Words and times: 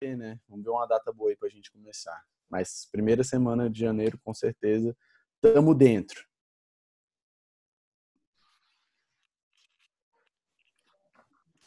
né? 0.00 0.38
Vamos 0.48 0.64
ver 0.64 0.70
uma 0.70 0.86
data 0.86 1.12
boa 1.12 1.30
aí 1.30 1.36
pra 1.36 1.48
gente 1.48 1.72
começar. 1.72 2.24
Mas 2.48 2.88
primeira 2.90 3.24
semana 3.24 3.68
de 3.68 3.80
janeiro, 3.80 4.18
com 4.22 4.32
certeza, 4.32 4.96
tamo 5.40 5.74
dentro. 5.74 6.24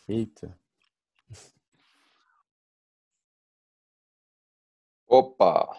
Eita. 0.07 0.57
Opa! 5.07 5.69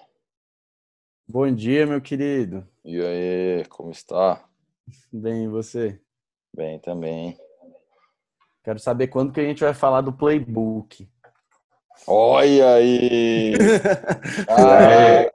Bom 1.26 1.50
dia, 1.54 1.86
meu 1.86 2.00
querido. 2.00 2.68
E 2.84 3.00
aí, 3.00 3.64
como 3.68 3.90
está? 3.90 4.46
Bem, 5.10 5.44
e 5.44 5.48
você? 5.48 6.00
Bem 6.54 6.78
também. 6.78 7.38
Quero 8.62 8.78
saber 8.78 9.08
quando 9.08 9.32
que 9.32 9.40
a 9.40 9.44
gente 9.44 9.64
vai 9.64 9.74
falar 9.74 10.02
do 10.02 10.12
playbook. 10.12 11.10
Olha 12.06 12.74
aí! 12.74 13.52
Ah, 14.48 15.30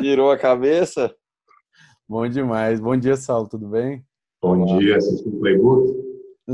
tirou 0.00 0.30
a 0.30 0.38
cabeça? 0.38 1.14
Bom 2.08 2.28
demais. 2.28 2.80
Bom 2.80 2.96
dia, 2.96 3.16
Saulo, 3.16 3.48
tudo 3.48 3.68
bem? 3.68 4.04
Bom 4.40 4.64
dia, 4.64 4.96
assistiu 4.96 5.32
o 5.32 5.38
Playbook? 5.38 5.92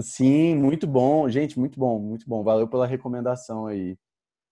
Sim, 0.03 0.57
muito 0.57 0.87
bom. 0.87 1.29
Gente, 1.29 1.59
muito 1.59 1.79
bom, 1.79 1.99
muito 1.99 2.29
bom. 2.29 2.43
Valeu 2.43 2.69
pela 2.69 2.87
recomendação 2.87 3.67
aí. 3.67 3.97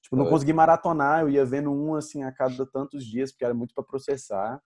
Tipo, 0.02 0.16
não 0.16 0.26
É. 0.26 0.28
consegui 0.30 0.52
maratonar, 0.52 1.22
eu 1.22 1.28
ia 1.28 1.44
vendo 1.44 1.70
um 1.70 1.94
assim 1.94 2.22
a 2.22 2.32
cada 2.32 2.64
tantos 2.66 3.04
dias, 3.04 3.32
porque 3.32 3.44
era 3.44 3.54
muito 3.54 3.74
para 3.74 3.84
processar. 3.84 4.60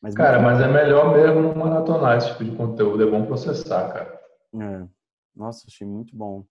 Mas 0.00 0.14
Cara, 0.14 0.40
mas 0.40 0.60
é 0.60 0.68
melhor 0.68 1.12
mesmo 1.12 1.42
não 1.42 1.54
maratonar 1.54 2.16
esse 2.18 2.30
tipo 2.32 2.44
de 2.44 2.56
conteúdo, 2.56 3.02
é 3.02 3.10
bom 3.10 3.26
processar, 3.26 3.92
cara. 3.92 4.20
É. 4.54 4.86
Nossa, 5.34 5.66
achei 5.68 5.86
muito 5.86 6.16
bom. 6.16 6.44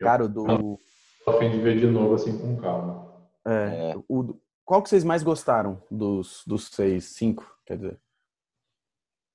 Cara, 0.00 0.24
o 0.24 0.28
do 0.28 0.80
a 1.26 1.32
fim 1.34 1.50
de 1.50 1.58
ver 1.60 1.78
de 1.78 1.86
novo 1.86 2.14
assim 2.14 2.36
com 2.38 2.56
calma. 2.56 3.12
é, 3.46 3.90
É. 3.92 3.94
o 4.08 4.34
qual 4.64 4.82
que 4.82 4.88
vocês 4.88 5.04
mais 5.04 5.22
gostaram 5.22 5.82
dos 5.90 6.42
dos 6.46 6.68
seis, 6.68 7.04
cinco, 7.16 7.44
quer 7.66 7.76
dizer? 7.76 7.98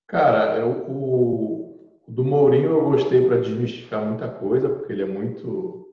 Cara, 0.07 0.57
eu, 0.57 0.69
o, 0.89 1.99
o 2.07 2.11
do 2.11 2.23
Mourinho 2.23 2.69
eu 2.71 2.83
gostei 2.85 3.27
para 3.27 3.41
desmistificar 3.41 4.05
muita 4.05 4.29
coisa, 4.29 4.69
porque 4.69 4.93
ele 4.93 5.03
é 5.03 5.05
muito 5.05 5.85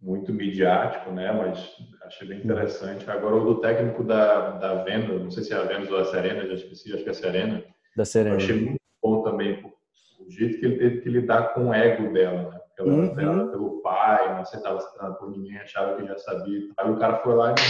muito 0.00 0.32
midiático, 0.32 1.10
né? 1.10 1.32
Mas 1.32 1.74
achei 2.02 2.28
bem 2.28 2.38
interessante. 2.40 3.08
Agora 3.10 3.36
o 3.36 3.44
do 3.54 3.60
técnico 3.60 4.04
da, 4.04 4.50
da 4.52 4.84
Venda, 4.84 5.18
não 5.18 5.30
sei 5.30 5.42
se 5.42 5.52
é 5.52 5.56
a 5.56 5.62
Venda 5.62 5.90
ou 5.90 5.98
a 6.00 6.04
Serena, 6.04 6.46
já 6.46 6.54
esqueci, 6.54 6.92
acho 6.92 7.02
que 7.02 7.08
é 7.08 7.12
a 7.12 7.14
Serena. 7.14 7.64
Da 7.96 8.02
Eu 8.02 8.06
Serena. 8.06 8.36
achei 8.36 8.54
muito 8.60 8.80
bom 9.02 9.22
também 9.22 9.60
por- 9.62 9.72
o 10.20 10.30
jeito 10.30 10.58
que 10.58 10.66
ele 10.66 10.76
teve 10.78 11.00
que 11.02 11.08
lidar 11.08 11.54
com 11.54 11.68
o 11.68 11.74
ego 11.74 12.12
dela, 12.12 12.50
né? 12.50 12.60
Uhum. 12.84 13.04
era 13.04 13.14
treinada 13.14 13.46
pelo 13.50 13.80
pai, 13.82 14.34
não 14.34 14.40
aceitava 14.42 14.80
ser 14.80 14.90
treinada 14.92 15.14
por 15.16 15.30
ninguém, 15.30 15.56
achava 15.58 15.96
que 15.96 16.06
já 16.06 16.18
sabia. 16.18 16.58
e 16.58 16.68
tal. 16.74 16.86
Aí 16.86 16.92
o 16.92 16.98
cara 16.98 17.18
foi 17.22 17.34
lá 17.34 17.50
e 17.52 17.54
disse, 17.54 17.68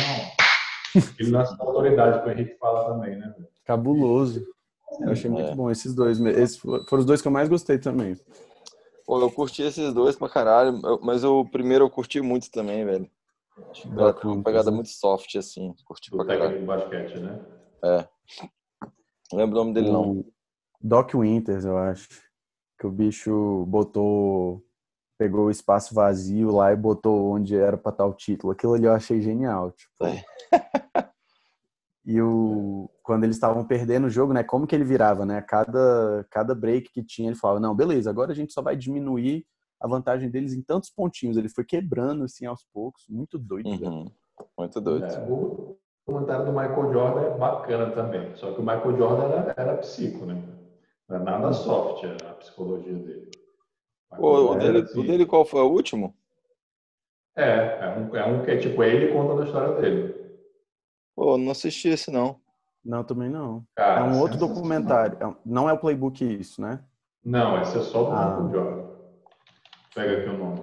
não. 0.97 1.03
Ele 1.19 1.37
é 1.37 1.41
essa 1.41 1.57
autoridade 1.63 2.23
que 2.23 2.29
o 2.29 2.33
Henrique 2.33 2.59
fala 2.59 2.87
também, 2.93 3.17
né? 3.19 3.33
velho? 3.37 3.49
Cabuloso. 3.65 4.45
Eu 5.01 5.11
achei 5.13 5.31
muito 5.31 5.51
É. 5.51 5.55
bom 5.55 5.71
esses 5.71 5.95
dois. 5.95 6.19
Esses 6.21 6.57
foram 6.57 6.85
os 6.93 7.05
dois 7.05 7.21
que 7.21 7.29
eu 7.29 7.33
mais 7.33 7.49
gostei 7.49 7.79
também. 7.79 8.17
Pô, 9.07 9.21
eu 9.21 9.31
curti 9.31 9.63
esses 9.63 9.93
dois 9.93 10.17
pra 10.17 10.29
caralho, 10.29 10.81
eu- 10.85 11.01
mas 11.03 11.23
o 11.23 11.45
primeiro 11.45 11.85
eu 11.85 11.91
curti 11.91 12.21
muito 12.21 12.51
também, 12.51 12.85
velho. 12.85 13.09
Acho 13.71 13.83
que 13.83 13.99
Ela 13.99 14.13
tem 14.13 14.31
uma 14.31 14.43
pegada 14.43 14.71
muito 14.71 14.89
soft, 14.89 15.35
assim. 15.37 15.75
Curti 15.85 16.11
Do 16.11 16.17
pra 16.19 16.27
técnico 16.27 16.45
caralho. 16.47 16.61
de 16.61 16.67
basquete, 16.67 17.19
né? 17.21 17.41
Não 19.33 19.39
lembro 19.39 19.57
o 19.57 19.63
nome 19.65 19.75
dele, 19.75 19.91
não. 19.91 20.25
Doc 20.81 21.15
Winters, 21.15 21.65
eu 21.65 21.77
acho. 21.77 22.09
Que 22.79 22.87
o 22.87 22.91
bicho 22.91 23.65
botou. 23.67 24.63
Pegou 25.19 25.47
o 25.47 25.51
espaço 25.51 25.95
vazio 25.95 26.51
lá 26.51 26.73
e 26.73 26.77
botou 26.77 27.33
onde 27.33 27.57
era 27.57 27.77
pra 27.77 27.91
estar 27.91 28.05
o 28.05 28.13
título. 28.13 28.53
Aquilo 28.53 28.75
ali 28.75 28.85
eu 28.85 28.93
achei 28.93 29.21
genial. 29.21 29.73
Tipo. 29.73 30.05
É. 30.05 30.23
E 32.07 32.23
o, 32.23 32.89
quando 33.03 33.25
eles 33.25 33.35
estavam 33.35 33.65
perdendo 33.67 34.07
o 34.07 34.11
jogo, 34.11 34.33
né? 34.33 34.45
Como 34.45 34.65
que 34.65 34.77
ele 34.77 34.85
virava, 34.85 35.27
né? 35.27 35.43
Cada, 35.43 36.25
cada 36.31 36.55
break 36.55 36.93
que 36.93 37.03
tinha, 37.03 37.29
ele 37.29 37.37
falava: 37.37 37.59
Não, 37.59 37.75
beleza, 37.75 38.09
agora 38.09 38.31
a 38.31 38.35
gente 38.35 38.53
só 38.53 38.63
vai 38.63 38.77
diminuir 38.77 39.45
a 39.81 39.89
vantagem 39.89 40.31
deles 40.31 40.55
em 40.55 40.63
tantos 40.63 40.89
pontinhos. 40.89 41.37
Ele 41.37 41.49
foi 41.49 41.65
quebrando 41.65 42.23
assim 42.23 42.47
aos 42.47 42.65
poucos. 42.73 43.05
Muito 43.09 43.37
doido. 43.39 43.69
Uhum. 43.69 44.07
Muito 44.57 44.81
doido. 44.81 45.05
É, 45.05 45.19
o 45.29 45.77
comentário 46.07 46.47
do 46.47 46.53
Michael 46.53 46.93
Jordan 46.93 47.21
é 47.23 47.39
bacana 47.39 47.91
também. 47.91 48.37
Só 48.37 48.53
que 48.53 48.61
o 48.61 48.65
Michael 48.65 48.97
Jordan 48.97 49.25
era, 49.25 49.55
era 49.57 49.77
psico, 49.79 50.25
né? 50.25 50.41
Não 51.09 51.17
é 51.17 51.19
nada 51.21 51.53
soft 51.53 52.05
a 52.05 52.35
psicologia 52.35 52.95
dele. 52.95 53.31
Pô, 54.15 54.53
o 54.53 54.55
dele, 54.57 54.79
assim. 54.79 55.01
o 55.01 55.07
dele 55.07 55.27
qual 55.27 55.45
foi 55.45 55.61
o 55.63 55.71
último? 55.71 56.15
É, 57.35 57.79
é 57.85 57.89
um, 57.99 58.17
é 58.17 58.25
um 58.27 58.45
que 58.45 58.51
é 58.51 58.57
tipo 58.57 58.83
ele 58.83 59.13
contando 59.13 59.43
a 59.43 59.45
história 59.45 59.81
dele. 59.81 60.15
Pô, 61.15 61.37
não 61.37 61.51
assisti 61.53 61.89
esse, 61.89 62.11
não. 62.11 62.41
Não, 62.85 63.03
também 63.03 63.29
não. 63.29 63.67
Cara, 63.75 64.01
É 64.01 64.03
um 64.05 64.19
outro 64.21 64.39
sensacional. 64.39 64.49
documentário. 64.55 65.19
É 65.21 65.37
Não 65.45 65.69
é 65.69 65.73
o 65.73 65.79
playbook 65.79 66.25
isso, 66.25 66.61
né? 66.63 66.83
Não, 67.25 67.61
esse 67.61 67.77
é 67.77 67.81
só 67.81 68.05
do 68.05 68.13
Ah. 68.13 68.41
Michael 68.41 68.51
Jordan. 68.53 68.87
Pega 69.95 70.19
aqui 70.19 70.29
o 70.29 70.39
nome. 70.39 70.63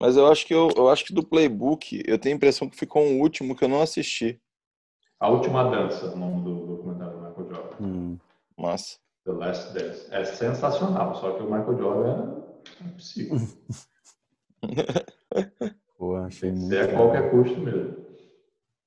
Mas 0.00 0.16
eu 0.16 0.26
acho 0.30 0.44
que 0.46 0.52
eu, 0.52 0.68
eu 0.76 0.90
acho 0.90 1.04
que 1.06 1.14
do 1.14 1.24
Playbook, 1.26 2.02
eu 2.06 2.18
tenho 2.18 2.34
a 2.34 2.36
impressão 2.36 2.68
que 2.68 2.76
ficou 2.76 3.02
um 3.02 3.20
último 3.20 3.56
que 3.56 3.64
eu 3.64 3.68
não 3.68 3.80
assisti. 3.80 4.38
A 5.18 5.30
Última 5.30 5.70
Dança, 5.70 6.06
o 6.12 6.16
nome 6.18 6.42
do 6.42 6.66
documentário 6.66 7.16
do 7.16 7.22
Michael 7.26 7.48
Jordan. 7.48 7.76
Hum. 7.80 8.18
Massa. 8.58 8.98
The 9.24 9.32
Last 9.32 9.72
Dance. 9.72 10.06
É 10.12 10.24
sensacional, 10.24 11.14
só 11.16 11.32
que 11.32 11.42
o 11.42 11.46
Michael 11.50 11.78
Jordan 11.78 12.42
é 12.80 12.84
um 12.84 12.96
psico. 12.96 13.36
Pô, 15.98 16.16
achei 16.16 16.50
muito. 16.50 16.74
Isso 16.74 16.82
é 16.82 16.92
a 16.92 16.96
qualquer 16.96 17.30
custo 17.30 17.58
mesmo. 17.60 18.04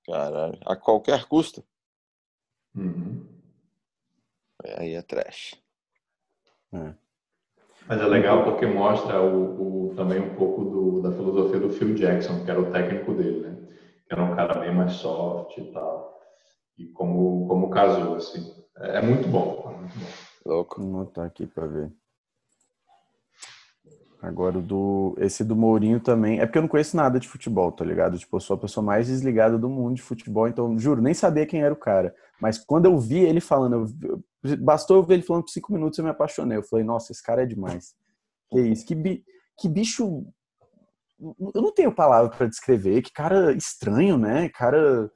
Caralho. 0.06 0.59
A 0.66 0.75
qualquer 0.75 1.25
custo. 1.25 1.64
Uhum. 2.75 3.25
Aí 4.78 4.94
é 4.94 5.02
trash. 5.02 5.56
É. 6.74 6.94
Mas 7.88 8.02
é 8.02 8.06
legal 8.06 8.44
porque 8.44 8.66
mostra 8.66 9.22
o, 9.22 9.92
o- 9.92 9.96
também 9.96 10.19
um 10.19 10.36
pouco 10.36 10.66
do- 10.66 11.02
da 11.02 11.12
filosofia 11.12 11.59
do 11.59 11.69
Phil 11.72 11.96
Jackson, 11.96 12.44
que 12.44 12.52
era 12.52 12.59
o 12.62 12.72
técnico 12.72 13.14
dele, 13.14 13.40
né? 13.48 13.56
Que 14.08 14.14
era 14.14 14.24
um 14.24 14.36
cara 14.36 14.59
bem 14.59 14.74
mais 14.75 14.94
soft 14.94 15.58
e 15.58 15.72
tal. 15.72 16.19
E 16.78 16.88
como, 16.88 17.48
como 17.48 17.69
casou, 17.69 18.16
assim. 18.16 18.54
É, 18.78 18.98
é 18.98 19.02
muito 19.02 19.28
bom, 19.30 19.72
é 19.74 19.78
muito 19.80 19.98
bom. 19.98 20.26
Louco. 20.46 20.81
Vou 20.81 21.06
botar 21.06 21.25
aqui 21.25 21.46
pra 21.46 21.66
ver. 21.68 21.92
Agora 24.22 24.58
o 24.58 24.62
do. 24.62 25.16
Esse 25.20 25.44
do 25.44 25.56
Mourinho 25.56 26.00
também. 26.00 26.40
É 26.40 26.46
porque 26.46 26.58
eu 26.58 26.64
não 26.64 26.70
conheço 26.70 26.98
nada 26.98 27.20
de 27.20 27.28
futebol, 27.28 27.72
tá 27.72 27.86
ligado? 27.86 28.18
Tipo, 28.18 28.38
eu 28.38 28.42
sou 28.42 28.56
a 28.56 28.59
pessoa 28.59 28.84
mais 28.84 29.08
desligada 29.08 29.58
do 29.58 29.70
mundo 29.70 29.96
de 29.96 30.02
futebol, 30.02 30.48
então, 30.48 30.78
juro, 30.80 31.02
nem 31.02 31.14
sabia 31.14 31.46
quem 31.46 31.62
era 31.62 31.74
o 31.74 31.78
cara. 31.78 32.16
Mas 32.42 32.58
quando 32.58 32.86
eu 32.86 32.98
vi 32.98 33.20
ele 33.20 33.40
falando, 33.40 33.88
eu 34.03 34.24
bastou 34.59 34.98
eu 34.98 35.03
ver 35.03 35.16
ele 35.16 35.24
falando 35.24 35.44
por 35.44 35.52
cinco 35.52 35.72
minutos, 35.72 36.00
eu 36.00 36.03
me 36.06 36.09
apaixonei. 36.12 36.58
Eu 36.58 36.64
falei, 36.64 36.84
nossa, 36.84 37.12
esse 37.12 37.22
cara 37.22 37.44
é 37.44 37.46
demais. 37.46 37.96
Que 38.50 38.59
isso, 38.62 38.86
que, 38.86 38.96
bi... 38.96 39.24
que 39.59 39.69
bicho. 39.69 40.25
Eu 41.19 41.62
não 41.62 41.72
tenho 41.72 41.92
palavra 41.92 42.30
pra 42.30 42.48
descrever. 42.48 43.02
Que 43.04 43.12
cara 43.12 43.52
estranho, 43.54 44.18
né? 44.18 44.50
Cara. 44.50 45.12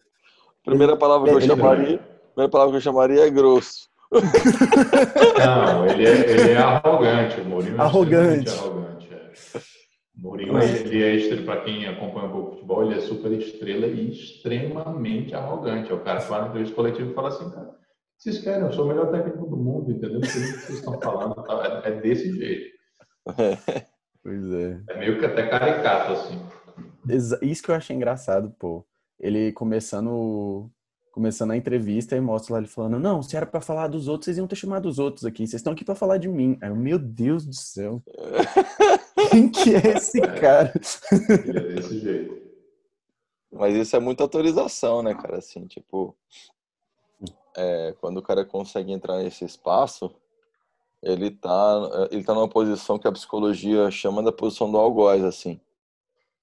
Primeira 0.64 0.96
palavra 0.96 1.28
que 1.28 1.34
eu 1.36 1.40
Ele- 1.40 1.48
chamaria. 1.48 1.98
Primeira 2.34 2.52
palavra 2.52 2.72
que 2.72 2.78
eu 2.78 2.82
chamaria 2.82 3.26
é 3.26 3.30
grosso. 3.30 3.90
Não, 4.11 5.88
ele 5.88 6.05
é, 6.05 6.29
ele 6.31 6.51
é 6.51 6.57
arrogante, 6.57 7.41
o 7.41 7.45
Mourinho 7.45 7.77
é 7.77 7.79
Arrogante. 7.81 8.49
extremamente 8.49 9.13
arrogante. 9.13 9.13
É. 9.13 9.57
O 10.17 10.22
Mourinho, 10.22 10.59
ele 10.61 11.03
é 11.03 11.16
extra, 11.16 11.41
para 11.44 11.61
quem 11.61 11.88
acompanha 11.88 12.27
um 12.27 12.31
pouco 12.31 12.47
o 12.47 12.51
futebol, 12.55 12.83
ele 12.85 12.97
é 12.97 13.01
super 13.01 13.31
estrela 13.31 13.88
e 13.88 14.11
extremamente 14.11 15.33
arrogante. 15.33 15.91
É 15.91 15.95
o 15.95 16.01
cara 16.03 16.22
que 16.22 16.29
vai 16.29 16.41
no 16.41 16.47
entrevista 16.49 16.75
coletiva 16.75 17.09
e 17.09 17.13
fala 17.13 17.29
assim, 17.29 17.49
cara, 17.49 17.72
vocês 18.17 18.38
querem? 18.39 18.61
Eu 18.66 18.72
sou 18.73 18.85
o 18.85 18.88
melhor 18.89 19.09
técnico 19.11 19.47
do 19.47 19.57
mundo, 19.57 19.91
entendeu? 19.91 20.19
Não 20.19 20.28
sei 20.28 20.41
o 20.43 20.45
que 20.45 20.59
vocês 20.59 20.78
estão 20.79 20.99
falando. 20.99 21.35
tá? 21.43 21.81
É, 21.85 21.89
é 21.89 21.91
desse 22.01 22.31
jeito. 22.35 22.72
Pois 24.23 24.53
é. 24.53 24.79
É 24.89 24.99
meio 24.99 25.17
que 25.17 25.25
até 25.25 25.47
caricato, 25.47 26.11
assim. 26.13 26.39
Isso 27.41 27.63
que 27.63 27.72
eu 27.72 27.75
achei 27.75 27.95
engraçado, 27.95 28.52
pô. 28.59 28.85
Ele 29.19 29.52
começando 29.52 30.69
começando 31.11 31.52
a 31.52 31.58
entrevista 31.58 32.16
e 32.16 32.22
mostra 32.22 32.53
lá 32.53 32.59
ele 32.59 32.67
falando: 32.67 32.99
Não, 32.99 33.22
se 33.22 33.35
era 33.35 33.46
pra 33.46 33.61
falar 33.61 33.87
dos 33.87 34.08
outros, 34.08 34.25
vocês 34.25 34.37
iam 34.37 34.47
ter 34.47 34.55
chamado 34.55 34.87
os 34.87 34.97
outros 34.99 35.25
aqui. 35.25 35.46
Vocês 35.46 35.59
estão 35.59 35.73
aqui 35.73 35.84
pra 35.85 35.96
falar 35.96 36.17
de 36.17 36.28
mim. 36.28 36.58
Aí 36.61 36.69
eu, 36.69 36.75
meu 36.75 36.97
Deus 36.97 37.46
do 37.46 37.53
céu. 37.55 38.02
Quem 39.31 39.49
que 39.49 39.75
é 39.75 39.97
esse 39.97 40.19
cara? 40.22 40.73
É 41.11 41.73
desse 41.75 41.99
jeito. 41.99 42.41
Mas 43.52 43.75
isso 43.75 43.96
é 43.96 43.99
muita 43.99 44.23
autorização, 44.23 45.03
né, 45.03 45.13
cara? 45.13 45.37
Assim, 45.37 45.67
tipo, 45.67 46.16
é, 47.55 47.93
quando 47.99 48.17
o 48.17 48.22
cara 48.22 48.46
consegue 48.46 48.91
entrar 48.93 49.17
nesse 49.17 49.43
espaço, 49.43 50.14
ele 51.03 51.29
tá, 51.31 52.07
ele 52.11 52.23
tá 52.23 52.34
numa 52.34 52.47
posição 52.47 52.97
que 52.97 53.07
a 53.07 53.11
psicologia 53.11 53.91
chama 53.91 54.23
da 54.23 54.31
posição 54.31 54.72
do 54.72 54.78
algoz, 54.78 55.23
assim. 55.23 55.59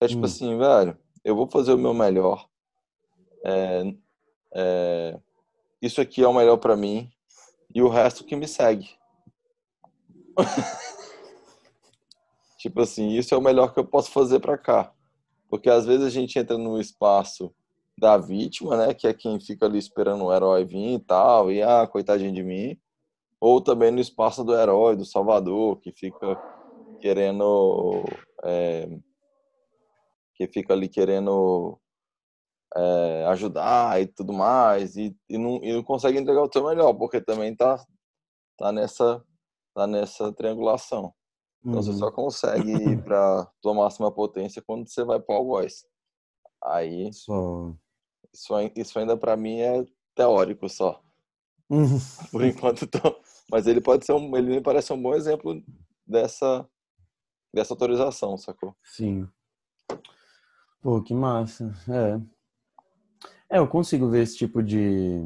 É 0.01 0.07
tipo 0.07 0.21
Hum. 0.21 0.25
assim, 0.27 0.59
velho, 0.59 0.97
eu 1.25 1.35
vou 1.35 1.47
fazer 1.47 1.73
o 1.73 1.79
meu 1.79 1.95
melhor. 1.95 2.47
É, 3.43 3.95
é, 4.55 5.19
isso 5.81 6.01
aqui 6.01 6.23
é 6.23 6.29
o 6.29 6.35
melhor 6.35 6.57
pra 6.57 6.77
mim 6.77 7.11
e 7.75 7.83
o 7.83 7.89
resto 7.89 8.25
que 8.25 8.37
me 8.37 8.49
segue. 8.49 8.91
tipo 12.59 12.81
assim, 12.81 13.11
isso 13.11 13.35
é 13.35 13.39
o 13.39 13.43
melhor 13.43 13.73
que 13.73 13.81
eu 13.81 13.85
posso 13.85 14.11
fazer 14.11 14.41
pra 14.41 14.59
cá. 14.59 14.93
Porque 15.49 15.71
às 15.71 15.87
vezes 15.87 16.07
a 16.07 16.11
gente 16.11 16.39
entra 16.39 16.59
no 16.59 16.81
espaço 16.81 17.55
da 17.97 18.17
vítima, 18.17 18.77
né? 18.77 18.95
Que 18.95 19.09
é 19.09 19.15
quem 19.15 19.41
fica 19.41 19.67
ali 19.67 19.79
esperando 19.79 20.25
o 20.25 20.35
herói 20.35 20.65
vir 20.65 20.95
e 20.95 20.99
tal, 20.99 21.51
e 21.51 21.63
ah, 21.63 21.87
coitadinho 21.87 22.33
de 22.33 22.43
mim. 22.43 22.79
Ou 23.41 23.61
também 23.61 23.91
no 23.91 24.01
espaço 24.01 24.45
do 24.45 24.55
herói, 24.55 24.97
do 24.97 25.05
Salvador, 25.05 25.81
que 25.81 25.93
fica 25.93 26.37
querendo. 27.01 28.05
É, 28.45 28.89
que 30.35 30.47
fica 30.47 30.73
ali 30.73 30.89
querendo 30.89 31.79
é, 32.77 33.27
ajudar 33.29 34.01
e 34.01 34.07
tudo 34.07 34.33
mais, 34.33 34.97
e, 34.97 35.17
e, 35.29 35.39
não, 35.39 35.63
e 35.63 35.73
não 35.73 35.83
consegue 35.83 36.19
entregar 36.19 36.43
o 36.43 36.53
seu 36.53 36.65
melhor, 36.65 36.93
porque 36.95 37.21
também 37.21 37.55
tá, 37.55 37.85
tá, 38.57 38.73
nessa, 38.73 39.25
tá 39.75 39.87
nessa 39.87 40.33
triangulação. 40.33 41.13
Então 41.61 41.75
uhum. 41.75 41.83
você 41.83 41.93
só 41.95 42.11
consegue 42.11 42.71
ir 42.71 43.03
para 43.03 43.47
tua 43.61 43.75
máxima 43.75 44.13
potência 44.13 44.63
quando 44.65 44.89
você 44.89 45.05
vai 45.05 45.19
para 45.19 45.41
o 45.41 45.45
voice. 45.45 45.85
Aí 46.65 47.13
só. 47.13 47.73
Isso, 48.33 48.55
isso 48.77 48.99
ainda 48.99 49.17
para 49.17 49.37
mim 49.37 49.59
é 49.61 49.85
teórico 50.15 50.69
só. 50.69 51.03
Uhum. 51.71 51.99
Por 52.31 52.45
enquanto 52.45 52.87
tô... 52.87 52.99
Mas 53.51 53.67
ele 53.67 53.81
pode 53.81 54.05
ser 54.05 54.13
um. 54.13 54.37
Ele 54.37 54.57
me 54.57 54.61
parece 54.61 54.93
um 54.93 55.01
bom 55.01 55.15
exemplo 55.15 55.63
dessa, 56.07 56.69
dessa 57.53 57.73
autorização, 57.73 58.37
sacou? 58.37 58.77
Sim. 58.85 59.27
Pô, 60.83 61.03
que 61.03 61.15
massa. 61.15 61.75
É. 61.89 62.38
É, 63.51 63.59
eu 63.59 63.67
consigo 63.67 64.09
ver 64.09 64.23
esse 64.23 64.37
tipo 64.37 64.63
de, 64.63 65.21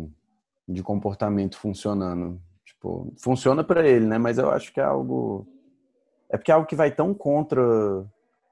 de 0.69 0.82
comportamento 0.82 1.58
funcionando. 1.58 2.40
Tipo, 2.64 3.12
funciona 3.19 3.64
para 3.64 3.86
ele, 3.86 4.06
né? 4.06 4.19
Mas 4.19 4.38
eu 4.38 4.50
acho 4.50 4.72
que 4.72 4.80
é 4.80 4.84
algo. 4.84 5.46
É 6.30 6.36
porque 6.36 6.50
é 6.50 6.54
algo 6.54 6.66
que 6.66 6.76
vai 6.76 6.90
tão 6.90 7.12
contra, 7.12 7.62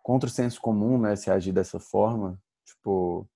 contra 0.03 0.29
o 0.29 0.33
senso 0.33 0.61
comum, 0.61 0.99
né? 0.99 1.17
Se 1.17 1.31
agir 1.31 1.53
dessa 1.53 1.79
forma. 1.79 2.39
Tipo, 2.65 3.27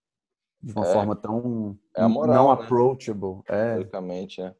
de 0.62 0.72
uma 0.72 0.86
é, 0.86 0.92
forma 0.92 1.14
tão 1.14 1.78
é 1.96 2.06
moral, 2.06 2.34
não 2.34 2.56
né? 2.56 2.62
approachable. 2.62 3.42
É. 3.48 3.76
Basicamente, 3.76 4.40
é. 4.40 4.54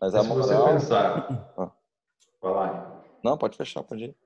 Mas, 0.00 0.12
Mas 0.12 0.14
a 0.14 0.28
moral... 0.28 0.44
se 0.44 0.54
você 0.54 0.72
pensar. 0.72 1.52
Ah. 1.56 1.70
Falar. 2.40 3.02
Não, 3.22 3.38
pode 3.38 3.56
fechar, 3.56 3.82
pode 3.82 4.04
ir. 4.04 4.16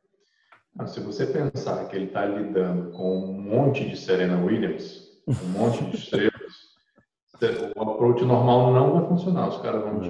Se 0.87 1.01
você 1.01 1.27
pensar 1.27 1.89
que 1.89 1.97
ele 1.97 2.07
está 2.07 2.25
lidando 2.25 2.93
com 2.93 3.17
um 3.17 3.41
monte 3.41 3.89
de 3.89 3.97
Serena 3.97 4.43
Williams, 4.43 5.09
um 5.27 5.49
monte 5.59 5.85
de 5.85 5.97
estrelas, 5.97 6.28
o 7.77 7.83
approach 7.83 8.25
normal 8.25 8.73
não 8.73 8.93
vai 8.95 9.09
funcionar. 9.09 9.49
Os 9.49 9.59
caras 9.59 9.83
vão 9.83 10.01
te 10.01 10.09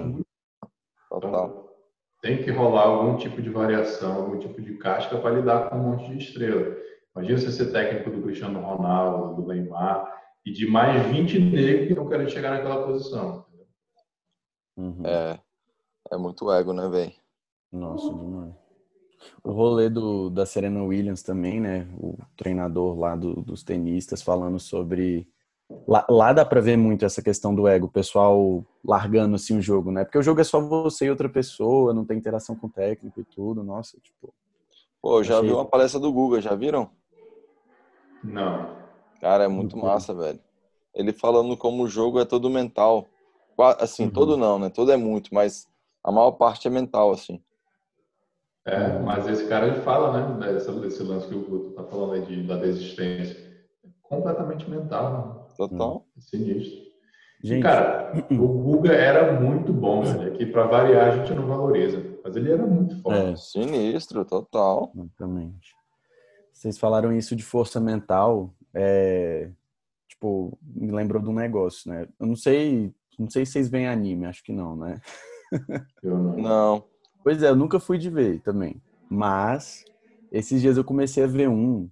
então, 1.11 1.69
tem 2.21 2.43
que 2.43 2.51
rolar 2.51 2.83
algum 2.83 3.17
tipo 3.17 3.41
de 3.41 3.49
variação, 3.49 4.13
algum 4.13 4.37
tipo 4.37 4.61
de 4.61 4.77
casca 4.77 5.17
para 5.17 5.35
lidar 5.35 5.69
com 5.69 5.77
um 5.77 5.91
monte 5.91 6.09
de 6.09 6.17
estrela. 6.17 6.75
Imagina 7.15 7.39
você 7.39 7.51
ser 7.51 7.71
técnico 7.71 8.11
do 8.11 8.21
Cristiano 8.21 8.59
Ronaldo, 8.59 9.41
do 9.41 9.47
Neymar, 9.47 10.13
e 10.45 10.51
de 10.51 10.67
mais 10.67 11.05
20 11.07 11.39
negros 11.39 11.87
que 11.87 11.95
não 11.95 12.07
querem 12.07 12.29
chegar 12.29 12.51
naquela 12.51 12.85
posição. 12.85 13.45
Uhum. 14.77 15.05
É, 15.05 15.39
é 16.11 16.17
muito 16.17 16.51
ego, 16.51 16.73
né, 16.73 16.87
velho? 16.87 17.13
Nossa, 17.71 18.13
demais. 18.13 18.53
O 19.43 19.51
rolê 19.51 19.89
do, 19.89 20.29
da 20.29 20.45
Serena 20.45 20.83
Williams 20.83 21.21
também, 21.21 21.59
né? 21.59 21.87
O 21.97 22.17
treinador 22.37 22.97
lá 22.97 23.15
do, 23.15 23.41
dos 23.41 23.63
tenistas 23.63 24.21
falando 24.21 24.59
sobre. 24.59 25.27
Lá, 25.87 26.05
lá 26.09 26.33
dá 26.33 26.43
pra 26.43 26.61
ver 26.61 26.77
muito 26.77 27.05
essa 27.05 27.21
questão 27.21 27.53
do 27.53 27.67
ego, 27.67 27.85
o 27.85 27.91
pessoal 27.91 28.65
largando 28.83 29.35
assim 29.35 29.57
o 29.57 29.61
jogo, 29.61 29.91
né? 29.91 30.03
Porque 30.03 30.17
o 30.17 30.23
jogo 30.23 30.41
é 30.41 30.43
só 30.43 30.59
você 30.59 31.05
e 31.05 31.09
outra 31.11 31.29
pessoa, 31.29 31.93
não 31.93 32.05
tem 32.05 32.17
interação 32.17 32.55
com 32.55 32.65
o 32.65 32.71
técnico 32.71 33.19
e 33.19 33.23
tudo. 33.23 33.63
Nossa, 33.63 33.97
tipo. 34.01 34.33
Pô, 35.01 35.23
já 35.23 35.35
achei... 35.35 35.47
vi 35.47 35.53
uma 35.53 35.65
palestra 35.65 35.99
do 35.99 36.11
Guga, 36.11 36.41
já 36.41 36.55
viram? 36.55 36.89
Não. 38.23 38.77
Cara, 39.21 39.43
é 39.43 39.47
muito 39.47 39.77
massa, 39.77 40.13
velho. 40.13 40.39
Ele 40.93 41.13
falando 41.13 41.55
como 41.55 41.83
o 41.83 41.87
jogo 41.87 42.19
é 42.19 42.25
todo 42.25 42.49
mental. 42.49 43.05
Assim, 43.79 44.05
uhum. 44.05 44.11
todo 44.11 44.37
não, 44.37 44.57
né? 44.57 44.69
Todo 44.69 44.91
é 44.91 44.97
muito, 44.97 45.33
mas 45.33 45.67
a 46.03 46.11
maior 46.11 46.31
parte 46.31 46.67
é 46.67 46.71
mental, 46.71 47.11
assim. 47.11 47.41
É, 48.65 48.99
mas 48.99 49.27
esse 49.27 49.47
cara 49.47 49.67
ele 49.67 49.81
fala, 49.81 50.37
né, 50.37 50.53
desse, 50.53 50.71
desse 50.79 51.03
lance 51.03 51.27
que 51.27 51.35
o 51.35 51.41
Guto 51.41 51.71
tá 51.71 51.83
falando 51.83 52.13
aí 52.13 52.21
de, 52.25 52.43
da 52.43 52.55
desistência. 52.55 53.37
É 53.83 53.89
completamente 54.01 54.69
mental, 54.69 55.11
né? 55.11 55.38
Total. 55.59 56.05
É 56.17 56.21
sinistro. 56.21 56.89
Gente. 57.43 57.59
E, 57.59 57.63
cara, 57.63 58.13
o 58.31 58.47
Guga 58.47 58.93
era 58.93 59.39
muito 59.39 59.73
bom, 59.73 60.03
velho. 60.03 60.33
Aqui, 60.33 60.45
pra 60.45 60.67
variar, 60.67 61.09
a 61.09 61.17
gente 61.17 61.33
não 61.33 61.45
valoriza. 61.45 62.01
Mas 62.23 62.35
ele 62.37 62.49
era 62.49 62.65
muito 62.65 63.01
forte. 63.01 63.19
É, 63.19 63.35
sinistro, 63.35 64.23
total. 64.23 64.91
Exatamente. 64.95 65.75
Vocês 66.53 66.77
falaram 66.77 67.11
isso 67.11 67.35
de 67.35 67.43
força 67.43 67.77
mental. 67.79 68.53
É, 68.73 69.49
tipo, 70.07 70.57
me 70.61 70.91
lembrou 70.91 71.21
de 71.21 71.29
um 71.29 71.33
negócio, 71.33 71.91
né? 71.91 72.07
Eu 72.17 72.25
não 72.25 72.37
sei, 72.37 72.93
não 73.17 73.29
sei 73.29 73.45
se 73.45 73.51
vocês 73.53 73.69
veem 73.69 73.87
anime, 73.87 74.27
acho 74.27 74.43
que 74.43 74.53
não, 74.53 74.77
né? 74.77 75.01
Eu 76.01 76.17
não. 76.17 76.37
Não. 76.37 76.83
Pois 77.21 77.43
é, 77.43 77.49
eu 77.49 77.55
nunca 77.55 77.79
fui 77.79 77.97
de 77.97 78.09
ver 78.09 78.39
também. 78.41 78.81
Mas 79.09 79.83
esses 80.31 80.61
dias 80.61 80.77
eu 80.77 80.83
comecei 80.83 81.23
a 81.23 81.27
ver 81.27 81.49
um 81.49 81.89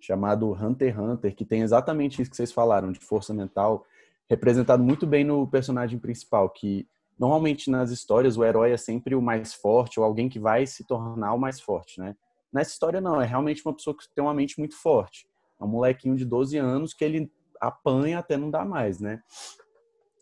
chamado 0.00 0.52
Hunter 0.52 0.94
x 0.94 0.98
Hunter, 0.98 1.34
que 1.34 1.44
tem 1.44 1.62
exatamente 1.62 2.20
isso 2.22 2.30
que 2.30 2.36
vocês 2.36 2.52
falaram, 2.52 2.92
de 2.92 3.00
força 3.00 3.34
mental, 3.34 3.84
representado 4.28 4.82
muito 4.82 5.06
bem 5.06 5.24
no 5.24 5.46
personagem 5.46 5.98
principal, 5.98 6.48
que 6.50 6.86
normalmente 7.18 7.70
nas 7.70 7.90
histórias 7.90 8.36
o 8.36 8.44
herói 8.44 8.72
é 8.72 8.76
sempre 8.76 9.14
o 9.14 9.22
mais 9.22 9.54
forte, 9.54 9.98
ou 9.98 10.06
alguém 10.06 10.28
que 10.28 10.38
vai 10.38 10.66
se 10.66 10.84
tornar 10.84 11.34
o 11.34 11.38
mais 11.38 11.60
forte, 11.60 11.98
né? 12.00 12.14
Nessa 12.52 12.70
história 12.70 13.00
não, 13.00 13.20
é 13.20 13.26
realmente 13.26 13.62
uma 13.64 13.74
pessoa 13.74 13.96
que 13.96 14.08
tem 14.14 14.24
uma 14.24 14.32
mente 14.32 14.58
muito 14.58 14.76
forte. 14.76 15.26
É 15.60 15.64
um 15.64 15.68
molequinho 15.68 16.16
de 16.16 16.24
12 16.24 16.56
anos 16.56 16.94
que 16.94 17.04
ele 17.04 17.30
apanha 17.60 18.18
até 18.18 18.36
não 18.36 18.50
dar 18.50 18.64
mais, 18.64 19.00
né? 19.00 19.20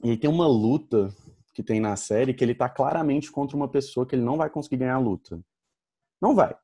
E 0.02 0.10
aí 0.10 0.16
tem 0.16 0.28
uma 0.28 0.46
luta 0.46 1.14
que 1.54 1.62
tem 1.62 1.80
na 1.80 1.96
série 1.96 2.34
que 2.34 2.44
ele 2.44 2.54
tá 2.54 2.68
claramente 2.68 3.30
contra 3.30 3.56
uma 3.56 3.68
pessoa 3.68 4.04
que 4.04 4.14
ele 4.14 4.24
não 4.24 4.36
vai 4.36 4.50
conseguir 4.50 4.78
ganhar 4.78 4.96
a 4.96 5.00
luta. 5.00 5.40
Não 6.20 6.34
vai. 6.34 6.54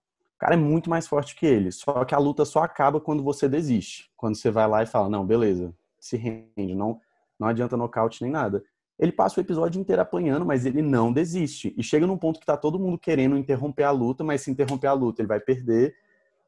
Cara 0.42 0.54
é 0.54 0.58
muito 0.58 0.90
mais 0.90 1.06
forte 1.06 1.36
que 1.36 1.46
ele. 1.46 1.70
Só 1.70 2.04
que 2.04 2.16
a 2.16 2.18
luta 2.18 2.44
só 2.44 2.64
acaba 2.64 3.00
quando 3.00 3.22
você 3.22 3.48
desiste. 3.48 4.10
Quando 4.16 4.34
você 4.34 4.50
vai 4.50 4.66
lá 4.66 4.82
e 4.82 4.86
fala, 4.86 5.08
não, 5.08 5.24
beleza, 5.24 5.72
se 6.00 6.16
rende, 6.16 6.74
não, 6.74 7.00
não 7.38 7.46
adianta 7.46 7.76
nocaute 7.76 8.20
nem 8.24 8.32
nada. 8.32 8.60
Ele 8.98 9.12
passa 9.12 9.38
o 9.38 9.40
episódio 9.40 9.80
inteiro 9.80 10.02
apanhando, 10.02 10.44
mas 10.44 10.66
ele 10.66 10.82
não 10.82 11.12
desiste. 11.12 11.72
E 11.78 11.82
chega 11.84 12.08
num 12.08 12.18
ponto 12.18 12.40
que 12.40 12.46
tá 12.46 12.56
todo 12.56 12.76
mundo 12.76 12.98
querendo 12.98 13.38
interromper 13.38 13.84
a 13.84 13.92
luta, 13.92 14.24
mas 14.24 14.40
se 14.40 14.50
interromper 14.50 14.88
a 14.88 14.92
luta 14.94 15.22
ele 15.22 15.28
vai 15.28 15.38
perder. 15.38 15.94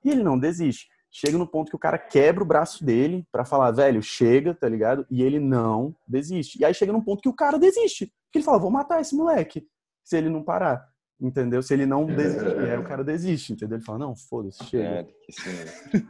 E 0.04 0.10
ele 0.10 0.24
não 0.24 0.36
desiste 0.36 0.88
chega 1.16 1.38
no 1.38 1.46
ponto 1.46 1.70
que 1.70 1.76
o 1.76 1.78
cara 1.78 1.96
quebra 1.96 2.42
o 2.42 2.46
braço 2.46 2.84
dele 2.84 3.24
para 3.30 3.44
falar, 3.44 3.70
velho, 3.70 4.02
chega, 4.02 4.52
tá 4.52 4.68
ligado? 4.68 5.06
E 5.08 5.22
ele 5.22 5.38
não 5.38 5.94
desiste. 6.08 6.60
E 6.60 6.64
aí 6.64 6.74
chega 6.74 6.92
num 6.92 7.00
ponto 7.00 7.22
que 7.22 7.28
o 7.28 7.32
cara 7.32 7.56
desiste. 7.56 8.12
Que 8.32 8.38
ele 8.38 8.44
fala, 8.44 8.58
vou 8.58 8.68
matar 8.68 9.00
esse 9.00 9.14
moleque 9.14 9.64
se 10.02 10.18
ele 10.18 10.28
não 10.28 10.42
parar. 10.42 10.92
Entendeu? 11.24 11.62
Se 11.62 11.72
ele 11.72 11.86
não 11.86 12.04
desistir, 12.04 12.70
aí 12.70 12.78
o 12.78 12.84
cara 12.84 13.02
desiste, 13.02 13.54
entendeu? 13.54 13.78
Ele 13.78 13.84
fala, 13.84 13.98
não, 14.00 14.14
foda-se, 14.14 14.62
chega. 14.64 14.84
É, 14.84 15.04
que 15.04 15.32
sim. 15.32 16.06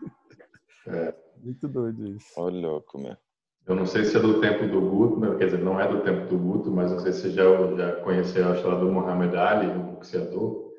é. 0.90 1.14
Muito 1.40 1.68
doido 1.68 2.04
isso. 2.08 2.26
Olha 2.36 2.66
louco, 2.68 2.98
meu. 2.98 3.16
Eu 3.64 3.76
não 3.76 3.86
sei 3.86 4.04
se 4.04 4.16
é 4.16 4.20
do 4.20 4.40
tempo 4.40 4.66
do 4.66 4.80
Guto, 4.80 5.38
quer 5.38 5.44
dizer, 5.44 5.62
não 5.62 5.80
é 5.80 5.86
do 5.86 6.00
tempo 6.00 6.26
do 6.26 6.36
Guto, 6.36 6.70
mas 6.70 6.90
não 6.90 6.98
sei 6.98 7.12
se 7.12 7.20
você 7.20 7.30
já, 7.30 7.44
já 7.76 7.92
conheceu 8.00 8.48
a 8.48 8.56
história 8.56 8.78
do 8.78 8.90
Muhammad 8.90 9.32
Ali, 9.36 9.68
o 9.68 9.82
boxeador. 9.92 10.72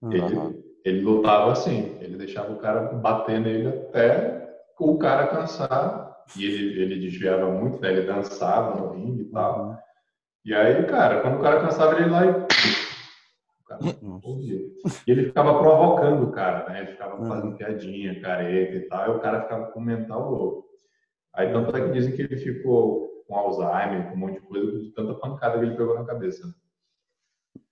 Uhum. 0.00 0.12
Ele, 0.12 0.64
ele 0.82 1.00
lutava 1.02 1.52
assim, 1.52 1.96
ele 2.00 2.16
deixava 2.16 2.52
o 2.52 2.58
cara 2.58 2.94
bater 2.94 3.38
nele 3.38 3.68
até 3.68 4.50
o 4.80 4.96
cara 4.96 5.26
cansar. 5.26 6.10
E 6.36 6.44
ele, 6.46 6.82
ele 6.82 7.00
desviava 7.00 7.50
muito, 7.50 7.80
né? 7.80 7.92
Ele 7.92 8.06
dançava 8.06 8.80
no 8.80 8.92
ringue 8.92 9.22
e 9.22 9.30
tal. 9.30 9.68
Uhum. 9.68 9.76
E 10.44 10.52
aí, 10.52 10.84
cara, 10.86 11.20
quando 11.20 11.38
o 11.38 11.42
cara 11.42 11.60
cansava, 11.60 11.94
ele 11.94 12.06
ia 12.06 12.10
lá 12.10 12.26
e. 12.26 12.41
E 15.06 15.10
ele 15.10 15.26
ficava 15.26 15.58
provocando 15.58 16.24
o 16.24 16.32
cara, 16.32 16.68
né? 16.68 16.80
Ele 16.80 16.92
ficava 16.92 17.20
uhum. 17.20 17.28
fazendo 17.28 17.56
piadinha, 17.56 18.20
careta 18.20 18.76
e 18.76 18.80
tal. 18.88 19.06
E 19.06 19.16
o 19.16 19.20
cara 19.20 19.42
ficava 19.42 19.66
com 19.66 19.80
o 19.80 19.82
mental 19.82 20.30
louco. 20.30 20.68
Aí, 21.34 21.52
tanto 21.52 21.76
é 21.76 21.84
que 21.84 21.92
dizem 21.92 22.14
que 22.14 22.22
ele 22.22 22.36
ficou 22.36 23.24
com 23.26 23.36
Alzheimer, 23.36 24.08
com 24.08 24.14
um 24.14 24.18
monte 24.18 24.40
de 24.40 24.46
coisa, 24.46 24.78
de 24.78 24.90
tanta 24.90 25.14
pancada 25.14 25.58
que 25.58 25.64
ele 25.64 25.76
pegou 25.76 25.94
na 25.94 26.04
cabeça. 26.04 26.54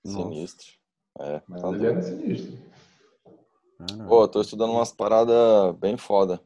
Sinistro. 0.04 0.66
É, 1.18 1.42
Mas 1.46 1.60
tá 1.60 1.68
ele 1.68 1.86
era 1.86 2.02
sinistro. 2.02 2.58
Pô, 4.08 4.28
tô 4.28 4.40
estudando 4.40 4.72
umas 4.72 4.92
paradas 4.92 5.74
bem 5.76 5.96
foda. 5.96 6.40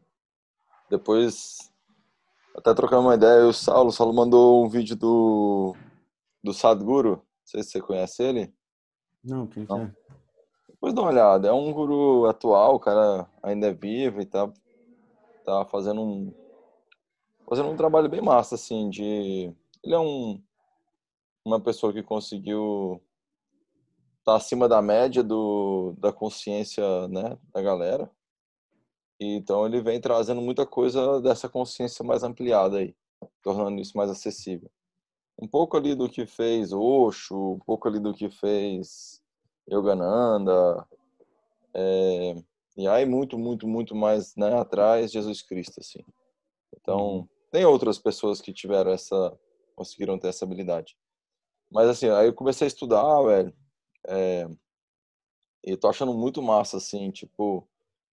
Depois, 0.90 1.72
até 2.56 2.72
trocando 2.74 3.02
uma 3.02 3.14
ideia, 3.14 3.46
o 3.46 3.52
Saulo, 3.52 3.88
o 3.88 3.92
Saulo 3.92 4.14
mandou 4.14 4.64
um 4.64 4.68
vídeo 4.68 4.96
do, 4.96 5.74
do 6.42 6.52
Sadhguru. 6.52 7.16
Não 7.16 7.22
sei 7.44 7.62
se 7.62 7.70
você 7.70 7.80
conhece 7.80 8.22
ele. 8.22 8.52
Não, 9.24 9.46
quem 9.46 9.64
Não. 9.68 9.82
é? 9.82 9.92
Depois 10.68 10.92
dá 10.92 11.00
uma 11.02 11.10
olhada. 11.10 11.48
É 11.48 11.52
um 11.52 11.72
guru 11.72 12.26
atual, 12.26 12.74
o 12.74 12.80
cara 12.80 13.26
ainda 13.42 13.68
é 13.68 13.72
vivo 13.72 14.20
e 14.20 14.26
tá, 14.26 14.52
tá 15.44 15.64
fazendo 15.64 16.02
um 16.02 16.32
fazendo 17.48 17.68
um 17.68 17.76
trabalho 17.76 18.08
bem 18.08 18.22
massa, 18.22 18.54
assim, 18.54 18.88
de... 18.88 19.52
Ele 19.82 19.94
é 19.94 19.98
um, 19.98 20.42
uma 21.44 21.60
pessoa 21.60 21.92
que 21.92 22.02
conseguiu 22.02 23.02
tá 24.24 24.36
acima 24.36 24.66
da 24.66 24.80
média 24.80 25.22
do, 25.22 25.94
da 25.98 26.10
consciência 26.10 27.06
né, 27.08 27.36
da 27.52 27.60
galera. 27.60 28.10
então 29.20 29.66
ele 29.66 29.82
vem 29.82 30.00
trazendo 30.00 30.40
muita 30.40 30.64
coisa 30.64 31.20
dessa 31.20 31.46
consciência 31.46 32.02
mais 32.02 32.22
ampliada 32.22 32.78
aí, 32.78 32.96
tornando 33.42 33.78
isso 33.80 33.96
mais 33.96 34.08
acessível. 34.08 34.70
Um 35.38 35.48
pouco 35.48 35.76
ali 35.76 35.94
do 35.94 36.08
que 36.08 36.26
fez 36.26 36.72
Osho, 36.72 37.54
um 37.54 37.58
pouco 37.58 37.88
ali 37.88 37.98
do 37.98 38.14
que 38.14 38.30
fez 38.30 39.22
Yogananda, 39.70 40.86
é, 41.74 42.36
e 42.76 42.86
aí 42.86 43.04
muito, 43.04 43.38
muito, 43.38 43.66
muito 43.66 43.94
mais 43.94 44.34
né, 44.36 44.54
atrás 44.58 45.10
Jesus 45.10 45.42
Cristo, 45.42 45.80
assim. 45.80 46.04
Então, 46.76 46.98
uhum. 46.98 47.28
tem 47.50 47.64
outras 47.64 47.98
pessoas 47.98 48.40
que 48.40 48.52
tiveram 48.52 48.92
essa, 48.92 49.36
conseguiram 49.74 50.18
ter 50.18 50.28
essa 50.28 50.44
habilidade. 50.44 50.96
Mas 51.70 51.88
assim, 51.88 52.08
aí 52.08 52.26
eu 52.26 52.34
comecei 52.34 52.66
a 52.66 52.68
estudar, 52.68 53.22
velho, 53.22 53.52
é, 54.06 54.48
e 55.64 55.76
tô 55.76 55.88
achando 55.88 56.12
muito 56.12 56.42
massa, 56.42 56.76
assim, 56.76 57.10
tipo, 57.10 57.66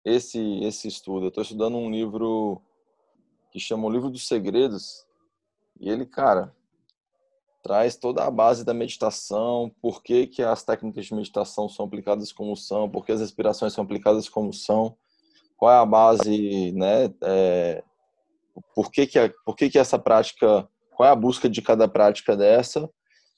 esse, 0.06 0.60
esse 0.64 0.88
estudo. 0.88 1.26
Eu 1.26 1.32
tô 1.32 1.42
estudando 1.42 1.78
um 1.78 1.90
livro 1.90 2.62
que 3.52 3.60
chama 3.60 3.88
O 3.88 3.90
Livro 3.90 4.10
dos 4.10 4.28
Segredos, 4.28 5.06
e 5.80 5.90
ele, 5.90 6.06
cara, 6.06 6.56
traz 7.62 7.96
toda 7.96 8.24
a 8.24 8.32
base 8.32 8.64
da 8.64 8.74
meditação, 8.74 9.72
por 9.82 10.02
que, 10.02 10.28
que 10.28 10.42
as 10.42 10.64
técnicas 10.64 11.06
de 11.06 11.14
meditação 11.14 11.68
são 11.68 11.86
aplicadas 11.86 12.32
como 12.32 12.56
são, 12.56 12.90
por 12.90 13.06
que 13.06 13.12
as 13.12 13.20
respirações 13.20 13.74
são 13.74 13.84
aplicadas 13.84 14.30
como 14.30 14.54
são, 14.54 14.96
qual 15.58 15.72
é 15.72 15.78
a 15.78 15.86
base, 15.86 16.72
né, 16.72 17.14
é, 17.24 17.84
por 18.74 18.92
que 18.92 19.06
que, 19.06 19.20
a, 19.20 19.34
por 19.46 19.56
que 19.56 19.70
que 19.70 19.78
essa 19.78 20.00
prática, 20.00 20.68
qual 20.96 21.08
é 21.08 21.12
a 21.12 21.16
busca 21.16 21.50
de 21.50 21.62
cada 21.62 21.88
prática 21.88 22.36
dessa 22.36 22.90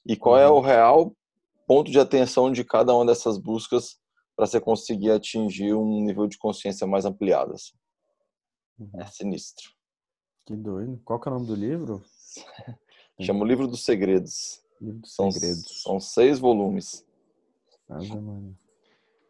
e 0.05 0.15
qual 0.15 0.37
é 0.37 0.47
o 0.47 0.55
uhum. 0.55 0.61
real 0.61 1.15
ponto 1.67 1.89
de 1.89 1.99
atenção 1.99 2.51
de 2.51 2.63
cada 2.63 2.93
uma 2.93 3.05
dessas 3.05 3.37
buscas 3.37 3.97
para 4.35 4.45
você 4.45 4.59
conseguir 4.59 5.11
atingir 5.11 5.73
um 5.73 6.03
nível 6.03 6.27
de 6.27 6.37
consciência 6.37 6.85
mais 6.85 7.05
ampliado. 7.05 7.53
Assim. 7.53 7.73
Uhum. 8.79 8.89
É 8.99 9.05
sinistro. 9.05 9.69
Que 10.45 10.55
doido. 10.55 10.99
Qual 11.05 11.19
que 11.19 11.29
é 11.29 11.31
o 11.31 11.35
nome 11.35 11.47
do 11.47 11.55
livro? 11.55 12.03
Chama 13.21 13.43
o 13.43 13.47
Livro 13.47 13.67
dos 13.67 13.85
Segredos. 13.85 14.61
Livro 14.79 14.99
dos 14.99 15.15
são, 15.15 15.31
Segredos. 15.31 15.83
São 15.83 15.99
seis 15.99 16.39
volumes. 16.39 17.05
Ave 17.89 18.09
mano. 18.09 18.55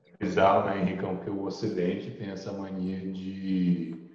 É 0.07 0.23
bizarro, 0.23 0.69
né, 0.69 0.81
Henricão? 0.81 1.17
Porque 1.17 1.29
o 1.29 1.43
Ocidente 1.43 2.11
tem 2.11 2.29
essa 2.29 2.53
mania 2.53 2.99
de 3.11 4.09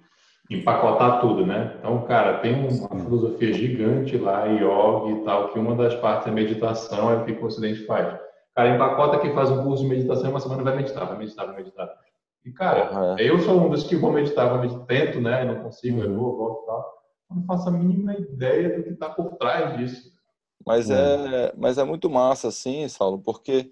empacotar 0.49 1.21
tudo, 1.21 1.45
né? 1.45 1.75
Então, 1.77 2.05
cara, 2.05 2.39
tem 2.39 2.53
uma 2.55 3.03
filosofia 3.03 3.53
gigante 3.53 4.17
lá, 4.17 4.45
yoga 4.45 5.11
e 5.11 5.23
tal, 5.25 5.49
que 5.49 5.59
uma 5.59 5.75
das 5.75 5.93
partes 5.95 6.27
é 6.27 6.31
meditação, 6.31 7.11
é 7.11 7.17
o 7.17 7.25
que 7.25 7.33
o 7.33 7.45
Ocidente 7.45 7.85
faz. 7.85 8.17
Cara, 8.55 8.73
empacota 8.73 9.19
que 9.19 9.33
faz 9.33 9.51
um 9.51 9.63
curso 9.63 9.83
de 9.83 9.89
meditação, 9.89 10.31
uma 10.31 10.39
semana 10.39 10.63
vai 10.63 10.77
meditar, 10.77 11.05
vai 11.05 11.17
meditar, 11.17 11.45
vai 11.45 11.57
meditar. 11.57 11.89
E, 12.45 12.51
cara, 12.51 12.91
uhum. 12.91 13.19
eu 13.19 13.39
sou 13.39 13.61
um 13.61 13.69
dos 13.69 13.83
que 13.83 13.95
vou 13.95 14.11
meditar, 14.11 14.49
vou 14.49 14.59
meditar, 14.59 14.85
tento, 14.85 15.19
né? 15.19 15.43
Não 15.43 15.61
consigo, 15.61 16.01
eu 16.01 16.15
vou, 16.15 16.37
volto 16.37 16.63
e 16.63 16.65
tal 16.65 16.96
não 17.29 17.45
faço 17.45 17.69
a 17.69 17.71
mínima 17.71 18.13
ideia 18.13 18.77
do 18.77 18.83
que 18.83 18.89
está 18.89 19.09
por 19.09 19.35
trás 19.35 19.77
disso. 19.77 20.11
Mas 20.65 20.89
é, 20.89 21.53
mas 21.55 21.77
é 21.77 21.83
muito 21.83 22.09
massa, 22.09 22.49
assim, 22.49 22.87
Saulo, 22.87 23.19
porque 23.19 23.71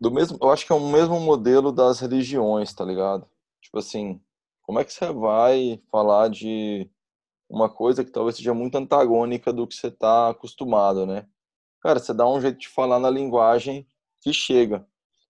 do 0.00 0.10
mesmo, 0.10 0.36
eu 0.40 0.50
acho 0.50 0.66
que 0.66 0.72
é 0.72 0.74
o 0.74 0.88
mesmo 0.90 1.18
modelo 1.20 1.72
das 1.72 2.00
religiões, 2.00 2.72
tá 2.72 2.84
ligado? 2.84 3.26
Tipo 3.60 3.78
assim, 3.78 4.20
como 4.62 4.78
é 4.78 4.84
que 4.84 4.92
você 4.92 5.10
vai 5.12 5.80
falar 5.90 6.28
de 6.28 6.90
uma 7.48 7.68
coisa 7.68 8.04
que 8.04 8.10
talvez 8.10 8.36
seja 8.36 8.52
muito 8.52 8.76
antagônica 8.76 9.52
do 9.52 9.66
que 9.66 9.74
você 9.74 9.86
está 9.86 10.30
acostumado, 10.30 11.06
né? 11.06 11.26
Cara, 11.80 11.98
você 11.98 12.12
dá 12.12 12.28
um 12.28 12.40
jeito 12.40 12.58
de 12.58 12.68
falar 12.68 12.98
na 12.98 13.10
linguagem 13.10 13.86
que 14.20 14.32
chega. 14.32 14.86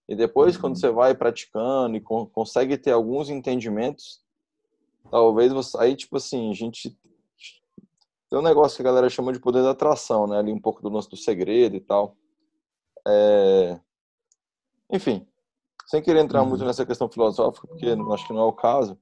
E 0.08 0.16
depois, 0.16 0.54
uhum. 0.54 0.60
quando 0.60 0.80
você 0.80 0.90
vai 0.90 1.14
praticando 1.14 1.96
e 1.96 2.00
consegue 2.00 2.78
ter 2.78 2.92
alguns 2.92 3.28
entendimentos, 3.28 4.23
talvez 5.10 5.52
você. 5.52 5.76
Aí, 5.78 5.96
tipo 5.96 6.16
assim, 6.16 6.50
a 6.50 6.54
gente. 6.54 6.96
Tem 8.30 8.38
um 8.38 8.42
negócio 8.42 8.76
que 8.76 8.82
a 8.82 8.86
galera 8.86 9.08
chama 9.08 9.32
de 9.32 9.38
poder 9.38 9.62
da 9.62 9.70
atração, 9.70 10.26
né? 10.26 10.38
Ali 10.38 10.52
um 10.52 10.60
pouco 10.60 10.82
do 10.82 10.88
lance 10.88 11.08
do 11.08 11.16
segredo 11.16 11.76
e 11.76 11.80
tal. 11.80 12.16
É... 13.06 13.78
Enfim, 14.90 15.26
sem 15.86 16.02
querer 16.02 16.20
entrar 16.20 16.42
uhum. 16.42 16.48
muito 16.48 16.64
nessa 16.64 16.86
questão 16.86 17.08
filosófica, 17.08 17.66
porque 17.66 17.86
acho 17.86 18.26
que 18.26 18.32
não 18.32 18.40
é 18.40 18.44
o 18.44 18.52
caso, 18.52 18.98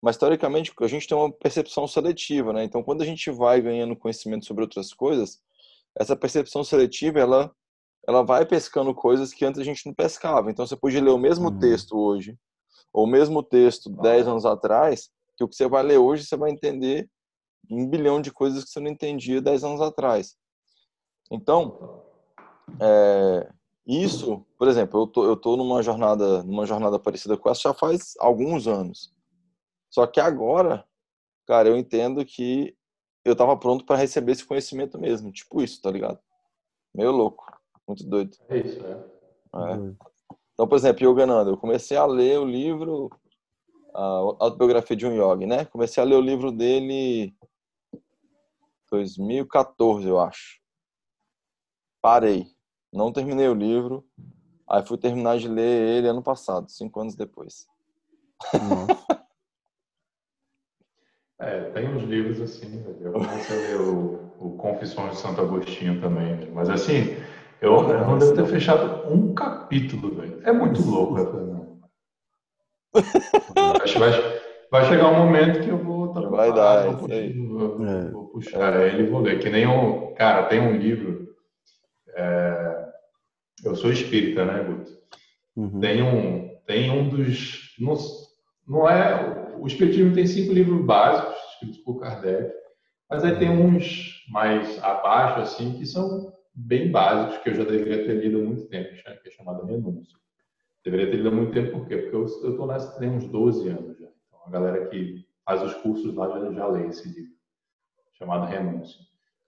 mas 0.00 0.16
teoricamente 0.16 0.72
a 0.80 0.86
gente 0.86 1.06
tem 1.06 1.16
uma 1.16 1.30
percepção 1.30 1.86
seletiva, 1.86 2.52
né? 2.52 2.64
Então, 2.64 2.82
quando 2.82 3.02
a 3.02 3.04
gente 3.04 3.30
vai 3.30 3.60
ganhando 3.60 3.96
conhecimento 3.96 4.46
sobre 4.46 4.64
outras 4.64 4.92
coisas, 4.92 5.40
essa 5.98 6.16
percepção 6.16 6.64
seletiva, 6.64 7.20
ela 7.20 7.54
ela 8.06 8.24
vai 8.24 8.44
pescando 8.44 8.92
coisas 8.92 9.32
que 9.32 9.44
antes 9.44 9.60
a 9.60 9.64
gente 9.64 9.86
não 9.86 9.94
pescava. 9.94 10.50
Então, 10.50 10.66
você 10.66 10.74
pode 10.74 10.98
ler 10.98 11.10
o 11.10 11.18
mesmo 11.18 11.50
uhum. 11.50 11.58
texto 11.60 11.96
hoje, 11.96 12.36
ou 12.92 13.04
o 13.04 13.06
mesmo 13.06 13.44
texto 13.44 13.88
10 13.88 14.26
anos 14.26 14.44
atrás, 14.44 15.08
que 15.36 15.44
o 15.44 15.48
que 15.48 15.56
você 15.56 15.68
vai 15.68 15.82
ler 15.82 15.98
hoje, 15.98 16.24
você 16.24 16.36
vai 16.36 16.50
entender 16.50 17.08
um 17.70 17.88
bilhão 17.88 18.20
de 18.20 18.32
coisas 18.32 18.64
que 18.64 18.70
você 18.70 18.80
não 18.80 18.90
entendia 18.90 19.40
dez 19.40 19.64
anos 19.64 19.80
atrás. 19.80 20.36
Então, 21.30 22.02
é, 22.80 23.50
isso, 23.86 24.44
por 24.58 24.68
exemplo, 24.68 25.02
eu 25.02 25.06
tô, 25.06 25.24
eu 25.24 25.36
tô 25.36 25.56
numa 25.56 25.82
jornada, 25.82 26.42
numa 26.42 26.66
jornada 26.66 26.98
parecida 26.98 27.36
com 27.36 27.50
essa 27.50 27.62
já 27.62 27.74
faz 27.74 28.14
alguns 28.18 28.66
anos. 28.66 29.12
Só 29.90 30.06
que 30.06 30.20
agora, 30.20 30.84
cara, 31.46 31.68
eu 31.68 31.76
entendo 31.76 32.24
que 32.24 32.76
eu 33.24 33.36
tava 33.36 33.56
pronto 33.56 33.84
para 33.84 33.96
receber 33.96 34.32
esse 34.32 34.44
conhecimento 34.44 34.98
mesmo, 34.98 35.32
tipo 35.32 35.62
isso, 35.62 35.80
tá 35.80 35.90
ligado? 35.90 36.18
Meio 36.94 37.10
louco, 37.10 37.44
muito 37.86 38.04
doido. 38.04 38.36
É 38.48 38.58
isso, 38.58 38.82
né? 38.82 39.04
É. 39.54 40.12
Então, 40.52 40.68
por 40.68 40.76
exemplo, 40.76 41.04
Yogananda, 41.04 41.50
eu 41.50 41.56
comecei 41.56 41.96
a 41.96 42.04
ler 42.04 42.38
o 42.38 42.44
livro 42.44 43.10
a 43.94 44.00
autobiografia 44.40 44.96
de 44.96 45.06
um 45.06 45.14
yogi, 45.14 45.46
né? 45.46 45.64
Comecei 45.66 46.02
a 46.02 46.06
ler 46.06 46.16
o 46.16 46.20
livro 46.20 46.50
dele 46.50 47.34
2014, 48.90 50.08
eu 50.08 50.20
acho. 50.20 50.60
Parei. 52.00 52.46
Não 52.92 53.12
terminei 53.12 53.48
o 53.48 53.54
livro. 53.54 54.04
Aí 54.68 54.84
fui 54.84 54.98
terminar 54.98 55.38
de 55.38 55.48
ler 55.48 55.96
ele 55.98 56.08
ano 56.08 56.22
passado, 56.22 56.70
cinco 56.70 57.00
anos 57.00 57.14
depois. 57.14 57.66
é, 61.38 61.70
tem 61.70 61.88
uns 61.94 62.02
livros 62.02 62.40
assim, 62.40 62.66
né? 62.66 62.84
eu 63.00 63.12
comecei 63.12 63.56
a 63.56 63.60
ler 63.60 63.80
o, 63.80 64.32
o 64.38 64.56
Confissões 64.56 65.12
de 65.12 65.18
Santo 65.18 65.40
Agostinho 65.40 66.00
também, 66.00 66.36
né? 66.36 66.50
mas 66.52 66.68
assim, 66.68 67.16
eu, 67.60 67.74
eu 67.88 68.00
não 68.06 68.18
devo 68.18 68.34
ter 68.34 68.46
fechado 68.46 69.08
um 69.12 69.34
capítulo, 69.34 70.14
velho. 70.14 70.40
É 70.44 70.52
muito 70.52 70.82
louco, 70.82 71.14
Acho 73.82 73.94
que 73.94 73.98
vai, 73.98 74.10
vai 74.70 74.84
chegar 74.86 75.08
um 75.08 75.26
momento 75.26 75.60
que 75.60 75.68
eu 75.68 75.78
vou 75.78 76.12
tá 76.12 76.20
vai 76.20 76.52
dar, 76.52 76.90
vou, 76.90 77.08
vou, 77.08 77.86
é. 77.86 78.10
vou, 78.10 78.28
puxar 78.28 78.80
é. 78.80 78.88
ele 78.88 79.04
e 79.04 79.06
vou 79.06 79.20
ler. 79.20 79.38
Que 79.38 79.50
nem 79.50 79.66
um. 79.66 80.14
Cara, 80.14 80.44
tem 80.44 80.60
um 80.60 80.76
livro. 80.76 81.28
É, 82.14 82.88
eu 83.64 83.74
sou 83.74 83.90
espírita, 83.90 84.44
né, 84.44 84.62
Guto? 84.62 84.92
Uhum. 85.56 85.80
Tem, 85.80 86.02
um, 86.02 86.58
tem 86.66 86.90
um 86.90 87.08
dos. 87.08 87.74
Não, 87.78 87.94
não 88.66 88.88
é. 88.88 89.52
O 89.58 89.66
Espiritismo 89.66 90.14
tem 90.14 90.26
cinco 90.26 90.52
livros 90.52 90.84
básicos, 90.84 91.36
escritos 91.52 91.78
por 91.78 92.00
Kardec, 92.00 92.52
mas 93.08 93.24
aí 93.24 93.38
tem 93.38 93.48
uns 93.48 94.24
mais 94.28 94.82
abaixo, 94.82 95.40
assim, 95.40 95.78
que 95.78 95.86
são 95.86 96.32
bem 96.54 96.90
básicos, 96.90 97.38
que 97.38 97.50
eu 97.50 97.54
já 97.54 97.64
deveria 97.64 98.04
ter 98.04 98.14
lido 98.14 98.40
há 98.40 98.42
muito 98.42 98.66
tempo, 98.66 98.90
que 98.90 99.28
é 99.28 99.30
chamado 99.30 99.64
Renúncio. 99.64 100.18
Deveria 100.84 101.10
ter 101.10 101.16
lido 101.16 101.28
há 101.28 101.32
muito 101.32 101.52
tempo, 101.52 101.78
por 101.78 101.86
quê? 101.86 101.96
Porque 101.96 102.16
eu 102.16 102.24
estou 102.24 102.66
nessa 102.66 102.98
tem 102.98 103.08
uns 103.08 103.28
12 103.28 103.68
anos 103.68 103.98
já. 103.98 104.08
Então, 104.28 104.40
a 104.46 104.50
galera 104.50 104.86
que 104.88 105.24
faz 105.44 105.62
os 105.62 105.74
cursos 105.74 106.14
lá 106.14 106.28
já, 106.28 106.52
já 106.52 106.66
lê 106.66 106.86
esse 106.86 107.08
livro, 107.08 107.32
chamado 108.14 108.46
Renúncia. 108.46 109.00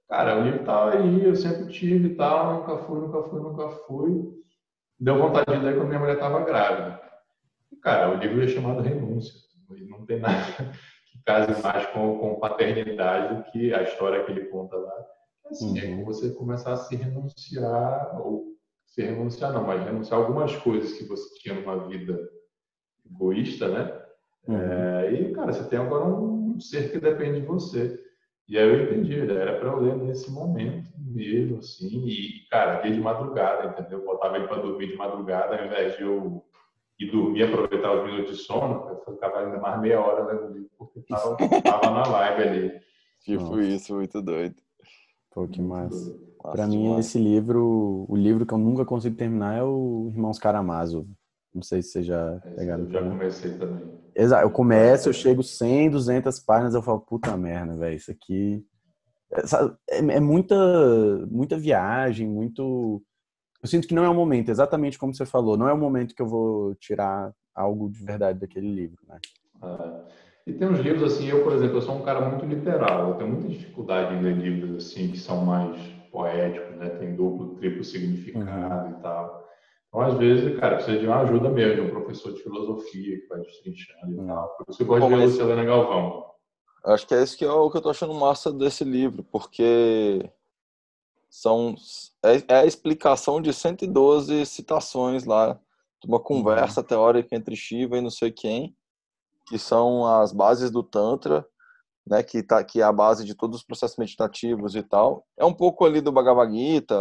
Cara, 0.09 0.39
o 0.39 0.45
livro 0.45 0.65
tá 0.65 0.91
aí, 0.91 1.25
eu 1.25 1.35
sempre 1.35 1.73
tive 1.73 2.09
e 2.09 2.15
tal, 2.15 2.61
nunca 2.61 2.79
fui, 2.79 3.01
nunca 3.01 3.23
fui, 3.25 3.41
nunca 3.41 3.69
fui. 3.69 4.35
Deu 5.01 5.19
vontade 5.19 5.51
de 5.51 5.65
ler 5.65 5.77
quando 5.77 5.89
minha 5.89 5.99
mulher 5.99 6.15
estava 6.15 6.45
grávida. 6.45 7.01
E, 7.73 7.77
cara, 7.77 8.11
o 8.11 8.19
livro 8.19 8.43
é 8.43 8.47
chamado 8.47 8.83
Renúncia. 8.83 9.35
Não 9.89 10.07
tem 10.07 10.21
nada 10.21 10.35
que 11.11 11.23
case 11.25 11.61
mais 11.63 11.87
com, 11.87 12.19
com 12.19 12.39
paternidade 12.39 13.35
do 13.35 13.51
que 13.51 13.75
a 13.75 13.83
história 13.83 14.23
que 14.25 14.31
ele 14.31 14.45
conta 14.47 14.77
lá. 14.77 14.93
Assim, 15.51 15.79
é 15.79 15.85
uhum. 15.87 16.03
é 16.03 16.05
você 16.05 16.33
começar 16.35 16.73
a 16.73 16.77
se 16.77 16.95
renunciar 16.95 18.21
ou 18.21 18.54
se 18.95 19.03
renunciar 19.03 19.53
não, 19.53 19.67
mas 19.67 19.85
renunciar 19.85 20.21
algumas 20.21 20.55
coisas 20.57 20.93
que 20.93 21.05
você 21.05 21.35
tinha 21.41 21.55
numa 21.55 21.89
vida 21.89 22.17
egoísta, 23.05 23.69
né? 23.69 24.03
Uhum. 24.47 24.57
É, 24.57 25.13
e, 25.13 25.33
cara, 25.33 25.53
você 25.53 25.69
tem 25.69 25.81
agora 25.81 26.05
um 26.05 26.61
ser 26.61 26.93
que 26.93 27.01
depende 27.01 27.41
de 27.41 27.47
você. 27.47 28.01
E 28.49 28.57
aí 28.57 28.69
eu 28.69 28.85
entendi, 28.85 29.19
era 29.19 29.59
para 29.59 29.69
eu 29.69 29.81
ler 29.81 29.97
nesse 29.97 30.31
momento 30.31 30.91
mesmo, 30.97 31.59
assim, 31.59 32.07
e, 32.07 32.47
cara, 32.49 32.83
lia 32.83 32.95
de 32.95 33.01
madrugada, 33.01 33.71
entendeu? 33.71 33.99
Eu 33.99 34.05
botava 34.05 34.37
ele 34.37 34.47
para 34.47 34.63
dormir 34.63 34.89
de 34.89 34.97
madrugada, 34.97 35.57
ao 35.57 35.67
invés 35.67 35.97
de 35.97 36.03
eu 36.03 36.45
ir 37.01 37.11
dormir, 37.11 37.43
aproveitar 37.43 37.93
os 37.95 38.05
minutos 38.05 38.37
de 38.37 38.45
sono, 38.45 38.89
eu 38.91 39.15
ficava 39.15 39.41
ainda 39.41 39.59
mais 39.59 39.81
meia 39.81 40.01
hora 40.01 40.25
lendo 40.25 40.53
livro, 40.53 40.71
porque 40.79 41.01
tava, 41.01 41.37
tava 41.65 41.91
na 41.91 42.07
live 42.07 42.43
ali. 42.43 42.81
Tipo 43.23 43.43
Nossa. 43.43 43.63
isso, 43.63 43.95
muito 43.95 44.23
doido. 44.23 44.57
Pô, 45.33 45.49
que 45.49 45.61
massa. 45.61 46.15
Para 46.53 46.67
mim, 46.67 46.99
esse 46.99 47.19
livro, 47.19 48.07
o 48.09 48.17
livro 48.17 48.45
que 48.45 48.53
eu 48.53 48.59
nunca 48.59 48.85
consigo 48.85 49.17
terminar 49.17 49.57
é 49.57 49.63
o 49.63 50.11
Irmãos 50.13 50.39
Karamazov. 50.39 51.09
Não 51.55 51.63
sei 51.63 51.83
se 51.83 51.91
você 51.91 52.03
já 52.03 52.41
pegaram. 52.57 52.85
Eu 52.85 52.91
já 52.91 53.01
comecei 53.01 53.53
também. 53.53 53.95
Exato, 54.15 54.45
eu 54.45 54.51
começo, 54.51 55.09
eu 55.09 55.13
chego 55.13 55.43
100, 55.43 55.91
200 55.91 56.39
páginas, 56.41 56.75
eu 56.75 56.83
falo, 56.83 57.01
puta 57.01 57.37
merda, 57.37 57.77
velho, 57.77 57.97
isso 57.97 58.11
aqui 58.11 58.65
é, 59.89 59.99
é, 59.99 60.21
muita, 60.21 60.57
muita 61.31 61.59
viagem, 61.59 62.29
muito. 62.29 63.03
Eu 63.63 63.69
sinto 63.69 63.89
que 63.89 63.95
não 63.95 64.05
é 64.05 64.09
o 64.09 64.15
momento, 64.15 64.51
exatamente 64.51 64.99
como 64.99 65.15
você 65.15 65.27
falou, 65.27 65.57
não 65.57 65.69
é 65.69 65.73
o 65.73 65.79
momento 65.79 66.15
que 66.15 66.23
eu 66.23 66.27
vou 66.27 66.75
tirar 66.77 67.33
algo 67.55 67.91
de 67.91 68.05
verdade 68.05 68.39
daquele 68.39 68.73
livro, 68.73 68.99
né? 69.09 69.19
É. 69.63 70.25
E 70.47 70.53
tem 70.53 70.69
uns 70.69 70.79
livros 70.79 71.15
assim, 71.15 71.27
eu, 71.29 71.43
por 71.43 71.55
exemplo, 71.55 71.79
eu 71.79 71.83
sou 71.83 71.97
um 71.97 72.03
cara 72.03 72.29
muito 72.29 72.45
literal, 72.45 73.09
eu 73.09 73.15
tenho 73.15 73.31
muita 73.31 73.49
dificuldade 73.49 74.15
em 74.15 74.23
ler 74.23 74.37
livros 74.37 74.77
assim 74.77 75.09
que 75.11 75.19
são 75.19 75.43
mais 75.43 75.94
poéticos, 76.15 76.77
né? 76.77 76.89
Tem 76.91 77.17
duplo, 77.17 77.57
triplo 77.57 77.83
significado 77.83 78.87
uhum. 78.87 78.99
e 78.99 79.03
tal. 79.03 79.45
Então, 79.89 80.01
às 80.01 80.15
vezes, 80.17 80.59
cara, 80.59 80.77
precisa 80.77 80.99
de 80.99 81.07
uma 81.07 81.21
ajuda 81.21 81.51
mesmo, 81.51 81.75
de 81.75 81.81
um 81.91 81.91
professor 81.91 82.33
de 82.33 82.43
filosofia 82.43 83.21
que 83.21 83.27
vai 83.27 83.41
destrinchando 83.41 84.23
e 84.23 84.27
tal. 84.27 84.49
Por 84.57 84.67
isso 84.71 84.83
eu 84.83 84.87
gosto 84.87 85.09
de 85.09 85.15
ler 85.15 85.27
Luciana 85.27 85.65
Galvão. 85.65 86.31
Acho 86.85 87.07
que 87.07 87.15
é 87.15 87.23
isso 87.23 87.37
que 87.37 87.45
é 87.45 87.51
o 87.51 87.71
que 87.71 87.77
eu 87.77 87.83
tô 87.83 87.91
achando 87.91 88.15
massa 88.15 88.53
desse 88.53 88.85
livro, 88.85 89.25
porque 89.25 90.31
são 91.29 91.75
é, 92.23 92.37
é 92.49 92.57
a 92.61 92.67
explicação 92.67 93.41
de 93.41 93.53
112 93.53 94.47
citações 94.47 95.25
lá, 95.25 95.59
de 96.01 96.09
uma 96.09 96.21
conversa 96.21 96.81
uhum. 96.81 96.87
teórica 96.87 97.35
entre 97.35 97.57
Shiva 97.57 97.99
e 97.99 98.01
não 98.01 98.11
sei 98.11 98.31
quem, 98.31 98.77
que 99.49 99.59
são 99.59 100.07
as 100.07 100.33
bases 100.33 100.71
do 100.71 100.83
Tantra, 100.83 101.47
né, 102.07 102.23
que, 102.23 102.43
tá, 102.43 102.63
que 102.63 102.81
é 102.81 102.85
a 102.85 102.93
base 102.93 103.25
de 103.25 103.35
todos 103.35 103.59
os 103.59 103.65
processos 103.65 103.97
meditativos 103.97 104.75
e 104.75 104.83
tal. 104.83 105.27
É 105.37 105.45
um 105.45 105.55
pouco 105.55 105.85
ali 105.85 106.01
do 106.01 106.13
Bhagavad 106.13 106.53
Gita, 106.53 106.97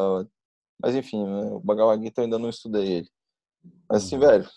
mas 0.82 0.96
enfim, 0.96 1.24
né, 1.24 1.52
o 1.52 1.60
Bhagavad 1.60 2.02
Gita 2.02 2.22
eu 2.22 2.26
ainda 2.26 2.40
não 2.40 2.50
estudei 2.50 2.88
ele. 2.88 3.10
Mas 3.90 4.06
assim, 4.06 4.16
uhum. 4.16 4.22
velho, 4.22 4.50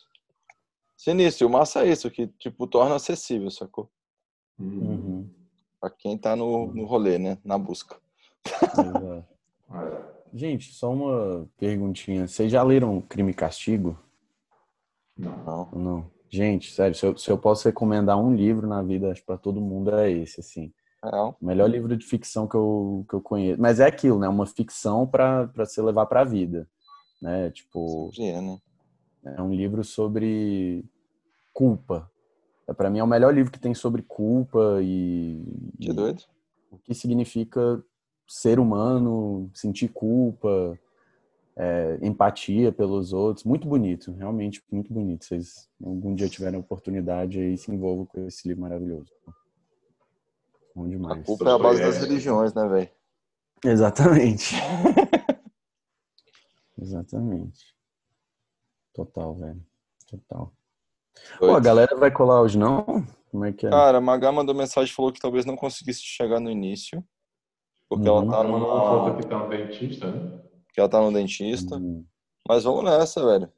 sinistro, 0.97 1.47
o 1.47 1.51
massa 1.51 1.85
é 1.85 1.91
isso, 1.91 2.11
que 2.11 2.29
tipo, 2.39 2.67
torna 2.67 2.95
acessível, 2.95 3.51
sacou? 3.51 3.91
Uhum. 4.59 5.29
Pra 5.81 5.91
quem 5.91 6.17
tá 6.17 6.35
no, 6.35 6.73
no 6.73 6.87
rolê, 6.87 7.19
né, 7.19 7.39
na 7.45 7.59
busca. 7.59 8.01
Gente, 10.33 10.73
só 10.73 10.93
uma 10.93 11.49
perguntinha. 11.57 12.29
Vocês 12.29 12.53
já 12.53 12.63
leram 12.63 13.01
Crime 13.01 13.31
e 13.31 13.35
Castigo? 13.35 13.99
Não. 15.17 15.71
Não. 15.73 16.11
Gente, 16.29 16.73
sério, 16.73 16.95
se 16.95 17.07
eu, 17.07 17.17
se 17.17 17.31
eu 17.31 17.39
posso 17.39 17.69
recomendar 17.69 18.19
um 18.19 18.35
livro 18.35 18.67
na 18.67 18.83
vida, 18.83 19.11
acho 19.11 19.25
para 19.25 19.37
todo 19.37 19.61
mundo 19.61 19.95
é 19.95 20.11
esse, 20.11 20.41
assim. 20.41 20.73
É. 21.05 21.17
O 21.21 21.37
melhor 21.41 21.69
livro 21.69 21.97
de 21.97 22.05
ficção 22.05 22.49
que 22.49 22.57
eu, 22.57 23.05
que 23.09 23.15
eu 23.15 23.21
conheço. 23.21 23.61
Mas 23.61 23.81
é 23.81 23.87
aquilo, 23.87 24.19
né? 24.19 24.29
Uma 24.29 24.47
ficção 24.47 25.07
para 25.07 25.49
se 25.65 25.81
levar 25.81 26.07
para 26.07 26.23
a 26.23 26.25
vida, 26.25 26.69
né? 27.23 27.51
Tipo, 27.51 28.11
é, 28.19 28.41
né? 28.41 28.59
é 29.37 29.43
um 29.43 29.53
livro 29.53 29.85
sobre 29.85 30.85
culpa. 31.53 32.11
É, 32.69 32.73
para 32.73 32.91
mim 32.91 32.99
é 32.99 33.05
o 33.05 33.09
melhor 33.09 33.33
livro 33.33 33.53
que 33.53 33.61
tem 33.61 33.75
sobre 33.75 34.03
culpa 34.03 34.81
e, 34.83 35.45
que 35.81 35.93
doido. 35.93 36.23
o 36.71 36.79
que 36.79 36.95
significa 36.95 37.83
ser 38.27 38.59
humano, 38.59 39.49
sentir 39.55 39.89
culpa, 39.89 40.77
é, 41.57 41.99
empatia 42.03 42.71
pelos 42.71 43.13
outros. 43.13 43.45
Muito 43.45 43.67
bonito, 43.67 44.13
realmente 44.13 44.63
muito 44.71 44.93
bonito. 44.93 45.25
Vocês 45.25 45.69
algum 45.83 46.15
dia 46.15 46.29
tiverem 46.29 46.61
oportunidade 46.61 47.41
aí, 47.41 47.57
se 47.57 47.73
envolvam 47.73 48.07
com 48.07 48.27
esse 48.27 48.47
livro 48.47 48.63
maravilhoso. 48.63 49.11
Bom 50.75 50.89
demais. 50.89 51.21
A 51.21 51.25
culpa 51.25 51.49
é 51.49 51.53
a 51.53 51.59
base 51.59 51.81
das 51.81 51.99
religiões, 51.99 52.53
né, 52.53 52.69
velho? 52.69 52.91
Exatamente. 53.65 54.55
Exatamente. 56.79 57.75
Total, 58.93 59.35
velho. 59.35 59.67
Total. 60.07 60.53
Pô, 61.39 61.55
a 61.55 61.61
galera 61.61 61.97
vai 61.97 62.11
colar 62.11 62.43
hoje 62.43 62.59
não? 62.59 62.85
Como 63.31 63.47
é 63.47 63.53
que 63.53 63.67
é? 63.67 63.71
Cara, 63.71 63.99
a 63.99 64.01
Magá 64.01 64.31
mandou 64.31 64.55
mensagem 64.55 64.95
falou 64.95 65.11
que 65.11 65.21
talvez 65.21 65.47
não 65.47 65.57
conseguisse 65.57 66.03
chegar 66.03 66.39
no 66.39 66.51
início. 66.51 67.03
Porque 67.89 68.09
uhum. 68.09 68.23
ela 68.23 68.31
tá 68.31 68.45
numa... 68.45 68.81
foto 68.81 69.17
que 69.17 69.27
tá 69.27 69.39
no 69.39 69.49
dentista, 69.49 70.11
né? 70.11 70.46
Que 70.77 70.81
ela 70.81 70.91
tá 70.91 71.01
no 71.01 71.11
dentista. 71.11 71.77
Uhum. 71.77 72.05
Mas 72.47 72.65
vamos 72.65 72.85
nessa, 72.85 73.25
velho. 73.25 73.51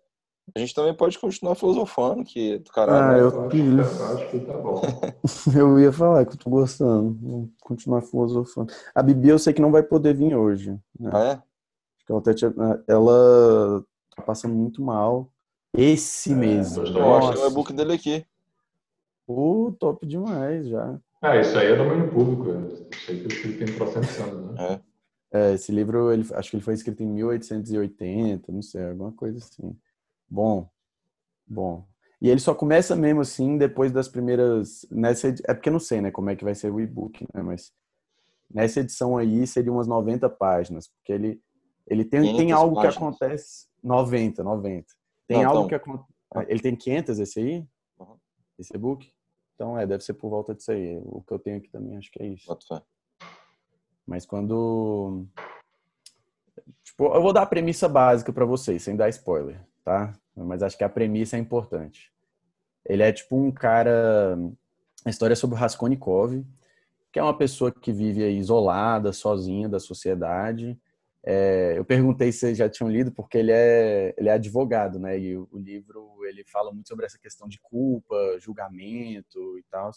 A 0.54 0.58
gente 0.60 0.72
também 0.72 0.94
pode 0.94 1.18
continuar 1.18 1.56
filosofando, 1.56 2.24
que 2.24 2.58
do 2.58 2.70
caralho. 2.70 3.02
Ah, 3.02 3.12
né? 3.12 3.20
eu, 3.20 3.76
eu 3.76 4.16
acho 4.16 4.30
que 4.30 4.40
tá 4.40 4.56
bom. 4.56 4.80
eu 5.54 5.80
ia 5.80 5.92
falar 5.92 6.24
que 6.24 6.34
eu 6.34 6.38
tô 6.38 6.48
gostando. 6.48 7.18
Vou 7.20 7.50
continuar 7.60 8.02
filosofando. 8.02 8.72
A 8.94 9.02
Bibi 9.02 9.30
eu 9.30 9.38
sei 9.38 9.52
que 9.52 9.60
não 9.60 9.72
vai 9.72 9.82
poder 9.82 10.14
vir 10.14 10.34
hoje. 10.36 10.78
Né? 10.98 11.10
Ah, 11.12 11.24
é? 11.24 11.42
Ela, 12.08 12.22
tá, 12.22 12.30
ela 12.86 13.84
tá 14.14 14.22
passando 14.22 14.54
muito 14.54 14.80
mal. 14.80 15.28
Esse 15.76 16.32
é, 16.32 16.36
mês. 16.36 16.76
Eu 16.76 16.92
mostro 16.92 17.42
o 17.42 17.46
e-book 17.48 17.72
dele 17.72 17.94
aqui. 17.94 18.24
Uh, 19.28 19.72
top 19.72 20.06
demais 20.06 20.68
já. 20.68 20.98
Ah, 21.20 21.36
isso 21.36 21.58
aí 21.58 21.72
é 21.72 21.76
domínio 21.76 22.10
público. 22.10 22.48
Eu 22.48 22.88
sei 23.04 23.26
que 23.26 23.48
ele 23.48 23.58
tem 23.58 23.74
processo 23.74 24.22
anos, 24.22 24.52
né? 24.52 24.72
É. 24.72 24.87
É, 25.30 25.54
esse 25.54 25.70
livro, 25.70 26.10
ele, 26.12 26.26
acho 26.34 26.50
que 26.50 26.56
ele 26.56 26.64
foi 26.64 26.74
escrito 26.74 27.02
em 27.02 27.06
1880, 27.06 28.50
não 28.50 28.62
sei, 28.62 28.88
alguma 28.88 29.12
coisa 29.12 29.38
assim. 29.38 29.76
Bom, 30.28 30.68
bom. 31.46 31.86
E 32.20 32.28
ele 32.28 32.40
só 32.40 32.54
começa 32.54 32.96
mesmo 32.96 33.20
assim 33.20 33.56
depois 33.56 33.92
das 33.92 34.08
primeiras. 34.08 34.86
Nessa, 34.90 35.28
é 35.28 35.54
porque 35.54 35.68
eu 35.68 35.72
não 35.72 35.80
sei, 35.80 36.00
né, 36.00 36.10
como 36.10 36.30
é 36.30 36.36
que 36.36 36.44
vai 36.44 36.54
ser 36.54 36.72
o 36.72 36.80
e-book, 36.80 37.26
né? 37.32 37.42
Mas 37.42 37.72
nessa 38.50 38.80
edição 38.80 39.16
aí 39.16 39.46
seria 39.46 39.70
umas 39.70 39.86
90 39.86 40.28
páginas, 40.30 40.88
porque 40.88 41.12
ele, 41.12 41.40
ele 41.86 42.04
tem, 42.04 42.36
tem 42.36 42.52
algo 42.52 42.74
páginas. 42.76 42.96
que 42.96 43.04
acontece. 43.04 43.68
90, 43.82 44.42
90. 44.42 44.86
Tem 45.28 45.42
não, 45.42 45.50
algo 45.50 45.66
então... 45.66 45.68
que 45.68 45.74
acontece. 45.74 46.12
Ah. 46.34 46.44
Ele 46.48 46.60
tem 46.60 46.74
500 46.74 47.18
esse 47.20 47.38
aí? 47.38 47.66
Uhum. 47.98 48.16
Esse 48.58 48.74
e-book? 48.74 49.10
Então 49.54 49.78
é, 49.78 49.86
deve 49.86 50.02
ser 50.02 50.14
por 50.14 50.28
volta 50.28 50.54
disso 50.54 50.72
aí. 50.72 51.00
O 51.04 51.22
que 51.22 51.32
eu 51.32 51.38
tenho 51.38 51.58
aqui 51.58 51.68
também 51.70 51.96
acho 51.96 52.10
que 52.10 52.22
é 52.22 52.26
isso. 52.26 52.46
Pode 52.46 52.64
ser. 52.66 52.82
Mas 54.08 54.24
quando. 54.24 55.26
Tipo, 56.82 57.14
eu 57.14 57.20
vou 57.20 57.32
dar 57.34 57.42
a 57.42 57.46
premissa 57.46 57.86
básica 57.86 58.32
para 58.32 58.46
vocês, 58.46 58.82
sem 58.82 58.96
dar 58.96 59.10
spoiler, 59.10 59.60
tá? 59.84 60.14
Mas 60.34 60.62
acho 60.62 60.78
que 60.78 60.84
a 60.84 60.88
premissa 60.88 61.36
é 61.36 61.38
importante. 61.38 62.10
Ele 62.86 63.02
é 63.02 63.12
tipo 63.12 63.36
um 63.36 63.52
cara. 63.52 64.38
A 65.04 65.10
história 65.10 65.34
é 65.34 65.36
sobre 65.36 65.56
o 65.56 65.58
Raskolnikov, 65.58 66.42
que 67.12 67.18
é 67.18 67.22
uma 67.22 67.36
pessoa 67.36 67.70
que 67.70 67.92
vive 67.92 68.26
isolada, 68.30 69.12
sozinha 69.12 69.68
da 69.68 69.78
sociedade. 69.78 70.80
É, 71.22 71.74
eu 71.76 71.84
perguntei 71.84 72.32
se 72.32 72.38
vocês 72.38 72.56
já 72.56 72.68
tinham 72.68 72.90
lido, 72.90 73.12
porque 73.12 73.36
ele 73.36 73.52
é, 73.52 74.14
ele 74.16 74.30
é 74.30 74.32
advogado, 74.32 74.98
né? 74.98 75.18
E 75.18 75.36
o, 75.36 75.46
o 75.52 75.58
livro 75.58 76.16
ele 76.24 76.42
fala 76.44 76.72
muito 76.72 76.88
sobre 76.88 77.04
essa 77.04 77.18
questão 77.18 77.46
de 77.46 77.60
culpa, 77.60 78.16
julgamento 78.40 79.58
e 79.58 79.62
tal. 79.70 79.90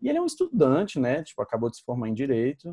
E 0.00 0.08
ele 0.08 0.16
é 0.16 0.22
um 0.22 0.26
estudante, 0.26 0.98
né? 0.98 1.22
Tipo, 1.22 1.42
acabou 1.42 1.68
de 1.68 1.76
se 1.76 1.84
formar 1.84 2.08
em 2.08 2.14
direito 2.14 2.72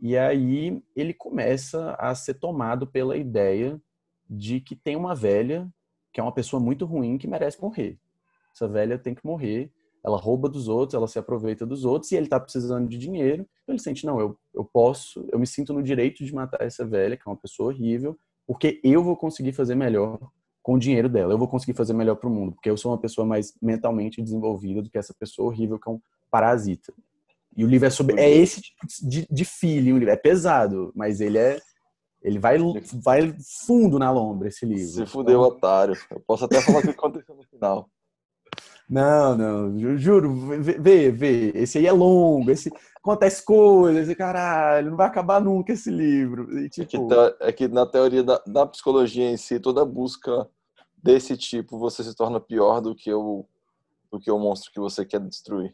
e 0.00 0.16
aí 0.16 0.82
ele 0.96 1.12
começa 1.12 1.94
a 1.98 2.14
ser 2.14 2.34
tomado 2.34 2.86
pela 2.86 3.16
ideia 3.16 3.80
de 4.28 4.60
que 4.60 4.74
tem 4.74 4.96
uma 4.96 5.14
velha 5.14 5.68
que 6.12 6.20
é 6.20 6.22
uma 6.22 6.32
pessoa 6.32 6.60
muito 6.60 6.84
ruim 6.84 7.18
que 7.18 7.28
merece 7.28 7.60
morrer. 7.60 7.98
Essa 8.54 8.66
velha 8.66 8.98
tem 8.98 9.14
que 9.14 9.24
morrer. 9.24 9.70
Ela 10.02 10.16
rouba 10.16 10.48
dos 10.48 10.66
outros, 10.66 10.94
ela 10.94 11.06
se 11.06 11.18
aproveita 11.18 11.66
dos 11.66 11.84
outros 11.84 12.10
e 12.10 12.16
ele 12.16 12.26
está 12.26 12.40
precisando 12.40 12.88
de 12.88 12.96
dinheiro. 12.96 13.46
Então 13.62 13.74
ele 13.74 13.82
sente, 13.82 14.06
não, 14.06 14.18
eu, 14.18 14.36
eu 14.54 14.64
posso, 14.64 15.24
eu 15.30 15.38
me 15.38 15.46
sinto 15.46 15.72
no 15.72 15.82
direito 15.82 16.24
de 16.24 16.34
matar 16.34 16.62
essa 16.62 16.84
velha, 16.84 17.16
que 17.16 17.22
é 17.26 17.30
uma 17.30 17.36
pessoa 17.36 17.68
horrível, 17.68 18.18
porque 18.46 18.80
eu 18.82 19.04
vou 19.04 19.16
conseguir 19.16 19.52
fazer 19.52 19.74
melhor 19.74 20.18
com 20.62 20.74
o 20.74 20.78
dinheiro 20.78 21.08
dela. 21.08 21.34
Eu 21.34 21.38
vou 21.38 21.48
conseguir 21.48 21.74
fazer 21.74 21.92
melhor 21.92 22.16
para 22.16 22.28
o 22.28 22.32
mundo, 22.32 22.52
porque 22.52 22.70
eu 22.70 22.76
sou 22.76 22.90
uma 22.92 22.98
pessoa 22.98 23.26
mais 23.26 23.54
mentalmente 23.60 24.22
desenvolvida 24.22 24.82
do 24.82 24.90
que 24.90 24.98
essa 24.98 25.14
pessoa 25.14 25.48
horrível 25.48 25.78
que 25.78 25.88
é 25.88 25.92
um 25.92 26.00
parasita. 26.30 26.92
E 27.56 27.64
o 27.64 27.68
livro 27.68 27.86
é 27.86 27.90
sobre. 27.90 28.20
É 28.20 28.30
esse 28.30 28.60
tipo 28.60 28.86
de, 29.02 29.26
de 29.30 29.44
feeling, 29.44 29.92
o 29.92 29.98
livro. 29.98 30.12
É 30.12 30.16
pesado, 30.16 30.92
mas 30.94 31.20
ele 31.20 31.38
é. 31.38 31.58
Ele 32.22 32.38
vai, 32.38 32.58
vai 33.02 33.34
fundo 33.66 33.98
na 33.98 34.10
lombra, 34.10 34.48
esse 34.48 34.66
livro. 34.66 34.86
Se 34.86 35.06
fudeu, 35.06 35.40
então... 35.40 35.56
otário. 35.56 35.96
Eu 36.10 36.20
posso 36.26 36.44
até 36.44 36.60
falar 36.60 36.80
o 36.80 36.82
que 36.82 36.90
aconteceu 36.90 37.34
no 37.34 37.42
final. 37.44 37.88
Não, 38.90 39.36
não, 39.36 39.96
juro, 39.96 40.34
vê, 40.60 41.12
vê, 41.12 41.52
esse 41.54 41.78
aí 41.78 41.86
é 41.86 41.92
longo, 41.92 42.50
esse 42.50 42.72
acontece 42.96 43.44
coisas, 43.44 44.02
esse 44.02 44.16
caralho, 44.16 44.90
não 44.90 44.96
vai 44.96 45.06
acabar 45.06 45.40
nunca 45.40 45.72
esse 45.72 45.90
livro. 45.90 46.58
E, 46.58 46.68
tipo... 46.68 46.82
é, 46.82 46.86
que, 46.86 46.98
tipo 46.98 47.44
é 47.44 47.52
que 47.52 47.68
na 47.68 47.86
teoria 47.86 48.24
da, 48.24 48.42
da, 48.44 48.66
psicologia 48.66 49.30
em 49.30 49.36
si, 49.36 49.60
toda 49.60 49.84
busca 49.84 50.48
desse 51.00 51.36
tipo, 51.36 51.78
você 51.78 52.02
se 52.02 52.16
torna 52.16 52.40
pior 52.40 52.80
do 52.80 52.92
que 52.92 53.12
o, 53.12 53.46
do 54.10 54.18
que 54.18 54.28
o 54.28 54.38
monstro 54.40 54.72
que 54.72 54.80
você 54.80 55.04
quer 55.04 55.20
destruir. 55.20 55.72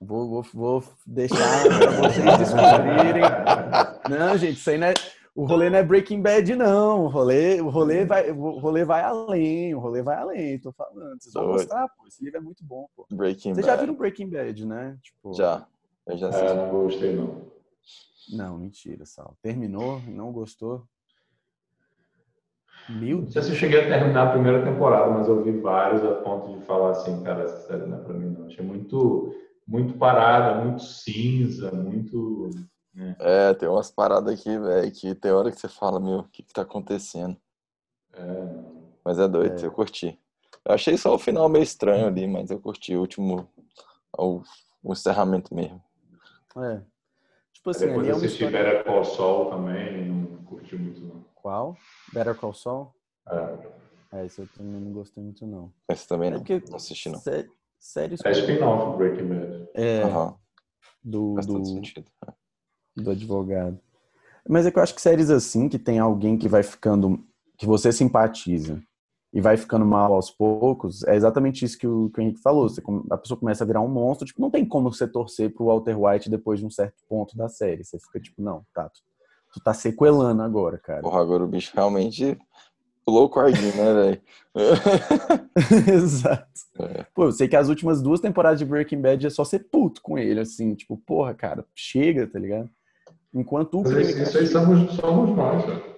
Vou, 0.00 0.28
vou, 0.28 0.42
vou 0.52 0.84
deixar 1.06 1.64
para 1.64 1.90
vocês 1.90 2.38
descobrirem. 2.38 3.22
Não, 4.10 4.36
gente, 4.36 4.58
isso 4.58 4.70
aí 4.70 4.78
não 4.78 4.88
é. 4.88 4.94
O 5.34 5.44
rolê 5.44 5.68
não 5.68 5.78
é 5.78 5.82
Breaking 5.82 6.22
Bad, 6.22 6.54
não. 6.56 7.04
O 7.04 7.08
rolê, 7.08 7.60
o 7.60 7.68
rolê, 7.68 8.04
vai, 8.04 8.30
o 8.30 8.58
rolê 8.58 8.84
vai 8.84 9.02
além. 9.02 9.74
O 9.74 9.78
rolê 9.78 10.02
vai 10.02 10.16
além, 10.16 10.58
tô 10.58 10.72
falando. 10.72 11.20
Vocês 11.20 11.34
vão 11.34 11.48
mostrar, 11.48 11.88
pô. 11.88 12.06
Esse 12.06 12.24
livro 12.24 12.38
é 12.38 12.42
muito 12.42 12.64
bom, 12.64 12.88
pô. 12.96 13.06
Breaking 13.10 13.54
Vocês 13.54 13.66
já 13.66 13.76
viram 13.76 13.94
Breaking 13.94 14.30
Bad, 14.30 14.66
né? 14.66 14.96
Tipo... 15.02 15.34
Já. 15.34 15.66
Eu 16.06 16.16
já 16.16 16.32
sei. 16.32 16.46
É, 16.46 16.54
não 16.54 16.70
gostei, 16.70 17.16
não. 17.16 17.42
Não, 18.32 18.58
mentira, 18.58 19.04
Sal. 19.04 19.36
Terminou? 19.42 20.00
Não 20.08 20.32
gostou? 20.32 20.84
Meu 22.88 23.22
Não 23.22 23.30
sei 23.30 23.42
se 23.42 23.50
eu 23.50 23.56
cheguei 23.56 23.80
a 23.80 23.88
terminar 23.88 24.28
a 24.28 24.30
primeira 24.30 24.64
temporada, 24.64 25.10
mas 25.10 25.26
eu 25.26 25.42
vi 25.42 25.50
vários 25.52 26.04
a 26.04 26.14
ponto 26.16 26.56
de 26.56 26.64
falar 26.64 26.90
assim, 26.90 27.22
cara, 27.22 27.42
essa 27.42 27.66
série 27.66 27.84
não 27.84 27.98
é 27.98 28.00
pra 28.00 28.14
mim 28.14 28.30
não. 28.30 28.46
Achei 28.46 28.64
muito, 28.64 29.34
muito 29.66 29.98
parada, 29.98 30.64
muito 30.64 30.82
cinza, 30.82 31.70
muito. 31.72 32.50
Né? 32.94 33.16
É, 33.18 33.54
tem 33.54 33.68
umas 33.68 33.90
paradas 33.90 34.32
aqui, 34.32 34.58
velho, 34.58 34.92
que 34.92 35.14
tem 35.14 35.32
hora 35.32 35.50
que 35.50 35.60
você 35.60 35.68
fala, 35.68 35.98
meu, 35.98 36.20
o 36.20 36.28
que, 36.28 36.42
que 36.42 36.52
tá 36.52 36.62
acontecendo? 36.62 37.36
É. 38.12 38.22
Mas 39.04 39.18
é 39.18 39.28
doido, 39.28 39.60
é. 39.60 39.66
eu 39.66 39.72
curti. 39.72 40.18
Eu 40.64 40.74
achei 40.74 40.96
só 40.96 41.14
o 41.14 41.18
final 41.18 41.48
meio 41.48 41.62
estranho 41.62 42.06
ali, 42.06 42.26
mas 42.26 42.50
eu 42.50 42.60
curti 42.60 42.96
o 42.96 43.00
último, 43.00 43.48
o, 44.16 44.42
o 44.82 44.92
encerramento 44.92 45.54
mesmo. 45.54 45.82
É. 46.56 46.80
Tipo 47.52 47.70
assim, 47.70 47.86
Depois 47.86 48.00
ali 48.00 48.08
é 48.08 48.14
uma 48.14 48.24
assisti 48.24 48.44
história... 48.44 48.68
Better 48.68 48.84
Call 48.84 49.04
Saul 49.04 49.50
também, 49.50 50.08
não 50.08 50.44
curti 50.44 50.76
muito 50.76 51.00
não. 51.00 51.24
Qual? 51.34 51.76
Better 52.12 52.34
Call 52.34 52.54
Saul? 52.54 52.92
É. 53.28 53.86
É, 54.12 54.24
esse 54.24 54.40
eu 54.40 54.48
também 54.48 54.80
não 54.80 54.92
gostei 54.92 55.22
muito 55.22 55.46
não. 55.46 55.72
Esse 55.88 56.06
também 56.06 56.30
não, 56.30 56.36
é 56.36 56.40
porque 56.40 56.62
não 56.70 56.76
assisti 56.76 57.08
não. 57.08 57.18
Sé 57.18 57.48
séries... 57.78 58.20
É 58.24 58.30
spin-off 58.32 58.96
Breaking 58.96 59.28
Bad. 59.28 59.68
É, 59.74 60.04
uhum. 60.04 60.34
do, 61.02 61.34
Faz 61.34 61.46
do, 61.46 61.52
todo 61.54 61.66
sentido. 61.66 62.06
do 62.96 63.10
advogado. 63.10 63.80
Mas 64.48 64.66
é 64.66 64.70
que 64.70 64.78
eu 64.78 64.82
acho 64.82 64.94
que 64.94 65.00
séries 65.00 65.30
assim, 65.30 65.68
que 65.68 65.78
tem 65.78 65.98
alguém 65.98 66.38
que 66.38 66.48
vai 66.48 66.62
ficando, 66.62 67.24
que 67.58 67.66
você 67.66 67.92
simpatiza, 67.92 68.80
e 69.36 69.40
vai 69.40 69.56
ficando 69.58 69.84
mal 69.84 70.14
aos 70.14 70.30
poucos, 70.30 71.02
é 71.04 71.14
exatamente 71.14 71.62
isso 71.62 71.76
que 71.76 71.86
o, 71.86 72.08
que 72.08 72.18
o 72.18 72.22
Henrique 72.22 72.40
falou. 72.40 72.68
Você, 72.68 72.82
a 73.10 73.18
pessoa 73.18 73.38
começa 73.38 73.64
a 73.64 73.66
virar 73.66 73.82
um 73.82 73.88
monstro, 73.88 74.26
tipo, 74.26 74.40
não 74.40 74.50
tem 74.50 74.64
como 74.64 74.90
você 74.90 75.06
torcer 75.06 75.52
pro 75.52 75.66
Walter 75.66 75.94
White 75.94 76.30
depois 76.30 76.58
de 76.58 76.64
um 76.64 76.70
certo 76.70 77.04
ponto 77.06 77.36
da 77.36 77.46
série. 77.46 77.84
Você 77.84 77.98
fica 77.98 78.18
tipo, 78.18 78.40
não, 78.40 78.64
tá, 78.72 78.88
tu, 78.88 79.02
tu 79.52 79.60
tá 79.60 79.74
sequelando 79.74 80.40
agora, 80.40 80.78
cara. 80.78 81.02
Porra, 81.02 81.20
agora 81.20 81.44
o 81.44 81.48
bicho 81.48 81.70
realmente 81.74 82.38
pulou 83.06 83.26
o 83.26 83.30
cordinho, 83.30 83.74
né, 83.76 83.94
velho? 83.94 84.20
Exato. 85.94 86.46
É. 86.80 87.06
Pô, 87.14 87.26
eu 87.26 87.32
sei 87.32 87.46
que 87.46 87.54
as 87.54 87.68
últimas 87.68 88.02
duas 88.02 88.20
temporadas 88.20 88.58
de 88.58 88.64
Breaking 88.64 89.00
Bad 89.00 89.24
é 89.24 89.30
só 89.30 89.44
ser 89.44 89.60
puto 89.70 90.02
com 90.02 90.18
ele, 90.18 90.40
assim, 90.40 90.74
tipo, 90.74 90.96
porra, 90.98 91.32
cara, 91.32 91.64
chega, 91.72 92.26
tá 92.26 92.38
ligado? 92.38 92.68
Enquanto 93.32 93.78
o 93.78 93.82
Mas 93.82 94.08
isso 94.08 94.36
aí 94.36 94.46
somos, 94.48 94.92
somos 94.94 95.36
nós, 95.36 95.64
velho. 95.64 95.96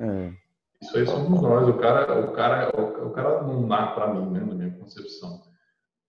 É. 0.00 0.32
Isso 0.80 0.96
aí 0.96 1.06
somos 1.06 1.42
nós. 1.42 1.68
O 1.68 1.74
cara, 1.74 2.24
o 2.24 2.32
cara, 2.32 2.68
o, 2.80 3.10
cara 3.10 3.42
não 3.42 3.66
nasce 3.66 3.94
para 3.94 4.14
mim, 4.14 4.30
né, 4.30 4.40
na 4.40 4.54
minha 4.54 4.70
concepção. 4.78 5.42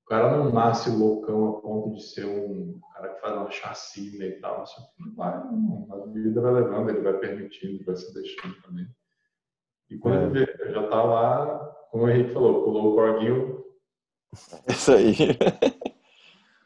O 0.05 0.09
cara 0.09 0.37
não 0.37 0.51
nasce 0.51 0.89
loucão 0.89 1.49
a 1.49 1.61
ponto 1.61 1.95
de 1.95 2.03
ser 2.03 2.25
um 2.25 2.79
cara 2.93 3.09
que 3.09 3.21
faz 3.21 3.35
uma 3.35 3.51
chacina 3.51 4.25
e 4.25 4.39
tal. 4.39 4.61
Assim, 4.61 4.81
não 4.99 5.15
vai, 5.15 5.37
não. 5.37 5.87
A 5.91 6.05
vida 6.11 6.39
vai 6.39 6.53
levando, 6.53 6.89
ele 6.89 7.01
vai 7.01 7.13
permitindo, 7.13 7.83
vai 7.83 7.95
se 7.95 8.13
deixando 8.13 8.61
também. 8.61 8.87
E 9.89 9.97
quando 9.97 10.15
é. 10.15 10.23
ele 10.23 10.45
vê, 10.45 10.71
já 10.71 10.87
tá 10.87 11.03
lá, 11.03 11.57
como 11.91 12.05
o 12.05 12.09
Henrique 12.09 12.33
falou, 12.33 12.63
pulou 12.63 12.91
o 12.91 12.95
corguinho. 12.95 13.63
Isso 14.67 14.91
aí. 14.91 15.13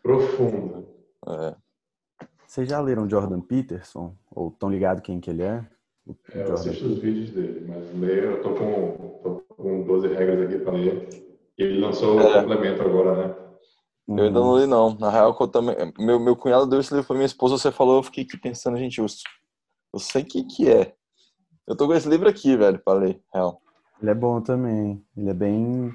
profundo. 0.08 0.88
É. 1.28 1.56
Vocês 2.48 2.70
já 2.70 2.80
leram 2.80 3.10
Jordan 3.10 3.42
Peterson? 3.42 4.16
Ou 4.32 4.48
estão 4.48 4.70
ligados 4.70 5.04
quem 5.04 5.20
que 5.20 5.30
ele 5.30 5.44
é? 5.44 5.66
É, 6.34 6.48
eu 6.48 6.54
assisto 6.54 6.86
os 6.86 7.00
vídeos 7.00 7.32
dele, 7.32 7.66
mas 7.68 8.00
ler, 8.00 8.24
eu 8.24 8.42
tô 8.42 8.54
com, 8.54 9.20
tô 9.22 9.56
com 9.56 9.84
12 9.84 10.08
regras 10.08 10.46
aqui 10.48 10.64
para 10.64 10.72
ler. 10.72 11.10
E 11.58 11.64
ele 11.64 11.82
lançou 11.82 12.22
é. 12.22 12.24
o 12.24 12.42
complemento 12.42 12.82
agora, 12.82 13.28
né? 13.28 13.36
Eu 14.08 14.24
ainda 14.24 14.40
não 14.40 14.58
li, 14.58 14.66
não. 14.66 14.96
Na 14.98 15.10
real, 15.10 15.36
eu 15.38 15.48
também, 15.50 15.76
meu, 16.00 16.18
meu 16.18 16.38
cunhado 16.38 16.66
deu 16.66 16.80
esse 16.80 16.94
livro 16.94 17.08
pra 17.08 17.16
minha 17.18 17.26
esposa, 17.26 17.58
você 17.58 17.70
falou, 17.70 17.98
eu 17.98 18.04
fiquei 18.04 18.24
aqui 18.24 18.38
pensando, 18.38 18.78
gente, 18.78 19.00
eu, 19.00 19.06
eu 19.94 20.00
sei 20.00 20.22
o 20.22 20.26
que 20.26 20.46
que 20.46 20.72
é. 20.72 20.96
Eu 21.68 21.76
tô 21.76 21.88
com 21.88 21.94
esse 21.94 22.08
livro 22.08 22.30
aqui, 22.30 22.56
velho, 22.56 22.80
pra 22.80 22.94
ler, 22.94 23.22
real. 23.34 23.62
Ele 24.02 24.12
é 24.12 24.16
bom 24.16 24.42
também. 24.42 25.04
Ele 25.16 25.30
é 25.30 25.34
bem... 25.34 25.94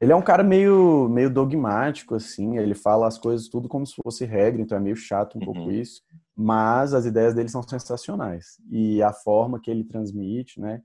Ele 0.00 0.12
é 0.12 0.16
um 0.16 0.22
cara 0.22 0.42
meio, 0.42 1.08
meio 1.08 1.30
dogmático, 1.30 2.14
assim. 2.14 2.58
Ele 2.58 2.74
fala 2.74 3.06
as 3.06 3.16
coisas 3.16 3.48
tudo 3.48 3.68
como 3.68 3.86
se 3.86 3.94
fosse 3.94 4.24
regra, 4.24 4.60
então 4.60 4.76
é 4.76 4.80
meio 4.80 4.96
chato 4.96 5.36
um 5.36 5.38
uhum. 5.38 5.52
pouco 5.52 5.70
isso 5.70 6.02
mas 6.36 6.92
as 6.92 7.06
ideias 7.06 7.34
dele 7.34 7.48
são 7.48 7.62
sensacionais 7.62 8.58
e 8.70 9.02
a 9.02 9.12
forma 9.12 9.60
que 9.60 9.70
ele 9.70 9.84
transmite, 9.84 10.60
né? 10.60 10.82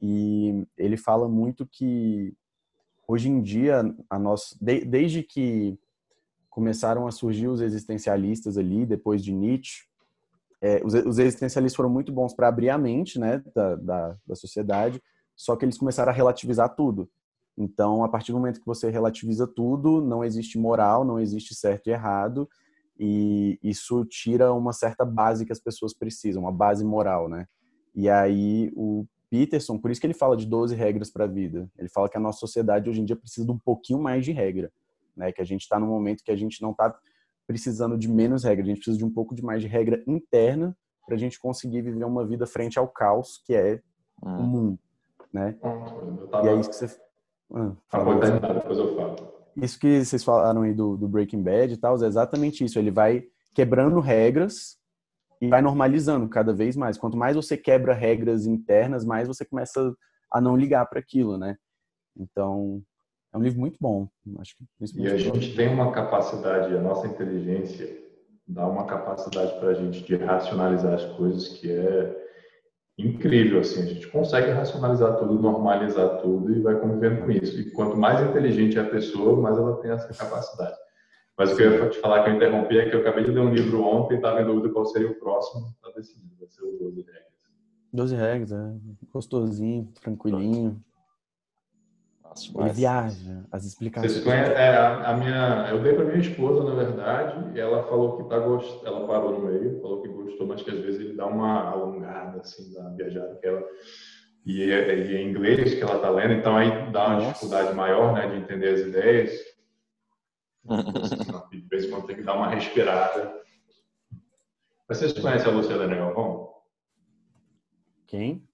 E 0.00 0.66
ele 0.76 0.96
fala 0.96 1.28
muito 1.28 1.66
que 1.66 2.34
hoje 3.06 3.28
em 3.28 3.40
dia 3.40 3.82
a 4.10 4.18
nós, 4.18 4.56
de, 4.60 4.84
desde 4.84 5.22
que 5.22 5.78
começaram 6.50 7.06
a 7.06 7.12
surgir 7.12 7.48
os 7.48 7.60
existencialistas 7.60 8.58
ali 8.58 8.84
depois 8.84 9.22
de 9.22 9.32
Nietzsche, 9.32 9.87
é, 10.60 10.80
os, 10.84 10.94
os, 10.94 11.18
existencialistas 11.18 11.76
foram 11.76 11.90
muito 11.90 12.12
bons 12.12 12.34
para 12.34 12.48
abrir 12.48 12.70
a 12.70 12.78
mente, 12.78 13.18
né, 13.18 13.42
da, 13.54 13.76
da, 13.76 14.16
da 14.26 14.34
sociedade. 14.34 15.02
Só 15.36 15.54
que 15.54 15.64
eles 15.64 15.78
começaram 15.78 16.10
a 16.10 16.14
relativizar 16.14 16.74
tudo. 16.74 17.08
Então, 17.56 18.04
a 18.04 18.08
partir 18.08 18.32
do 18.32 18.38
momento 18.38 18.60
que 18.60 18.66
você 18.66 18.90
relativiza 18.90 19.46
tudo, 19.46 20.00
não 20.00 20.24
existe 20.24 20.58
moral, 20.58 21.04
não 21.04 21.18
existe 21.18 21.54
certo 21.54 21.88
e 21.88 21.90
errado 21.90 22.48
e 22.98 23.58
isso 23.62 24.04
tira 24.04 24.52
uma 24.52 24.72
certa 24.72 25.04
base 25.04 25.46
que 25.46 25.52
as 25.52 25.60
pessoas 25.60 25.94
precisam, 25.94 26.42
uma 26.42 26.52
base 26.52 26.84
moral, 26.84 27.28
né? 27.28 27.46
E 27.94 28.08
aí 28.08 28.72
o 28.74 29.06
Peterson, 29.30 29.78
por 29.78 29.90
isso 29.90 30.00
que 30.00 30.06
ele 30.06 30.14
fala 30.14 30.36
de 30.36 30.46
12 30.46 30.74
regras 30.74 31.10
para 31.10 31.24
a 31.24 31.28
vida. 31.28 31.70
Ele 31.78 31.88
fala 31.88 32.08
que 32.08 32.16
a 32.16 32.20
nossa 32.20 32.40
sociedade 32.40 32.90
hoje 32.90 33.00
em 33.00 33.04
dia 33.04 33.14
precisa 33.14 33.46
de 33.46 33.52
um 33.52 33.58
pouquinho 33.58 34.00
mais 34.00 34.24
de 34.24 34.32
regra, 34.32 34.72
né? 35.16 35.30
Que 35.30 35.40
a 35.40 35.44
gente 35.44 35.62
está 35.62 35.78
num 35.78 35.86
momento 35.86 36.24
que 36.24 36.32
a 36.32 36.36
gente 36.36 36.60
não 36.60 36.72
está 36.72 36.98
precisando 37.48 37.98
de 37.98 38.08
menos 38.08 38.44
regra, 38.44 38.62
a 38.62 38.68
gente 38.68 38.76
precisa 38.76 38.98
de 38.98 39.04
um 39.04 39.10
pouco 39.10 39.34
de 39.34 39.42
mais 39.42 39.60
de 39.60 39.66
regra 39.66 40.04
interna 40.06 40.76
para 41.04 41.16
a 41.16 41.18
gente 41.18 41.40
conseguir 41.40 41.82
viver 41.82 42.04
uma 42.04 42.24
vida 42.24 42.46
frente 42.46 42.78
ao 42.78 42.86
caos 42.86 43.42
que 43.44 43.54
é 43.54 43.80
hum. 44.22 44.36
o 44.36 44.42
mundo, 44.42 44.78
né? 45.32 45.56
Hum, 45.64 46.44
e 46.44 46.48
é 46.48 46.54
isso 46.54 46.70
que 46.70 46.76
você 46.76 47.00
ah, 47.54 47.72
fala, 47.88 48.14
ah, 48.14 48.52
depois 48.52 48.78
eu 48.78 48.94
falo 48.94 49.38
isso 49.62 49.78
que 49.78 50.04
vocês 50.04 50.22
falaram 50.22 50.62
aí 50.62 50.72
do, 50.72 50.96
do 50.96 51.08
Breaking 51.08 51.42
Bad 51.42 51.72
e 51.72 51.76
tal, 51.76 52.00
é 52.02 52.06
exatamente 52.06 52.64
isso. 52.64 52.78
Ele 52.78 52.90
vai 52.90 53.24
quebrando 53.54 54.00
regras 54.00 54.78
e 55.40 55.48
vai 55.48 55.60
normalizando 55.60 56.28
cada 56.28 56.52
vez 56.52 56.76
mais. 56.76 56.98
Quanto 56.98 57.16
mais 57.16 57.36
você 57.36 57.56
quebra 57.56 57.94
regras 57.94 58.46
internas, 58.46 59.04
mais 59.04 59.28
você 59.28 59.44
começa 59.44 59.94
a 60.32 60.40
não 60.40 60.56
ligar 60.56 60.86
para 60.86 61.00
aquilo, 61.00 61.36
né? 61.36 61.56
Então, 62.16 62.82
é 63.38 63.40
um 63.40 63.44
livro 63.44 63.60
muito 63.60 63.78
bom. 63.80 64.08
Acho 64.38 64.56
que 64.56 64.64
e 64.96 65.06
a 65.06 65.16
gente 65.16 65.54
tem 65.54 65.68
uma 65.68 65.92
capacidade, 65.92 66.76
a 66.76 66.80
nossa 66.80 67.06
inteligência 67.06 67.96
dá 68.46 68.66
uma 68.66 68.86
capacidade 68.86 69.58
para 69.58 69.68
a 69.68 69.74
gente 69.74 70.02
de 70.04 70.16
racionalizar 70.16 70.94
as 70.94 71.04
coisas 71.16 71.48
que 71.48 71.70
é 71.70 72.26
incrível, 72.98 73.60
assim, 73.60 73.82
a 73.82 73.86
gente 73.86 74.08
consegue 74.08 74.50
racionalizar 74.50 75.16
tudo, 75.18 75.40
normalizar 75.40 76.20
tudo 76.20 76.52
e 76.52 76.60
vai 76.60 76.80
convivendo 76.80 77.22
com 77.22 77.30
isso. 77.30 77.60
E 77.60 77.70
quanto 77.70 77.96
mais 77.96 78.20
inteligente 78.28 78.76
é 78.76 78.80
a 78.80 78.90
pessoa, 78.90 79.40
mais 79.40 79.56
ela 79.56 79.76
tem 79.80 79.92
essa 79.92 80.12
capacidade. 80.12 80.76
Mas 81.36 81.52
o 81.52 81.56
que 81.56 81.62
eu 81.62 81.84
ia 81.84 81.90
te 81.90 82.00
falar 82.00 82.24
que 82.24 82.30
eu 82.30 82.34
interrompi 82.34 82.78
é 82.78 82.90
que 82.90 82.96
eu 82.96 83.00
acabei 83.00 83.22
de 83.22 83.30
ler 83.30 83.40
um 83.40 83.54
livro 83.54 83.84
ontem 83.84 84.14
e 84.14 84.16
estava 84.16 84.42
em 84.42 84.46
dúvida 84.46 84.70
qual 84.70 84.84
seria 84.86 85.08
o 85.08 85.14
próximo, 85.14 85.68
está 85.68 85.96
decidido, 85.96 86.34
vai 86.36 86.48
ser 86.48 86.62
o 86.64 86.76
12 86.76 87.02
regras. 87.02 87.28
12 87.92 88.16
regras, 88.16 88.52
é 88.52 88.74
gostosinho, 89.12 89.92
tranquilinho. 90.02 90.82
Nossa, 92.28 92.60
Ele 92.60 92.72
viaja, 92.72 93.44
as 93.50 93.64
explicações. 93.64 94.12
Vocês 94.12 94.24
conhecem, 94.24 94.54
é, 94.54 94.76
a, 94.76 95.10
a, 95.10 95.16
minha, 95.16 95.68
eu 95.70 95.82
dei 95.82 95.94
para 95.94 96.04
minha 96.04 96.18
esposa, 96.18 96.62
na 96.62 96.74
verdade, 96.74 97.56
e 97.56 97.60
ela 97.60 97.82
falou 97.84 98.18
que 98.18 98.28
tá 98.28 98.38
gost... 98.38 98.84
ela 98.84 99.06
parou 99.06 99.38
no 99.38 99.46
meio, 99.46 99.80
falou 99.80 100.02
que 100.02 100.08
gostou, 100.08 100.46
mas 100.46 100.62
que 100.62 100.70
às 100.70 100.78
vezes 100.80 101.00
ele 101.00 101.14
dá 101.14 101.26
uma 101.26 101.70
alongada 101.70 102.40
assim 102.40 102.72
da 102.72 102.90
viajada 102.90 103.36
que 103.36 103.46
ela 103.46 103.64
e 104.48 104.70
é, 104.70 104.98
e 104.98 105.16
é 105.16 105.20
em 105.20 105.30
inglês 105.30 105.74
que 105.74 105.82
ela 105.82 105.98
tá 105.98 106.08
lendo, 106.08 106.32
então 106.32 106.56
aí 106.56 106.90
dá 106.90 107.06
uma 107.06 107.14
Nossa. 107.14 107.26
dificuldade 107.26 107.74
maior, 107.74 108.14
né, 108.14 108.28
de 108.28 108.36
entender 108.36 108.74
as 108.74 108.80
ideias. 108.80 109.30
de 111.50 111.60
vez 111.68 111.84
em 111.84 111.90
quando 111.90 112.06
tem 112.06 112.16
que 112.16 112.22
dar 112.22 112.34
uma 112.34 112.48
respirada. 112.48 113.42
Vocês 114.88 115.12
conhecem 115.12 115.52
a 115.52 115.54
Lucia 115.54 115.74
Helena 115.74 115.96
Galvão? 115.96 116.54
Quem? 118.06 118.48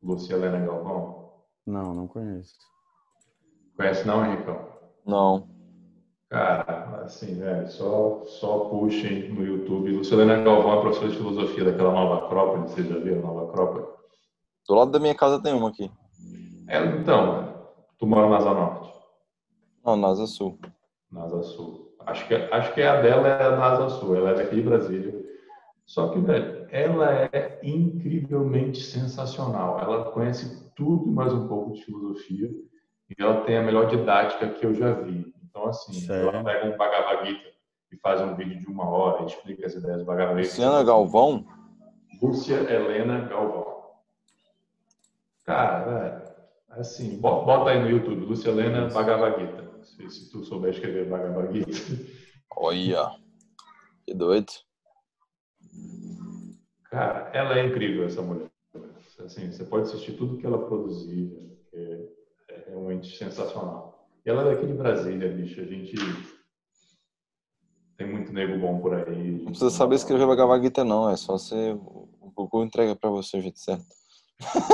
Lucia 0.00 0.36
Helena 0.36 0.64
Galvão? 0.64 1.42
Não, 1.66 1.92
não 1.92 2.06
conheço. 2.06 2.71
Conhece 3.76 4.06
não, 4.06 4.24
Henricão? 4.24 4.58
Não. 5.06 5.48
Cara, 6.28 7.02
assim, 7.04 7.38
velho, 7.38 7.68
só, 7.68 8.22
só 8.24 8.60
puxem 8.70 9.30
no 9.32 9.44
YouTube. 9.44 9.92
Lucilena 9.92 10.42
Galvão 10.42 10.78
é 10.78 10.80
professora 10.80 11.10
de 11.10 11.16
filosofia 11.16 11.64
daquela 11.64 11.92
Nova 11.92 12.24
Acrópole, 12.24 12.62
vocês 12.62 12.88
já 12.88 12.98
viram 12.98 13.20
Nova 13.20 13.50
Acrópole? 13.50 13.84
Do 14.66 14.74
lado 14.74 14.90
da 14.90 14.98
minha 14.98 15.14
casa 15.14 15.42
tem 15.42 15.52
uma 15.52 15.68
aqui. 15.68 15.90
É, 16.68 16.82
então, 16.86 17.54
tu 17.98 18.06
mora 18.06 18.30
na 18.30 18.36
Asa 18.36 18.54
Norte? 18.54 18.92
Não, 19.84 19.96
na 19.96 20.08
Asa 20.08 20.26
Sul. 20.26 20.58
Na 21.10 21.24
Asa 21.24 21.42
Sul. 21.42 21.94
Acho 22.06 22.26
que, 22.26 22.34
acho 22.34 22.72
que 22.72 22.82
a 22.82 23.02
dela 23.02 23.28
é 23.28 23.50
da 23.50 23.64
Asa 23.64 23.88
Sul, 23.90 24.16
ela 24.16 24.30
é 24.30 24.34
daqui 24.34 24.54
de 24.54 24.62
Brasília. 24.62 25.22
Só 25.84 26.08
que, 26.08 26.18
velho, 26.20 26.66
ela 26.70 27.12
é 27.12 27.60
incrivelmente 27.62 28.80
sensacional. 28.80 29.78
Ela 29.80 30.10
conhece 30.12 30.72
tudo 30.74 31.08
e 31.08 31.12
mais 31.12 31.34
um 31.34 31.46
pouco 31.46 31.72
de 31.72 31.84
filosofia 31.84 32.50
e 33.18 33.22
ela 33.22 33.42
tem 33.42 33.56
a 33.56 33.62
melhor 33.62 33.88
didática 33.88 34.48
que 34.48 34.64
eu 34.64 34.74
já 34.74 34.92
vi. 34.92 35.32
Então, 35.44 35.66
assim, 35.66 35.92
Sério? 35.92 36.28
ela 36.28 36.44
pega 36.44 36.66
um 36.66 36.76
Bhagavad 36.76 37.28
Gita 37.28 37.50
e 37.92 37.96
faz 37.98 38.20
um 38.20 38.34
vídeo 38.34 38.58
de 38.58 38.66
uma 38.66 38.88
hora 38.88 39.22
e 39.22 39.26
explica 39.26 39.66
as 39.66 39.74
ideias 39.74 39.98
do 39.98 40.04
Bhagavad 40.04 40.42
Gita. 40.42 40.54
Luciana 40.54 40.84
Galvão? 40.84 41.44
Lúcia 42.22 42.54
Helena 42.54 43.26
Galvão. 43.28 43.82
Cara, 45.44 45.84
velho, 45.84 46.22
Assim, 46.70 47.18
bota 47.18 47.68
aí 47.70 47.80
no 47.80 47.90
YouTube, 47.90 48.24
Luciana 48.24 48.88
Bhagavad 48.88 49.38
Gita. 49.38 49.70
Se, 49.82 50.08
se 50.08 50.30
tu 50.30 50.42
souber 50.42 50.72
escrever 50.72 51.08
Bhagavad 51.08 51.52
Gita. 51.52 51.70
Olha, 52.56 53.10
que 54.06 54.14
doido. 54.14 54.52
Cara, 56.84 57.30
ela 57.34 57.58
é 57.58 57.66
incrível, 57.66 58.06
essa 58.06 58.22
mulher. 58.22 58.48
Assim, 59.18 59.52
você 59.52 59.64
pode 59.64 59.84
assistir 59.84 60.12
tudo 60.12 60.38
que 60.38 60.46
ela 60.46 60.66
produzia, 60.66 61.30
é, 61.72 61.78
é 61.78 62.08
realmente 62.72 63.16
sensacional. 63.16 64.08
E 64.24 64.30
ela 64.30 64.42
é 64.42 64.54
daqui 64.54 64.66
de 64.66 64.72
Brasília, 64.72 65.28
bicho. 65.28 65.60
A 65.60 65.64
gente 65.64 65.94
tem 67.96 68.10
muito 68.10 68.32
nego 68.32 68.58
bom 68.58 68.80
por 68.80 68.94
aí. 68.94 69.32
Não 69.42 69.46
precisa 69.46 69.70
saber 69.70 69.96
escrever 69.96 70.26
Bhagavad 70.26 70.62
Gita, 70.62 70.82
não. 70.82 71.10
É 71.10 71.16
só 71.16 71.38
você. 71.38 71.72
O 71.72 72.32
Google 72.34 72.64
entrega 72.64 72.96
pra 72.96 73.10
você 73.10 73.38
o 73.38 73.42
jeito 73.42 73.58
certo. 73.58 73.84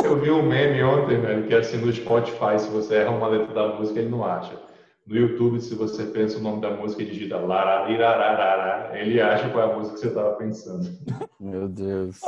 Eu 0.02 0.18
vi 0.20 0.30
um 0.30 0.42
meme 0.42 0.82
ontem, 0.82 1.20
velho, 1.20 1.46
que 1.46 1.54
é 1.54 1.58
assim 1.58 1.76
no 1.76 1.92
Spotify, 1.92 2.58
se 2.58 2.70
você 2.70 2.96
erra 2.96 3.10
uma 3.10 3.28
letra 3.28 3.52
da 3.52 3.74
música, 3.74 4.00
ele 4.00 4.08
não 4.08 4.24
acha. 4.24 4.58
No 5.06 5.14
YouTube, 5.14 5.60
se 5.60 5.74
você 5.74 6.06
pensa 6.06 6.38
o 6.38 6.42
nome 6.42 6.62
da 6.62 6.70
música 6.70 7.02
e 7.02 7.06
digita 7.06 7.38
lararirararara, 7.38 8.98
ele 8.98 9.20
acha 9.20 9.50
qual 9.50 9.68
é 9.68 9.72
a 9.72 9.76
música 9.76 9.94
que 9.94 10.00
você 10.00 10.08
estava 10.08 10.36
pensando. 10.36 10.88
Meu 11.38 11.68
Deus. 11.68 12.20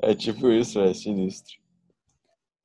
É 0.00 0.14
tipo 0.14 0.48
isso, 0.48 0.78
é 0.78 0.92
sinistro. 0.92 1.54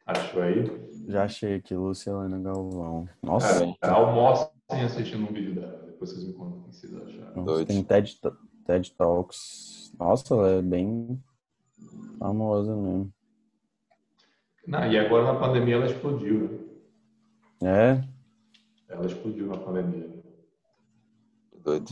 Achou 0.05 0.41
aí? 0.41 0.90
Já 1.11 1.25
achei 1.25 1.55
aqui, 1.55 1.75
Luciana 1.75 2.39
Galvão. 2.39 3.05
Nossa. 3.21 3.73
Cara, 3.81 3.95
almocem 3.95 4.49
assistindo 4.85 5.29
um 5.29 5.33
vídeo 5.33 5.55
dela. 5.55 5.83
Depois 5.85 6.09
vocês 6.09 6.25
me 6.25 6.33
contam 6.33 6.59
o 6.59 6.63
que 6.63 6.75
vocês 6.75 6.95
acharam. 6.95 7.43
Nossa, 7.43 7.65
tem 7.65 7.83
TED, 7.83 8.17
TED 8.65 8.95
Talks. 8.95 9.93
Nossa, 9.99 10.33
ela 10.33 10.49
é 10.51 10.61
bem 10.61 11.21
famosa 12.17 12.73
mesmo. 12.73 13.13
Não, 14.65 14.89
e 14.89 14.97
agora 14.97 15.33
na 15.33 15.39
pandemia 15.39 15.75
ela 15.75 15.85
explodiu, 15.85 16.69
né? 17.61 18.03
É? 18.87 18.93
Ela 18.93 19.05
explodiu 19.05 19.47
na 19.47 19.57
pandemia. 19.57 20.09
Doido. 21.61 21.89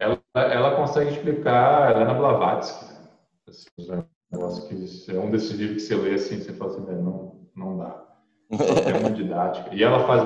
Ela, 0.00 0.22
ela 0.34 0.76
consegue 0.76 1.10
explicar, 1.10 1.90
ela 1.90 2.00
é 2.00 2.04
na 2.06 2.14
Blavatsky. 2.14 2.94
Assim, 3.46 3.66
um 3.78 4.04
negócio 4.32 4.66
que 4.68 5.10
é 5.14 5.20
um 5.20 5.30
desses 5.30 5.50
livros 5.50 5.82
que 5.82 5.88
você 5.88 5.96
lê 5.96 6.14
assim, 6.14 6.38
você 6.38 6.54
fala 6.54 6.70
assim, 6.70 7.02
não, 7.02 7.46
não 7.54 7.76
dá. 7.76 8.13
É 8.62 8.98
uma 8.98 9.10
didática. 9.10 9.74
E 9.74 9.82
ela 9.82 10.06
faz, 10.06 10.22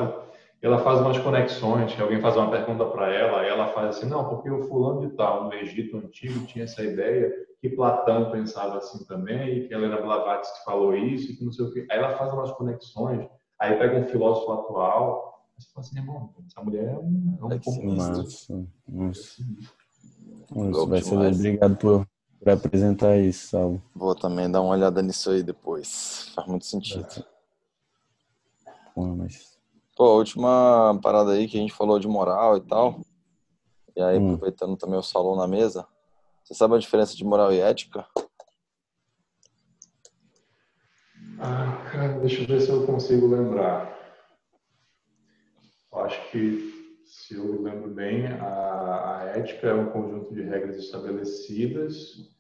ela 0.61 0.79
faz 0.79 1.01
umas 1.01 1.19
conexões, 1.19 1.95
que 1.95 2.03
alguém 2.03 2.21
faz 2.21 2.37
uma 2.37 2.51
pergunta 2.51 2.85
para 2.87 3.12
ela, 3.12 3.45
e 3.45 3.49
ela 3.49 3.69
faz 3.69 3.97
assim, 3.97 4.09
não, 4.09 4.29
porque 4.29 4.51
o 4.51 4.62
fulano 4.69 5.09
de 5.09 5.14
tal, 5.14 5.45
no 5.45 5.55
Egito 5.55 5.97
Antigo, 5.97 6.45
tinha 6.47 6.64
essa 6.64 6.83
ideia 6.83 7.33
que 7.61 7.69
Platão 7.71 8.31
pensava 8.31 8.79
assim 8.79 9.05
também, 9.05 9.59
e 9.59 9.69
que 9.69 9.75
Helena 9.75 10.01
Blavatsky 10.01 10.64
falou 10.64 10.95
isso, 10.95 11.33
e 11.33 11.37
que 11.37 11.45
não 11.45 11.53
sei 11.53 11.64
o 11.64 11.73
quê. 11.73 11.87
Aí 11.91 11.99
ela 11.99 12.17
faz 12.17 12.33
umas 12.33 12.51
conexões, 12.53 13.27
aí 13.59 13.77
pega 13.77 13.99
um 13.99 14.05
filósofo 14.07 14.53
atual, 14.53 15.45
e 15.59 15.62
você 15.62 15.71
fala 15.73 15.87
assim, 15.87 15.99
irmão, 15.99 16.31
essa 16.47 16.62
mulher 16.62 16.85
é 16.85 16.99
um, 16.99 17.38
é 17.41 17.45
um 17.45 17.53
é 17.53 17.59
nossa. 17.97 18.67
Nossa, 20.51 20.87
vai 20.87 21.03
ser 21.03 21.17
obrigado 21.17 21.77
por, 21.77 22.07
por 22.38 22.49
apresentar 22.49 23.17
isso, 23.19 23.49
Salvo. 23.49 23.83
Vou 23.95 24.14
também 24.14 24.51
dar 24.51 24.61
uma 24.61 24.73
olhada 24.73 25.03
nisso 25.03 25.31
aí 25.31 25.43
depois. 25.43 26.31
Faz 26.35 26.47
muito 26.47 26.67
sentido. 26.67 27.07
Pô, 28.99 29.15
mas... 29.15 29.57
Pô, 29.97 30.07
a 30.07 30.15
última 30.15 30.99
parada 31.01 31.31
aí 31.31 31.47
que 31.47 31.57
a 31.57 31.61
gente 31.61 31.73
falou 31.73 32.01
de 32.01 32.09
moral 32.09 32.57
e 32.57 32.61
tal, 32.61 33.01
e 33.95 34.03
aí 34.03 34.19
hum. 34.19 34.35
aproveitando 34.35 34.77
também 34.77 34.99
o 34.99 35.05
salão 35.05 35.37
na 35.37 35.47
mesa, 35.47 35.87
você 36.43 36.53
sabe 36.53 36.75
a 36.75 36.79
diferença 36.79 37.17
de 37.17 37.25
moral 37.25 37.53
e 37.53 37.61
ética? 37.61 38.05
Ah, 41.39 41.89
cara, 41.93 42.19
deixa 42.19 42.43
eu 42.43 42.47
ver 42.49 42.61
se 42.61 42.71
eu 42.71 42.85
consigo 42.87 43.29
lembrar. 43.29 43.97
Eu 45.93 46.01
acho 46.01 46.31
que, 46.33 47.05
se 47.07 47.37
eu 47.37 47.63
lembro 47.63 47.95
bem, 47.95 48.27
a, 48.27 49.21
a, 49.21 49.25
ética 49.37 49.69
é 49.69 49.75
um 49.75 49.93
conjunto 49.93 50.35
de 50.35 50.43
regras 50.43 50.77
estabelecidas, 50.77 52.35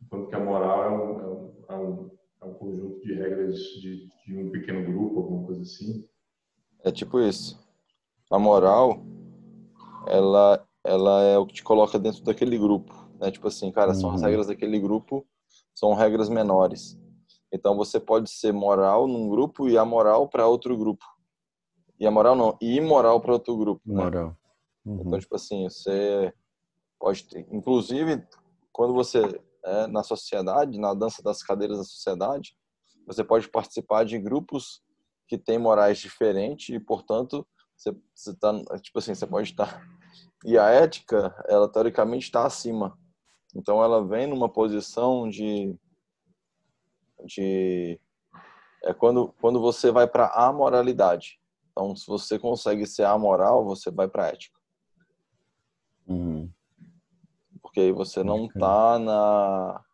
enquanto 0.00 0.28
que 0.28 0.34
a 0.36 0.38
moral 0.38 0.84
é 0.84 0.90
um, 0.90 1.20
é 1.20 1.26
um, 1.26 1.64
é 1.70 1.74
um, 1.74 2.10
é 2.44 2.46
um 2.46 2.54
conjunto 2.54 3.00
de 3.00 3.14
regras 3.14 3.56
de, 3.56 4.08
de 4.26 4.36
um 4.36 4.50
pequeno 4.50 4.84
grupo, 4.84 5.20
alguma 5.20 5.46
coisa 5.46 5.62
assim. 5.62 6.06
É 6.84 6.92
tipo 6.92 7.18
isso. 7.20 7.58
A 8.30 8.38
moral, 8.38 9.02
ela, 10.06 10.66
ela 10.84 11.22
é 11.22 11.38
o 11.38 11.46
que 11.46 11.54
te 11.54 11.64
coloca 11.64 11.98
dentro 11.98 12.22
daquele 12.22 12.58
grupo. 12.58 12.92
Né? 13.18 13.30
Tipo 13.30 13.48
assim, 13.48 13.72
cara, 13.72 13.94
são 13.94 14.10
as 14.10 14.20
uhum. 14.20 14.26
regras 14.26 14.46
daquele 14.48 14.78
grupo, 14.78 15.26
são 15.74 15.94
regras 15.94 16.28
menores. 16.28 16.98
Então 17.52 17.76
você 17.76 17.98
pode 17.98 18.30
ser 18.30 18.52
moral 18.52 19.06
num 19.06 19.28
grupo 19.28 19.68
e 19.68 19.78
amoral 19.78 20.28
para 20.28 20.46
outro 20.46 20.76
grupo. 20.76 21.04
E 21.98 22.06
a 22.06 22.10
moral 22.10 22.34
não, 22.34 22.58
e 22.60 22.76
imoral 22.76 23.20
para 23.20 23.32
outro 23.32 23.56
grupo. 23.56 23.80
Né? 23.86 24.02
Moral. 24.02 24.36
Uhum. 24.84 25.02
Então, 25.06 25.18
tipo 25.18 25.36
assim, 25.36 25.64
você 25.64 26.32
pode 26.98 27.24
ter. 27.24 27.46
Inclusive, 27.50 28.26
quando 28.72 28.92
você 28.92 29.40
é 29.64 29.86
na 29.86 30.02
sociedade, 30.02 30.78
na 30.78 30.94
dança 30.94 31.22
das 31.22 31.42
cadeiras 31.42 31.78
da 31.78 31.84
sociedade, 31.84 32.56
você 33.06 33.24
pode 33.24 33.48
participar 33.48 34.04
de 34.04 34.18
grupos 34.18 34.82
que 35.26 35.38
têm 35.38 35.58
morais 35.58 35.98
diferentes 35.98 36.74
e, 36.74 36.80
portanto, 36.80 37.46
você, 37.76 37.94
você 38.14 38.34
tá, 38.36 38.52
tipo 38.80 38.98
assim, 38.98 39.14
você 39.14 39.26
pode 39.26 39.50
estar. 39.50 39.80
E 40.46 40.58
a 40.58 40.68
ética, 40.68 41.34
ela 41.48 41.66
teoricamente 41.66 42.26
está 42.26 42.44
acima. 42.46 42.98
Então 43.54 43.82
ela 43.82 44.06
vem 44.06 44.26
numa 44.26 44.48
posição 44.48 45.28
de 45.28 45.74
de 47.24 47.98
é 48.84 48.92
quando 48.92 49.32
quando 49.40 49.58
você 49.60 49.90
vai 49.90 50.06
para 50.06 50.26
a 50.26 50.52
moralidade. 50.52 51.40
Então 51.70 51.96
se 51.96 52.06
você 52.06 52.38
consegue 52.38 52.86
ser 52.86 53.04
amoral, 53.04 53.64
você 53.64 53.90
vai 53.90 54.06
para 54.06 54.28
ética. 54.28 54.60
Uhum. 56.06 56.52
Porque 57.74 57.80
aí 57.80 57.92
você 57.92 58.22
não 58.22 58.46
tá 58.46 59.00
na 59.00 59.84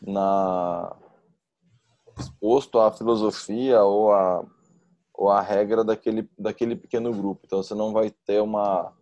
na 0.00 0.96
exposto 2.18 2.78
à 2.78 2.90
filosofia 2.90 3.82
ou 3.82 4.12
a 4.14 4.42
ou 5.12 5.28
a 5.28 5.42
regra 5.42 5.84
daquele 5.84 6.26
daquele 6.38 6.74
pequeno 6.74 7.12
grupo. 7.12 7.42
Então 7.44 7.62
você 7.62 7.74
não 7.74 7.92
vai 7.92 8.10
ter 8.10 8.40
uma 8.40 8.96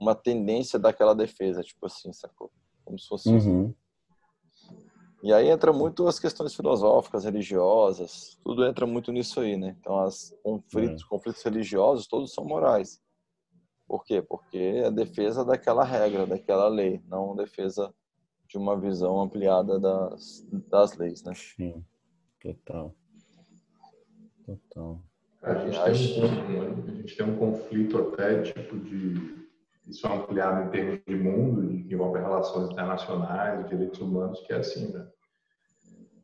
uma 0.00 0.16
tendência 0.16 0.80
daquela 0.80 1.14
defesa, 1.14 1.62
tipo 1.62 1.86
assim, 1.86 2.12
sacou? 2.12 2.50
como 2.84 2.98
se 2.98 3.06
fosse. 3.06 3.28
Uhum. 3.28 3.72
E 5.22 5.32
aí 5.32 5.48
entra 5.48 5.72
muito 5.72 6.08
as 6.08 6.18
questões 6.18 6.54
filosóficas, 6.54 7.24
religiosas, 7.24 8.36
tudo 8.42 8.64
entra 8.64 8.84
muito 8.84 9.12
nisso 9.12 9.40
aí, 9.40 9.56
né? 9.56 9.76
Então, 9.80 10.04
os 10.04 10.34
conflitos, 10.42 11.04
é. 11.04 11.06
conflitos 11.08 11.42
religiosos, 11.42 12.08
todos 12.08 12.34
são 12.34 12.44
morais. 12.44 13.00
Por 13.86 14.04
quê? 14.04 14.20
Porque 14.20 14.58
é 14.58 14.86
a 14.86 14.90
defesa 14.90 15.44
daquela 15.44 15.84
regra, 15.84 16.26
daquela 16.26 16.68
lei, 16.68 17.00
não 17.06 17.36
defesa 17.36 17.94
de 18.48 18.58
uma 18.58 18.78
visão 18.78 19.20
ampliada 19.20 19.78
das, 19.78 20.46
das 20.68 20.96
leis, 20.96 21.22
né? 21.22 21.32
Sim, 21.34 21.84
total. 22.40 22.94
Total. 24.44 25.02
A 25.42 25.54
gente, 25.54 26.14
tem 26.14 26.24
um, 26.24 26.88
a 26.88 26.94
gente 26.94 27.16
tem 27.16 27.26
um 27.26 27.36
conflito 27.36 27.98
até 27.98 28.42
tipo 28.42 28.78
de 28.78 29.46
isso 29.86 30.04
é 30.06 30.12
ampliado 30.12 30.66
em 30.66 30.70
termos 30.70 31.00
de 31.06 31.14
mundo, 31.14 31.84
que 31.84 31.94
envolve 31.94 32.18
relações 32.18 32.72
internacionais, 32.72 33.68
direitos 33.68 34.00
humanos, 34.00 34.40
que 34.40 34.52
é 34.52 34.56
assim, 34.56 34.92
né? 34.92 35.06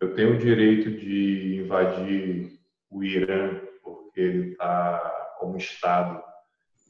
Eu 0.00 0.14
tenho 0.16 0.34
o 0.34 0.38
direito 0.38 0.90
de 0.90 1.62
invadir 1.62 2.58
o 2.90 3.04
Irã 3.04 3.60
porque 3.84 4.20
ele 4.20 4.52
está, 4.52 5.36
como 5.38 5.56
Estado, 5.56 6.20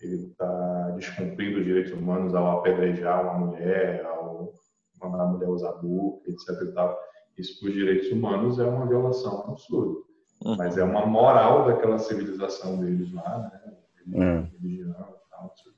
ele 0.03 0.27
está 0.27 0.91
descumprindo 0.97 1.59
os 1.59 1.65
direitos 1.65 1.93
humanos 1.93 2.35
ao 2.35 2.59
apedrejar 2.59 3.23
uma 3.23 3.47
mulher, 3.47 4.05
ao 4.05 4.53
mandar 5.01 5.23
a 5.23 5.27
mulher 5.27 5.49
usar 5.49 5.73
burca, 5.73 6.31
etc. 6.31 6.49
E 6.63 6.73
tal. 6.73 6.99
Isso, 7.39 7.61
por 7.61 7.71
direitos 7.71 8.11
humanos, 8.11 8.59
é 8.59 8.65
uma 8.65 8.87
violação 8.87 9.45
absurda. 9.49 10.01
Uhum. 10.45 10.57
Mas 10.57 10.77
é 10.77 10.85
uma 10.85 11.07
moral 11.07 11.67
daquela 11.67 11.99
civilização 11.99 12.79
deles 12.79 13.13
lá, 13.13 13.39
né? 13.39 13.77
Religião, 14.05 14.51
religião 14.61 14.93
tal, 15.31 15.43
não 15.43 15.57
sei 15.57 15.73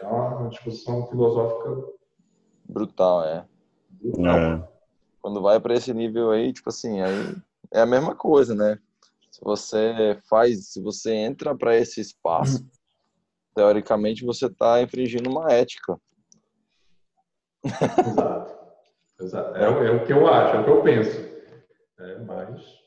é 0.00 0.06
uma 0.06 0.48
discussão 0.48 1.06
filosófica 1.08 1.98
brutal, 2.68 3.24
é. 3.24 3.44
Brutal. 3.90 4.38
é. 4.38 4.68
Quando 5.20 5.42
vai 5.42 5.58
para 5.58 5.74
esse 5.74 5.92
nível 5.92 6.30
aí, 6.30 6.52
tipo 6.52 6.68
assim, 6.68 7.00
aí 7.00 7.36
é 7.72 7.80
a 7.80 7.86
mesma 7.86 8.14
coisa, 8.14 8.54
né? 8.54 8.78
Se 9.30 9.40
você 9.42 10.18
faz, 10.28 10.68
se 10.68 10.80
você 10.80 11.12
entra 11.14 11.54
para 11.54 11.76
esse 11.76 12.00
espaço, 12.00 12.64
teoricamente 13.58 14.24
você 14.24 14.46
está 14.46 14.80
infringindo 14.80 15.28
uma 15.28 15.52
ética. 15.52 16.00
Exato. 17.64 18.56
Exato. 19.20 19.56
É, 19.56 19.64
é, 19.64 19.90
o 19.90 20.06
que 20.06 20.12
eu 20.12 20.28
acho, 20.28 20.56
é 20.56 20.60
o 20.60 20.64
que 20.64 20.70
eu 20.70 20.82
penso. 20.82 21.20
É, 21.98 22.18
mas. 22.20 22.78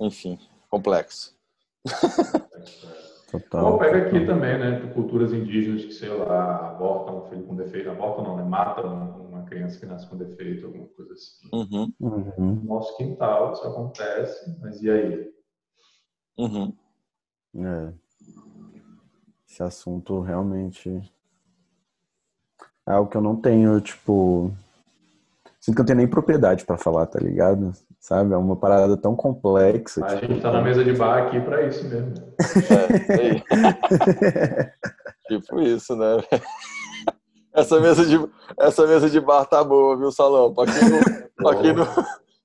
Enfim, 0.00 0.38
complexo. 0.70 1.36
Total. 3.30 3.72
Ou 3.72 3.78
pega 3.78 4.06
aqui 4.06 4.24
também, 4.24 4.58
né? 4.58 4.90
Culturas 4.94 5.34
indígenas 5.34 5.84
que, 5.84 5.92
sei 5.92 6.08
lá, 6.08 6.70
abortam 6.70 7.18
um 7.18 7.28
filho 7.28 7.44
com 7.44 7.56
defeito, 7.56 7.90
abortam 7.90 8.24
não, 8.24 8.36
né? 8.38 8.44
Matam 8.44 9.28
uma 9.28 9.44
criança 9.44 9.78
que 9.78 9.84
nasce 9.84 10.08
com 10.08 10.16
defeito, 10.16 10.64
alguma 10.64 10.86
coisa 10.88 11.12
assim. 11.12 11.48
Uhum. 11.52 11.92
Uhum. 12.00 12.54
No 12.54 12.64
nosso 12.64 12.96
quintal 12.96 13.52
isso 13.52 13.66
acontece, 13.66 14.58
mas 14.60 14.82
e 14.82 14.90
aí? 14.90 15.30
Uhum. 16.38 16.74
É. 17.56 18.05
Esse 19.48 19.62
assunto 19.62 20.20
realmente 20.20 21.02
é 22.86 22.92
algo 22.92 23.10
que 23.10 23.16
eu 23.16 23.22
não 23.22 23.36
tenho, 23.36 23.80
tipo. 23.80 24.52
Sinto 25.60 25.74
que 25.74 25.80
eu 25.80 25.82
não 25.82 25.86
tenho 25.86 25.98
nem 25.98 26.08
propriedade 26.08 26.64
pra 26.64 26.76
falar, 26.76 27.06
tá 27.06 27.18
ligado? 27.18 27.72
Sabe? 27.98 28.34
É 28.34 28.36
uma 28.36 28.54
parada 28.54 28.96
tão 28.96 29.16
complexa. 29.16 30.04
A 30.04 30.14
tipo, 30.14 30.32
gente 30.32 30.42
tá 30.42 30.52
na 30.52 30.62
mesa 30.62 30.84
de 30.84 30.92
bar 30.92 31.24
aqui 31.24 31.40
para 31.40 31.66
isso 31.66 31.84
mesmo. 31.88 32.14
É, 33.10 34.72
tipo 35.26 35.60
isso, 35.60 35.96
né? 35.96 36.22
Essa 37.52 37.80
mesa 37.80 38.04
de, 38.04 38.28
essa 38.60 38.86
mesa 38.86 39.10
de 39.10 39.18
bar 39.18 39.44
tá 39.46 39.64
boa, 39.64 39.96
viu, 39.96 40.12
Salão? 40.12 40.54
Pra 40.54 40.66
quem 40.66 40.88
não, 40.88 41.00
pra 41.36 41.56
quem 41.56 41.72
não, 41.72 41.86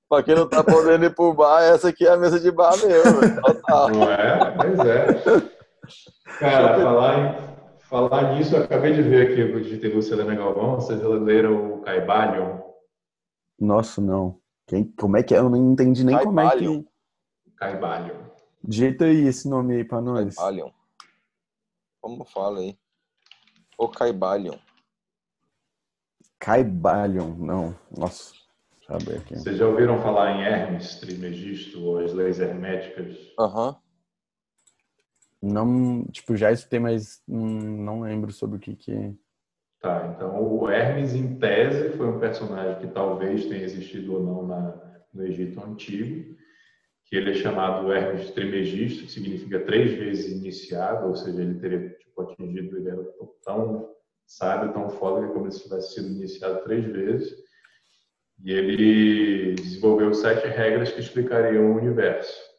pra 0.08 0.22
quem 0.22 0.34
não 0.34 0.48
tá 0.48 0.64
podendo 0.64 1.04
ir 1.04 1.14
pro 1.14 1.34
bar, 1.34 1.62
essa 1.62 1.90
aqui 1.90 2.06
é 2.06 2.12
a 2.12 2.16
mesa 2.16 2.40
de 2.40 2.50
bar 2.50 2.72
mesmo. 2.78 3.20
velho. 3.20 3.42
Total. 3.42 3.90
Não 3.90 4.10
é? 4.10 4.50
Pois 4.56 4.78
é. 4.80 5.61
Cara, 6.38 6.78
falar, 6.80 7.18
em, 7.18 7.78
falar 7.80 8.34
nisso, 8.34 8.56
eu 8.56 8.64
acabei 8.64 8.92
de 8.92 9.02
ver 9.02 9.32
aqui, 9.32 9.40
eu 9.40 9.60
digitei 9.60 9.92
Lucilena 9.92 10.34
Galvão, 10.34 10.76
vocês 10.76 11.00
leram 11.02 11.74
o 11.74 11.82
Caibalion? 11.82 12.60
Nossa, 13.58 14.00
não. 14.00 14.40
Quem, 14.66 14.84
como 14.92 15.16
é 15.16 15.22
que 15.22 15.34
é? 15.34 15.38
Eu 15.38 15.50
não 15.50 15.72
entendi 15.72 16.04
nem 16.04 16.16
como 16.18 16.40
é 16.40 16.44
Caibalion. 16.48 16.82
que. 16.82 17.50
Caibalion. 17.56 18.16
Digita 18.62 19.04
aí 19.04 19.26
esse 19.26 19.48
nome 19.48 19.76
aí 19.76 19.84
pra 19.84 20.00
nós. 20.00 20.36
Caibalion. 20.36 20.70
Como 22.00 22.24
fala 22.24 22.60
aí? 22.60 22.78
O 23.76 23.88
Caibalion. 23.88 24.58
Caibalion, 26.38 27.34
não. 27.36 27.74
Nossa. 27.96 28.34
Deixa 28.78 28.92
eu 28.92 28.96
abrir 28.96 29.16
aqui. 29.18 29.34
Vocês 29.36 29.56
já 29.56 29.66
ouviram 29.66 30.00
falar 30.00 30.32
em 30.32 30.42
Hermes 30.42 30.96
Trismegisto 30.96 31.80
ou 31.84 31.98
as 31.98 32.12
leis 32.12 32.40
herméticas? 32.40 33.16
Aham. 33.38 33.76
Não, 35.42 36.04
tipo, 36.04 36.36
já 36.36 36.52
escutei, 36.52 36.78
mas 36.78 37.20
não 37.26 38.02
lembro 38.02 38.30
sobre 38.30 38.56
o 38.56 38.60
que 38.60 38.76
que 38.76 38.92
é. 38.92 39.12
Tá, 39.80 40.14
então 40.14 40.40
o 40.40 40.70
Hermes, 40.70 41.12
em 41.12 41.36
tese, 41.36 41.96
foi 41.96 42.06
um 42.06 42.20
personagem 42.20 42.78
que 42.78 42.94
talvez 42.94 43.46
tenha 43.46 43.64
existido 43.64 44.14
ou 44.14 44.22
não 44.22 44.46
na, 44.46 45.02
no 45.12 45.26
Egito 45.26 45.60
Antigo, 45.60 46.36
que 47.06 47.16
ele 47.16 47.32
é 47.32 47.34
chamado 47.34 47.92
Hermes 47.92 48.30
Trimegisto, 48.30 49.04
que 49.06 49.10
significa 49.10 49.58
três 49.58 49.92
vezes 49.94 50.30
iniciado, 50.30 51.08
ou 51.08 51.16
seja, 51.16 51.42
ele 51.42 51.58
teria 51.58 51.90
tipo, 51.98 52.22
atingido, 52.22 52.76
ele 52.76 52.90
era 52.90 53.04
tão 53.44 53.90
sábio, 54.24 54.72
tão 54.72 54.88
foda, 54.88 55.26
que 55.26 55.32
é 55.32 55.34
como 55.34 55.50
se 55.50 55.64
tivesse 55.64 55.94
sido 55.94 56.06
iniciado 56.06 56.62
três 56.62 56.84
vezes. 56.84 57.34
E 58.44 58.52
ele 58.52 59.54
desenvolveu 59.54 60.14
sete 60.14 60.46
regras 60.46 60.92
que 60.92 61.00
explicariam 61.00 61.72
o 61.72 61.76
universo. 61.76 62.51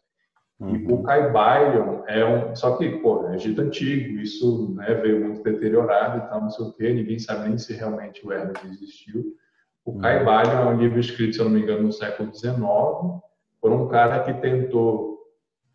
E 0.66 0.86
Uhum. 0.86 0.94
o 0.94 1.04
Caibalion 1.04 2.04
é 2.08 2.24
um. 2.26 2.56
Só 2.56 2.78
que, 2.78 2.90
pô, 3.00 3.28
é 3.28 3.36
Egito 3.36 3.60
antigo, 3.62 4.20
isso 4.20 4.74
né, 4.76 4.94
veio 4.96 5.20
muito 5.26 5.44
deteriorado 5.44 6.20
e 6.20 6.30
tal, 6.30 6.42
não 6.42 6.50
sei 6.50 6.66
o 6.66 6.72
quê, 6.74 6.94
ninguém 6.94 7.20
sabe 7.20 7.50
nem 7.50 7.58
se 7.58 7.74
realmente 7.74 8.26
o 8.26 8.32
Hermes 8.32 8.64
existiu. 8.64 9.36
O 9.86 9.92
Uhum. 9.92 10.00
Caibalion 10.00 10.52
é 10.62 10.66
um 10.74 10.78
livro 10.78 11.00
escrito, 11.00 11.34
se 11.36 11.42
eu 11.42 11.46
não 11.46 11.52
me 11.52 11.62
engano, 11.62 11.84
no 11.84 11.92
século 11.92 12.34
XIX, 12.34 12.56
por 13.62 13.72
um 13.72 13.88
cara 13.90 14.24
que 14.24 14.34
tentou 14.42 15.20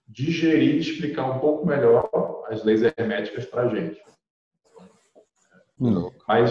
digerir 0.09 0.77
e 0.77 0.79
explicar 0.79 1.31
um 1.31 1.39
pouco 1.39 1.67
melhor 1.67 2.09
as 2.49 2.65
leis 2.65 2.81
herméticas 2.83 3.45
para 3.45 3.63
a 3.63 3.69
gente. 3.69 4.01
Hum. 5.81 6.11
Mas, 6.27 6.51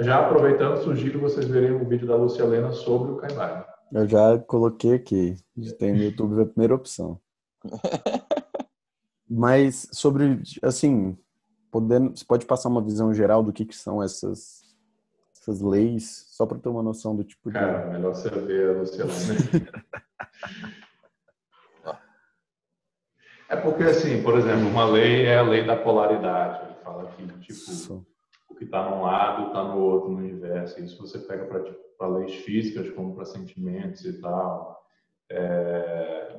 já 0.00 0.18
aproveitando, 0.26 0.76
sugiro 0.82 1.20
vocês 1.20 1.46
verem 1.46 1.72
o 1.72 1.84
vídeo 1.84 2.06
da 2.06 2.16
Lucia 2.16 2.44
Helena 2.44 2.72
sobre 2.72 3.12
o 3.12 3.16
Caibalion. 3.16 3.62
Eu 3.92 4.06
já 4.08 4.38
coloquei 4.38 4.94
aqui. 4.94 5.36
Tem 5.78 5.92
no 5.92 6.02
YouTube 6.02 6.42
a 6.42 6.46
primeira 6.46 6.74
opção. 6.74 7.18
Mas 9.28 9.88
sobre, 9.92 10.40
assim, 10.62 11.16
podendo, 11.70 12.16
você 12.16 12.24
pode 12.24 12.46
passar 12.46 12.68
uma 12.68 12.82
visão 12.82 13.12
geral 13.12 13.42
do 13.42 13.52
que, 13.52 13.64
que 13.64 13.76
são 13.76 14.02
essas, 14.02 14.62
essas 15.34 15.60
leis, 15.60 16.26
só 16.30 16.46
para 16.46 16.58
ter 16.58 16.68
uma 16.68 16.82
noção 16.82 17.14
do 17.14 17.24
tipo 17.24 17.50
de. 17.50 17.54
Cara, 17.54 17.86
melhor 17.86 18.14
você 18.14 18.30
ver 18.30 18.70
a 18.70 18.78
Lucia 18.78 19.02
Helena. 19.02 19.66
É 23.48 23.54
porque, 23.54 23.84
assim, 23.84 24.22
por 24.22 24.36
exemplo, 24.36 24.66
uma 24.66 24.84
lei 24.84 25.24
é 25.24 25.38
a 25.38 25.42
lei 25.42 25.64
da 25.64 25.76
polaridade. 25.76 26.64
Ele 26.64 26.74
fala 26.82 27.06
que, 27.12 27.26
tipo, 27.26 27.52
Isso. 27.52 28.04
o 28.48 28.54
que 28.54 28.64
está 28.64 28.90
num 28.90 29.02
lado 29.02 29.48
está 29.48 29.62
no 29.62 29.78
outro 29.78 30.10
no 30.10 30.18
universo. 30.18 30.80
Isso 30.80 31.00
você 31.00 31.18
pega 31.20 31.44
para 31.46 31.62
tipo, 31.62 32.06
leis 32.06 32.34
físicas, 32.36 32.90
como 32.90 33.14
para 33.14 33.24
sentimentos 33.24 34.04
e 34.04 34.20
tal. 34.20 34.84
É, 35.30 36.38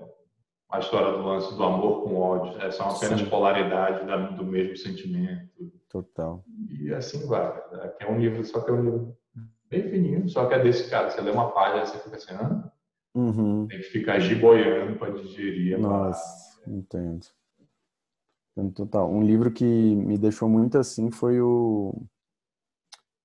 A 0.70 0.80
história 0.80 1.18
do 1.18 1.24
lance 1.24 1.56
do 1.56 1.64
amor 1.64 2.04
com 2.04 2.16
ódio. 2.16 2.60
É, 2.62 2.70
são 2.72 2.90
apenas 2.90 3.20
Sim. 3.22 3.30
polaridades 3.30 4.06
da- 4.06 4.28
do 4.32 4.44
mesmo 4.46 4.76
sentimento. 4.76 5.72
Total. 5.90 6.44
E 6.70 6.94
assim 6.94 7.26
vai. 7.26 7.48
Aqui 7.84 8.04
é 8.04 8.12
um 8.12 8.20
livro, 8.20 8.44
só 8.44 8.60
que 8.60 8.70
é 8.70 8.74
um 8.74 8.84
livro 8.84 9.18
bem 9.70 9.84
fininho, 9.90 10.28
só 10.30 10.46
que 10.46 10.54
é 10.56 10.60
desse 10.62 10.90
cara. 10.90 11.10
Você 11.10 11.22
lê 11.22 11.32
uma 11.32 11.52
página 11.52 11.86
você 11.86 11.98
fica 12.00 12.18
assim, 12.18 12.34
ah, 12.34 12.72
Uhum. 13.16 13.66
tem 13.68 13.80
que 13.80 13.86
ficar 13.86 14.20
giboiando 14.20 15.00
para 15.00 15.12
digerir. 15.14 15.80
Nossa, 15.80 16.62
entendo. 16.70 17.26
Entendo 18.52 18.74
Total. 18.74 19.10
Um 19.10 19.24
livro 19.24 19.52
que 19.52 19.64
me 19.64 20.18
deixou 20.18 20.50
muito 20.50 20.78
assim 20.78 21.10
foi 21.10 21.40
o 21.42 21.94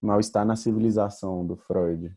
Mal-Estar 0.01 0.45
na 0.45 0.57
Civilização, 0.57 1.45
do 1.47 1.57
Freud. 1.57 2.13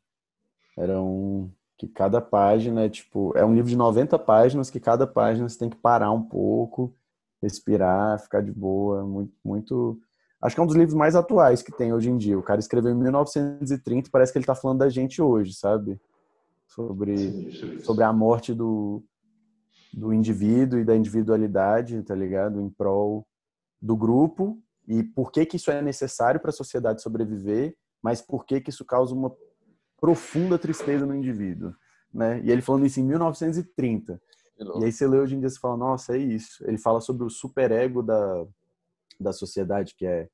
Era 0.78 1.02
um 1.02 1.50
que 1.78 1.88
cada 1.88 2.22
página 2.22 2.86
é 2.86 2.90
tipo, 2.90 3.34
é 3.36 3.46
um 3.46 3.54
livro 3.54 3.70
de 3.70 3.76
90 3.76 4.18
páginas 4.20 4.70
que 4.70 4.80
cada 4.80 5.06
página 5.06 5.48
você 5.48 5.58
tem 5.58 5.70
que 5.70 5.76
parar 5.76 6.12
um 6.12 6.24
pouco, 6.24 6.96
respirar, 7.42 8.20
ficar 8.20 8.42
de 8.42 8.52
boa, 8.52 9.04
muito, 9.06 9.34
muito... 9.44 10.00
Acho 10.42 10.56
que 10.56 10.60
é 10.60 10.64
um 10.64 10.68
dos 10.68 10.76
livros 10.76 10.94
mais 10.94 11.16
atuais 11.16 11.62
que 11.62 11.76
tem 11.76 11.94
hoje 11.94 12.10
em 12.10 12.18
dia. 12.18 12.38
O 12.38 12.44
cara 12.44 12.60
escreveu 12.60 12.92
em 12.92 12.96
1930, 12.96 14.10
parece 14.12 14.32
que 14.32 14.38
ele 14.38 14.46
tá 14.46 14.56
falando 14.56 14.80
da 14.80 14.90
gente 14.90 15.22
hoje, 15.22 15.54
sabe? 15.54 16.00
Sobre 16.68 17.18
Sinistro 17.18 17.74
isso. 17.74 17.86
sobre 17.86 18.04
a 18.04 18.14
morte 18.14 18.54
do, 18.54 19.04
do 19.94 20.14
indivíduo 20.14 20.80
e 20.80 20.86
da 20.86 20.96
individualidade, 20.96 22.02
tá 22.04 22.14
ligado? 22.14 22.62
Em 22.62 22.70
prol 22.70 23.26
do 23.82 23.96
grupo 23.96 24.60
e 24.88 25.04
por 25.04 25.32
que 25.32 25.46
que 25.46 25.58
isso 25.58 25.72
é 25.72 25.82
necessário 25.82 26.40
para 26.40 26.50
a 26.50 26.54
sociedade 26.54 27.02
sobreviver, 27.02 27.76
mas 28.02 28.22
por 28.22 28.46
que 28.46 28.62
que 28.62 28.70
isso 28.70 28.86
causa 28.86 29.16
uma 29.16 29.34
profunda 30.00 30.58
tristeza 30.58 31.06
no 31.06 31.16
indivíduo, 31.16 31.74
né? 32.14 32.42
E 32.44 32.52
ele 32.52 32.62
falando 32.62 32.86
isso 32.86 33.00
em 33.00 33.04
1930. 33.04 34.22
Que 34.58 34.64
E 34.64 34.86
aí 34.86 34.92
você 34.92 35.08
lê 35.08 35.18
hoje 35.18 35.36
em 35.36 35.40
dia 35.40 35.50
e 35.50 35.60
fala, 35.60 35.78
nossa, 35.78 36.16
é 36.16 36.20
isso. 36.20 36.64
Ele 36.68 36.78
fala 36.78 37.02
sobre 37.02 37.26
o 37.26 37.30
superego 37.30 38.02
da, 38.02 38.46
da 39.20 39.34
sociedade, 39.34 39.96
que 39.96 40.06
é... 40.06 40.30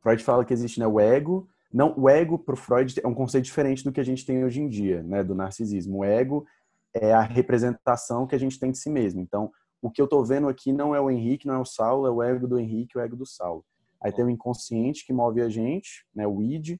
Freud 0.00 0.22
fala 0.22 0.44
que 0.44 0.52
existe 0.52 0.78
né, 0.78 0.86
o 0.86 1.00
ego. 1.00 1.48
Não, 1.72 1.94
o 1.98 2.08
ego 2.08 2.38
para 2.38 2.56
Freud 2.56 2.94
é 3.02 3.06
um 3.06 3.14
conceito 3.14 3.44
diferente 3.44 3.82
do 3.84 3.92
que 3.92 4.00
a 4.00 4.04
gente 4.04 4.24
tem 4.24 4.44
hoje 4.44 4.60
em 4.62 4.68
dia, 4.68 5.02
né, 5.02 5.22
do 5.22 5.34
narcisismo. 5.34 5.98
O 5.98 6.04
ego 6.04 6.46
é 6.94 7.12
a 7.12 7.20
representação 7.20 8.26
que 8.26 8.34
a 8.34 8.38
gente 8.38 8.58
tem 8.58 8.70
de 8.70 8.78
si 8.78 8.88
mesmo. 8.88 9.20
Então, 9.20 9.50
o 9.82 9.90
que 9.90 10.00
eu 10.00 10.06
tô 10.06 10.24
vendo 10.24 10.48
aqui 10.48 10.72
não 10.72 10.94
é 10.94 11.00
o 11.00 11.10
Henrique, 11.10 11.46
não 11.46 11.54
é 11.54 11.58
o 11.58 11.64
Saulo, 11.64 12.06
é 12.06 12.10
o 12.10 12.22
ego 12.22 12.46
do 12.46 12.58
Henrique, 12.58 12.96
o 12.96 13.00
ego 13.00 13.16
do 13.16 13.26
Saulo. 13.26 13.64
Aí 14.02 14.12
tem 14.12 14.24
o 14.24 14.30
inconsciente 14.30 15.04
que 15.04 15.12
move 15.12 15.42
a 15.42 15.48
gente, 15.48 16.06
né, 16.14 16.26
o 16.26 16.42
id, 16.42 16.78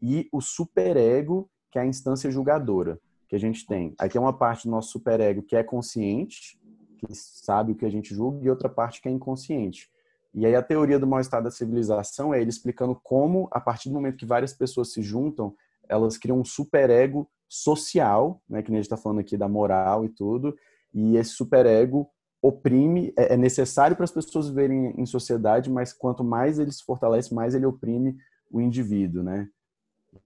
e 0.00 0.28
o 0.30 0.40
superego, 0.40 1.50
que 1.76 1.78
é 1.78 1.82
a 1.82 1.86
instância 1.86 2.30
julgadora 2.30 2.98
que 3.28 3.36
a 3.36 3.38
gente 3.38 3.66
tem. 3.66 3.94
Aí 3.98 4.08
tem 4.08 4.18
uma 4.18 4.32
parte 4.32 4.66
do 4.66 4.70
nosso 4.70 4.92
superego 4.92 5.42
que 5.42 5.54
é 5.54 5.62
consciente, 5.62 6.58
que 6.96 7.14
sabe 7.14 7.72
o 7.72 7.74
que 7.74 7.84
a 7.84 7.90
gente 7.90 8.14
julga, 8.14 8.42
e 8.42 8.48
outra 8.48 8.66
parte 8.66 9.02
que 9.02 9.08
é 9.10 9.12
inconsciente. 9.12 9.90
E 10.32 10.46
aí 10.46 10.54
a 10.54 10.62
teoria 10.62 10.98
do 10.98 11.06
mal-estar 11.06 11.42
da 11.42 11.50
civilização 11.50 12.32
é 12.32 12.40
ele 12.40 12.48
explicando 12.48 12.98
como, 13.04 13.46
a 13.52 13.60
partir 13.60 13.90
do 13.90 13.94
momento 13.94 14.16
que 14.16 14.24
várias 14.24 14.54
pessoas 14.54 14.90
se 14.90 15.02
juntam, 15.02 15.54
elas 15.86 16.16
criam 16.16 16.40
um 16.40 16.44
superego 16.46 17.28
social, 17.46 18.40
né, 18.48 18.62
que 18.62 18.70
a 18.70 18.74
gente 18.74 18.84
está 18.84 18.96
falando 18.96 19.18
aqui 19.18 19.36
da 19.36 19.46
moral 19.46 20.02
e 20.02 20.08
tudo, 20.08 20.56
e 20.94 21.18
esse 21.18 21.32
superego 21.32 22.08
oprime, 22.40 23.12
é 23.18 23.34
é 23.34 23.36
necessário 23.36 23.94
para 23.96 24.04
as 24.04 24.12
pessoas 24.12 24.48
viverem 24.48 24.94
em 24.96 25.04
sociedade, 25.04 25.70
mas 25.70 25.92
quanto 25.92 26.24
mais 26.24 26.58
ele 26.58 26.72
se 26.72 26.82
fortalece, 26.82 27.34
mais 27.34 27.54
ele 27.54 27.66
oprime 27.66 28.16
o 28.50 28.62
indivíduo, 28.62 29.22
né? 29.22 29.46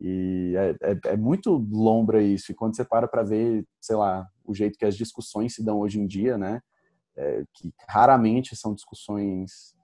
E 0.00 0.54
é, 0.56 0.92
é, 0.92 1.00
é 1.12 1.16
muito 1.16 1.50
lombra 1.70 2.22
isso. 2.22 2.50
E 2.50 2.54
quando 2.54 2.74
você 2.74 2.84
para 2.84 3.06
para 3.06 3.22
ver, 3.22 3.66
sei 3.80 3.96
lá, 3.96 4.26
o 4.44 4.54
jeito 4.54 4.78
que 4.78 4.84
as 4.86 4.96
discussões 4.96 5.54
se 5.54 5.64
dão 5.64 5.78
hoje 5.80 6.00
em 6.00 6.06
dia, 6.06 6.38
né? 6.38 6.60
É, 7.16 7.44
que 7.54 7.72
raramente 7.88 8.56
são 8.56 8.74
discussões. 8.74 9.74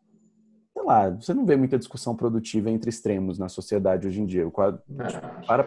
Sei 0.73 0.83
lá, 0.83 1.11
você 1.11 1.35
não 1.35 1.45
vê 1.45 1.57
muita 1.57 1.79
discussão 1.79 2.17
produtiva 2.17 2.71
entre 2.71 2.89
extremos 2.89 3.39
na 3.39 3.49
sociedade 3.49 4.07
hoje 4.07 4.21
em 4.23 4.27
dia. 4.27 4.47
O 4.47 4.51
quadro, 4.51 4.81
Não, 4.89 5.07
para, 5.47 5.65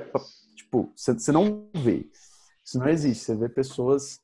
tipo, 0.55 0.91
você, 0.95 1.31
não 1.31 1.67
vê. 1.75 2.07
Isso 2.63 2.79
não 2.79 2.87
existe. 2.87 3.25
Você 3.25 3.35
vê 3.35 3.49
pessoas 3.49 4.19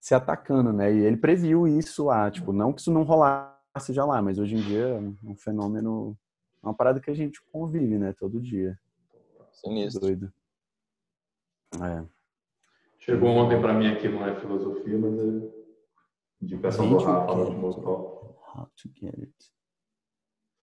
se 0.00 0.14
atacando, 0.14 0.72
né? 0.72 0.92
E 0.92 0.98
ele 0.98 1.16
previu 1.16 1.66
isso 1.66 2.04
lá. 2.04 2.30
Tipo, 2.30 2.52
não 2.52 2.72
que 2.72 2.80
isso 2.80 2.92
não 2.92 3.02
rolasse 3.02 3.92
já 3.92 4.04
lá, 4.04 4.22
mas 4.22 4.38
hoje 4.38 4.54
em 4.54 4.60
dia 4.60 4.86
é 4.88 4.98
um- 4.98 5.16
um 5.24 5.36
fenômeno. 5.36 6.16
É 6.62 6.66
uma 6.66 6.74
parada 6.74 7.00
que 7.00 7.10
a 7.10 7.14
gente 7.14 7.40
convive, 7.52 7.98
né? 7.98 8.12
Todo 8.18 8.40
dia. 8.40 8.78
Sinistro. 9.56 10.00
Doido. 10.00 10.32
É. 11.74 12.06
Chegou 12.98 13.30
ontem 13.30 13.60
para 13.60 13.74
mim 13.74 13.88
aqui, 13.88 14.08
não 14.08 14.26
é 14.26 14.38
filosofia, 14.40 14.98
mas 14.98 15.18
é 15.18 15.56
indicação 16.42 16.88
do 16.88 16.98
Rafa 16.98 17.34
no 17.34 17.44
último 17.44 17.74
top. 17.82 18.26
How 18.54 18.66
to 18.76 18.88
get 18.98 19.14
it. 19.18 19.52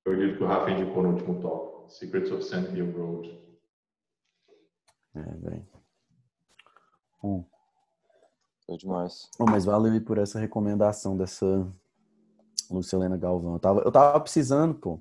Foi 0.04 0.16
o 0.16 0.20
livro 0.20 0.38
que 0.38 0.44
o 0.44 0.48
Rafa 0.48 0.72
indicou 0.72 1.04
no 1.04 1.12
último 1.12 1.42
top. 1.42 1.94
Secrets 1.94 2.32
of 2.32 2.44
Sand 2.44 2.76
Hill 2.76 2.92
Road. 2.92 3.40
É, 5.16 5.22
velho. 5.22 5.68
Bom, 7.22 7.46
Foi 8.66 8.78
demais. 8.78 9.30
Bom, 9.38 9.46
mas 9.46 9.66
valeu 9.66 9.92
aí 9.92 10.00
por 10.00 10.18
essa 10.18 10.40
recomendação 10.40 11.16
dessa 11.16 11.72
Lucilena 12.70 13.18
Galvão. 13.18 13.54
Eu 13.54 13.60
tava, 13.60 13.80
eu 13.82 13.92
tava 13.92 14.20
precisando, 14.20 14.74
pô. 14.76 15.00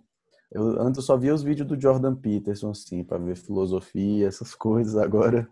Eu, 0.52 0.80
antes 0.80 0.98
eu 0.98 1.02
só 1.02 1.16
via 1.16 1.34
os 1.34 1.42
vídeos 1.42 1.66
do 1.66 1.80
Jordan 1.80 2.14
Peterson, 2.14 2.70
assim, 2.70 3.02
pra 3.02 3.18
ver 3.18 3.36
filosofia, 3.36 4.26
essas 4.28 4.54
coisas. 4.56 4.96
Agora, 4.96 5.48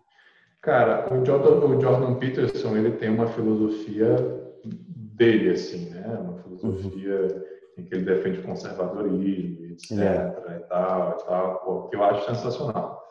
Cara, 0.61 1.11
o 1.11 1.25
Jordan, 1.25 1.65
o 1.65 1.81
Jordan 1.81 2.15
Peterson, 2.15 2.77
ele 2.77 2.91
tem 2.91 3.09
uma 3.09 3.25
filosofia 3.27 4.15
dele, 4.63 5.49
assim, 5.51 5.89
né? 5.89 6.05
Uma 6.21 6.37
filosofia 6.43 7.43
em 7.77 7.83
que 7.83 7.95
ele 7.95 8.05
defende 8.05 8.41
conservadorismo, 8.43 9.65
etc. 9.71 9.91
É. 9.99 10.57
e 10.57 10.59
tal, 10.69 11.17
e 11.19 11.23
tal, 11.25 11.59
pô, 11.65 11.89
que 11.89 11.95
eu 11.95 12.03
acho 12.03 12.25
sensacional. 12.27 13.01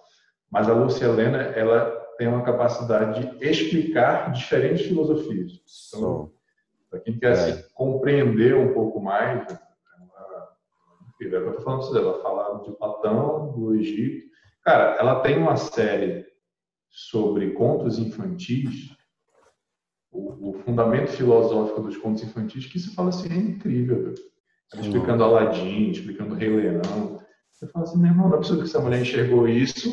Mas 0.48 0.68
a 0.68 0.74
Lúcia 0.74 1.06
Helena, 1.06 1.38
ela 1.38 1.90
tem 2.18 2.28
uma 2.28 2.42
capacidade 2.44 3.36
de 3.38 3.44
explicar 3.48 4.30
diferentes 4.32 4.86
filosofias. 4.86 5.60
Então, 5.88 6.30
para 6.88 7.00
quem 7.00 7.18
quer 7.18 7.32
É. 7.32 7.34
se 7.36 7.72
compreender 7.74 8.54
um 8.54 8.72
pouco 8.74 9.00
mais, 9.00 9.44
enfim, 11.20 11.26
é 11.26 11.28
que 11.28 11.36
eu 11.36 11.48
estou 11.50 11.64
falando 11.64 11.80
para 11.80 11.88
você, 11.88 11.98
ela 11.98 12.22
fala 12.22 12.62
de 12.62 12.72
Platão, 12.72 13.52
do 13.52 13.74
Egito. 13.74 14.30
Cara, 14.64 14.96
ela 14.96 15.20
tem 15.20 15.38
uma 15.38 15.56
série 15.56 16.26
sobre 16.88 17.52
contos 17.52 17.98
infantis, 17.98 18.96
o, 20.10 20.50
o 20.50 20.52
fundamento 20.64 21.10
filosófico 21.10 21.82
dos 21.82 21.96
contos 21.96 22.22
infantis, 22.22 22.66
que 22.66 22.78
você 22.78 22.92
fala 22.94 23.10
assim, 23.10 23.28
é 23.30 23.36
incrível. 23.36 24.02
velho. 24.02 24.30
Ela 24.72 24.82
explicando 24.82 25.24
Aladim, 25.24 25.90
explicando 25.90 26.34
Rei 26.34 26.48
Leão. 26.48 27.20
Você 27.50 27.66
fala 27.68 27.84
assim, 27.84 27.98
meu 27.98 28.10
irmão, 28.10 28.28
não 28.28 28.36
é 28.36 28.38
possível 28.38 28.62
que 28.62 28.68
essa 28.68 28.80
mulher 28.80 29.02
enxergou 29.02 29.46
isso 29.46 29.88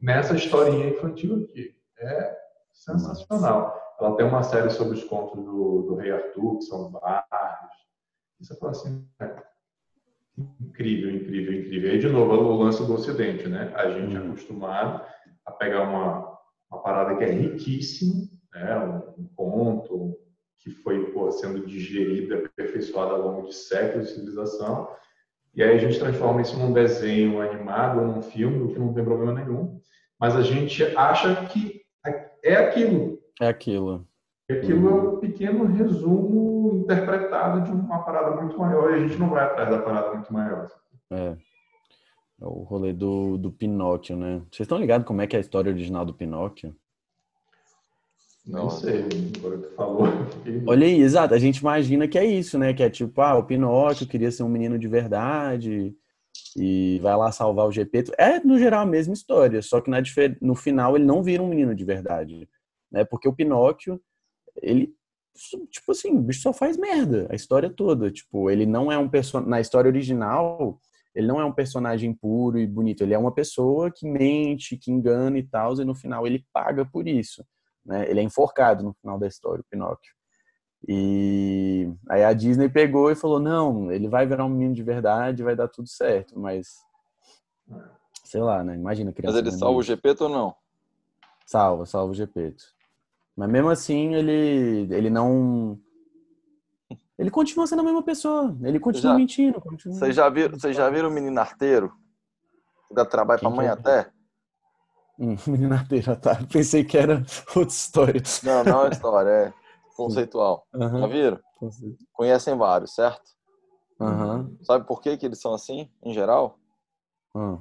nessa 0.00 0.34
historinha 0.34 0.88
infantil 0.88 1.44
aqui. 1.44 1.76
É 1.98 2.36
sensacional. 2.72 3.78
Ela 4.00 4.16
tem 4.16 4.26
uma 4.26 4.42
série 4.42 4.70
sobre 4.70 4.96
os 4.96 5.04
contos 5.04 5.44
do, 5.44 5.82
do 5.82 5.94
Rei 5.96 6.10
Arthur, 6.10 6.58
que 6.58 6.64
são 6.64 6.90
vários. 6.90 7.70
E 8.40 8.46
você 8.46 8.56
fala 8.56 8.72
assim, 8.72 9.06
é, 9.20 9.42
incrível, 10.38 11.10
incrível, 11.10 11.52
incrível. 11.60 11.94
E 11.94 11.98
de 11.98 12.08
novo, 12.08 12.32
o 12.34 12.62
lance 12.62 12.84
do 12.84 12.94
Ocidente, 12.94 13.48
né? 13.48 13.72
A 13.74 13.90
gente 13.90 14.16
é 14.16 14.20
Uhum. 14.20 14.28
acostumado 14.28 15.04
a 15.46 15.52
pegar 15.52 15.82
uma, 15.82 16.38
uma 16.70 16.82
parada 16.82 17.16
que 17.16 17.24
é 17.24 17.30
riquíssima, 17.30 18.28
né? 18.54 18.78
um, 18.78 19.22
um 19.22 19.28
conto 19.34 20.16
que 20.58 20.70
foi 20.70 21.10
pô, 21.12 21.30
sendo 21.30 21.66
digerida, 21.66 22.36
aperfeiçoada 22.38 23.12
ao 23.12 23.22
longo 23.22 23.48
de 23.48 23.54
séculos 23.54 24.08
de 24.08 24.14
civilização, 24.14 24.88
e 25.54 25.62
aí 25.62 25.74
a 25.74 25.78
gente 25.78 25.98
transforma 25.98 26.42
isso 26.42 26.56
num 26.58 26.72
desenho 26.72 27.40
animado 27.40 28.00
ou 28.00 28.06
num 28.06 28.22
filme, 28.22 28.62
o 28.62 28.68
que 28.68 28.78
não 28.78 28.92
tem 28.94 29.02
problema 29.02 29.32
nenhum, 29.32 29.80
mas 30.18 30.36
a 30.36 30.42
gente 30.42 30.84
acha 30.96 31.46
que 31.46 31.80
é 32.44 32.54
aquilo. 32.56 33.18
é 33.40 33.46
aquilo. 33.46 34.06
Aquilo 34.52 34.88
é 34.88 34.92
um 34.92 35.16
pequeno 35.18 35.64
resumo 35.66 36.82
interpretado 36.82 37.62
de 37.62 37.70
uma 37.70 38.02
parada 38.02 38.40
muito 38.40 38.58
maior, 38.58 38.90
e 38.90 38.94
a 38.94 39.06
gente 39.06 39.18
não 39.18 39.30
vai 39.30 39.44
atrás 39.44 39.70
da 39.70 39.78
parada 39.78 40.14
muito 40.14 40.32
maior. 40.32 40.68
É. 41.10 41.36
É 42.40 42.46
o 42.46 42.62
rolê 42.62 42.92
do, 42.92 43.36
do 43.36 43.52
Pinóquio, 43.52 44.16
né? 44.16 44.38
Vocês 44.50 44.60
estão 44.60 44.78
ligados 44.78 45.06
como 45.06 45.20
é 45.20 45.26
que 45.26 45.36
é 45.36 45.38
a 45.38 45.40
história 45.40 45.70
original 45.70 46.06
do 46.06 46.14
Pinóquio? 46.14 46.74
Não, 48.46 48.70
sei, 48.70 49.04
agora 49.36 49.58
que 49.58 49.68
tu 49.68 49.74
falou. 49.74 50.06
Olha 50.66 50.86
aí, 50.86 51.00
exato. 51.00 51.34
A 51.34 51.38
gente 51.38 51.58
imagina 51.58 52.08
que 52.08 52.18
é 52.18 52.24
isso, 52.24 52.58
né? 52.58 52.72
Que 52.72 52.82
é 52.82 52.88
tipo, 52.88 53.20
ah, 53.20 53.36
o 53.36 53.44
Pinóquio 53.44 54.06
queria 54.06 54.30
ser 54.30 54.42
um 54.42 54.48
menino 54.48 54.78
de 54.78 54.88
verdade 54.88 55.94
e 56.56 56.98
vai 57.02 57.14
lá 57.16 57.30
salvar 57.30 57.66
o 57.66 57.72
Gepeto. 57.72 58.12
É, 58.18 58.40
no 58.40 58.58
geral, 58.58 58.82
a 58.82 58.86
mesma 58.86 59.12
história, 59.12 59.60
só 59.60 59.80
que 59.80 59.90
na 59.90 60.02
no 60.40 60.54
final 60.54 60.96
ele 60.96 61.04
não 61.04 61.22
vira 61.22 61.42
um 61.42 61.48
menino 61.48 61.74
de 61.74 61.84
verdade, 61.84 62.48
né? 62.90 63.04
Porque 63.04 63.28
o 63.28 63.32
Pinóquio, 63.34 64.00
ele, 64.56 64.94
tipo 65.70 65.92
assim, 65.92 66.16
o 66.16 66.20
bicho 66.20 66.42
só 66.42 66.52
faz 66.52 66.76
merda 66.76 67.26
a 67.30 67.34
história 67.34 67.70
toda. 67.70 68.10
Tipo, 68.10 68.50
ele 68.50 68.66
não 68.66 68.90
é 68.90 68.98
um 68.98 69.08
personagem. 69.08 69.50
Na 69.50 69.60
história 69.60 69.88
original, 69.88 70.78
ele 71.14 71.26
não 71.26 71.40
é 71.40 71.44
um 71.44 71.52
personagem 71.52 72.14
puro 72.14 72.58
e 72.58 72.66
bonito. 72.66 73.02
Ele 73.02 73.14
é 73.14 73.18
uma 73.18 73.32
pessoa 73.32 73.90
que 73.90 74.06
mente, 74.08 74.76
que 74.76 74.90
engana 74.90 75.38
e 75.38 75.42
tal, 75.42 75.80
e 75.80 75.84
no 75.84 75.94
final 75.94 76.26
ele 76.26 76.44
paga 76.52 76.84
por 76.84 77.08
isso. 77.08 77.44
Né? 77.84 78.08
Ele 78.10 78.20
é 78.20 78.22
enforcado 78.22 78.84
no 78.84 78.92
final 78.94 79.18
da 79.18 79.26
história, 79.26 79.60
o 79.60 79.70
Pinóquio. 79.70 80.12
E 80.88 81.92
aí 82.08 82.24
a 82.24 82.32
Disney 82.32 82.68
pegou 82.68 83.10
e 83.10 83.16
falou: 83.16 83.38
não, 83.38 83.92
ele 83.92 84.08
vai 84.08 84.26
virar 84.26 84.44
um 84.44 84.48
menino 84.48 84.74
de 84.74 84.82
verdade, 84.82 85.42
vai 85.42 85.54
dar 85.54 85.68
tudo 85.68 85.88
certo, 85.88 86.38
mas 86.38 86.68
sei 88.24 88.40
lá, 88.40 88.64
né? 88.64 88.76
Imagina 88.76 89.12
criança. 89.12 89.36
Mas 89.36 89.46
ele 89.46 89.56
salva 89.56 89.78
o. 89.78 89.82
GP 89.82 90.16
ou 90.20 90.28
não? 90.28 90.54
Salva, 91.44 91.84
salva 91.84 92.12
o 92.12 92.14
Gepeto. 92.14 92.64
Mas 93.40 93.48
mesmo 93.48 93.70
assim, 93.70 94.14
ele, 94.14 94.94
ele 94.94 95.08
não. 95.08 95.80
Ele 97.18 97.30
continua 97.30 97.66
sendo 97.66 97.80
a 97.80 97.84
mesma 97.84 98.02
pessoa. 98.02 98.54
Ele 98.62 98.78
continua 98.78 99.12
Já- 99.12 99.18
mentindo. 99.18 99.58
Continua... 99.62 99.96
Vocês 99.98 100.14
já 100.14 100.28
viram, 100.28 100.58
já 100.58 100.90
viram 100.90 101.08
o 101.08 101.12
menino 101.12 101.40
arteiro? 101.40 101.90
Que 102.86 102.94
dá 102.94 103.06
trabalho 103.06 103.40
Quem 103.40 103.48
pra 103.48 103.56
mãe 103.56 103.66
é? 103.66 103.70
até? 103.70 104.12
Hum, 105.18 105.36
menina 105.48 105.76
arteira, 105.76 106.14
tá? 106.16 106.38
Pensei 106.52 106.84
que 106.84 106.98
era 106.98 107.24
outra 107.56 107.72
história. 107.74 108.22
Não, 108.42 108.62
não 108.62 108.84
é 108.84 108.90
história, 108.90 109.30
é 109.30 109.54
conceitual. 109.96 110.66
Já 110.74 110.84
Aham. 110.84 111.08
viram? 111.08 111.40
Conhecem 112.12 112.54
vários, 112.58 112.94
certo? 112.94 113.22
Aham. 113.98 114.54
Sabe 114.64 114.86
por 114.86 115.00
que, 115.00 115.16
que 115.16 115.24
eles 115.24 115.40
são 115.40 115.54
assim, 115.54 115.90
em 116.04 116.12
geral? 116.12 116.58
Ah. 117.34 117.56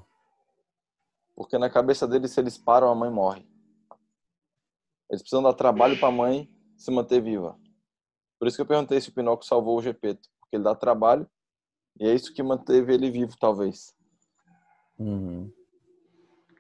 Porque 1.38 1.57
na 1.57 1.69
cabeça 1.69 2.05
deles, 2.05 2.32
se 2.32 2.39
eles 2.41 2.57
param, 2.57 2.91
a 2.91 2.95
mãe 2.95 3.09
morre. 3.09 3.47
Eles 5.10 5.22
precisam 5.22 5.43
dar 5.43 5.53
trabalho 5.53 5.99
pra 5.99 6.12
mãe 6.12 6.49
se 6.78 6.91
manter 6.91 7.22
viva. 7.22 7.57
Por 8.38 8.47
isso 8.47 8.57
que 8.57 8.62
eu 8.62 8.66
perguntei 8.66 9.01
se 9.01 9.10
o 9.10 9.14
Pinóquio 9.14 9.47
salvou 9.47 9.78
o 9.78 9.82
Gepeto. 9.82 10.30
Porque 10.39 10.55
ele 10.55 10.64
dá 10.64 10.74
trabalho 10.76 11.28
e 11.99 12.07
é 12.07 12.14
isso 12.14 12.34
que 12.34 12.41
manteve 12.41 12.93
ele 12.93 13.12
vivo, 13.12 13.36
talvez. 13.38 13.93
Uhum. 14.97 15.51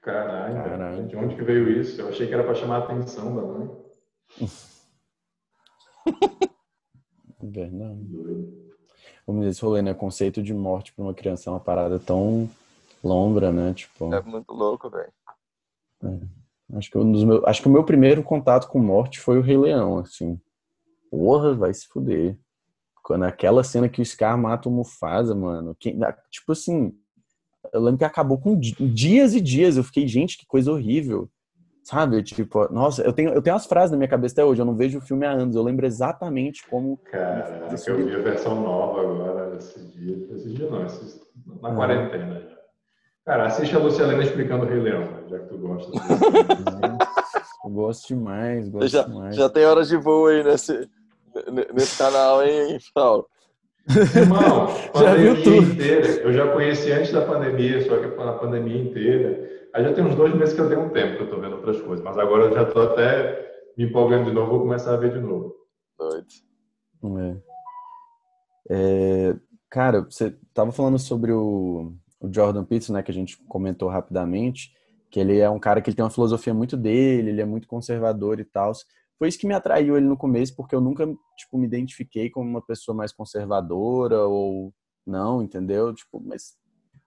Caralho, 0.01 0.55
Caralho. 0.55 1.07
de 1.07 1.15
onde 1.15 1.35
que 1.35 1.43
veio 1.43 1.69
isso? 1.69 2.01
Eu 2.01 2.09
achei 2.09 2.27
que 2.27 2.33
era 2.33 2.43
para 2.43 2.55
chamar 2.55 2.77
a 2.77 2.83
atenção 2.85 3.35
da 3.35 3.41
mãe. 3.41 3.69
Verdade. 7.41 7.99
Vamos 9.25 9.41
dizer, 9.41 9.51
esse 9.51 9.61
rolê, 9.61 9.81
né? 9.81 9.93
Conceito 9.93 10.41
de 10.41 10.53
morte 10.53 10.93
para 10.93 11.03
uma 11.03 11.13
criança 11.13 11.49
é 11.49 11.53
uma 11.53 11.59
parada 11.59 11.99
tão 11.99 12.49
longa, 13.03 13.51
né? 13.51 13.73
Tipo, 13.73 14.13
É 14.13 14.21
muito 14.21 14.53
louco, 14.53 14.89
velho. 14.89 15.13
Acho 16.75 16.89
que 16.91 16.97
um 16.97 17.11
dos 17.11 17.23
meus, 17.23 17.43
acho 17.45 17.61
que 17.61 17.67
o 17.67 17.71
meu 17.71 17.83
primeiro 17.83 18.21
contato 18.23 18.67
com 18.67 18.79
morte 18.79 19.19
foi 19.19 19.37
o 19.37 19.41
Rei 19.41 19.57
Leão, 19.57 19.99
assim. 19.99 20.39
Porra, 21.09 21.53
vai 21.53 21.73
se 21.73 21.87
fuder. 21.87 22.37
Quando 23.03 23.23
aquela 23.23 23.63
cena 23.63 23.89
que 23.89 24.01
o 24.01 24.05
Scar 24.05 24.37
mata 24.37 24.69
o 24.69 24.71
Mufasa, 24.71 25.33
mano, 25.33 25.75
tipo 26.29 26.51
assim, 26.51 26.93
eu 27.73 27.81
lembro 27.81 27.97
que 27.97 28.05
acabou 28.05 28.37
com 28.37 28.57
di- 28.57 28.75
dias 28.89 29.33
e 29.33 29.41
dias. 29.41 29.77
Eu 29.77 29.83
fiquei, 29.83 30.07
gente, 30.07 30.37
que 30.37 30.45
coisa 30.45 30.71
horrível. 30.71 31.29
Sabe? 31.83 32.21
Tipo, 32.21 32.71
nossa, 32.71 33.01
eu 33.01 33.11
tenho, 33.11 33.31
eu 33.33 33.41
tenho 33.41 33.55
as 33.55 33.65
frases 33.65 33.89
na 33.91 33.97
minha 33.97 34.07
cabeça 34.07 34.35
até 34.35 34.45
hoje. 34.45 34.61
Eu 34.61 34.65
não 34.65 34.75
vejo 34.75 34.99
o 34.99 35.01
filme 35.01 35.25
há 35.25 35.31
anos. 35.31 35.55
Eu 35.55 35.63
lembro 35.63 35.87
exatamente 35.87 36.61
como. 36.69 36.97
Caraca, 36.97 37.67
eu 37.87 38.05
vi 38.05 38.15
a 38.15 38.19
versão 38.19 38.61
nova 38.61 39.01
agora, 39.01 39.55
esses 39.57 39.91
dias. 39.93 40.29
Esses 40.29 40.53
dias 40.53 40.69
não, 40.69 40.85
esses, 40.85 41.19
na 41.61 41.69
Uhum. 41.69 41.75
quarentena 41.75 42.39
já. 42.41 42.58
Cara, 43.25 43.45
assiste 43.45 43.75
a 43.75 43.79
Luciana 43.79 44.21
explicando 44.23 44.65
o 44.65 44.67
Rei 44.67 44.79
Leão, 44.79 45.07
já 45.27 45.39
que 45.39 45.47
tu 45.47 45.57
gosta. 45.57 45.91
Eu 47.63 47.71
gosto 47.71 48.07
demais, 48.07 48.69
gosto 48.69 48.87
já, 48.87 49.03
demais. 49.03 49.35
já 49.35 49.49
tem 49.49 49.65
horas 49.65 49.89
de 49.89 49.97
voo 49.97 50.27
aí 50.27 50.43
nesse, 50.43 50.89
nesse 51.73 51.97
canal, 51.97 52.43
hein, 52.43 52.79
Paulo? 52.93 53.27
Irmão, 54.15 54.67
pandemia 54.93 55.43
tudo. 55.43 55.73
inteira. 55.73 56.07
Eu 56.21 56.33
já 56.33 56.51
conheci 56.51 56.91
antes 56.91 57.11
da 57.11 57.25
pandemia, 57.25 57.81
só 57.85 57.97
que 57.97 58.07
na 58.15 58.33
pandemia 58.33 58.81
inteira. 58.81 59.49
Aí 59.73 59.83
já 59.83 59.93
tem 59.93 60.03
uns 60.03 60.15
dois 60.15 60.33
meses 60.35 60.53
que 60.53 60.61
eu 60.61 60.69
tenho 60.69 60.81
um 60.81 60.89
tempo 60.89 61.17
que 61.17 61.23
eu 61.23 61.29
tô 61.29 61.39
vendo 61.39 61.55
outras 61.57 61.81
coisas. 61.81 62.03
Mas 62.03 62.17
agora 62.17 62.45
eu 62.45 62.53
já 62.53 62.65
tô 62.65 62.81
até 62.81 63.51
me 63.77 63.85
empolgando 63.85 64.25
de 64.25 64.31
novo, 64.31 64.51
vou 64.51 64.61
começar 64.61 64.93
a 64.93 64.97
ver 64.97 65.13
de 65.13 65.19
novo. 65.19 65.55
Doido. 65.97 66.27
É. 67.19 67.37
É, 68.71 69.35
cara, 69.69 70.01
você 70.01 70.35
tava 70.53 70.71
falando 70.71 70.99
sobre 70.99 71.31
o, 71.31 71.93
o 72.19 72.31
Jordan 72.33 72.63
Peterson, 72.65 72.93
né, 72.93 73.03
que 73.03 73.11
a 73.11 73.13
gente 73.13 73.37
comentou 73.47 73.89
rapidamente, 73.89 74.73
que 75.09 75.19
ele 75.19 75.39
é 75.39 75.49
um 75.49 75.59
cara 75.59 75.81
que 75.81 75.89
ele 75.89 75.95
tem 75.95 76.03
uma 76.03 76.11
filosofia 76.11 76.53
muito 76.53 76.77
dele, 76.77 77.29
ele 77.29 77.41
é 77.41 77.45
muito 77.45 77.67
conservador 77.67 78.39
e 78.39 78.45
tal. 78.45 78.73
Foi 79.17 79.27
isso 79.27 79.39
que 79.39 79.47
me 79.47 79.53
atraiu 79.53 79.97
ele 79.97 80.05
no 80.05 80.17
começo, 80.17 80.55
porque 80.55 80.75
eu 80.75 80.81
nunca, 80.81 81.05
tipo, 81.37 81.57
me 81.57 81.65
identifiquei 81.65 82.29
como 82.29 82.49
uma 82.49 82.61
pessoa 82.61 82.95
mais 82.95 83.11
conservadora 83.11 84.25
ou 84.25 84.73
não, 85.05 85.41
entendeu? 85.41 85.93
Tipo, 85.93 86.21
mas 86.21 86.55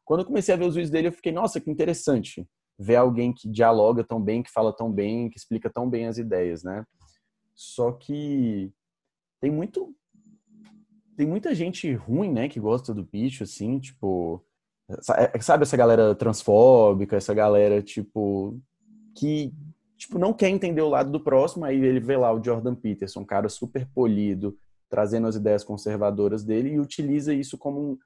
quando 0.05 0.21
eu 0.21 0.27
comecei 0.27 0.53
a 0.55 0.57
ver 0.59 0.67
os 0.67 0.75
vídeos 0.75 0.91
dele, 0.91 1.09
eu 1.09 1.13
fiquei, 1.13 1.33
nossa, 1.33 1.61
que 1.61 1.71
interessante. 1.71 2.47
ver 2.79 2.97
alguém 2.97 3.33
que 3.33 3.49
dialoga 3.49 4.03
tão 4.03 4.21
bem, 4.21 4.43
que 4.43 4.51
fala 4.51 4.73
tão 4.73 4.91
bem, 4.91 5.31
que 5.31 5.39
explica 5.39 5.71
tão 5.71 5.89
bem 5.89 6.07
as 6.07 6.19
ideias, 6.19 6.63
né? 6.65 6.85
Só 7.55 7.93
que 7.93 8.73
tem 9.41 9.51
muito 9.51 9.95
tem 11.17 11.27
muita 11.27 11.55
gente 11.55 11.93
ruim, 11.95 12.33
né, 12.33 12.49
que 12.49 12.59
gosta 12.59 12.95
do 12.95 13.05
bicho 13.05 13.45
assim, 13.45 13.79
tipo, 13.79 14.43
sabe 15.41 15.63
essa 15.63 15.77
galera 15.77 16.15
transfóbica, 16.15 17.17
essa 17.17 17.35
galera 17.35 17.83
tipo 17.83 18.59
que 19.17 19.53
tipo 19.97 20.19
não 20.19 20.33
quer 20.33 20.49
entender 20.49 20.83
o 20.83 20.89
lado 20.89 21.11
do 21.11 21.21
próximo, 21.21 21.65
aí 21.65 21.83
ele 21.83 22.01
vê 22.01 22.17
lá 22.17 22.33
o 22.33 22.43
Jordan 22.43 22.75
Peterson, 22.75 23.21
um 23.21 23.25
cara 23.25 23.49
super 23.49 23.87
polido, 23.95 24.57
trazendo 24.89 25.27
as 25.27 25.37
ideias 25.37 25.65
conservadoras 25.65 26.45
dele 26.45 26.71
e 26.71 26.81
utiliza 26.81 27.33
isso 27.33 27.57
como 27.57 27.81
um, 27.81 27.99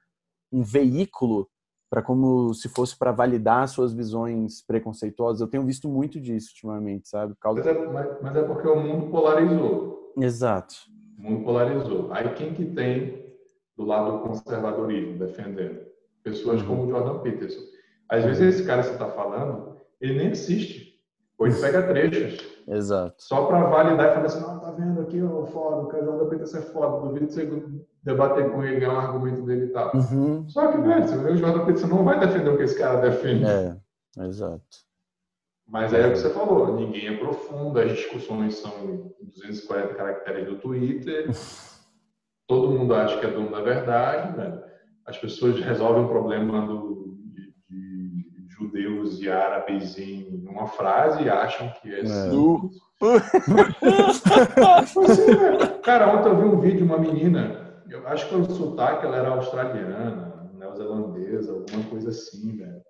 um 0.51 0.63
veículo 0.63 1.49
para 1.89 2.01
como 2.01 2.53
se 2.53 2.67
fosse 2.69 2.97
para 2.97 3.11
validar 3.11 3.67
suas 3.67 3.93
visões 3.93 4.61
preconceituosas. 4.61 5.41
Eu 5.41 5.47
tenho 5.47 5.65
visto 5.65 5.87
muito 5.87 6.19
disso 6.19 6.49
ultimamente, 6.51 7.07
sabe? 7.07 7.33
Causa... 7.39 7.63
Mas, 7.63 7.67
é, 7.67 7.87
mas, 7.87 8.21
mas, 8.21 8.35
é, 8.35 8.43
porque 8.43 8.67
o 8.67 8.79
mundo 8.79 9.09
polarizou. 9.09 10.13
Exato. 10.17 10.75
O 11.17 11.21
mundo 11.21 11.43
polarizou. 11.43 12.11
Aí 12.11 12.33
quem 12.33 12.53
que 12.53 12.65
tem 12.65 13.25
do 13.75 13.85
lado 13.85 14.17
do 14.17 14.19
conservadorismo 14.19 15.17
defendendo? 15.17 15.86
Pessoas 16.29 16.61
uhum. 16.61 16.67
como 16.67 16.83
o 16.83 16.89
Jordan 16.89 17.19
Peterson. 17.19 17.61
Às 18.09 18.23
vezes 18.23 18.55
esse 18.55 18.65
cara 18.65 18.81
que 18.81 18.87
você 18.87 18.93
está 18.93 19.09
falando, 19.09 19.77
ele 20.01 20.17
nem 20.17 20.31
assiste. 20.31 20.87
Ou 21.37 21.47
ele 21.47 21.59
pega 21.59 21.83
trechos. 21.83 22.57
Exato. 22.67 23.15
Só 23.17 23.45
para 23.45 23.63
validar 23.63 24.09
e 24.09 24.13
falar 24.13 24.25
assim, 24.25 24.41
não, 24.41 24.59
tá 24.59 24.71
vendo 24.71 25.01
aqui, 25.01 25.21
ó, 25.21 25.45
foda, 25.45 25.83
o 25.83 25.87
cara 25.87 26.03
Jordan 26.03 26.29
Peterson 26.29 26.57
é 26.57 26.61
foda, 26.61 27.07
duvido 27.07 27.27
que 27.27 27.33
você 27.33 27.63
debater 28.03 28.51
com 28.51 28.63
ele, 28.63 28.79
ganhar 28.79 28.93
um 28.93 28.99
argumento 28.99 29.41
dele 29.43 29.65
e 29.65 29.69
tal. 29.69 29.91
Uhum. 29.95 30.47
Só 30.49 30.71
que, 30.71 30.77
velho, 30.79 31.31
o 31.31 31.37
Jordan 31.37 31.65
Peterson 31.65 31.87
não 31.87 32.03
vai 32.03 32.19
defender 32.19 32.49
o 32.49 32.57
que 32.57 32.63
esse 32.63 32.77
cara 32.77 32.99
defende. 32.99 33.45
É, 33.45 33.77
exato. 34.25 34.63
Mas 35.65 35.93
é 35.93 36.07
o 36.07 36.11
que 36.11 36.17
você 36.17 36.29
falou, 36.29 36.75
ninguém 36.75 37.07
é 37.07 37.17
profundo, 37.17 37.79
as 37.79 37.91
discussões 37.91 38.55
são 38.55 39.13
240 39.21 39.93
caracteres 39.95 40.45
do 40.45 40.55
Twitter, 40.57 41.29
todo 42.47 42.71
mundo 42.71 42.93
acha 42.95 43.19
que 43.19 43.25
é 43.25 43.29
dono 43.31 43.51
da 43.51 43.61
verdade, 43.61 44.37
né? 44.37 44.63
As 45.07 45.17
pessoas 45.17 45.59
resolvem 45.59 46.03
o 46.03 46.09
problema 46.09 46.67
do, 46.67 47.17
de, 47.33 47.53
de, 47.69 48.47
judeus 48.49 49.19
e 49.21 49.29
árabes 49.29 49.97
em 49.97 50.45
uma 50.47 50.67
frase 50.67 51.23
e 51.23 51.29
acham 51.29 51.71
que 51.81 51.93
é, 51.93 52.01
é. 52.01 52.05
simples. 52.05 52.77
É, 55.61 55.67
cara, 55.83 56.15
ontem 56.15 56.29
eu 56.29 56.37
vi 56.37 56.43
um 56.43 56.59
vídeo 56.59 56.77
de 56.77 56.83
uma 56.83 56.97
menina 56.97 57.67
eu 57.89 58.07
acho 58.07 58.27
que 58.27 58.35
o 58.35 58.45
sotaque 58.45 59.05
ela 59.05 59.17
era 59.17 59.29
australiana, 59.29 60.49
neozelandesa, 60.53 61.53
alguma 61.53 61.89
coisa 61.89 62.09
assim, 62.09 62.57
né? 62.57 62.81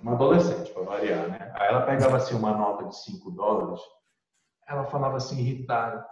Uma 0.00 0.12
adolescente, 0.12 0.72
para 0.72 0.82
variar, 0.82 1.28
né? 1.28 1.52
Aí 1.54 1.68
ela 1.68 1.82
pegava 1.82 2.16
assim 2.16 2.34
uma 2.34 2.56
nota 2.56 2.84
de 2.84 2.96
5 2.96 3.30
dólares, 3.32 3.80
ela 4.68 4.84
falava 4.84 5.16
assim, 5.16 5.40
irritada: 5.40 6.06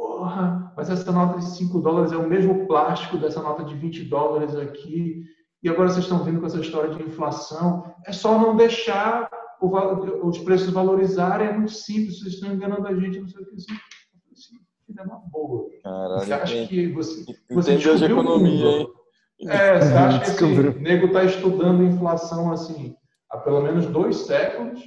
Porra, 0.00 0.72
mas 0.74 0.88
essa 0.88 1.12
nota 1.12 1.38
de 1.38 1.44
5 1.44 1.78
dólares 1.78 2.10
é 2.10 2.16
o 2.16 2.26
mesmo 2.26 2.66
plástico 2.66 3.18
dessa 3.18 3.42
nota 3.42 3.62
de 3.62 3.74
20 3.74 4.04
dólares 4.04 4.56
aqui, 4.56 5.24
e 5.62 5.68
agora 5.68 5.90
vocês 5.90 6.04
estão 6.04 6.24
vindo 6.24 6.40
com 6.40 6.46
essa 6.46 6.58
história 6.58 6.94
de 6.94 7.02
inflação. 7.02 7.84
É 8.06 8.12
só 8.12 8.38
não 8.38 8.56
deixar 8.56 9.28
os 10.22 10.38
preços 10.38 10.70
valorizarem, 10.70 11.48
é 11.48 11.52
muito 11.52 11.72
simples, 11.72 12.18
vocês 12.18 12.32
estão 12.32 12.50
enganando 12.50 12.88
a 12.88 12.94
gente, 12.94 13.20
não 13.20 13.28
sei 13.28 13.42
o 13.42 13.46
que 13.46 13.56
assim 13.56 13.74
vida 14.88 15.04
na 15.04 15.16
boa. 15.16 15.68
Caralho, 15.82 16.20
você 16.20 16.32
acha 16.32 16.66
que 16.66 16.92
você, 16.92 17.24
você 17.50 17.74
entendeu 17.74 17.96
de 17.96 18.04
economia, 18.06 18.66
hein? 18.66 18.88
É, 19.48 19.80
você 19.80 19.94
acha 19.94 20.20
que 20.20 20.44
assim, 20.44 20.58
o 20.58 20.80
nego 20.80 21.08
está 21.08 21.24
estudando 21.24 21.84
inflação 21.84 22.50
assim 22.50 22.94
há 23.30 23.36
pelo 23.36 23.60
menos 23.60 23.84
dois 23.84 24.16
séculos? 24.16 24.80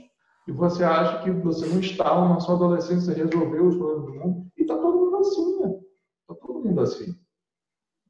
E 0.48 0.52
você 0.52 0.84
acha 0.84 1.24
que 1.24 1.32
você 1.32 1.68
não 1.68 1.80
está 1.80 2.28
na 2.28 2.40
sua 2.40 2.56
adolescência 2.56 3.14
resolveu 3.14 3.68
os 3.68 3.78
problemas 3.78 4.06
do 4.06 4.14
mundo 4.14 4.48
e 4.58 4.66
tá 4.66 4.76
todo 4.76 4.98
mundo 4.98 5.13
assim, 5.24 5.60
né? 5.60 5.80
Tá 6.28 6.36
todo 6.36 6.64
mundo 6.64 6.82
assim. 6.82 7.18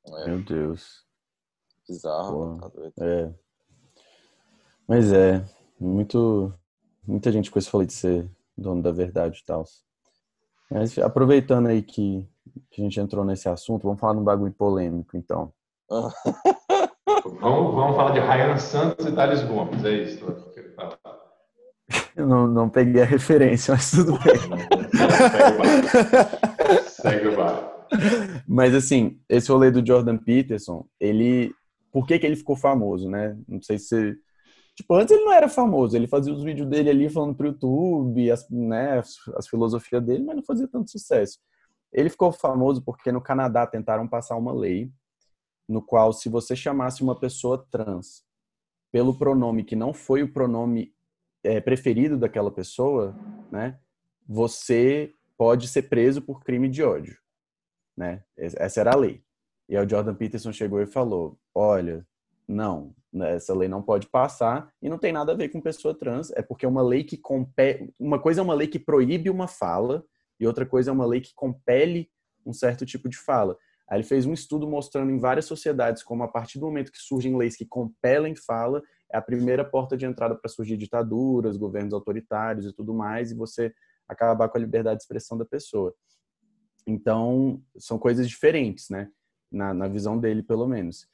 É. 0.07 0.27
Meu 0.27 0.43
Deus. 0.43 1.03
Bizarro, 1.87 2.59
tá 2.59 2.67
doido. 2.67 2.93
É. 2.99 3.33
Mas 4.87 5.11
é, 5.13 5.43
muito 5.79 6.53
muita 7.05 7.31
gente 7.31 7.51
com 7.51 7.59
esse 7.59 7.69
falei 7.69 7.87
de 7.87 7.93
ser 7.93 8.29
dono 8.57 8.81
da 8.81 8.91
verdade 8.91 9.39
e 9.39 9.45
tal. 9.45 9.63
Mas 10.69 10.97
aproveitando 10.97 11.67
aí 11.67 11.81
que, 11.81 12.27
que 12.71 12.81
a 12.81 12.83
gente 12.83 12.99
entrou 12.99 13.23
nesse 13.25 13.47
assunto, 13.49 13.83
vamos 13.83 13.99
falar 13.99 14.13
de 14.13 14.19
um 14.19 14.23
bagulho 14.23 14.53
polêmico, 14.53 15.17
então. 15.17 15.53
vamos, 15.89 17.75
vamos 17.75 17.95
falar 17.95 18.11
de 18.11 18.19
Ryan 18.19 18.57
Santos 18.57 19.05
e 19.05 19.11
Thales 19.11 19.43
Gomes, 19.43 19.83
é 19.83 19.91
isso 20.03 20.52
Eu 22.15 22.27
não, 22.27 22.47
não 22.47 22.69
peguei 22.69 23.01
a 23.01 23.05
referência, 23.05 23.73
mas 23.73 23.91
tudo 23.91 24.13
bem. 24.19 24.35
Segue 26.87 27.27
o 27.29 27.35
bar. 27.35 27.87
Mas 28.47 28.73
assim, 28.75 29.19
esse 29.27 29.51
rolê 29.51 29.71
do 29.71 29.85
Jordan 29.85 30.17
Peterson, 30.17 30.85
ele. 30.99 31.53
Por 31.91 32.07
que, 32.07 32.17
que 32.17 32.25
ele 32.25 32.35
ficou 32.35 32.55
famoso, 32.55 33.09
né? 33.09 33.37
Não 33.47 33.61
sei 33.61 33.77
se 33.77 34.17
Tipo, 34.75 34.95
antes 34.95 35.11
ele 35.13 35.23
não 35.23 35.31
era 35.31 35.47
famoso, 35.47 35.95
ele 35.95 36.07
fazia 36.07 36.33
os 36.33 36.43
vídeos 36.43 36.67
dele 36.67 36.89
ali 36.89 37.09
falando 37.09 37.35
pro 37.35 37.47
YouTube, 37.47 38.31
as, 38.31 38.49
né, 38.49 38.97
as, 38.97 39.15
as 39.37 39.47
filosofias 39.47 40.03
dele, 40.03 40.23
mas 40.23 40.35
não 40.35 40.43
fazia 40.43 40.67
tanto 40.67 40.89
sucesso. 40.89 41.39
Ele 41.91 42.09
ficou 42.09 42.31
famoso 42.31 42.81
porque 42.83 43.11
no 43.11 43.21
Canadá 43.21 43.67
tentaram 43.67 44.07
passar 44.07 44.35
uma 44.35 44.51
lei 44.51 44.91
no 45.69 45.81
qual 45.81 46.11
se 46.11 46.27
você 46.27 46.55
chamasse 46.55 47.03
uma 47.03 47.17
pessoa 47.17 47.67
trans 47.69 48.23
pelo 48.91 49.17
pronome 49.17 49.63
que 49.63 49.75
não 49.75 49.93
foi 49.93 50.23
o 50.23 50.33
pronome 50.33 50.91
é, 51.43 51.59
preferido 51.59 52.17
daquela 52.17 52.51
pessoa, 52.51 53.15
né, 53.51 53.79
você 54.27 55.13
pode 55.37 55.67
ser 55.67 55.83
preso 55.83 56.21
por 56.21 56.43
crime 56.43 56.69
de 56.69 56.83
ódio, 56.83 57.17
né? 57.97 58.23
Essa 58.37 58.81
era 58.81 58.93
a 58.93 58.97
lei. 58.97 59.23
E 59.67 59.75
aí 59.75 59.85
o 59.85 59.89
Jordan 59.89 60.15
Peterson 60.15 60.53
chegou 60.53 60.81
e 60.81 60.85
falou: 60.85 61.37
"Olha, 61.53 62.05
não, 62.47 62.95
né, 63.11 63.35
essa 63.35 63.53
lei 63.53 63.67
não 63.67 63.81
pode 63.81 64.07
passar 64.07 64.71
e 64.81 64.89
não 64.89 64.97
tem 64.97 65.11
nada 65.11 65.31
a 65.31 65.35
ver 65.35 65.49
com 65.49 65.61
pessoa 65.61 65.93
trans, 65.93 66.31
é 66.31 66.41
porque 66.41 66.65
é 66.65 66.69
uma 66.69 66.81
lei 66.81 67.03
que 67.03 67.17
compele, 67.17 67.93
uma 67.99 68.19
coisa 68.19 68.41
é 68.41 68.43
uma 68.43 68.53
lei 68.53 68.67
que 68.67 68.79
proíbe 68.79 69.29
uma 69.29 69.47
fala 69.47 70.05
e 70.39 70.47
outra 70.47 70.65
coisa 70.65 70.91
é 70.91 70.93
uma 70.93 71.05
lei 71.05 71.21
que 71.21 71.33
compele 71.35 72.09
um 72.45 72.53
certo 72.53 72.85
tipo 72.85 73.07
de 73.07 73.17
fala. 73.17 73.57
Aí 73.87 73.97
ele 73.97 74.07
fez 74.07 74.25
um 74.25 74.33
estudo 74.33 74.67
mostrando 74.67 75.11
em 75.11 75.19
várias 75.19 75.45
sociedades 75.45 76.03
como 76.03 76.23
a 76.23 76.27
partir 76.27 76.59
do 76.59 76.65
momento 76.65 76.91
que 76.91 76.97
surgem 76.97 77.37
leis 77.37 77.55
que 77.55 77.65
compelem 77.65 78.35
fala, 78.35 78.81
é 79.13 79.17
a 79.17 79.21
primeira 79.21 79.63
porta 79.63 79.95
de 79.95 80.05
entrada 80.05 80.35
para 80.35 80.49
surgir 80.49 80.75
ditaduras, 80.75 81.55
governos 81.55 81.93
autoritários 81.93 82.65
e 82.65 82.73
tudo 82.73 82.93
mais, 82.93 83.31
e 83.31 83.35
você 83.35 83.73
acabar 84.07 84.49
com 84.49 84.57
a 84.57 84.61
liberdade 84.61 84.97
de 84.97 85.03
expressão 85.03 85.37
da 85.37 85.45
pessoa. 85.45 85.93
Então, 86.85 87.61
são 87.77 87.97
coisas 87.99 88.27
diferentes, 88.27 88.89
né? 88.89 89.09
Na, 89.51 89.73
na 89.73 89.87
visão 89.87 90.17
dele, 90.17 90.41
pelo 90.41 90.67
menos. 90.67 91.07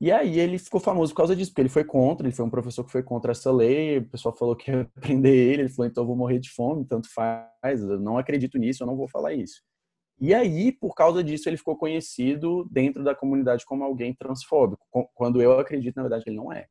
E 0.00 0.10
aí 0.10 0.38
ele 0.38 0.58
ficou 0.58 0.80
famoso 0.80 1.12
por 1.12 1.18
causa 1.18 1.36
disso, 1.36 1.50
porque 1.50 1.60
ele 1.60 1.68
foi 1.68 1.84
contra, 1.84 2.26
ele 2.26 2.34
foi 2.34 2.44
um 2.44 2.50
professor 2.50 2.84
que 2.84 2.92
foi 2.92 3.02
contra 3.02 3.32
essa 3.32 3.52
lei, 3.52 3.98
o 3.98 4.08
pessoal 4.08 4.34
falou 4.34 4.56
que 4.56 4.70
ia 4.70 4.88
prender 4.98 5.34
ele, 5.34 5.62
ele 5.62 5.68
falou, 5.68 5.90
então 5.90 6.04
eu 6.04 6.06
vou 6.06 6.16
morrer 6.16 6.38
de 6.38 6.50
fome, 6.50 6.86
tanto 6.86 7.12
faz, 7.12 7.82
eu 7.82 7.98
não 7.98 8.16
acredito 8.16 8.56
nisso, 8.56 8.82
eu 8.82 8.86
não 8.86 8.96
vou 8.96 9.08
falar 9.08 9.34
isso. 9.34 9.60
E 10.18 10.32
aí, 10.32 10.72
por 10.72 10.94
causa 10.94 11.22
disso, 11.22 11.48
ele 11.48 11.56
ficou 11.56 11.76
conhecido 11.76 12.66
dentro 12.70 13.02
da 13.02 13.14
comunidade 13.14 13.66
como 13.66 13.84
alguém 13.84 14.14
transfóbico, 14.14 14.86
quando 15.14 15.42
eu 15.42 15.58
acredito, 15.58 15.96
na 15.96 16.02
verdade, 16.02 16.24
que 16.24 16.30
ele 16.30 16.36
não 16.36 16.52
é. 16.52 16.66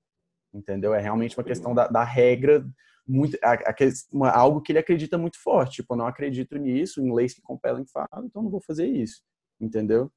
Entendeu? 0.53 0.93
É 0.93 0.99
realmente 0.99 1.37
uma 1.37 1.43
questão 1.43 1.73
da, 1.73 1.87
da 1.87 2.03
regra, 2.03 2.65
muito, 3.07 3.37
a, 3.43 3.53
a, 3.53 3.75
uma, 4.11 4.29
algo 4.29 4.61
que 4.61 4.71
ele 4.71 4.79
acredita 4.79 5.17
muito 5.17 5.41
forte. 5.41 5.77
Tipo, 5.77 5.93
eu 5.93 5.97
não 5.97 6.07
acredito 6.07 6.57
nisso, 6.57 7.01
em 7.01 7.13
leis 7.13 7.33
que 7.33 7.41
compelem 7.41 7.85
fala, 7.85 8.23
então 8.23 8.41
não 8.41 8.49
vou 8.49 8.61
fazer 8.61 8.87
isso. 8.87 9.21
Entendeu? 9.59 10.11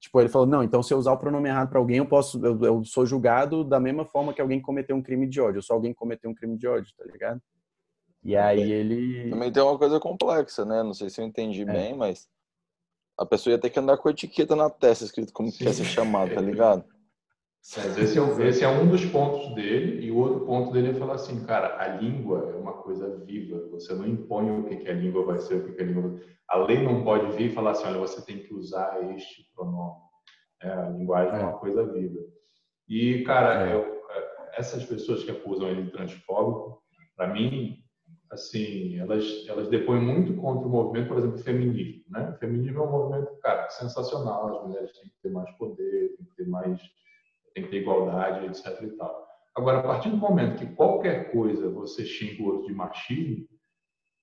Tipo, 0.00 0.20
ele 0.20 0.28
falou, 0.28 0.46
não, 0.46 0.62
então 0.62 0.82
se 0.82 0.94
eu 0.94 0.98
usar 0.98 1.12
o 1.12 1.18
pronome 1.18 1.48
errado 1.48 1.68
para 1.68 1.78
alguém, 1.78 1.98
eu 1.98 2.06
posso, 2.06 2.44
eu, 2.44 2.60
eu, 2.62 2.84
sou 2.84 3.04
julgado 3.04 3.64
da 3.64 3.80
mesma 3.80 4.04
forma 4.04 4.32
que 4.32 4.40
alguém 4.40 4.62
cometeu 4.62 4.96
um 4.96 5.02
crime 5.02 5.26
de 5.28 5.40
ódio. 5.40 5.58
Eu 5.58 5.62
sou 5.62 5.74
alguém 5.74 5.92
que 5.92 5.98
cometeu 5.98 6.30
um 6.30 6.34
crime 6.34 6.56
de 6.56 6.66
ódio, 6.68 6.92
tá 6.96 7.04
ligado? 7.04 7.40
E 8.22 8.36
aí 8.36 8.70
ele... 8.70 9.30
Também 9.30 9.50
tem 9.50 9.62
uma 9.62 9.78
coisa 9.78 9.98
complexa, 9.98 10.64
né? 10.64 10.82
Não 10.82 10.94
sei 10.94 11.10
se 11.10 11.20
eu 11.20 11.24
entendi 11.24 11.62
é. 11.62 11.64
bem, 11.64 11.96
mas 11.96 12.28
a 13.18 13.26
pessoa 13.26 13.52
ia 13.52 13.60
ter 13.60 13.70
que 13.70 13.78
andar 13.78 13.96
com 13.98 14.08
a 14.08 14.12
etiqueta 14.12 14.54
na 14.54 14.70
testa 14.70 15.04
escrito 15.04 15.32
como 15.32 15.50
Sim. 15.50 15.64
quer 15.64 15.72
ser 15.72 15.84
chamado, 15.84 16.32
tá 16.32 16.40
ligado? 16.40 16.84
Esse 17.68 18.18
é, 18.18 18.48
esse 18.48 18.64
é 18.64 18.68
um 18.68 18.88
dos 18.88 19.04
pontos 19.04 19.54
dele, 19.54 20.02
e 20.02 20.10
o 20.10 20.16
outro 20.16 20.46
ponto 20.46 20.72
dele 20.72 20.88
é 20.88 20.94
falar 20.94 21.16
assim, 21.16 21.44
cara, 21.44 21.76
a 21.78 21.96
língua 21.96 22.50
é 22.50 22.56
uma 22.56 22.72
coisa 22.72 23.18
viva, 23.26 23.68
você 23.70 23.92
não 23.92 24.06
impõe 24.06 24.50
o 24.50 24.64
que, 24.64 24.76
que 24.76 24.88
a 24.88 24.94
língua 24.94 25.26
vai 25.26 25.38
ser, 25.38 25.56
o 25.56 25.64
que, 25.66 25.72
que 25.72 25.82
a 25.82 25.84
língua 25.84 26.18
A 26.48 26.56
lei 26.56 26.82
não 26.82 27.04
pode 27.04 27.36
vir 27.36 27.50
e 27.50 27.54
falar 27.54 27.72
assim, 27.72 27.86
olha, 27.88 27.98
você 27.98 28.24
tem 28.24 28.38
que 28.38 28.54
usar 28.54 28.98
este 29.14 29.46
pronome. 29.54 30.00
É, 30.62 30.70
a 30.70 30.88
linguagem 30.88 31.34
é. 31.34 31.42
é 31.42 31.44
uma 31.44 31.58
coisa 31.58 31.84
viva. 31.92 32.20
E, 32.88 33.22
cara, 33.24 33.68
é. 33.68 33.74
eu, 33.74 33.98
essas 34.56 34.86
pessoas 34.86 35.22
que 35.22 35.30
acusam 35.30 35.68
ele 35.68 35.82
de 35.82 35.92
transfóbico, 35.92 36.82
para 37.14 37.34
mim, 37.34 37.84
assim, 38.30 38.98
elas, 38.98 39.44
elas 39.46 39.68
depõem 39.68 40.00
muito 40.00 40.34
contra 40.40 40.66
o 40.66 40.70
movimento, 40.70 41.08
por 41.08 41.18
exemplo, 41.18 41.36
feminismo. 41.36 42.02
Né? 42.08 42.30
O 42.30 42.38
feminismo 42.38 42.78
é 42.78 42.82
um 42.82 42.90
movimento, 42.90 43.30
cara, 43.42 43.68
sensacional, 43.68 44.56
as 44.56 44.66
mulheres 44.66 44.92
têm 44.98 45.10
que 45.10 45.20
ter 45.22 45.30
mais 45.30 45.50
poder, 45.58 46.16
têm 46.16 46.26
que 46.26 46.34
ter 46.34 46.48
mais 46.48 46.80
tem 47.58 47.62
que 47.64 47.70
ter 47.70 47.82
igualdade, 47.82 48.46
etc. 48.46 48.82
E 48.82 48.90
tal. 48.96 49.26
Agora, 49.56 49.78
a 49.78 49.82
partir 49.82 50.10
do 50.10 50.16
momento 50.16 50.58
que 50.58 50.74
qualquer 50.74 51.32
coisa 51.32 51.68
você 51.68 52.04
xinga 52.04 52.42
o 52.42 52.46
outro 52.46 52.66
de 52.68 52.74
machismo, 52.74 53.46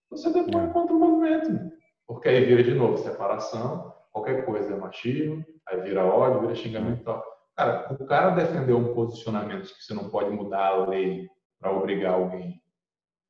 você 0.10 0.32
depõe 0.32 0.70
contra 0.70 0.96
o 0.96 1.00
movimento. 1.00 1.72
Porque 2.08 2.30
aí 2.30 2.46
vira 2.46 2.64
de 2.64 2.74
novo 2.74 2.98
separação, 2.98 3.94
qualquer 4.12 4.46
coisa 4.46 4.74
é 4.74 4.78
machismo, 4.78 5.44
aí 5.68 5.82
vira 5.82 6.06
ódio, 6.06 6.42
vira 6.42 6.56
xingamento 6.56 7.02
e 7.02 7.04
tal. 7.04 7.24
Cara, 7.56 7.94
o 7.94 8.06
cara 8.06 8.30
defendeu 8.32 8.78
um 8.78 8.94
posicionamento 8.94 9.64
que 9.74 9.84
você 9.84 9.94
não 9.94 10.10
pode 10.10 10.30
mudar 10.30 10.68
a 10.68 10.86
lei 10.86 11.28
para 11.60 11.72
obrigar 11.72 12.14
alguém 12.14 12.62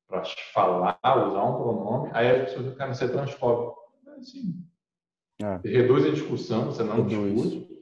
para 0.08 0.22
falar, 0.52 0.98
usar 1.04 1.42
um 1.42 1.56
pronome, 1.56 2.10
aí 2.12 2.28
as 2.30 2.42
pessoas 2.44 2.62
ficam, 2.66 2.78
cara, 2.78 2.94
você 2.94 3.04
é 3.06 3.08
transfóbico. 3.08 3.76
É 4.06 4.10
Assim, 4.20 4.64
É. 5.42 5.60
reduz 5.68 6.06
a 6.06 6.10
discussão, 6.10 6.66
você 6.66 6.84
não 6.84 7.02
Reduz. 7.02 7.42
discute. 7.42 7.75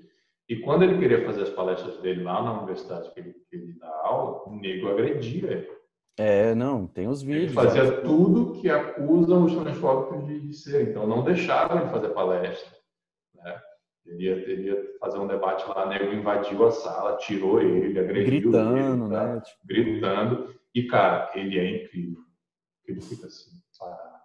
E 0.49 0.57
quando 0.61 0.83
ele 0.83 0.99
queria 0.99 1.25
fazer 1.25 1.43
as 1.43 1.51
palestras 1.51 1.97
dele 1.99 2.23
lá 2.23 2.43
na 2.43 2.59
universidade 2.59 3.11
que 3.13 3.21
ele, 3.21 3.33
que 3.49 3.57
ele 3.57 3.73
dá 3.79 3.89
aula, 4.05 4.43
o 4.47 4.55
nego 4.57 4.89
agredia 4.89 5.51
ele. 5.51 5.75
É, 6.17 6.55
não, 6.55 6.87
tem 6.87 7.09
os 7.09 7.23
Ele 7.23 7.47
vídeos. 7.47 7.55
fazia 7.55 8.01
tudo 8.03 8.53
que 8.61 8.71
acusam 8.71 9.45
os 9.47 9.55
transfóbicos 9.55 10.27
de, 10.27 10.41
de 10.41 10.55
ser. 10.55 10.91
Então, 10.91 11.07
não 11.09 11.25
deixavam 11.25 11.81
ele 11.81 11.91
fazer 11.91 12.11
palestra. 12.11 12.71
Né? 13.35 13.61
Ele, 14.07 14.25
ia, 14.25 14.33
ele 14.33 14.63
ia 14.69 14.83
fazer 15.01 15.19
um 15.19 15.27
debate 15.27 15.67
lá, 15.69 15.87
o 15.87 15.89
nego 15.89 16.13
invadiu 16.13 16.67
a 16.67 16.71
sala, 16.71 17.17
tirou 17.17 17.61
ele, 17.61 17.99
agrediu 17.99 18.51
Gritando, 18.53 19.05
ele, 19.07 19.13
tá? 19.15 19.35
né? 19.35 19.41
Tipo, 19.41 19.67
Gritando. 19.67 20.55
E, 20.75 20.87
cara, 20.87 21.33
ele 21.35 21.59
é 21.59 21.85
incrível. 21.85 22.23
Ele 22.87 23.01
fica 23.01 23.27
assim, 23.27 23.51
parado, 23.79 24.21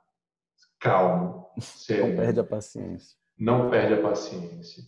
calmo, 0.79 1.47
não 1.55 1.61
sério 1.61 2.15
perde 2.15 2.39
a 2.39 2.43
paciência. 2.43 3.17
não 3.37 3.69
perde 3.69 3.93
a 3.95 4.01
paciência. 4.01 4.83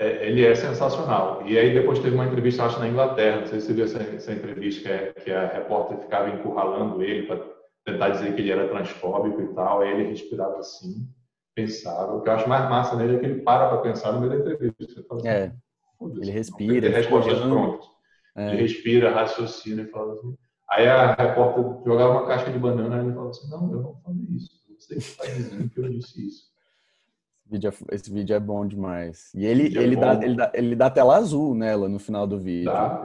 É, 0.00 0.26
ele 0.26 0.44
é 0.46 0.54
sensacional. 0.54 1.42
E 1.46 1.58
aí 1.58 1.74
depois 1.74 1.98
teve 1.98 2.14
uma 2.14 2.24
entrevista, 2.24 2.64
acho, 2.64 2.80
na 2.80 2.88
Inglaterra, 2.88 3.40
não 3.40 3.46
sei 3.46 3.60
se 3.60 3.66
você 3.66 3.72
viu 3.74 3.84
essa, 3.84 3.98
essa 4.02 4.32
entrevista, 4.32 4.82
que, 4.82 4.88
é, 4.88 5.12
que 5.12 5.30
a 5.30 5.46
repórter 5.46 5.98
ficava 5.98 6.30
encurralando 6.30 7.02
ele 7.02 7.26
para 7.26 7.38
tentar 7.84 8.08
dizer 8.08 8.34
que 8.34 8.40
ele 8.40 8.50
era 8.50 8.66
transfóbico 8.68 9.42
e 9.42 9.54
tal, 9.54 9.82
aí 9.82 9.90
ele 9.90 10.08
respirava 10.08 10.58
assim, 10.58 11.06
pensava. 11.54 12.14
O 12.14 12.22
que 12.22 12.30
eu 12.30 12.32
acho 12.32 12.48
mais 12.48 12.68
massa 12.70 12.96
nele 12.96 13.16
é 13.16 13.18
que 13.18 13.26
ele 13.26 13.42
para 13.42 13.68
para 13.68 13.78
pensar 13.82 14.12
no 14.12 14.20
meio 14.20 14.32
da 14.32 14.38
entrevista. 14.52 15.04
Fala 15.06 15.20
assim, 15.20 15.28
É, 15.28 15.52
"Foda-se, 15.98 16.20
ele 16.22 16.30
respira, 16.30 16.68
tem 16.80 16.88
ele 16.88 16.96
respostas 16.96 17.38
prontas. 17.40 17.86
é. 18.36 18.52
Ele 18.52 18.62
respira, 18.62 19.10
raciocina 19.12 19.82
e 19.82 19.86
fala 19.86 20.14
assim. 20.14 20.34
Aí 20.70 20.86
a 20.88 21.12
repórter 21.14 21.62
jogava 21.84 22.12
uma 22.12 22.26
casca 22.26 22.50
de 22.50 22.58
banana 22.58 22.96
e 23.02 23.04
ele 23.04 23.12
falava 23.12 23.30
assim, 23.30 23.50
não, 23.50 23.72
eu 23.72 23.80
não 23.82 23.94
falei 24.02 24.24
isso. 24.34 24.48
Você 24.78 24.94
que 24.94 25.00
está 25.00 25.26
dizendo 25.26 25.68
que 25.68 25.78
eu 25.78 25.90
disse 25.90 26.26
isso. 26.26 26.49
Esse 27.50 27.52
vídeo 27.52 27.68
é, 27.68 27.94
esse 27.94 28.12
vídeo 28.12 28.36
é 28.36 28.40
bom 28.40 28.64
demais. 28.66 29.30
E 29.34 29.44
ele, 29.44 29.76
é 29.76 29.82
ele, 29.82 29.96
dá, 29.96 30.14
bom. 30.14 30.22
ele, 30.22 30.36
dá, 30.36 30.52
ele 30.54 30.76
dá 30.76 30.90
tela 30.90 31.16
azul 31.16 31.54
nela 31.54 31.88
no 31.88 31.98
final 31.98 32.26
do 32.26 32.38
vídeo. 32.38 32.70
Dá, 32.72 33.04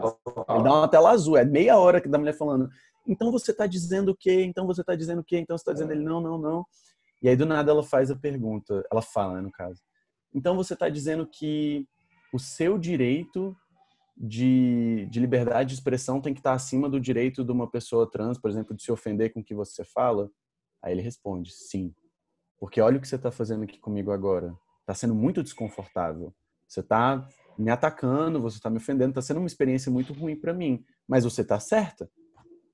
Ele 0.49 0.63
dá 0.63 0.73
uma 0.73 0.87
tela 0.87 1.11
azul, 1.11 1.35
é 1.35 1.43
meia 1.43 1.77
hora 1.77 1.99
que 1.99 2.07
da 2.07 2.17
mulher 2.17 2.33
falando. 2.33 2.69
Então 3.07 3.31
você 3.31 3.53
tá 3.53 3.65
dizendo 3.65 4.11
o 4.11 4.15
quê? 4.15 4.43
Então 4.43 4.67
você 4.67 4.83
tá 4.83 4.95
dizendo 4.95 5.19
o 5.19 5.23
quê? 5.23 5.37
Então 5.39 5.57
você 5.57 5.63
tá 5.63 5.73
dizendo 5.73 5.91
ele 5.91 6.03
não, 6.03 6.21
não, 6.21 6.37
não. 6.37 6.65
E 7.21 7.29
aí 7.29 7.35
do 7.35 7.45
nada 7.45 7.71
ela 7.71 7.83
faz 7.83 8.11
a 8.11 8.15
pergunta, 8.15 8.85
ela 8.91 9.01
fala, 9.01 9.35
né, 9.35 9.41
no 9.41 9.51
caso. 9.51 9.81
Então 10.33 10.55
você 10.55 10.75
tá 10.75 10.89
dizendo 10.89 11.25
que 11.25 11.87
o 12.33 12.37
seu 12.37 12.77
direito 12.77 13.55
de, 14.17 15.07
de 15.09 15.19
liberdade 15.19 15.69
de 15.69 15.75
expressão 15.75 16.21
tem 16.21 16.33
que 16.33 16.39
estar 16.39 16.53
acima 16.53 16.89
do 16.89 16.99
direito 16.99 17.43
de 17.43 17.51
uma 17.51 17.69
pessoa 17.69 18.09
trans, 18.09 18.37
por 18.37 18.49
exemplo, 18.49 18.75
de 18.75 18.83
se 18.83 18.91
ofender 18.91 19.33
com 19.33 19.39
o 19.39 19.43
que 19.43 19.55
você 19.55 19.83
fala? 19.83 20.29
Aí 20.83 20.93
ele 20.93 21.01
responde, 21.01 21.51
sim. 21.51 21.93
Porque 22.65 22.81
olha 22.81 22.97
o 22.97 22.99
que 22.99 23.07
você 23.07 23.19
tá 23.19 23.29
fazendo 23.29 23.63
aqui 23.63 23.77
comigo 23.77 24.11
agora. 24.11 24.57
Tá 24.87 24.93
sendo 24.95 25.13
muito 25.13 25.43
desconfortável. 25.43 26.33
Você 26.67 26.81
tá 26.81 27.29
me 27.59 27.69
atacando, 27.69 28.41
você 28.41 28.59
tá 28.59 28.71
me 28.71 28.77
ofendendo, 28.77 29.13
tá 29.13 29.21
sendo 29.21 29.37
uma 29.37 29.45
experiência 29.45 29.91
muito 29.91 30.13
ruim 30.13 30.35
para 30.35 30.51
mim. 30.51 30.83
Mas 31.07 31.23
você 31.23 31.43
tá 31.43 31.59
certa. 31.59 32.09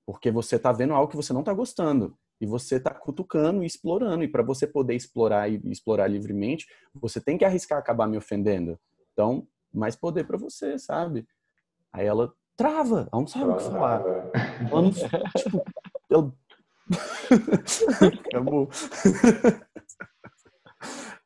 Porque 0.06 0.32
você 0.32 0.58
tá 0.58 0.72
vendo 0.72 0.94
algo 0.94 1.12
que 1.12 1.18
você 1.18 1.34
não 1.34 1.44
tá 1.44 1.54
gostando. 1.54 2.18
E 2.40 2.46
você 2.46 2.80
tá 2.80 2.94
cutucando 2.94 3.64
e 3.64 3.66
explorando. 3.66 4.24
E 4.24 4.30
para 4.30 4.42
você 4.42 4.66
poder 4.66 4.96
explorar 4.96 5.52
e 5.52 5.62
explorar 5.66 6.08
livremente, 6.08 6.68
você 6.96 7.20
tem 7.20 7.38
que 7.38 7.44
arriscar 7.44 7.78
acabar 7.78 8.08
me 8.08 8.16
ofendendo. 8.16 8.80
Então, 9.12 9.46
mais 9.74 9.98
poder 9.98 10.26
para 10.26 10.38
você, 10.38 10.80
sabe? 10.80 11.28
Aí 11.92 12.06
ela 12.06 12.34
trava, 12.56 13.10
ela 13.12 13.22
não 13.22 13.28
sabe 13.28 13.52
o 13.52 13.58
que 13.58 13.64
falar. 13.64 14.02
Ela 14.72 14.82
não, 14.84 14.92
tipo, 14.92 15.66
ela... 16.10 16.34
Acabou. 18.30 18.70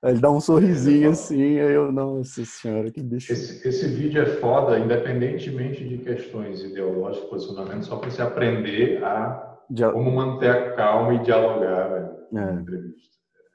Ele 0.06 0.20
dá 0.20 0.30
um 0.30 0.40
sorrisinho 0.40 1.10
assim, 1.10 1.60
aí 1.60 1.74
eu, 1.74 1.92
nossa 1.92 2.46
senhora, 2.46 2.92
que 2.92 3.02
bicho. 3.02 3.34
Esse, 3.34 3.68
esse 3.68 3.88
vídeo 3.88 4.22
é 4.22 4.26
foda, 4.26 4.78
independentemente 4.78 5.84
de 5.84 5.98
questões 5.98 6.64
ideológicas, 6.64 7.28
posicionamento, 7.30 7.86
só 7.86 7.98
para 7.98 8.12
você 8.12 8.22
aprender 8.22 9.04
a 9.04 9.56
como 9.92 10.12
manter 10.12 10.50
a 10.50 10.76
calma 10.76 11.16
e 11.16 11.24
dialogar, 11.24 11.90
velho, 11.90 12.10
É. 12.38 12.96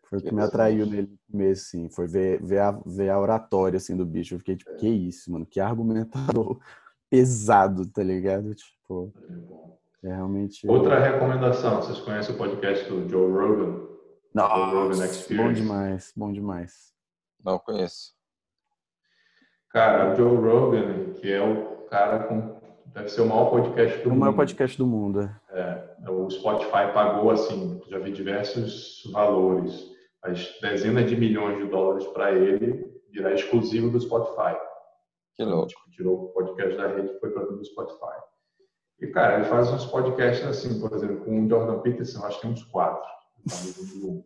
Foi 0.09 0.19
o 0.19 0.23
que 0.23 0.35
me 0.35 0.43
atraiu 0.43 0.87
nele 0.87 1.09
começo, 1.31 1.63
assim. 1.69 1.89
Foi 1.89 2.09
ver, 2.09 2.43
ver, 2.43 2.59
a, 2.59 2.73
ver 2.85 3.11
a 3.11 3.21
oratória, 3.21 3.77
assim, 3.77 3.97
do 3.97 4.05
bicho. 4.05 4.35
Eu 4.35 4.41
fiquei 4.41 4.57
tipo, 4.57 4.75
que 4.75 4.89
isso, 4.89 5.31
mano? 5.31 5.47
Que 5.47 5.61
argumentador 5.61 6.59
pesado, 7.09 7.87
tá 7.87 8.03
ligado? 8.03 8.53
Tipo, 8.53 9.15
é 10.03 10.09
realmente... 10.09 10.67
Outra 10.67 10.99
recomendação, 10.99 11.77
vocês 11.77 12.01
conhecem 12.01 12.35
o 12.35 12.39
podcast 12.39 12.91
do 12.91 13.09
Joe 13.09 13.31
Rogan? 13.31 13.90
Nossa, 14.35 15.35
bom 15.35 15.53
demais, 15.53 16.13
bom 16.17 16.33
demais. 16.33 16.93
Não 17.45 17.59
conheço. 17.59 18.13
Cara, 19.71 20.13
o 20.13 20.17
Joe 20.17 20.37
Rogan, 20.37 21.13
que 21.15 21.33
é 21.33 21.41
o 21.43 21.87
cara 21.89 22.25
com 22.25 22.61
deve 22.87 23.09
ser 23.09 23.21
o 23.21 23.27
maior 23.27 23.51
podcast 23.51 23.99
do 24.03 24.09
O 24.09 24.11
mundo. 24.13 24.21
maior 24.21 24.33
podcast 24.35 24.79
do 24.79 24.87
mundo. 24.87 25.31
É, 25.51 25.95
o 26.09 26.29
Spotify 26.29 26.93
pagou 26.93 27.31
assim, 27.31 27.81
já 27.89 27.99
vi 27.99 28.13
diversos 28.13 29.09
valores, 29.13 29.91
as 30.23 30.59
dezenas 30.61 31.09
de 31.09 31.17
milhões 31.17 31.59
de 31.59 31.71
dólares 31.71 32.07
para 32.09 32.33
ele 32.33 32.91
virar 33.13 33.33
exclusivo 33.33 33.91
do 33.91 34.01
Spotify. 34.01 34.57
Que 35.35 35.45
louco. 35.45 35.69
Tipo, 35.69 35.91
tirou 35.91 36.25
o 36.25 36.29
podcast 36.31 36.77
da 36.77 36.89
rede 36.89 37.09
e 37.15 37.21
foi 37.21 37.31
para 37.31 37.45
do 37.47 37.65
Spotify. 37.65 38.21
E, 39.01 39.07
cara, 39.07 39.37
ele 39.37 39.45
faz 39.45 39.71
uns 39.71 39.87
podcasts 39.87 40.45
assim, 40.47 40.81
por 40.81 40.93
exemplo, 40.93 41.25
com 41.25 41.45
o 41.45 41.49
Jordan 41.49 41.79
Peterson, 41.81 42.25
acho 42.27 42.37
que 42.37 42.43
tem 42.43 42.51
uns 42.51 42.65
quatro. 42.65 43.09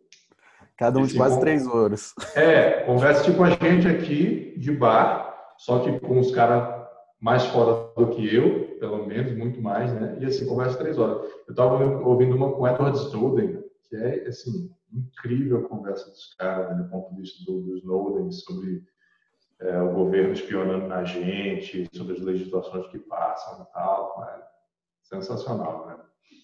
Cada 0.77 0.99
um 0.99 1.05
de 1.05 1.15
quase 1.15 1.39
três 1.39 1.65
horas. 1.65 2.13
É, 2.35 2.81
conversa 2.81 3.23
tipo 3.23 3.41
a 3.43 3.49
gente 3.49 3.87
aqui, 3.87 4.53
de 4.57 4.71
bar, 4.71 5.53
só 5.57 5.79
que 5.79 5.99
com 6.01 6.19
os 6.19 6.31
caras 6.31 6.85
mais 7.19 7.45
foda 7.45 7.93
do 7.95 8.09
que 8.09 8.35
eu, 8.35 8.77
pelo 8.77 9.07
menos, 9.07 9.37
muito 9.37 9.61
mais, 9.61 9.93
né? 9.93 10.17
E 10.19 10.25
assim, 10.25 10.45
conversa 10.45 10.77
três 10.77 10.99
horas. 10.99 11.25
Eu 11.47 11.55
tava 11.55 11.83
ouvindo 12.01 12.35
uma 12.35 12.51
com 12.51 12.63
o 12.63 12.67
Edward 12.67 12.97
Snowden, 12.97 13.63
que 13.89 13.95
é, 13.95 14.27
assim, 14.27 14.69
incrível 14.93 15.59
a 15.59 15.69
conversa 15.69 16.09
dos 16.09 16.35
caras, 16.35 16.69
né, 16.69 16.83
do 16.83 16.89
ponto 16.89 17.15
de 17.15 17.21
vista 17.21 17.43
do, 17.45 17.61
do 17.61 17.77
Snowden, 17.77 18.31
sobre 18.31 18.83
é, 19.61 19.81
o 19.81 19.93
governo 19.93 20.33
espionando 20.33 20.87
na 20.87 21.03
gente, 21.03 21.87
sobre 21.95 22.13
as 22.13 22.19
legislações 22.19 22.87
que 22.87 22.99
passam 22.99 23.63
e 23.63 23.73
tal. 23.73 24.19
né? 24.19 24.43
Sensacional, 25.03 25.87
né? 25.87 25.97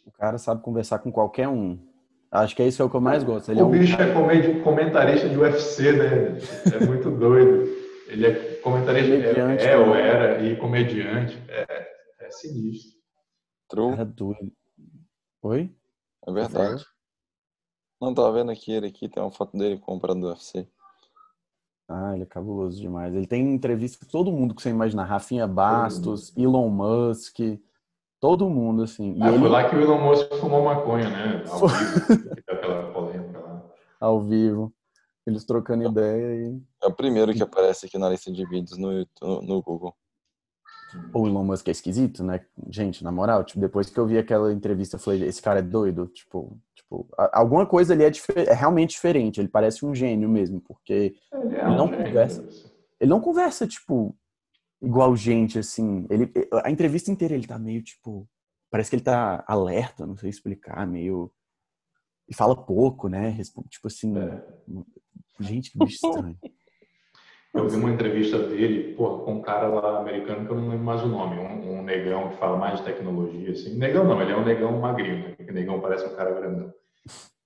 O 0.06 0.12
cara 0.12 0.38
sabe 0.38 0.62
conversar 0.62 1.00
com 1.00 1.12
qualquer 1.12 1.48
um. 1.48 1.91
Acho 2.32 2.56
que 2.56 2.64
é 2.64 2.68
isso 2.68 2.82
é 2.82 2.86
o 2.86 2.90
que 2.90 2.96
eu 2.96 3.02
mais 3.02 3.24
gosto. 3.24 3.52
Ele 3.52 3.60
o 3.60 3.64
é 3.64 3.66
um 3.66 3.72
bicho 3.72 4.02
é 4.02 4.60
comentarista 4.62 5.28
de 5.28 5.38
UFC, 5.38 5.92
né? 5.92 6.38
É 6.74 6.86
muito 6.86 7.12
doido. 7.12 7.70
Ele 8.08 8.26
é 8.26 8.56
comentarista, 8.62 9.12
Comediante 9.12 9.64
é, 9.66 9.72
é 9.72 9.78
ou 9.78 9.86
também. 9.86 10.02
era, 10.02 10.42
e 10.42 10.56
comediante. 10.56 11.38
É, 11.50 11.66
é 12.22 12.30
sinistro. 12.30 13.00
True. 13.68 14.06
doido. 14.06 14.52
Oi? 15.42 15.76
É 16.26 16.32
verdade. 16.32 16.86
Não, 18.00 18.14
tava 18.14 18.32
vendo 18.32 18.52
aqui 18.52 18.72
ele 18.72 18.88
aqui, 18.88 19.10
tem 19.10 19.22
uma 19.22 19.32
foto 19.32 19.58
dele 19.58 19.78
comprando 19.78 20.22
do 20.22 20.28
UFC. 20.28 20.68
Ah, 21.88 22.14
ele 22.14 22.24
é 22.24 22.26
cabuloso 22.26 22.80
demais. 22.80 23.14
Ele 23.14 23.28
tem 23.28 23.54
entrevista 23.54 24.06
com 24.06 24.10
todo 24.10 24.32
mundo 24.32 24.56
que 24.56 24.62
você 24.62 24.70
imaginar. 24.70 25.04
Rafinha 25.04 25.46
Bastos, 25.46 26.36
Elon 26.38 26.70
Musk, 26.70 27.40
todo 28.22 28.48
mundo, 28.50 28.84
assim. 28.84 29.16
E 29.18 29.24
Ah, 29.24 29.30
ele, 29.30 29.40
Foi 29.40 29.50
lá 29.50 29.68
que 29.70 29.76
o 29.76 29.82
Elon 29.82 30.00
Musk 30.00 30.32
fumou 30.36 30.64
maconha, 30.64 31.10
né? 31.10 31.44
Ao 31.50 31.68
vivo, 31.68 32.32
aquela 32.48 32.92
polêmica 32.94 33.40
lá. 33.40 33.64
ao 34.00 34.22
vivo, 34.22 34.74
eles 35.28 35.44
trocando 35.44 35.84
ideia 35.84 36.36
e... 36.50 36.62
É 36.84 36.88
o 36.88 36.94
primeiro 36.94 37.34
que 37.34 37.44
aparece 37.44 37.88
aqui 37.88 37.98
na 37.98 38.08
lista 38.10 38.32
de 38.32 38.46
vídeos 38.46 38.78
no, 38.78 38.92
YouTube- 38.94 39.46
no 39.46 39.62
Google. 39.62 39.94
O 41.14 41.26
Elon 41.28 41.44
Musk 41.46 41.68
é 41.68 41.72
esquisito, 41.72 42.22
né? 42.24 42.42
Gente, 42.70 43.04
na 43.04 43.12
moral, 43.12 43.44
tipo, 43.44 43.60
depois 43.60 43.90
que 43.90 43.98
eu 44.00 44.06
vi 44.06 44.18
aquela 44.18 44.52
entrevista, 44.54 44.96
eu 44.98 45.00
falei, 45.00 45.24
esse 45.24 45.42
cara 45.42 45.60
é 45.60 45.62
doido. 45.64 46.08
Tipo, 46.08 46.58
tipo 46.76 47.08
a- 47.18 47.40
alguma 47.40 47.66
coisa 47.66 47.94
ali 47.94 48.04
é, 48.04 48.12
é 48.48 48.54
realmente 48.54 48.92
diferente. 48.92 49.40
Ele 49.40 49.48
parece 49.48 49.86
um 49.86 49.96
gênio 49.96 50.28
mesmo, 50.30 50.60
porque 50.62 51.16
Ele 51.34 51.56
é 51.56 51.66
Ele 51.66 51.76
não 51.76 51.88
gênio, 51.88 52.06
conversa. 52.06 52.42
né? 52.42 52.48
ele 53.00 53.10
não 53.10 53.22
conversa, 53.22 53.66
tipo, 53.68 54.16
igual 54.82 55.16
gente, 55.16 55.60
assim. 55.60 56.06
Ele, 56.10 56.32
a 56.64 56.72
entrevista 56.72 57.12
inteira 57.12 57.34
ele 57.34 57.48
tá 57.48 57.58
meio, 57.60 57.82
tipo, 57.84 58.28
parece 58.70 58.90
que 58.90 58.96
ele 58.96 59.04
tá 59.04 59.44
alerta, 59.48 60.06
não 60.06 60.16
sei 60.18 60.30
explicar, 60.30 60.86
meio... 60.88 61.32
E 62.30 62.34
fala 62.34 62.56
pouco, 62.56 63.10
né? 63.10 63.30
Respo- 63.30 63.66
Tipo 63.70 63.88
assim, 63.88 64.14
É. 64.18 64.42
gente, 65.40 65.72
que 65.72 65.78
bicho 65.78 66.06
estranho. 66.06 66.38
Eu 67.54 67.68
vi 67.68 67.76
uma 67.76 67.92
entrevista 67.92 68.40
dele, 68.48 68.94
porra, 68.96 69.26
com 69.26 69.34
um 69.34 69.42
cara 69.42 69.68
lá 69.68 70.00
americano 70.00 70.46
que 70.46 70.52
eu 70.54 70.56
não 70.56 70.70
lembro 70.70 70.86
mais 70.86 71.04
o 71.04 71.08
nome, 71.10 71.38
um, 71.38 71.80
um 71.80 71.84
negão 71.84 72.30
que 72.30 72.38
fala 72.38 72.58
mais 72.58 72.80
de 72.80 72.86
tecnologia, 72.86 73.52
assim. 73.52 73.78
Negão 73.78 74.06
não, 74.06 74.22
ele 74.22 74.32
é 74.32 74.38
um 74.38 74.46
negão 74.46 74.80
magrinho, 74.80 75.28
né? 75.28 75.36
Porque 75.36 75.52
negão 75.52 75.82
parece 75.82 76.06
um 76.06 76.16
cara 76.16 76.32
grandão. 76.32 76.74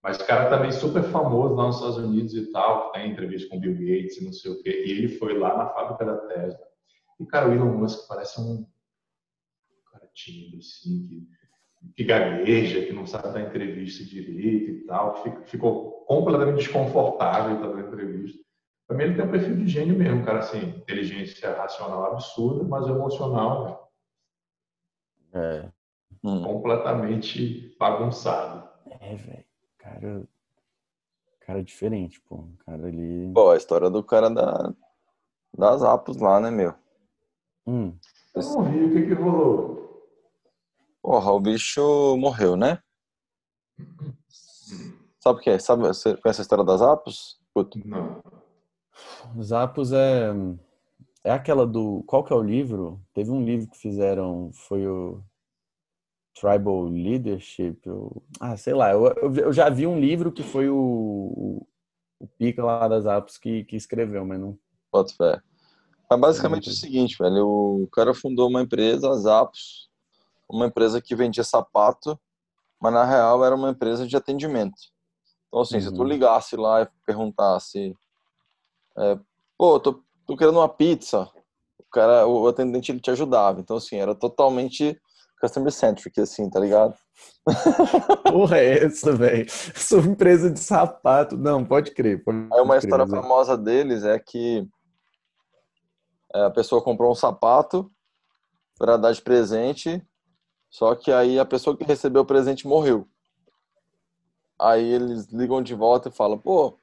Mas 0.03 0.17
o 0.21 0.27
cara 0.27 0.47
também 0.47 0.71
super 0.71 1.01
famoso 1.05 1.55
lá 1.55 1.65
nos 1.65 1.77
Estados 1.77 1.97
Unidos 1.97 2.35
e 2.35 2.51
tal, 2.51 2.91
que 2.91 2.99
tem 2.99 3.11
entrevista 3.11 3.49
com 3.49 3.59
Bill 3.59 3.73
Gates 3.73 4.17
e 4.17 4.25
não 4.25 4.31
sei 4.31 4.51
o 4.51 4.61
quê. 4.61 4.83
E 4.85 4.91
ele 4.91 5.07
foi 5.17 5.39
lá 5.39 5.57
na 5.57 5.69
fábrica 5.69 6.05
da 6.05 6.17
Tesla. 6.27 6.59
E, 7.19 7.25
cara, 7.25 7.49
o 7.49 7.53
Elon 7.53 7.77
Musk 7.77 8.07
parece 8.07 8.39
um 8.41 8.65
cara 9.91 10.07
tímido, 10.13 10.57
assim, 10.57 11.07
que, 11.07 11.93
que 11.95 12.03
gagueja, 12.03 12.85
que 12.85 12.93
não 12.93 13.05
sabe 13.05 13.33
dar 13.33 13.41
entrevista 13.41 14.03
direito 14.03 14.71
e 14.71 14.85
tal, 14.85 15.23
que 15.23 15.49
ficou 15.49 16.03
completamente 16.05 16.57
desconfortável 16.57 17.57
para 17.59 17.73
dar 17.73 17.87
entrevista. 17.87 18.43
Para 18.87 18.97
mim, 18.97 19.03
ele 19.05 19.15
tem 19.15 19.25
um 19.25 19.31
perfil 19.31 19.55
de 19.55 19.67
gênio 19.67 19.97
mesmo, 19.97 20.23
cara, 20.23 20.39
assim, 20.39 20.59
inteligência 20.59 21.55
racional 21.55 22.05
absurda, 22.11 22.63
mas 22.63 22.87
emocional, 22.87 23.91
É. 25.33 25.69
Hum. 26.23 26.43
completamente 26.43 27.75
bagunçado. 27.77 28.67
É, 28.99 29.15
velho. 29.15 29.45
Cara. 29.77 30.27
Cara 31.41 31.63
diferente, 31.63 32.19
pô. 32.21 32.37
Um 32.37 32.55
cara 32.65 32.87
ali. 32.87 33.31
Pô, 33.33 33.51
a 33.51 33.57
história 33.57 33.89
do 33.89 34.03
cara 34.03 34.29
da, 34.29 34.73
das 35.55 35.83
Apos 35.83 36.17
lá, 36.17 36.39
né, 36.39 36.49
meu? 36.49 36.73
Hum. 37.67 37.97
Eu 38.35 38.41
não 38.41 38.63
vi 38.71 38.83
o 38.83 38.93
que, 38.93 39.07
que 39.07 39.13
rolou. 39.13 39.85
Porra, 41.01 41.31
o 41.31 41.39
bicho 41.39 42.17
morreu, 42.17 42.55
né? 42.55 42.79
Sabe 45.19 45.39
o 45.39 45.41
que 45.41 45.49
é? 45.49 45.59
Sabe, 45.59 45.83
você 45.83 46.15
conhece 46.17 46.41
a 46.41 46.43
história 46.43 46.63
das 46.63 46.81
Apos? 46.81 47.39
Puto. 47.53 47.79
Não. 47.85 48.21
Zapos 49.41 49.91
é. 49.91 50.31
É 51.23 51.31
aquela 51.31 51.65
do. 51.65 52.03
Qual 52.05 52.23
que 52.23 52.31
é 52.31 52.35
o 52.35 52.43
livro? 52.43 53.01
Teve 53.13 53.31
um 53.31 53.43
livro 53.43 53.69
que 53.69 53.77
fizeram. 53.77 54.51
Foi 54.53 54.85
o. 54.87 55.23
Tribal 56.39 56.83
Leadership. 56.83 57.81
Ah, 58.39 58.57
sei 58.57 58.73
lá. 58.73 58.91
Eu, 58.91 59.05
eu, 59.35 59.53
já 59.53 59.69
vi 59.69 59.87
um 59.87 59.99
livro 59.99 60.31
que 60.31 60.43
foi 60.43 60.69
o. 60.69 60.75
O, 60.77 61.67
o 62.19 62.27
Pica 62.27 62.63
lá 62.63 62.87
das 62.87 63.05
Apos 63.05 63.37
que, 63.37 63.63
que 63.63 63.75
escreveu, 63.75 64.25
mas 64.25 64.39
não. 64.39 64.57
Boto 64.91 65.15
fé. 65.15 65.41
Mas 66.09 66.19
basicamente 66.19 66.69
é 66.69 66.71
o 66.71 66.75
seguinte, 66.75 67.15
velho. 67.19 67.47
O 67.47 67.87
cara 67.91 68.13
fundou 68.13 68.47
uma 68.49 68.61
empresa, 68.61 69.09
a 69.09 69.15
Zappos, 69.15 69.89
uma 70.49 70.67
empresa 70.67 71.01
que 71.01 71.15
vendia 71.15 71.43
sapato, 71.43 72.19
mas 72.79 72.93
na 72.93 73.03
real 73.05 73.43
era 73.43 73.55
uma 73.55 73.69
empresa 73.71 74.05
de 74.07 74.15
atendimento. 74.15 74.75
Então, 75.47 75.61
assim, 75.61 75.79
se 75.81 75.91
tu 75.91 76.01
Uhum. 76.01 76.07
ligasse 76.07 76.55
lá 76.55 76.81
e 76.83 76.87
perguntasse, 77.05 77.95
é, 78.97 79.17
pô, 79.57 79.79
tô, 79.79 80.03
tô 80.27 80.37
querendo 80.37 80.59
uma 80.59 80.69
pizza, 80.69 81.29
o 81.79 81.83
cara, 81.91 82.27
o 82.27 82.47
atendente 82.47 82.91
ele 82.91 82.99
te 82.99 83.09
ajudava. 83.11 83.59
Então, 83.59 83.77
assim, 83.77 83.97
era 83.97 84.13
totalmente 84.13 84.99
customer 85.41 85.71
centric, 85.71 86.19
assim, 86.21 86.49
tá 86.49 86.59
ligado? 86.59 86.93
Porra, 88.31 88.57
é 88.57 88.85
essa, 88.85 89.13
velho? 89.13 89.45
Sou 89.75 89.99
empresa 90.01 90.49
de 90.51 90.59
sapato. 90.59 91.37
Não, 91.37 91.63
pode 91.65 91.91
crer. 91.91 92.23
Pode 92.23 92.37
Aí 92.53 92.61
uma 92.61 92.75
crer, 92.77 92.83
história 92.83 93.05
mas 93.05 93.13
é- 93.13 93.21
famosa 93.21 93.57
deles 93.57 94.03
é 94.03 94.19
que 94.19 94.67
a 96.43 96.49
pessoa 96.49 96.81
comprou 96.81 97.11
um 97.11 97.15
sapato 97.15 97.91
para 98.77 98.97
dar 98.97 99.13
de 99.13 99.21
presente, 99.21 100.05
só 100.69 100.95
que 100.95 101.11
aí 101.11 101.39
a 101.39 101.45
pessoa 101.45 101.77
que 101.77 101.83
recebeu 101.83 102.23
o 102.23 102.25
presente 102.25 102.67
morreu. 102.67 103.07
Aí 104.59 104.85
eles 104.85 105.27
ligam 105.27 105.61
de 105.61 105.73
volta 105.73 106.09
e 106.09 106.11
falam, 106.11 106.37
pô, 106.37 106.77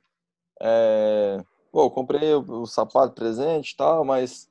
é, 0.60 1.42
pô, 1.70 1.90
comprei 1.90 2.34
o, 2.34 2.62
o 2.62 2.66
sapato 2.66 3.14
presente 3.14 3.72
e 3.72 3.76
tal, 3.76 4.04
mas 4.04 4.48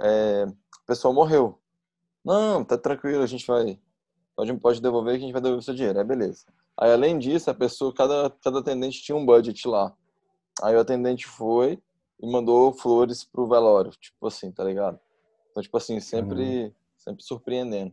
é, 0.00 0.44
a 0.44 0.86
pessoa 0.86 1.12
morreu. 1.12 1.58
Não, 2.24 2.64
tá 2.64 2.78
tranquilo, 2.78 3.22
a 3.22 3.26
gente 3.26 3.46
vai. 3.46 3.78
Pode, 4.34 4.52
pode 4.58 4.80
devolver 4.80 5.14
que 5.14 5.18
a 5.18 5.26
gente 5.26 5.32
vai 5.32 5.42
devolver 5.42 5.60
o 5.60 5.64
seu 5.64 5.74
dinheiro. 5.74 5.98
É 5.98 6.04
beleza. 6.04 6.46
Aí, 6.76 6.92
além 6.92 7.18
disso, 7.18 7.50
a 7.50 7.54
pessoa, 7.54 7.92
cada, 7.92 8.30
cada 8.42 8.60
atendente 8.60 9.02
tinha 9.02 9.16
um 9.16 9.26
budget 9.26 9.68
lá. 9.68 9.92
Aí 10.62 10.74
o 10.74 10.80
atendente 10.80 11.26
foi 11.26 11.80
e 12.22 12.30
mandou 12.30 12.72
flores 12.72 13.24
pro 13.24 13.48
velório, 13.48 13.90
tipo 13.90 14.26
assim, 14.26 14.52
tá 14.52 14.62
ligado? 14.62 14.98
Então, 15.50 15.62
tipo 15.62 15.76
assim, 15.76 15.98
sempre, 15.98 16.74
sempre 16.96 17.22
surpreendendo. 17.24 17.92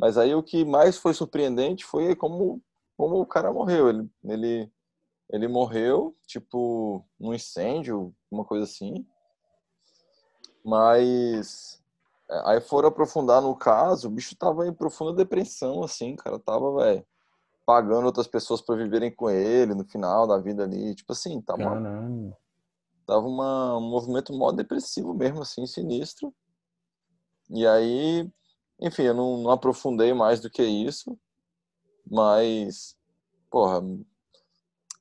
Mas 0.00 0.16
aí 0.16 0.34
o 0.34 0.42
que 0.42 0.64
mais 0.64 0.96
foi 0.96 1.12
surpreendente 1.14 1.84
foi 1.84 2.16
como, 2.16 2.60
como 2.96 3.20
o 3.20 3.26
cara 3.26 3.52
morreu. 3.52 3.88
Ele, 3.88 4.10
ele, 4.24 4.72
ele 5.30 5.46
morreu, 5.46 6.16
tipo, 6.26 7.04
num 7.20 7.34
incêndio, 7.34 8.14
uma 8.30 8.44
coisa 8.44 8.64
assim. 8.64 9.06
Mas 10.64 11.80
é, 12.30 12.42
aí 12.46 12.60
foram 12.60 12.88
aprofundar 12.88 13.42
no 13.42 13.54
caso, 13.54 14.08
o 14.08 14.10
bicho 14.10 14.34
tava 14.34 14.66
em 14.66 14.72
profunda 14.72 15.12
depressão, 15.12 15.84
assim, 15.84 16.16
cara. 16.16 16.38
Tava, 16.38 16.74
velho, 16.76 17.06
pagando 17.66 18.06
outras 18.06 18.26
pessoas 18.26 18.60
pra 18.62 18.74
viverem 18.74 19.14
com 19.14 19.30
ele 19.30 19.74
no 19.74 19.84
final 19.84 20.26
da 20.26 20.38
vida 20.38 20.64
ali. 20.64 20.94
Tipo 20.94 21.12
assim, 21.12 21.40
uma, 21.50 21.56
Caralho. 21.58 22.34
Tava 23.06 23.26
uma, 23.26 23.76
um 23.78 23.88
movimento 23.88 24.32
mó 24.32 24.50
depressivo 24.52 25.14
mesmo, 25.14 25.42
assim, 25.42 25.66
sinistro. 25.66 26.34
E 27.50 27.66
aí, 27.66 28.28
enfim, 28.80 29.02
eu 29.02 29.14
não, 29.14 29.38
não 29.38 29.50
aprofundei 29.50 30.12
mais 30.14 30.40
do 30.40 30.50
que 30.50 30.62
isso, 30.62 31.18
mas, 32.10 32.96
porra, 33.50 33.82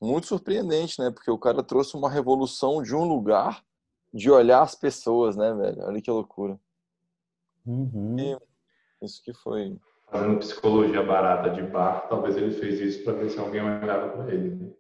muito 0.02 0.28
surpreendente, 0.28 1.02
né? 1.02 1.10
Porque 1.12 1.32
o 1.32 1.38
cara 1.38 1.64
trouxe 1.64 1.96
uma 1.96 2.10
revolução 2.10 2.82
de 2.84 2.94
um 2.96 3.04
lugar 3.06 3.64
de 4.14 4.30
olhar 4.30 4.62
as 4.62 4.76
pessoas, 4.76 5.36
né, 5.36 5.54
velho? 5.54 5.82
Olha 5.84 6.02
que 6.02 6.12
loucura. 6.12 6.60
Uhum. 7.66 8.20
E- 8.20 8.38
Isso 9.02 9.22
que 9.24 9.34
foi. 9.34 9.78
Fazendo 10.12 10.38
psicologia 10.40 11.02
barata 11.02 11.50
de 11.50 11.64
bar, 11.64 12.08
talvez 12.08 12.38
ele 12.38 12.52
fez 12.52 12.80
isso 12.80 13.04
para 13.04 13.14
ver 13.14 13.30
se 13.30 13.40
alguém 13.40 13.62
olhava 13.62 14.10
para 14.10 14.32
ele. 14.34 14.54
né? 14.56 14.74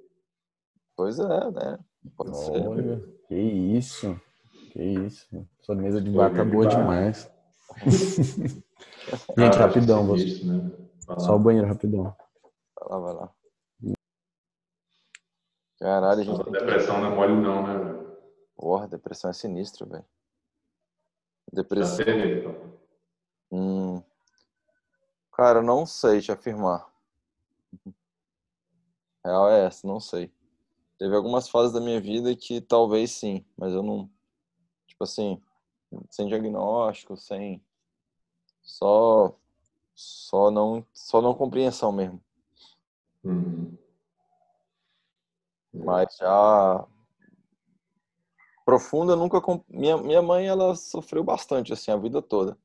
Pois 0.95 1.17
é, 1.17 1.51
né? 1.51 1.80
Pode 2.15 2.38
ser. 2.38 3.12
Que 3.34 3.40
isso. 3.40 4.22
Que 4.72 4.80
isso. 4.84 5.48
Sua 5.62 5.74
mesa 5.76 6.00
de 6.00 6.12
bar 6.12 6.32
tá 6.32 6.46
boa 6.46 6.66
bar. 6.68 6.76
demais. 6.78 7.32
Ah, 9.06 9.18
Gente, 9.38 9.50
acho 9.50 9.60
rapidão. 9.60 10.08
vou- 10.08 10.18
sinistro, 10.18 10.48
né? 10.48 10.72
Só 11.20 11.36
o 11.36 11.40
banheiro, 11.40 11.68
rapidão. 11.68 12.04
Vai 12.80 12.90
lá, 12.90 13.00
vai 13.00 13.14
lá. 13.14 13.36
Caralho, 15.78 16.22
a 16.22 16.24
gente 16.24 16.38
Nossa. 16.38 16.50
Depressão 16.52 17.02
não 17.02 17.12
é 17.12 17.16
mole 17.16 17.34
não, 17.36 17.64
né, 17.68 17.78
velho? 17.78 18.18
Porra, 18.56 18.88
depressão 18.88 19.30
é 19.30 19.34
sinistro, 19.34 19.86
velho. 19.88 20.06
Já 20.06 21.62
Depressão. 21.62 21.98
teve, 22.06 22.40
então. 22.40 22.80
Hum. 23.52 24.02
Cara, 25.34 25.60
eu 25.60 25.64
não 25.64 25.86
sei 25.86 26.22
te 26.22 26.32
afirmar. 26.32 26.88
Real 29.26 29.50
é 29.50 29.66
essa, 29.66 29.86
não 29.86 30.00
sei. 30.00 30.32
Teve 30.98 31.16
algumas 31.16 31.50
fases 31.50 31.74
da 31.74 31.82
minha 31.82 32.00
vida 32.00 32.36
que 32.36 32.62
talvez 32.62 33.12
sim, 33.12 33.44
mas 33.58 33.74
eu 33.74 33.84
não. 33.84 34.10
Tipo 34.88 35.04
assim, 35.04 35.41
sem 36.10 36.28
diagnóstico, 36.28 37.18
sem. 37.18 37.64
Só. 38.62 39.36
Só 39.96 40.50
não, 40.50 40.86
só 40.91 41.22
não 41.22 41.36
compreensão 41.36 41.91
mesmo. 41.91 42.20
Uhum. 43.24 43.78
Mas 45.74 46.16
já. 46.18 46.88
Profunda, 48.66 49.16
nunca. 49.16 49.41
Minha, 49.68 49.98
minha 49.98 50.22
mãe, 50.22 50.48
ela 50.48 50.76
sofreu 50.76 51.24
bastante, 51.24 51.74
assim, 51.74 51.91
a 51.91 51.98
vida 51.98 52.22
toda. 52.22 52.58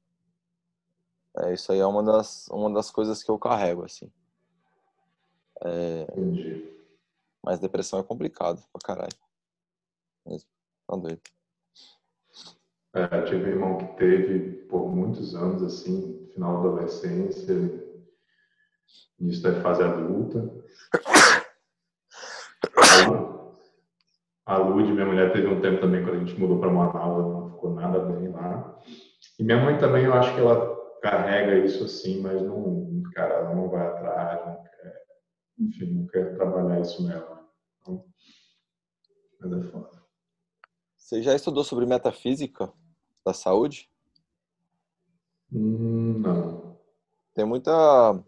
É, 1.37 1.53
isso 1.53 1.71
aí 1.73 1.79
é 1.79 1.87
uma 1.87 2.03
das, 2.03 2.49
uma 2.49 2.73
das 2.73 2.91
coisas 2.91 3.23
que 3.23 3.31
eu 3.31 3.39
carrego, 3.39 3.85
assim. 3.85 4.11
Entendi. 6.09 6.78
Mas 7.49 7.59
depressão 7.61 7.99
é 7.99 8.03
complicado 8.03 8.63
pra 8.71 8.81
caralho. 8.85 9.17
Mesmo. 10.27 10.51
Tá 10.87 10.97
doido. 10.97 11.23
É, 12.95 13.21
eu 13.21 13.25
tive 13.25 13.45
um 13.45 13.49
irmão 13.49 13.79
que 13.79 13.87
teve 13.97 14.67
por 14.67 14.95
muitos 14.95 15.35
anos, 15.35 15.63
assim, 15.63 16.29
final 16.35 16.63
da 16.63 16.69
adolescência, 16.69 17.55
início 19.19 19.43
da 19.43 19.63
fase 19.63 19.83
adulta. 19.83 20.41
A 22.77 23.09
Lu- 23.09 23.57
A 24.45 24.57
Lud, 24.59 24.93
minha 24.93 25.07
mulher, 25.07 25.33
teve 25.33 25.47
um 25.47 25.63
tempo 25.63 25.81
também, 25.81 26.05
quando 26.05 26.17
a 26.17 26.19
gente 26.19 26.39
mudou 26.39 26.61
para 26.61 26.71
Manaus, 26.71 27.19
ela 27.25 27.33
não 27.33 27.51
ficou 27.51 27.71
nada 27.73 27.99
bem 28.01 28.29
lá. 28.29 28.79
E 29.39 29.43
minha 29.43 29.59
mãe 29.65 29.79
também, 29.79 30.05
eu 30.05 30.13
acho 30.13 30.35
que 30.35 30.41
ela 30.41 30.77
carrega 31.01 31.65
isso 31.65 31.83
assim, 31.83 32.21
mas 32.21 32.43
não, 32.43 33.03
cara, 33.15 33.37
ela 33.37 33.55
não 33.55 33.71
vai 33.71 33.87
atrás, 33.87 34.45
não 34.47 34.63
quer, 34.65 35.03
enfim, 35.61 35.95
não 35.95 36.07
quer 36.09 36.35
trabalhar 36.37 36.79
isso 36.81 37.03
nela. 37.07 37.38
Mas 39.41 39.53
é 39.53 39.71
foda. 39.71 40.03
Você 40.97 41.23
já 41.23 41.35
estudou 41.35 41.65
sobre 41.65 41.87
metafísica 41.87 42.73
da 43.25 43.33
saúde? 43.33 43.91
Hum, 45.53 46.19
não. 46.19 46.79
Tem 47.35 47.45
muita 47.45 48.23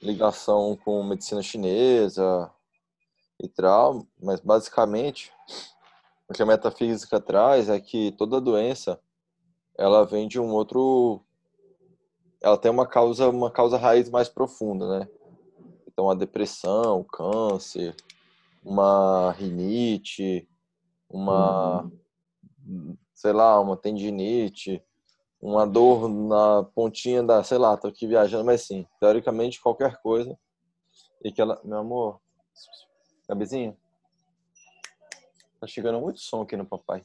ligação 0.00 0.76
com 0.84 1.02
medicina 1.04 1.42
chinesa 1.42 2.50
e 3.40 3.48
tal, 3.48 4.06
mas 4.20 4.40
basicamente 4.40 5.32
o 6.28 6.32
que 6.32 6.42
a 6.42 6.46
metafísica 6.46 7.20
traz 7.20 7.68
é 7.68 7.78
que 7.78 8.10
toda 8.12 8.40
doença 8.40 8.98
ela 9.76 10.04
vem 10.04 10.26
de 10.26 10.40
um 10.40 10.50
outro 10.50 11.20
ela 12.40 12.56
tem 12.58 12.70
uma 12.70 12.86
causa 12.86 13.28
uma 13.28 13.50
causa 13.50 13.76
raiz 13.76 14.08
mais 14.10 14.28
profunda 14.28 14.98
né 14.98 15.08
então 15.86 16.10
a 16.10 16.14
depressão 16.14 17.04
câncer 17.04 17.94
uma 18.62 19.32
rinite 19.32 20.48
uma 21.08 21.82
uhum. 22.66 22.96
sei 23.14 23.32
lá 23.32 23.60
uma 23.60 23.76
tendinite 23.76 24.82
uma 25.40 25.66
dor 25.66 26.08
na 26.08 26.62
pontinha 26.74 27.22
da 27.22 27.42
sei 27.42 27.58
lá 27.58 27.76
tô 27.76 27.88
aqui 27.88 28.06
viajando 28.06 28.44
mas 28.44 28.62
sim 28.62 28.86
teoricamente 29.00 29.60
qualquer 29.60 30.00
coisa 30.00 30.38
e 31.24 31.32
que 31.32 31.40
ela 31.40 31.60
meu 31.64 31.78
amor 31.78 32.20
cabezinha 33.26 33.76
Tá 35.62 35.68
chegando 35.68 36.00
muito 36.00 36.18
som 36.18 36.42
aqui 36.42 36.56
no 36.56 36.66
papai. 36.66 37.04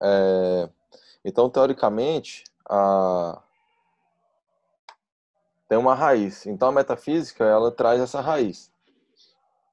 É, 0.00 0.70
então, 1.24 1.50
teoricamente, 1.50 2.44
a, 2.64 3.42
tem 5.68 5.76
uma 5.76 5.92
raiz. 5.92 6.46
Então, 6.46 6.68
a 6.68 6.72
metafísica, 6.72 7.44
ela 7.44 7.72
traz 7.72 8.00
essa 8.00 8.20
raiz. 8.20 8.72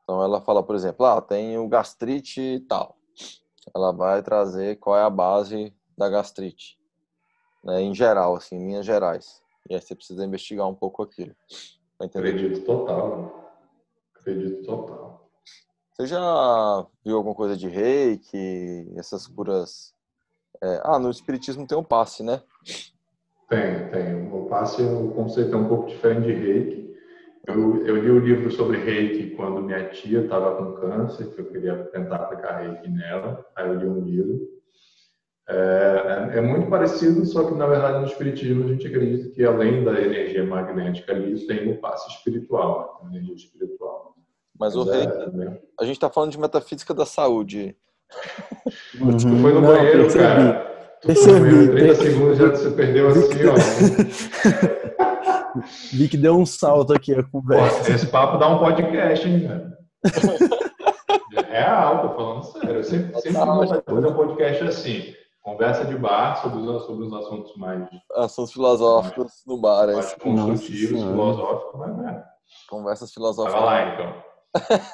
Então, 0.07 0.23
ela 0.23 0.39
fala, 0.39 0.63
por 0.63 0.73
exemplo, 0.73 1.05
ah, 1.05 1.21
tem 1.21 1.57
o 1.57 1.67
gastrite 1.67 2.39
e 2.39 2.61
tal. 2.61 2.97
Ela 3.75 3.91
vai 3.91 4.23
trazer 4.23 4.79
qual 4.79 4.95
é 4.95 5.01
a 5.03 5.09
base 5.09 5.75
da 5.97 6.07
gastrite. 6.07 6.79
Né, 7.61 7.81
em 7.81 7.93
geral, 7.93 8.37
assim, 8.37 8.55
em 8.55 8.67
linhas 8.67 8.85
gerais. 8.85 9.43
E 9.69 9.75
aí 9.75 9.81
você 9.81 9.93
precisa 9.93 10.23
investigar 10.23 10.65
um 10.65 10.73
pouco 10.73 11.03
aquilo. 11.03 11.35
Acredito 11.99 12.63
total. 12.63 13.51
Acredito 14.15 14.65
total. 14.65 15.29
Você 15.91 16.07
já 16.07 16.87
viu 17.03 17.17
alguma 17.17 17.35
coisa 17.35 17.57
de 17.57 17.67
reiki, 17.67 18.89
essas 18.95 19.27
curas? 19.27 19.93
É... 20.63 20.79
Ah, 20.85 20.99
no 20.99 21.09
Espiritismo 21.09 21.67
tem 21.67 21.77
um 21.77 21.83
passe, 21.83 22.23
né? 22.23 22.41
Tem, 23.49 23.89
tem. 23.89 24.31
O 24.31 24.45
passe, 24.45 24.81
o 24.81 25.11
conceito 25.11 25.53
é 25.53 25.57
um 25.57 25.67
pouco 25.67 25.87
diferente 25.87 26.27
de 26.27 26.33
reiki. 26.33 26.86
Eu, 27.47 27.85
eu 27.85 27.95
li 27.95 28.11
o 28.11 28.19
livro 28.19 28.51
sobre 28.51 28.77
reiki 28.77 29.29
quando 29.31 29.61
minha 29.61 29.87
tia 29.89 30.21
estava 30.21 30.55
com 30.57 30.73
câncer, 30.73 31.33
que 31.33 31.39
eu 31.39 31.45
queria 31.45 31.75
tentar 31.85 32.17
aplicar 32.17 32.57
reiki 32.59 32.89
nela. 32.89 33.45
Aí 33.55 33.67
eu 33.67 33.75
li 33.75 33.85
um 33.87 34.01
livro. 34.01 34.57
É, 35.49 36.33
é, 36.33 36.39
é, 36.39 36.41
muito 36.41 36.69
parecido, 36.69 37.25
só 37.25 37.45
que 37.45 37.53
na 37.53 37.65
verdade 37.65 37.99
no 37.99 38.05
Espiritismo 38.05 38.65
a 38.65 38.67
gente 38.67 38.85
acredita 38.85 39.29
que 39.29 39.45
além 39.45 39.81
da 39.81 39.93
energia 39.93 40.45
magnética 40.45 41.13
ali, 41.13 41.39
tem 41.47 41.71
o 41.71 41.77
passe 41.79 42.09
espiritual, 42.09 42.99
né? 43.03 43.11
a 43.11 43.15
energia 43.15 43.35
espiritual. 43.35 44.13
Mas 44.59 44.75
o 44.75 44.83
reiki, 44.83 45.07
é, 45.07 45.61
a 45.79 45.85
gente 45.85 45.95
está 45.95 46.09
falando 46.09 46.31
de 46.31 46.39
metafísica 46.39 46.93
da 46.93 47.05
saúde. 47.05 47.77
Uhum. 48.99 49.19
Foi 49.19 49.53
no 49.53 49.61
Não, 49.61 49.73
banheiro, 49.73 50.01
percebi. 50.01 50.23
cara. 50.23 50.97
Tu 51.01 51.07
percebi. 51.07 51.39
foi 51.39 51.49
no 51.49 51.55
banheiro, 51.55 51.75
30 51.77 51.95
segundos 51.95 52.37
já 52.37 52.49
você 52.49 52.71
perdeu 52.71 53.07
assim, 53.07 53.39
ó. 53.47 55.26
Vi 55.93 56.09
que 56.09 56.17
deu 56.17 56.37
um 56.37 56.45
salto 56.45 56.93
aqui 56.93 57.13
a 57.13 57.23
conversa. 57.23 57.83
Pô, 57.83 57.91
esse 57.91 58.07
papo 58.07 58.37
dá 58.37 58.47
um 58.49 58.59
podcast, 58.59 59.27
hein, 59.27 59.47
velho? 59.47 59.77
É 61.49 61.63
alto, 61.63 62.15
falando 62.15 62.43
sério. 62.43 62.75
Eu 62.75 62.83
sempre, 62.83 63.21
sempre 63.21 63.45
vou 63.45 63.67
fazer 63.67 64.07
um 64.07 64.15
podcast 64.15 64.63
assim. 64.65 65.13
Conversa 65.41 65.85
de 65.85 65.97
bar 65.97 66.35
sobre 66.41 66.59
os, 66.59 66.85
sobre 66.85 67.05
os 67.05 67.13
assuntos 67.13 67.55
mais. 67.55 67.87
Assuntos 68.15 68.51
filosóficos 68.51 69.23
mais, 69.23 69.43
no 69.45 69.57
bar, 69.57 69.89
é 69.89 69.93
mais 69.93 70.13
construtivos, 70.13 71.01
filosóficos, 71.01 71.79
mas, 71.79 71.97
né? 71.97 72.23
Conversas 72.69 73.13
filosóficas. 73.13 73.61
Vai 73.61 73.85
lá, 73.85 73.93
então. 73.93 74.23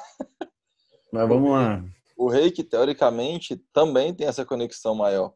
Mas 1.12 1.28
vamos 1.28 1.50
lá. 1.52 1.80
O 2.16 2.28
reiki, 2.28 2.64
teoricamente, 2.64 3.56
também 3.72 4.12
tem 4.12 4.26
essa 4.26 4.44
conexão 4.44 4.96
maior. 4.96 5.32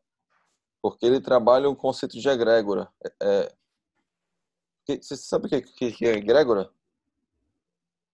Porque 0.82 1.06
ele 1.06 1.20
trabalha 1.20 1.70
um 1.70 1.74
conceito 1.74 2.18
de 2.18 2.28
egrégora. 2.28 2.88
É... 3.22 3.52
você 4.97 5.16
sabe 5.16 5.47
o 5.47 5.49
que, 5.51 5.93
que 5.93 6.07
é 6.07 6.16
egrégora? 6.16 6.70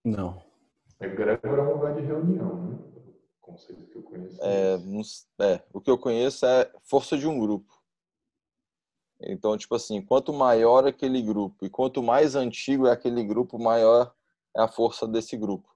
Não. 0.04 0.42
Egrégora 1.00 1.62
é 1.62 1.64
um 1.64 1.72
lugar 1.74 1.94
de 1.94 2.00
reunião, 2.00 2.64
né? 2.64 2.78
O 3.40 3.46
conceito 3.46 3.86
que 3.86 3.98
eu 3.98 4.02
conheço. 4.02 4.38
É, 4.42 5.52
é, 5.52 5.62
o 5.72 5.80
que 5.80 5.90
eu 5.90 5.98
conheço 5.98 6.44
é 6.44 6.70
força 6.82 7.16
de 7.16 7.28
um 7.28 7.38
grupo. 7.38 7.72
Então, 9.20 9.56
tipo 9.56 9.74
assim, 9.74 10.02
quanto 10.02 10.32
maior 10.32 10.86
aquele 10.86 11.22
grupo 11.22 11.64
e 11.64 11.70
quanto 11.70 12.02
mais 12.02 12.34
antigo 12.34 12.86
é 12.86 12.92
aquele 12.92 13.22
grupo, 13.22 13.58
maior 13.58 14.12
é 14.56 14.60
a 14.60 14.68
força 14.68 15.06
desse 15.06 15.36
grupo. 15.36 15.72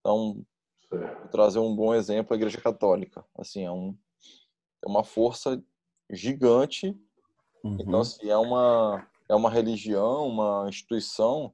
Então, 0.00 0.44
vou 0.90 1.28
trazer 1.30 1.60
um 1.60 1.74
bom 1.74 1.94
exemplo 1.94 2.34
a 2.34 2.36
Igreja 2.36 2.60
Católica. 2.60 3.24
Assim, 3.36 3.64
é, 3.64 3.70
um, 3.70 3.96
é 4.84 4.88
uma 4.88 5.04
força 5.04 5.62
gigante. 6.10 6.88
Uhum. 7.62 7.78
Então, 7.80 8.00
assim, 8.00 8.28
é 8.28 8.36
uma, 8.36 9.06
é 9.32 9.34
uma 9.34 9.50
religião, 9.50 10.28
uma 10.28 10.68
instituição 10.68 11.52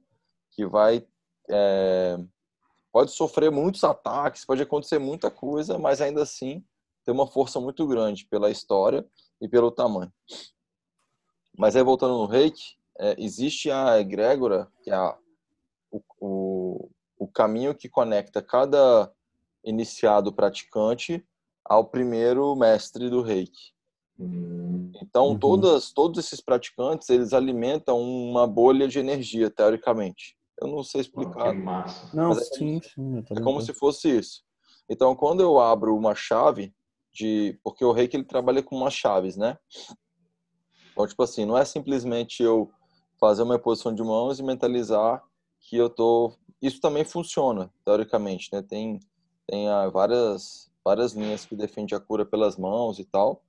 que 0.51 0.65
vai. 0.65 1.07
É, 1.49 2.17
pode 2.91 3.11
sofrer 3.11 3.49
muitos 3.49 3.83
ataques, 3.85 4.43
pode 4.43 4.61
acontecer 4.61 4.99
muita 4.99 5.31
coisa, 5.31 5.77
mas 5.77 6.01
ainda 6.01 6.21
assim 6.21 6.63
tem 7.05 7.13
uma 7.13 7.25
força 7.25 7.59
muito 7.59 7.87
grande 7.87 8.25
pela 8.25 8.51
história 8.51 9.07
e 9.41 9.47
pelo 9.47 9.71
tamanho. 9.71 10.11
Mas 11.57 11.75
aí, 11.75 11.81
voltando 11.81 12.17
no 12.17 12.25
reiki, 12.25 12.77
é, 12.99 13.15
existe 13.17 13.71
a 13.71 13.97
egrégora, 13.97 14.69
que 14.83 14.91
é 14.91 14.95
a, 14.95 15.17
o, 15.89 16.01
o, 16.19 16.89
o 17.17 17.27
caminho 17.27 17.73
que 17.73 17.87
conecta 17.87 18.41
cada 18.41 19.09
iniciado 19.63 20.33
praticante 20.33 21.25
ao 21.63 21.85
primeiro 21.85 22.53
mestre 22.57 23.09
do 23.09 23.21
reiki. 23.21 23.73
Então, 25.01 25.29
uhum. 25.29 25.39
todas, 25.39 25.91
todos 25.91 26.19
esses 26.19 26.41
praticantes, 26.41 27.09
eles 27.09 27.33
alimentam 27.33 28.01
uma 28.01 28.45
bolha 28.45 28.87
de 28.87 28.99
energia, 28.99 29.49
teoricamente. 29.49 30.37
Eu 30.61 30.67
não 30.67 30.83
sei 30.83 31.01
explicar. 31.01 31.55
Oh, 31.55 32.15
não, 32.15 32.31
é, 32.31 32.35
sim, 32.35 32.81
sim. 32.81 33.23
É 33.31 33.41
como 33.41 33.61
se 33.61 33.73
fosse 33.73 34.09
isso. 34.17 34.43
Então, 34.89 35.15
quando 35.15 35.41
eu 35.41 35.59
abro 35.59 35.95
uma 35.95 36.13
chave 36.13 36.73
de... 37.13 37.57
Porque 37.63 37.85
o 37.85 37.93
reiki, 37.93 38.17
ele 38.17 38.25
trabalha 38.25 38.61
com 38.61 38.75
umas 38.75 38.93
chaves, 38.93 39.37
né? 39.37 39.57
Então, 40.91 41.07
tipo 41.07 41.23
assim, 41.23 41.45
não 41.45 41.57
é 41.57 41.63
simplesmente 41.63 42.43
eu 42.43 42.69
fazer 43.19 43.43
uma 43.43 43.57
posição 43.57 43.93
de 43.93 44.03
mãos 44.03 44.39
e 44.39 44.43
mentalizar 44.43 45.23
que 45.61 45.77
eu 45.77 45.89
tô 45.89 46.33
isso 46.61 46.81
também 46.81 47.05
funciona, 47.05 47.71
teoricamente, 47.85 48.49
né? 48.51 48.61
Tem, 48.61 48.99
tem 49.47 49.69
ah, 49.69 49.87
várias, 49.89 50.69
várias 50.83 51.13
linhas 51.13 51.45
que 51.45 51.55
defendem 51.55 51.97
a 51.97 52.01
cura 52.01 52.25
pelas 52.25 52.57
mãos 52.57 52.99
e 52.99 53.05
tal, 53.05 53.41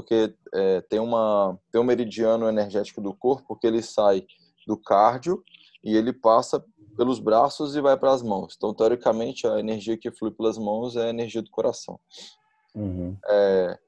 porque 0.00 0.34
é, 0.54 0.80
tem, 0.82 0.98
uma, 0.98 1.58
tem 1.70 1.80
um 1.80 1.84
meridiano 1.84 2.48
energético 2.48 3.00
do 3.00 3.12
corpo 3.12 3.54
que 3.54 3.66
ele 3.66 3.82
sai 3.82 4.26
do 4.66 4.76
cardio 4.76 5.44
e 5.84 5.94
ele 5.94 6.12
passa 6.12 6.64
pelos 6.96 7.18
braços 7.18 7.76
e 7.76 7.80
vai 7.80 7.96
para 7.96 8.12
as 8.12 8.22
mãos. 8.22 8.54
Então, 8.56 8.72
teoricamente, 8.72 9.46
a 9.46 9.58
energia 9.58 9.96
que 9.96 10.10
flui 10.10 10.30
pelas 10.30 10.56
mãos 10.56 10.96
é 10.96 11.06
a 11.06 11.10
energia 11.10 11.42
do 11.42 11.50
coração. 11.50 12.00
Uhum. 12.74 13.16
É, 13.28 13.78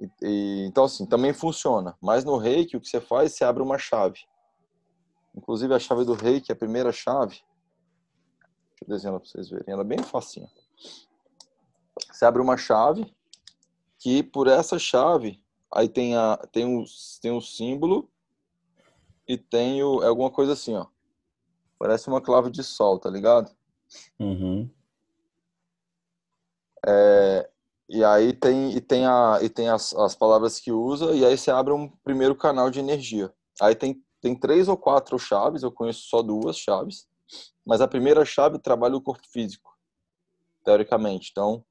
e, 0.00 0.10
e, 0.22 0.66
então, 0.66 0.84
assim, 0.84 1.04
também 1.04 1.34
funciona. 1.34 1.94
Mas 2.00 2.24
no 2.24 2.36
reiki, 2.38 2.76
o 2.76 2.80
que 2.80 2.88
você 2.88 3.00
faz, 3.00 3.34
você 3.34 3.44
abre 3.44 3.62
uma 3.62 3.78
chave. 3.78 4.20
Inclusive, 5.36 5.74
a 5.74 5.78
chave 5.78 6.04
do 6.04 6.14
reiki, 6.14 6.50
a 6.50 6.56
primeira 6.56 6.90
chave, 6.90 7.40
Deixa 8.80 8.84
eu 8.84 8.88
desenhar 8.88 9.20
para 9.20 9.28
vocês 9.28 9.50
verem. 9.50 9.72
Ela 9.72 9.82
é 9.82 9.84
bem 9.84 10.02
facinha. 10.02 10.48
Você 12.10 12.24
abre 12.24 12.40
uma 12.40 12.56
chave 12.56 13.14
que 13.98 14.22
por 14.22 14.46
essa 14.46 14.78
chave 14.78 15.42
aí 15.72 15.88
tem 15.88 16.16
a 16.16 16.36
tem 16.52 16.64
um 16.64 16.84
tem 17.20 17.30
um 17.30 17.40
símbolo 17.40 18.10
e 19.26 19.38
tem 19.38 19.82
o, 19.82 20.02
é 20.02 20.08
alguma 20.08 20.30
coisa 20.30 20.52
assim, 20.52 20.74
ó. 20.74 20.86
Parece 21.78 22.08
uma 22.08 22.20
clave 22.20 22.50
de 22.50 22.62
sol, 22.62 22.98
tá 22.98 23.08
ligado? 23.08 23.50
Uhum. 24.18 24.68
É, 26.86 27.50
e 27.88 28.04
aí 28.04 28.32
tem 28.32 28.72
e 28.72 28.80
tem 28.80 29.06
a 29.06 29.38
e 29.42 29.48
tem 29.48 29.68
as, 29.68 29.94
as 29.94 30.14
palavras 30.14 30.58
que 30.58 30.72
usa 30.72 31.12
e 31.12 31.24
aí 31.24 31.36
você 31.36 31.50
abre 31.50 31.72
um 31.72 31.88
primeiro 31.88 32.34
canal 32.34 32.70
de 32.70 32.80
energia. 32.80 33.32
Aí 33.60 33.74
tem 33.74 34.02
tem 34.20 34.38
três 34.38 34.68
ou 34.68 34.76
quatro 34.76 35.18
chaves, 35.18 35.62
eu 35.62 35.72
conheço 35.72 36.02
só 36.02 36.22
duas 36.22 36.58
chaves. 36.58 37.08
Mas 37.64 37.80
a 37.80 37.88
primeira 37.88 38.24
chave 38.24 38.58
trabalha 38.58 38.96
o 38.96 39.00
corpo 39.00 39.26
físico, 39.28 39.76
teoricamente. 40.64 41.30
Então, 41.30 41.64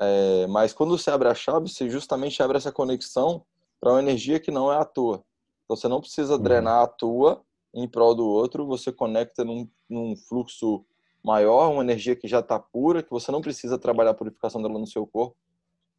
é, 0.00 0.46
mas 0.46 0.72
quando 0.72 0.96
você 0.96 1.10
abre 1.10 1.28
a 1.28 1.34
chave, 1.34 1.68
você 1.68 1.88
justamente 1.88 2.42
abre 2.42 2.56
essa 2.56 2.72
conexão 2.72 3.44
para 3.80 3.92
uma 3.92 4.00
energia 4.00 4.40
que 4.40 4.50
não 4.50 4.72
é 4.72 4.76
a 4.76 4.84
tua. 4.84 5.24
Então, 5.64 5.76
você 5.76 5.88
não 5.88 6.00
precisa 6.00 6.34
uhum. 6.34 6.42
drenar 6.42 6.82
a 6.82 6.86
tua 6.86 7.42
em 7.74 7.88
prol 7.88 8.14
do 8.14 8.26
outro, 8.26 8.66
você 8.66 8.90
conecta 8.90 9.44
num, 9.44 9.68
num 9.88 10.16
fluxo 10.16 10.84
maior, 11.22 11.70
uma 11.70 11.82
energia 11.82 12.16
que 12.16 12.28
já 12.28 12.40
está 12.40 12.58
pura, 12.58 13.02
que 13.02 13.10
você 13.10 13.30
não 13.30 13.40
precisa 13.40 13.78
trabalhar 13.78 14.10
a 14.10 14.14
purificação 14.14 14.62
dela 14.62 14.78
no 14.78 14.86
seu 14.86 15.06
corpo 15.06 15.36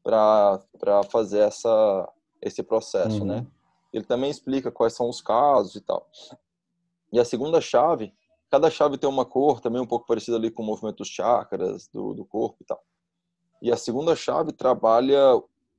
para 0.03 1.03
fazer 1.11 1.39
essa, 1.39 2.09
esse 2.41 2.63
processo, 2.63 3.23
né? 3.25 3.35
uhum. 3.35 3.41
né? 3.41 3.47
Ele 3.93 4.05
também 4.05 4.29
explica 4.29 4.71
quais 4.71 4.93
são 4.93 5.09
os 5.09 5.21
casos 5.21 5.75
e 5.75 5.81
tal. 5.81 6.07
E 7.11 7.19
a 7.19 7.25
segunda 7.25 7.61
chave 7.61 8.13
Cada 8.49 8.69
chave 8.69 8.97
tem 8.97 9.09
uma 9.09 9.25
cor, 9.25 9.59
também 9.59 9.81
um 9.81 9.85
pouco 9.85 10.07
parecida 10.07 10.37
ali 10.37 10.49
com 10.49 10.63
o 10.63 10.65
movimento 10.65 10.97
dos 10.97 11.09
chakras 11.09 11.89
do, 11.89 12.13
do 12.13 12.25
corpo 12.25 12.57
e 12.61 12.65
tal. 12.65 12.81
E 13.61 13.71
a 13.71 13.77
segunda 13.77 14.15
chave 14.15 14.51
trabalha 14.51 15.19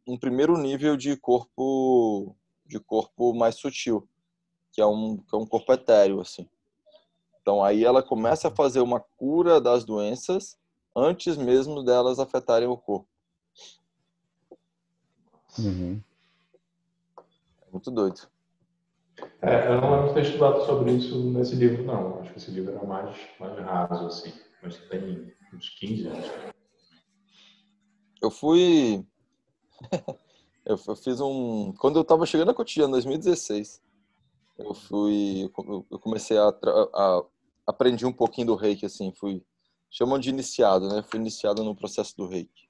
um 0.06 0.16
primeiro 0.16 0.56
nível 0.56 0.96
de 0.96 1.16
corpo 1.16 2.34
de 2.66 2.78
corpo 2.78 3.32
mais 3.34 3.56
sutil, 3.56 4.06
que 4.72 4.80
é 4.80 4.86
um, 4.86 5.16
que 5.16 5.34
é 5.34 5.38
um 5.38 5.46
corpo 5.46 5.72
etéreo, 5.72 6.20
assim. 6.20 6.46
Então 7.40 7.64
aí 7.64 7.84
ela 7.84 8.02
começa 8.02 8.48
a 8.48 8.54
fazer 8.54 8.80
uma 8.80 9.00
cura 9.16 9.60
das 9.60 9.84
doenças 9.84 10.58
antes 10.94 11.36
mesmo 11.36 11.82
delas 11.82 12.18
afetarem 12.18 12.68
o 12.68 12.76
corpo. 12.76 13.08
Uhum. 15.58 16.00
É 17.16 17.70
muito 17.72 17.90
doido. 17.90 18.28
É, 19.40 19.68
eu 19.68 19.80
não 19.80 19.90
lembro 19.90 20.08
de 20.08 20.14
ter 20.14 20.22
estudado 20.22 20.64
sobre 20.64 20.92
isso 20.92 21.18
nesse 21.32 21.54
livro, 21.54 21.84
não. 21.84 22.20
Acho 22.20 22.32
que 22.32 22.38
esse 22.38 22.50
livro 22.50 22.72
era 22.72 22.84
mais, 22.84 23.16
mais 23.40 23.58
raso, 23.58 24.06
assim. 24.06 24.32
Mas 24.62 24.76
tem 24.88 25.34
uns 25.52 25.70
15 25.70 26.06
anos. 26.08 26.26
Eu 28.22 28.30
fui. 28.30 29.04
eu 30.66 30.76
fiz 30.96 31.20
um. 31.20 31.72
Quando 31.78 31.96
eu 31.96 32.02
estava 32.02 32.26
chegando 32.26 32.50
a 32.50 32.54
Cotidiano, 32.54 32.90
em 32.90 32.92
2016, 32.92 33.82
eu 34.58 34.74
fui. 34.74 35.50
Eu 35.90 35.98
comecei 35.98 36.36
a, 36.38 36.48
a. 36.48 37.22
Aprendi 37.66 38.06
um 38.06 38.12
pouquinho 38.12 38.48
do 38.48 38.54
reiki, 38.54 38.86
assim. 38.86 39.12
Fui. 39.12 39.42
Chamam 39.90 40.18
de 40.18 40.30
iniciado, 40.30 40.88
né? 40.88 41.02
Fui 41.02 41.18
iniciado 41.18 41.64
no 41.64 41.74
processo 41.74 42.16
do 42.16 42.26
reiki. 42.26 42.68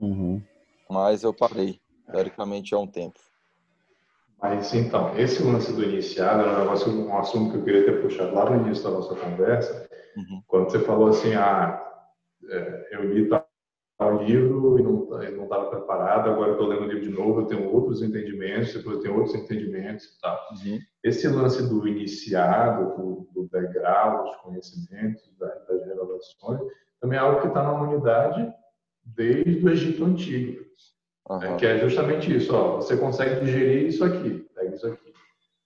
Uhum. 0.00 0.42
Mas 0.88 1.22
eu 1.22 1.32
parei, 1.32 1.80
teoricamente, 2.10 2.74
há 2.74 2.78
um 2.78 2.86
tempo. 2.86 3.18
Mas 4.40 4.74
então, 4.74 5.16
esse 5.16 5.42
lance 5.42 5.72
do 5.72 5.82
iniciado 5.82 6.42
era 6.42 6.52
um, 6.52 6.60
negócio, 6.60 6.92
um 6.92 7.16
assunto 7.16 7.50
que 7.50 7.58
eu 7.58 7.64
queria 7.64 7.84
ter 7.84 8.02
puxado 8.02 8.34
lá 8.34 8.50
no 8.50 8.66
início 8.66 8.84
da 8.84 8.90
nossa 8.90 9.16
conversa, 9.16 9.88
uhum. 10.16 10.42
quando 10.46 10.70
você 10.70 10.80
falou 10.80 11.08
assim, 11.08 11.34
ah, 11.34 11.82
é, 12.50 12.88
eu 12.92 13.12
li 13.12 13.28
tal 13.28 13.43
livro 14.24 14.78
e 14.78 14.82
não 15.30 15.44
estava 15.44 15.70
preparado, 15.70 16.30
agora 16.30 16.50
eu 16.50 16.52
estou 16.54 16.66
lendo 16.66 16.82
o 16.82 16.86
livro 16.86 17.02
de 17.02 17.10
novo, 17.10 17.40
eu 17.40 17.46
tenho 17.46 17.72
outros 17.72 18.02
entendimentos, 18.02 18.74
depois 18.74 18.96
eu 18.96 19.02
tenho 19.02 19.16
outros 19.16 19.34
entendimentos 19.34 20.04
e 20.04 20.20
tal. 20.20 20.38
Uhum. 20.50 20.78
Esse 21.02 21.28
lance 21.28 21.62
do 21.68 21.86
iniciado, 21.86 22.96
do, 22.96 23.28
do 23.32 23.48
degrau, 23.50 24.24
dos 24.24 24.36
conhecimentos, 24.36 25.22
das, 25.38 25.66
das 25.66 25.86
revelações, 25.86 26.60
também 27.00 27.18
é 27.18 27.22
algo 27.22 27.40
que 27.40 27.48
está 27.48 27.62
na 27.62 27.72
humanidade 27.72 28.52
desde 29.04 29.64
o 29.64 29.70
Egito 29.70 30.04
Antigo. 30.04 30.64
Uhum. 31.28 31.42
É, 31.42 31.56
que 31.56 31.66
é 31.66 31.78
justamente 31.78 32.34
isso, 32.34 32.54
ó, 32.54 32.76
você 32.76 32.96
consegue 32.96 33.44
digerir 33.44 33.86
isso 33.86 34.04
aqui, 34.04 34.46
pega 34.54 34.74
isso 34.74 34.86
aqui. 34.86 35.12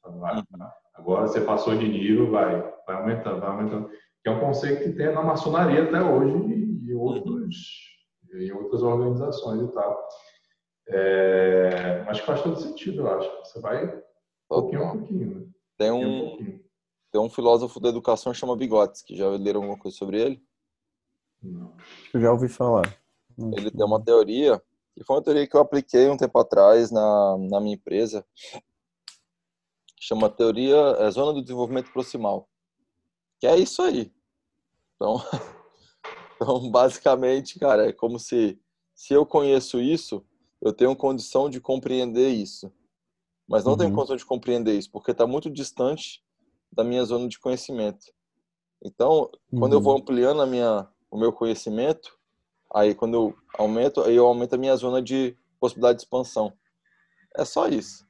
Agora, 0.05 0.37
uhum. 0.37 0.67
agora 0.95 1.27
você 1.27 1.41
passou 1.41 1.77
de 1.77 1.89
nível, 1.89 2.31
vai, 2.31 2.63
vai 2.87 2.97
aumentando, 2.97 3.41
vai 3.41 3.51
aumentando. 3.51 3.89
Que 4.23 4.29
é 4.29 4.31
um 4.31 4.41
conceito 4.41 4.85
que 4.85 4.93
tem 4.93 5.13
na 5.13 5.23
maçonaria 5.23 5.85
até 5.85 6.01
hoje 6.01 6.37
e 6.53 6.93
em, 6.93 6.95
outros, 6.95 7.88
em 8.35 8.53
outras 8.53 8.83
organizações 8.83 9.63
e 9.63 9.73
tal. 9.73 10.09
É, 10.89 12.03
mas 12.05 12.19
faz 12.21 12.43
todo 12.43 12.61
sentido, 12.61 13.03
eu 13.03 13.11
acho. 13.11 13.39
Você 13.45 13.61
vai 13.61 14.03
pouquinho 14.49 14.85
a 14.85 14.93
pouquinho. 14.93 15.41
Né? 15.41 15.47
Tem 15.77 15.91
um, 15.91 16.61
tem 17.13 17.21
um 17.21 17.31
filósofo 17.31 17.79
da 17.79 17.89
educação 17.89 18.33
que 18.33 18.39
chama 18.39 18.57
que 19.03 19.15
Já 19.15 19.29
leram 19.29 19.61
alguma 19.61 19.79
coisa 19.79 19.97
sobre 19.97 20.21
ele? 20.21 20.43
Não. 21.43 21.77
Eu 22.13 22.21
já 22.21 22.33
ouvi 22.33 22.49
falar. 22.49 22.99
Ele 23.39 23.71
tem 23.71 23.87
uma 23.87 24.03
teoria 24.03 24.61
e 24.97 25.05
foi 25.05 25.17
uma 25.17 25.23
teoria 25.23 25.47
que 25.47 25.57
eu 25.57 25.61
apliquei 25.61 26.09
um 26.09 26.17
tempo 26.17 26.37
atrás 26.41 26.91
na, 26.91 27.37
na 27.39 27.61
minha 27.61 27.77
empresa, 27.77 28.27
que 29.97 30.05
chama 30.05 30.29
Teoria 30.29 30.77
é, 30.99 31.09
Zona 31.11 31.33
do 31.33 31.41
Desenvolvimento 31.41 31.93
Proximal. 31.93 32.49
Que 33.39 33.47
é 33.47 33.57
isso 33.57 33.81
aí. 33.81 34.13
Então, 34.97 35.17
então, 36.41 36.69
basicamente, 36.71 37.59
cara, 37.59 37.89
é 37.89 37.93
como 37.93 38.19
se, 38.19 38.59
se 38.95 39.13
eu 39.13 39.27
conheço 39.27 39.81
isso, 39.81 40.25
eu 40.61 40.73
tenho 40.73 40.95
condição 40.97 41.51
de 41.51 41.61
compreender 41.61 42.31
isso. 42.31 42.73
Mas 43.49 43.65
não 43.65 43.73
uhum. 43.73 43.79
tenho 43.79 43.95
condição 43.95 44.17
de 44.17 44.27
compreender 44.27 44.77
isso, 44.77 44.91
porque 44.91 45.11
está 45.11 45.27
muito 45.27 45.51
distante 45.51 46.23
da 46.71 46.85
minha 46.85 47.05
zona 47.05 47.29
de 47.29 47.39
conhecimento. 47.39 48.07
Então, 48.85 49.31
quando 49.59 49.73
eu 49.73 49.81
vou 49.81 49.95
uhum. 49.95 50.01
ampliando 50.01 50.43
a 50.43 50.47
minha, 50.47 50.89
o 51.11 51.19
meu 51.19 51.33
conhecimento, 51.33 52.19
Aí 52.75 52.95
quando 52.95 53.15
eu 53.15 53.35
aumento, 53.57 54.03
aí 54.03 54.15
eu 54.15 54.27
aumento 54.27 54.55
a 54.55 54.59
minha 54.59 54.77
zona 54.77 55.01
de 55.01 55.37
possibilidade 55.59 55.99
de 55.99 56.05
expansão. 56.05 56.53
É 57.37 57.45
só 57.45 57.67
isso. 57.69 58.07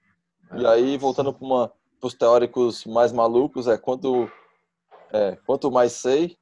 E 0.56 0.66
aí 0.66 0.96
voltando 0.96 1.32
para 1.32 1.72
os 2.02 2.14
teóricos 2.14 2.84
mais 2.84 3.12
malucos 3.12 3.68
é 3.68 3.78
quanto 3.78 4.30
é, 5.12 5.36
quanto 5.46 5.70
mais 5.70 5.92
sei, 5.92 6.36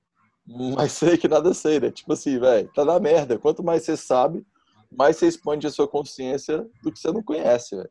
mais 0.47 0.93
sei 0.93 1.19
que 1.19 1.27
nada 1.27 1.53
sei, 1.53 1.81
né? 1.81 1.91
Tipo 1.91 2.13
assim, 2.13 2.39
velho, 2.39 2.71
tá 2.73 2.85
na 2.85 3.01
merda. 3.01 3.39
Quanto 3.39 3.63
mais 3.63 3.83
você 3.83 3.97
sabe, 3.97 4.47
mais 4.91 5.17
você 5.17 5.27
expande 5.27 5.67
a 5.67 5.71
sua 5.71 5.89
consciência 5.89 6.69
do 6.83 6.93
que 6.93 6.99
você 6.99 7.11
não 7.11 7.23
conhece, 7.23 7.77
velho. 7.77 7.91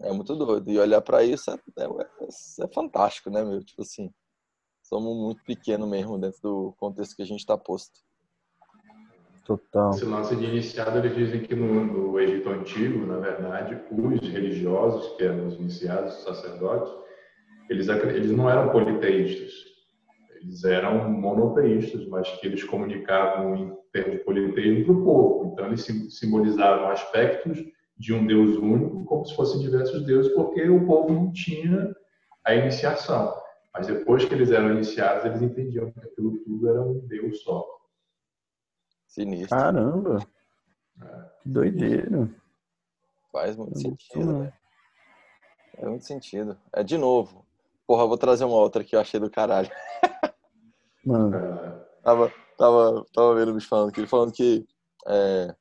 É 0.00 0.12
muito 0.12 0.34
doido. 0.36 0.70
E 0.70 0.78
olhar 0.78 1.00
para 1.00 1.24
isso 1.24 1.50
é, 1.50 1.54
é, 1.78 2.64
é, 2.64 2.68
fantástico, 2.68 3.30
né, 3.30 3.42
meu? 3.42 3.64
Tipo 3.64 3.82
assim, 3.82 4.10
somos 4.82 5.16
muito 5.16 5.42
pequenos 5.44 5.88
mesmo 5.88 6.18
dentro 6.18 6.40
do 6.40 6.74
contexto 6.78 7.16
que 7.16 7.22
a 7.22 7.26
gente 7.26 7.40
está 7.40 7.58
posto. 7.58 8.00
Total. 9.44 9.90
Esse 9.90 10.04
lance 10.04 10.36
de 10.36 10.44
iniciado, 10.44 10.98
eles 10.98 11.16
dizem 11.16 11.42
que 11.42 11.56
no, 11.56 11.84
no, 11.84 12.20
Egito 12.20 12.50
Antigo, 12.50 13.06
na 13.06 13.16
verdade, 13.16 13.82
os 13.90 14.20
religiosos, 14.28 15.16
que 15.16 15.24
eram 15.24 15.48
os 15.48 15.54
iniciados, 15.54 16.18
os 16.18 16.24
sacerdotes, 16.24 16.92
eles, 17.70 17.88
eles 17.88 18.30
não 18.30 18.48
eram 18.48 18.70
politeístas. 18.70 19.77
Eles 20.40 20.64
eram 20.64 21.10
monoteístas, 21.10 22.06
mas 22.06 22.28
que 22.38 22.46
eles 22.46 22.62
comunicavam 22.64 23.56
em 23.56 23.76
termos 23.92 24.18
de 24.18 24.24
politeísmo 24.24 24.84
para 24.84 24.94
o 24.94 25.04
povo. 25.04 25.52
Então, 25.52 25.66
eles 25.66 25.86
simbolizavam 26.10 26.90
aspectos 26.90 27.58
de 27.96 28.14
um 28.14 28.26
Deus 28.26 28.56
único, 28.56 29.04
como 29.04 29.24
se 29.26 29.34
fossem 29.34 29.60
diversos 29.60 30.04
deuses, 30.04 30.32
porque 30.32 30.68
o 30.68 30.86
povo 30.86 31.12
não 31.12 31.32
tinha 31.32 31.94
a 32.44 32.54
iniciação. 32.54 33.34
Mas 33.74 33.86
depois 33.86 34.24
que 34.24 34.34
eles 34.34 34.50
eram 34.50 34.72
iniciados, 34.72 35.24
eles 35.24 35.42
entendiam 35.42 35.90
que 35.90 36.00
aquilo 36.00 36.38
tudo 36.44 36.68
era 36.68 36.80
um 36.80 36.98
Deus 37.06 37.42
só. 37.42 37.66
Sinistro. 39.06 39.56
Caramba! 39.56 40.26
É. 41.02 41.24
Que 41.42 41.48
doideira. 41.48 42.28
Faz 43.32 43.56
muito 43.56 43.78
é 43.78 43.80
sentido, 43.80 44.38
né? 44.38 44.52
É 45.76 45.86
muito 45.86 46.04
sentido. 46.04 46.58
É 46.72 46.82
de 46.82 46.98
novo. 46.98 47.46
Porra, 47.86 48.02
eu 48.02 48.08
vou 48.08 48.18
trazer 48.18 48.44
uma 48.44 48.56
outra 48.56 48.84
que 48.84 48.96
eu 48.96 49.00
achei 49.00 49.18
do 49.18 49.30
caralho. 49.30 49.70
Mano. 51.08 51.30
tava, 52.02 52.32
tava, 52.58 53.06
tava 53.14 53.34
vendo 53.34 53.50
o 53.50 53.54
bicho 53.54 53.68
falando 53.68 53.90
que 53.90 54.00
ele 54.00 54.06
falando 54.06 54.32
que 54.32 54.66
é, 55.06 55.54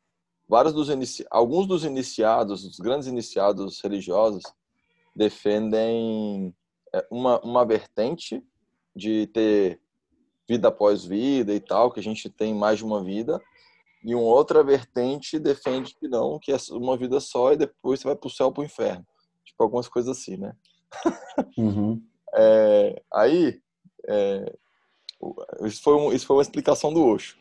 vários 0.47 0.73
dos 0.73 0.89
inici... 0.89 1.25
alguns 1.31 1.65
dos 1.65 1.85
iniciados, 1.85 2.65
os 2.65 2.79
grandes 2.79 3.07
iniciados 3.07 3.79
religiosos, 3.81 4.43
defendem 5.15 6.53
é, 6.93 7.07
uma, 7.09 7.39
uma 7.41 7.65
vertente 7.65 8.43
de 8.93 9.27
ter 9.27 9.79
vida 10.47 10.67
após 10.67 11.05
vida 11.05 11.53
e 11.53 11.59
tal, 11.59 11.91
que 11.91 11.99
a 11.99 12.03
gente 12.03 12.29
tem 12.29 12.53
mais 12.53 12.79
de 12.79 12.85
uma 12.85 13.01
vida, 13.01 13.41
e 14.03 14.13
uma 14.13 14.23
outra 14.23 14.63
vertente 14.63 15.39
defende 15.39 15.95
que 15.95 16.07
não, 16.07 16.39
que 16.39 16.51
é 16.51 16.57
uma 16.71 16.97
vida 16.97 17.19
só 17.19 17.53
e 17.53 17.57
depois 17.57 17.99
você 17.99 18.07
vai 18.07 18.15
para 18.15 18.27
o 18.27 18.31
céu 18.31 18.51
para 18.51 18.61
o 18.61 18.65
inferno. 18.65 19.05
Tipo, 19.43 19.63
algumas 19.63 19.87
coisas 19.87 20.17
assim, 20.17 20.35
né? 20.35 20.55
Uhum. 21.57 22.01
É, 22.39 23.01
aí, 23.11 23.61
é, 24.05 24.53
isso, 25.63 25.81
foi 25.81 25.95
um, 25.95 26.13
isso 26.13 26.25
foi 26.25 26.35
uma 26.35 26.41
explicação 26.41 26.93
do 26.93 27.05
Osho. 27.05 27.37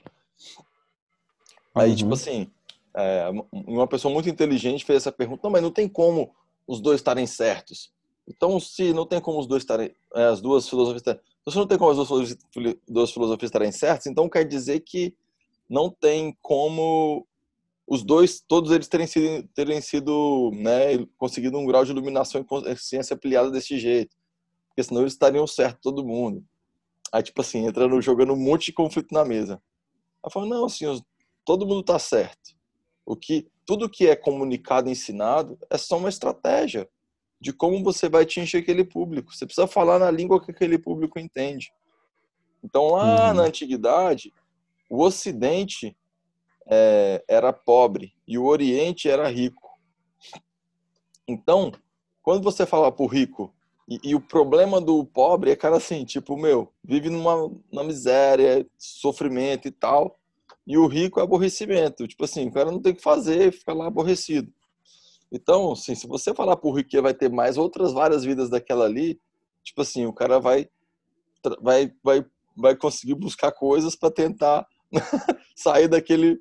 Aí, 1.75 1.95
tipo 1.95 2.11
uhum. 2.11 2.15
tipo 2.15 2.15
assim, 2.15 2.51
é, 2.97 3.31
uma 3.53 3.87
pessoa 3.87 4.13
muito 4.13 4.29
inteligente 4.29 4.85
fez 4.85 5.03
essa 5.03 5.13
pergunta, 5.13 5.43
não, 5.45 5.51
mas 5.51 5.63
não 5.63 5.71
tem 5.71 5.89
como 5.89 6.35
os 6.67 6.81
dois 6.81 7.01
estarem 7.01 7.27
certos. 7.27 7.93
Então, 8.27 8.59
se 8.59 8.93
não 8.93 9.07
tem 9.07 9.21
como 9.21 9.39
os 9.39 9.47
dois 9.47 9.63
estarem, 9.63 9.95
é, 10.15 10.25
as 10.25 10.41
duas 10.41 10.69
filosofias, 10.69 11.03
então, 11.03 11.53
se 11.53 11.59
não 11.59 11.67
tem 11.67 11.79
como 11.79 11.91
as 11.91 12.09
duas, 12.09 12.37
duas 12.89 13.13
filosofias 13.13 13.49
estarem 13.49 13.71
certas, 13.71 14.07
então 14.07 14.29
quer 14.29 14.45
dizer 14.45 14.81
que 14.81 15.15
não 15.69 15.91
tem 15.91 16.37
como 16.41 17.27
os 17.87 18.03
dois, 18.03 18.41
todos 18.41 18.73
eles 18.73 18.89
terem 18.89 19.07
sido, 19.07 19.47
terem 19.55 19.81
sido, 19.81 20.51
né, 20.55 21.07
conseguido 21.17 21.57
um 21.57 21.67
grau 21.67 21.85
de 21.85 21.93
iluminação 21.93 22.41
e 22.41 22.45
consciência 22.45 23.15
ampliada 23.15 23.51
desse 23.51 23.79
jeito, 23.79 24.17
porque 24.69 24.83
senão 24.83 25.03
eles 25.03 25.13
estariam 25.13 25.47
certo 25.47 25.79
todo 25.83 26.05
mundo. 26.05 26.45
Aí 27.13 27.23
tipo 27.23 27.41
assim, 27.41 27.67
entrando 27.67 28.01
jogando 28.01 28.33
um 28.33 28.37
monte 28.37 28.67
de 28.67 28.73
conflito 28.73 29.13
na 29.13 29.25
mesa. 29.25 29.63
Ela 30.23 30.31
falou 30.31 30.49
não, 30.49 30.65
assim, 30.65 30.85
todo 31.45 31.67
mundo 31.67 31.81
está 31.81 31.99
certo. 31.99 32.57
O 33.05 33.17
que 33.17 33.49
tudo 33.65 33.91
que 33.91 34.07
é 34.07 34.15
comunicado, 34.15 34.89
ensinado, 34.89 35.59
é 35.69 35.77
só 35.77 35.99
uma 35.99 36.09
estratégia 36.09 36.89
de 37.41 37.53
como 37.53 37.83
você 37.83 38.09
vai 38.09 38.23
atingir 38.23 38.59
aquele 38.59 38.85
público. 38.85 39.35
Você 39.35 39.45
precisa 39.45 39.67
falar 39.67 39.99
na 39.99 40.11
língua 40.11 40.43
que 40.43 40.53
aquele 40.53 40.79
público 40.79 41.19
entende. 41.19 41.73
Então, 42.63 42.89
lá 42.93 43.29
uhum. 43.29 43.35
na 43.35 43.43
antiguidade, 43.43 44.33
o 44.89 45.03
Ocidente 45.03 45.97
é, 46.69 47.23
era 47.29 47.53
pobre 47.53 48.15
e 48.27 48.39
o 48.39 48.45
Oriente 48.45 49.09
era 49.09 49.29
rico. 49.29 49.69
Então, 51.29 51.73
quando 52.23 52.43
você 52.43 52.65
fala 52.65 52.91
para 52.91 53.05
o 53.05 53.09
rico, 53.09 53.55
e, 53.89 54.01
e, 54.03 54.15
o 54.15 54.21
problema 54.21 54.81
do 54.81 55.05
pobre 55.05 55.53
é, 55.53 55.57
cara, 55.57 55.77
assim, 55.77 56.05
tipo, 56.05 56.37
meu, 56.37 56.73
vive 56.83 57.09
numa, 57.09 57.49
numa 57.71 57.85
miséria, 57.85 58.67
sofrimento 58.77 59.69
e 59.69 59.71
tal, 59.71 60.19
E 60.67 60.77
o 60.77 60.87
rico 60.89 61.21
é 61.21 61.23
aborrecimento. 61.23 62.09
Tipo 62.09 62.25
assim, 62.25 62.49
o 62.49 62.53
cara 62.53 62.73
não 62.73 62.81
tem 62.83 62.93
o 62.93 62.97
que 62.97 63.03
fazer, 63.03 63.53
fica 63.53 63.73
lá 63.73 63.87
aborrecido. 63.87 64.53
Então, 65.31 65.73
assim, 65.73 65.95
se 65.95 66.07
você 66.07 66.35
falar 66.35 66.57
pro 66.57 66.73
rico 66.73 66.91
que 66.91 67.01
vai 67.01 67.15
ter 67.15 67.31
mais 67.31 67.57
outras 67.57 67.93
várias 67.93 68.25
vidas 68.25 68.51
daquela 68.51 68.85
ali, 68.85 69.21
tipo 69.63 69.83
assim, 69.83 70.07
o 70.07 70.13
cara 70.13 70.41
vai 70.41 70.69
vai 71.61 71.93
vai 72.03 72.25
vai 72.57 72.75
conseguir 72.77 73.15
buscar 73.15 73.53
coisas 73.53 73.95
para 73.95 74.11
tentar 74.11 74.67
sair 75.55 75.89
daquele 75.89 76.41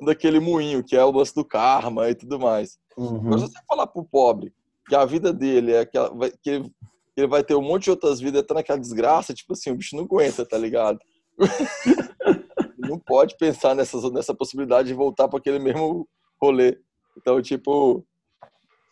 daquele 0.00 0.40
moinho 0.40 0.84
que 0.84 0.96
é 0.96 1.04
o 1.04 1.10
lance 1.10 1.34
do 1.34 1.44
karma 1.44 2.08
e 2.08 2.14
tudo 2.14 2.38
mais. 2.38 2.78
Uhum. 2.96 3.22
Mas 3.24 3.42
você 3.42 3.58
falar 3.68 3.86
pro 3.86 4.04
pobre 4.04 4.54
que 4.88 4.94
a 4.94 5.04
vida 5.04 5.32
dele 5.32 5.72
é 5.72 5.80
aquela 5.80 6.10
que 6.42 6.50
ele, 6.50 6.72
ele 7.16 7.26
vai 7.26 7.42
ter 7.42 7.54
um 7.54 7.62
monte 7.62 7.84
de 7.84 7.90
outras 7.90 8.20
vidas 8.20 8.42
até 8.42 8.54
naquela 8.54 8.78
desgraça, 8.78 9.34
tipo 9.34 9.52
assim, 9.52 9.70
o 9.70 9.76
bicho 9.76 9.96
não 9.96 10.04
aguenta, 10.04 10.44
tá 10.46 10.56
ligado? 10.58 10.98
não 12.78 12.98
pode 12.98 13.36
pensar 13.36 13.74
nessa, 13.74 14.10
nessa 14.10 14.34
possibilidade 14.34 14.88
de 14.88 14.94
voltar 14.94 15.28
para 15.28 15.38
aquele 15.38 15.58
mesmo 15.58 16.08
rolê. 16.40 16.78
Então, 17.16 17.40
tipo, 17.42 18.04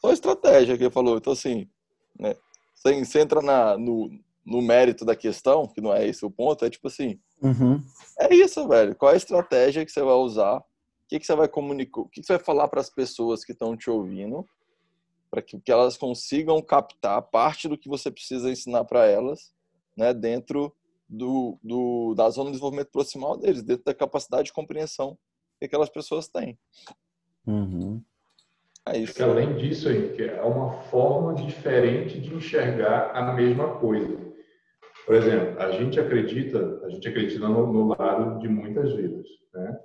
só 0.00 0.12
estratégia 0.12 0.76
que 0.76 0.84
ele 0.84 0.90
falou. 0.90 1.16
Então, 1.16 1.32
assim, 1.32 1.68
né? 2.18 2.34
Você, 2.74 3.04
você 3.04 3.20
entra 3.20 3.40
na, 3.40 3.78
no, 3.78 4.10
no 4.44 4.60
mérito 4.60 5.04
da 5.04 5.16
questão, 5.16 5.66
que 5.66 5.80
não 5.80 5.94
é 5.94 6.06
esse 6.06 6.24
o 6.24 6.30
ponto, 6.30 6.64
é 6.64 6.70
tipo 6.70 6.88
assim, 6.88 7.18
uhum. 7.42 7.80
é 8.18 8.34
isso, 8.34 8.66
velho. 8.68 8.94
Qual 8.94 9.10
é 9.10 9.14
a 9.14 9.16
estratégia 9.16 9.84
que 9.84 9.92
você 9.92 10.02
vai 10.02 10.14
usar? 10.14 10.58
O 10.58 10.64
que, 11.08 11.18
que 11.18 11.26
você 11.26 11.34
vai 11.34 11.48
comunicar? 11.48 12.00
O 12.00 12.08
que, 12.08 12.20
que 12.20 12.26
você 12.26 12.36
vai 12.36 12.44
falar 12.44 12.68
para 12.68 12.80
as 12.80 12.90
pessoas 12.90 13.44
que 13.44 13.52
estão 13.52 13.76
te 13.76 13.88
ouvindo? 13.88 14.46
Para 15.34 15.42
que, 15.42 15.58
que 15.58 15.72
elas 15.72 15.96
consigam 15.96 16.62
captar 16.62 17.20
parte 17.20 17.66
do 17.66 17.76
que 17.76 17.88
você 17.88 18.08
precisa 18.08 18.48
ensinar 18.48 18.84
para 18.84 19.04
elas, 19.04 19.52
né? 19.96 20.14
Dentro 20.14 20.72
do, 21.08 21.58
do, 21.60 22.14
da 22.14 22.30
zona 22.30 22.46
de 22.46 22.52
desenvolvimento 22.52 22.92
proximal 22.92 23.36
deles, 23.36 23.64
dentro 23.64 23.84
da 23.84 23.92
capacidade 23.92 24.44
de 24.44 24.52
compreensão 24.52 25.18
que 25.58 25.64
aquelas 25.64 25.88
pessoas 25.88 26.28
têm. 26.28 26.56
Uhum. 27.44 28.00
É 28.86 28.96
isso. 28.96 29.20
Além 29.24 29.56
disso 29.56 29.88
aí, 29.88 30.14
que 30.14 30.22
é 30.22 30.40
uma 30.40 30.70
forma 30.82 31.34
diferente 31.34 32.20
de 32.20 32.32
enxergar 32.32 33.10
a 33.10 33.32
mesma 33.32 33.80
coisa. 33.80 34.16
Por 35.04 35.16
exemplo, 35.16 35.60
a 35.60 35.72
gente 35.72 35.98
acredita, 35.98 36.80
a 36.84 36.90
gente 36.90 37.08
acredita 37.08 37.48
no, 37.48 37.72
no 37.72 37.88
lado 37.88 38.38
de 38.38 38.48
muitas 38.48 38.94
vidas, 38.94 39.26
né? 39.52 39.80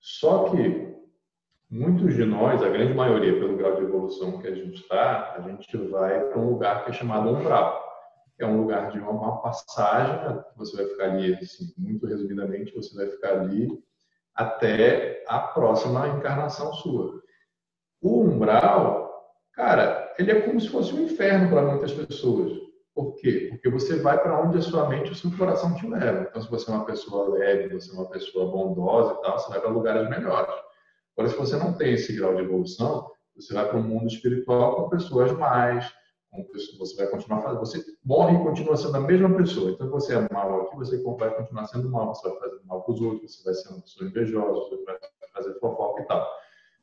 Só 0.00 0.50
que 0.50 0.91
muitos 1.72 2.14
de 2.14 2.24
nós, 2.24 2.62
a 2.62 2.68
grande 2.68 2.94
maioria, 2.94 3.32
pelo 3.32 3.56
grau 3.56 3.74
de 3.74 3.82
evolução 3.82 4.38
que 4.38 4.46
a 4.46 4.54
gente 4.54 4.80
está, 4.80 5.34
a 5.36 5.40
gente 5.40 5.76
vai 5.88 6.20
para 6.28 6.38
um 6.38 6.50
lugar 6.50 6.84
que 6.84 6.90
é 6.90 6.92
chamado 6.92 7.30
umbral 7.30 7.82
é 8.42 8.46
um 8.46 8.60
lugar 8.60 8.90
de 8.90 8.98
uma 8.98 9.40
passagem, 9.40 10.42
você 10.56 10.76
vai 10.76 10.86
ficar 10.86 11.04
ali, 11.04 11.34
assim, 11.34 11.72
muito 11.78 12.06
resumidamente, 12.06 12.74
você 12.74 12.94
vai 12.94 13.06
ficar 13.08 13.40
ali 13.40 13.68
até 14.34 15.22
a 15.28 15.38
próxima 15.38 16.08
encarnação 16.08 16.72
sua. 16.74 17.22
O 18.00 18.22
umbral, 18.22 19.10
cara, 19.52 20.12
ele 20.18 20.32
é 20.32 20.40
como 20.40 20.60
se 20.60 20.68
fosse 20.68 20.92
um 20.94 21.04
inferno 21.04 21.50
para 21.50 21.62
muitas 21.62 21.92
pessoas. 21.92 22.52
Por 22.94 23.14
quê? 23.14 23.48
Porque 23.50 23.70
você 23.70 24.00
vai 24.00 24.18
para 24.20 24.40
onde 24.40 24.58
a 24.58 24.62
sua 24.62 24.88
mente 24.88 25.08
e 25.08 25.12
o 25.12 25.14
seu 25.14 25.30
coração 25.36 25.74
te 25.74 25.86
levam. 25.86 26.22
Então, 26.22 26.42
se 26.42 26.50
você 26.50 26.70
é 26.70 26.74
uma 26.74 26.84
pessoa 26.84 27.38
leve, 27.38 27.72
você 27.72 27.90
é 27.90 27.94
uma 27.94 28.10
pessoa 28.10 28.50
bondosa 28.50 29.18
e 29.18 29.22
tal, 29.22 29.38
você 29.38 29.50
vai 29.50 29.60
para 29.60 29.70
lugares 29.70 30.10
melhores. 30.10 30.54
Agora, 31.16 31.30
se 31.30 31.36
você 31.36 31.56
não 31.56 31.72
tem 31.74 31.94
esse 31.94 32.12
grau 32.14 32.34
de 32.34 32.42
evolução, 32.42 33.10
você 33.36 33.52
vai 33.54 33.68
para 33.68 33.78
um 33.78 33.82
mundo 33.82 34.06
espiritual 34.06 34.76
com 34.76 34.88
pessoas 34.88 35.32
mais 35.32 35.92
você 36.78 36.96
vai 36.96 37.06
continuar 37.08 37.42
fazendo, 37.42 37.60
você 37.60 37.84
morre 38.02 38.36
e 38.36 38.42
continua 38.42 38.76
sendo 38.76 38.96
a 38.96 39.00
mesma 39.00 39.36
pessoa. 39.36 39.70
Então, 39.70 39.90
você 39.90 40.14
é 40.14 40.28
mal 40.32 40.62
aqui, 40.62 40.76
você 40.76 40.96
vai 41.02 41.34
continuar 41.34 41.66
sendo 41.66 41.90
mal, 41.90 42.14
você 42.14 42.28
vai 42.28 42.38
fazer 42.38 42.60
mal 42.64 42.82
para 42.82 42.94
os 42.94 43.00
outros, 43.00 43.36
você 43.36 43.44
vai 43.44 43.54
ser 43.54 43.68
uma 43.68 43.82
pessoa 43.82 44.08
invejosa, 44.08 44.60
você 44.60 44.84
vai 44.84 44.96
fazer 45.34 45.58
fofoca 45.58 46.02
e 46.02 46.06
tal. 46.06 46.26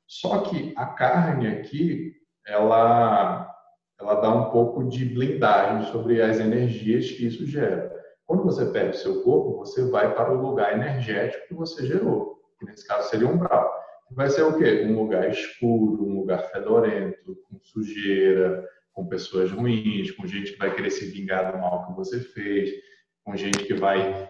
Só 0.05 0.41
que 0.41 0.73
a 0.77 0.85
carne 0.85 1.47
aqui, 1.47 2.13
ela, 2.45 3.51
ela 3.99 4.15
dá 4.15 4.29
um 4.29 4.51
pouco 4.51 4.83
de 4.83 5.05
blindagem 5.05 5.91
sobre 5.91 6.21
as 6.21 6.39
energias 6.39 7.09
que 7.11 7.25
isso 7.25 7.45
gera. 7.45 7.91
Quando 8.27 8.43
você 8.43 8.67
perde 8.67 8.97
o 8.97 8.99
seu 8.99 9.23
corpo, 9.23 9.57
você 9.57 9.89
vai 9.89 10.13
para 10.13 10.31
o 10.31 10.39
lugar 10.39 10.73
energético 10.73 11.47
que 11.47 11.53
você 11.55 11.87
gerou, 11.87 12.39
que 12.59 12.65
nesse 12.65 12.87
caso 12.87 13.09
seria 13.09 13.27
um 13.27 13.33
umbral. 13.33 13.78
Vai 14.11 14.29
ser 14.29 14.43
o 14.43 14.57
quê? 14.57 14.83
Um 14.85 14.99
lugar 14.99 15.29
escuro, 15.29 16.03
um 16.03 16.19
lugar 16.19 16.49
fedorento, 16.51 17.37
com 17.49 17.59
sujeira, 17.61 18.67
com 18.93 19.07
pessoas 19.07 19.51
ruins, 19.51 20.11
com 20.11 20.27
gente 20.27 20.53
que 20.53 20.59
vai 20.59 20.73
querer 20.73 20.89
se 20.89 21.05
vingar 21.05 21.51
do 21.51 21.57
mal 21.57 21.87
que 21.87 21.93
você 21.93 22.19
fez, 22.19 22.71
com 23.23 23.35
gente 23.35 23.65
que 23.65 23.73
vai 23.73 24.29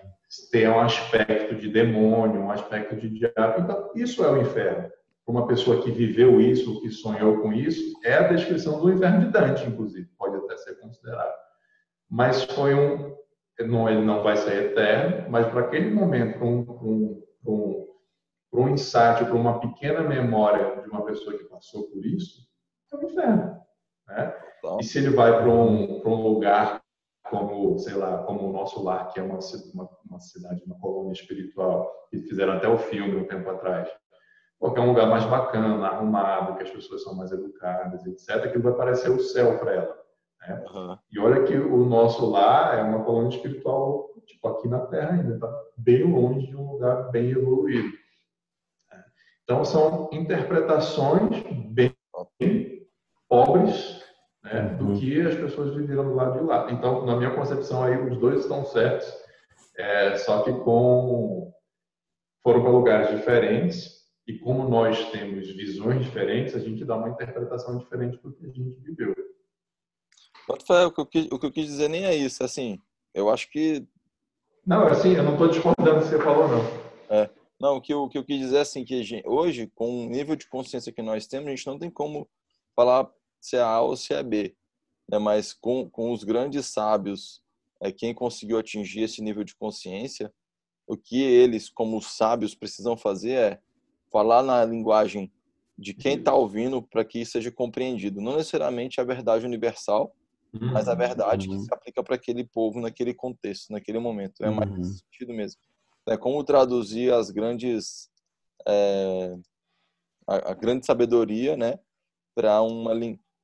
ter 0.51 0.69
um 0.69 0.79
aspecto 0.79 1.55
de 1.55 1.69
demônio, 1.69 2.41
um 2.41 2.51
aspecto 2.51 2.95
de 2.95 3.09
diabo. 3.09 3.61
Então, 3.61 3.91
isso 3.95 4.23
é 4.23 4.31
o 4.31 4.41
inferno. 4.41 4.89
Para 5.25 5.31
uma 5.31 5.47
pessoa 5.47 5.81
que 5.81 5.91
viveu 5.91 6.41
isso, 6.41 6.81
que 6.81 6.89
sonhou 6.89 7.41
com 7.41 7.53
isso, 7.53 7.99
é 8.03 8.13
a 8.15 8.27
descrição 8.27 8.79
do 8.79 8.91
inferno 8.91 9.21
de 9.21 9.31
Dante, 9.31 9.67
inclusive, 9.67 10.07
pode 10.17 10.35
até 10.37 10.57
ser 10.57 10.79
considerado. 10.79 11.33
Mas 12.09 12.43
foi 12.43 12.73
um. 12.73 13.15
Não, 13.59 13.89
ele 13.89 14.05
não 14.05 14.23
vai 14.23 14.37
ser 14.37 14.71
eterno, 14.71 15.29
mas 15.29 15.45
para 15.47 15.61
aquele 15.61 15.91
momento, 15.91 16.37
para 16.37 16.47
um, 16.47 17.21
um, 17.45 17.87
um, 18.51 18.63
um 18.63 18.69
insight, 18.69 19.23
para 19.25 19.35
uma 19.35 19.59
pequena 19.59 20.01
memória 20.01 20.81
de 20.81 20.89
uma 20.89 21.03
pessoa 21.05 21.37
que 21.37 21.43
passou 21.45 21.89
por 21.89 22.05
isso, 22.05 22.47
é 22.91 22.97
um 22.97 23.03
inferno. 23.03 23.59
Né? 24.07 24.35
E 24.79 24.83
se 24.83 24.97
ele 24.97 25.11
vai 25.11 25.31
para 25.31 25.49
um, 25.49 26.01
um 26.05 26.21
lugar 26.21 26.81
como, 27.29 27.77
sei 27.77 27.93
lá, 27.93 28.23
como 28.23 28.49
o 28.49 28.51
nosso 28.51 28.83
lar, 28.83 29.07
que 29.09 29.19
é 29.19 29.23
uma, 29.23 29.39
uma, 29.73 29.89
uma, 30.09 30.19
cidade, 30.19 30.63
uma 30.65 30.79
colônia 30.79 31.13
espiritual, 31.13 31.91
que 32.09 32.19
fizeram 32.21 32.53
até 32.53 32.67
o 32.67 32.77
filme 32.77 33.17
um 33.17 33.27
tempo 33.27 33.49
atrás, 33.49 33.87
porque 34.59 34.79
é 34.79 34.83
um 34.83 34.89
lugar 34.89 35.07
mais 35.07 35.23
bacana, 35.25 35.87
arrumado, 35.87 36.57
que 36.57 36.63
as 36.63 36.71
pessoas 36.71 37.03
são 37.03 37.15
mais 37.15 37.31
educadas, 37.31 38.05
etc., 38.05 38.51
que 38.51 38.59
vai 38.59 38.73
parecer 38.73 39.09
o 39.09 39.19
céu 39.19 39.57
para 39.59 39.73
ela. 39.73 39.99
Né? 40.41 40.65
Uhum. 40.73 40.97
E 41.11 41.19
olha 41.19 41.43
que 41.43 41.55
o 41.55 41.85
nosso 41.85 42.29
lar 42.29 42.77
é 42.77 42.81
uma 42.81 43.03
colônia 43.03 43.29
espiritual, 43.29 44.09
tipo, 44.25 44.47
aqui 44.47 44.67
na 44.67 44.79
Terra 44.87 45.13
ainda, 45.13 45.35
está 45.35 45.63
bem 45.77 46.03
longe 46.03 46.47
de 46.47 46.55
um 46.55 46.73
lugar 46.73 47.09
bem 47.11 47.29
evoluído. 47.29 47.89
Então, 49.49 49.65
são 49.65 50.07
interpretações 50.13 51.43
bem 51.71 51.91
pobres 53.27 53.99
né, 54.43 54.75
do 54.77 54.89
uhum. 54.89 54.99
que 54.99 55.21
as 55.21 55.33
pessoas 55.33 55.75
viveram 55.75 56.03
do 56.03 56.13
lado 56.13 56.37
de 56.37 56.45
lá. 56.45 56.71
Então, 56.71 57.03
na 57.03 57.15
minha 57.15 57.33
concepção, 57.33 57.81
aí 57.81 57.97
os 57.99 58.15
dois 58.19 58.41
estão 58.41 58.63
certos, 58.63 59.11
é, 59.75 60.15
só 60.17 60.43
que 60.43 60.53
com 60.53 61.51
foram 62.43 62.61
para 62.61 62.69
lugares 62.69 63.17
diferentes 63.17 64.03
e 64.27 64.37
como 64.37 64.69
nós 64.69 65.09
temos 65.09 65.47
visões 65.47 66.05
diferentes, 66.05 66.53
a 66.53 66.59
gente 66.59 66.85
dá 66.85 66.95
uma 66.95 67.09
interpretação 67.09 67.79
diferente 67.79 68.21
do 68.21 68.31
que 68.31 68.45
a 68.45 68.49
gente 68.49 68.79
viveu. 68.81 69.15
O 70.47 70.91
que, 70.91 71.01
eu 71.01 71.05
quis, 71.07 71.25
o 71.31 71.39
que 71.39 71.45
eu 71.47 71.51
quis 71.51 71.65
dizer 71.65 71.89
nem 71.89 72.05
é 72.05 72.15
isso, 72.15 72.43
assim, 72.43 72.79
eu 73.15 73.31
acho 73.31 73.49
que... 73.49 73.83
Não, 74.63 74.87
é 74.87 74.91
assim, 74.91 75.15
eu 75.15 75.23
não 75.23 75.33
estou 75.33 75.47
discordando 75.47 76.01
do 76.01 76.03
que 76.03 76.09
você 76.09 76.19
falou, 76.19 76.47
não. 76.47 76.88
Não, 77.59 77.77
o 77.77 77.81
que, 77.81 77.93
eu, 77.93 78.03
o 78.03 78.09
que 78.09 78.17
eu 78.17 78.23
quis 78.23 78.39
dizer 78.39 78.57
é 78.57 78.61
assim, 78.61 78.85
que 78.85 79.03
gente, 79.03 79.27
hoje, 79.27 79.69
com 79.75 80.05
o 80.05 80.09
nível 80.09 80.35
de 80.35 80.47
consciência 80.47 80.93
que 80.93 81.01
nós 81.01 81.27
temos, 81.27 81.47
a 81.47 81.55
gente 81.55 81.67
não 81.67 81.77
tem 81.77 81.89
como 81.89 82.29
falar 82.75 83.09
se 83.41 83.57
é 83.57 83.61
A 83.61 83.81
ou 83.81 83.97
se 83.97 84.13
é 84.13 84.23
B. 84.23 84.55
Né? 85.09 85.19
Mas 85.19 85.53
com, 85.53 85.89
com 85.89 86.13
os 86.13 86.23
grandes 86.23 86.67
sábios, 86.67 87.41
é, 87.81 87.91
quem 87.91 88.13
conseguiu 88.13 88.57
atingir 88.57 89.01
esse 89.01 89.21
nível 89.21 89.43
de 89.43 89.55
consciência, 89.55 90.33
o 90.87 90.95
que 90.95 91.21
eles, 91.21 91.69
como 91.69 92.01
sábios, 92.01 92.55
precisam 92.55 92.95
fazer 92.95 93.31
é 93.31 93.59
falar 94.11 94.41
na 94.41 94.63
linguagem 94.63 95.31
de 95.77 95.93
quem 95.93 96.17
está 96.17 96.33
ouvindo 96.33 96.81
para 96.81 97.05
que 97.05 97.25
seja 97.25 97.51
compreendido. 97.51 98.21
Não 98.21 98.35
necessariamente 98.35 98.99
a 98.99 99.03
verdade 99.03 99.45
universal, 99.45 100.13
mas 100.51 100.89
a 100.89 100.95
verdade 100.95 101.47
que 101.47 101.53
uhum. 101.53 101.63
se 101.63 101.73
aplica 101.73 102.03
para 102.03 102.15
aquele 102.15 102.43
povo, 102.43 102.81
naquele 102.81 103.13
contexto, 103.13 103.71
naquele 103.71 103.99
momento. 103.99 104.43
É 104.43 104.49
mais 104.49 104.69
uhum. 104.69 104.83
sentido 104.83 105.33
mesmo. 105.33 105.61
É 106.09 106.17
como 106.17 106.43
traduzir 106.43 107.13
as 107.13 107.29
grandes 107.29 108.09
é, 108.67 109.35
a, 110.27 110.51
a, 110.51 110.53
grande 110.53 110.85
sabedoria, 110.85 111.55
né, 111.55 111.79
para 112.35 112.61
uma 112.61 112.93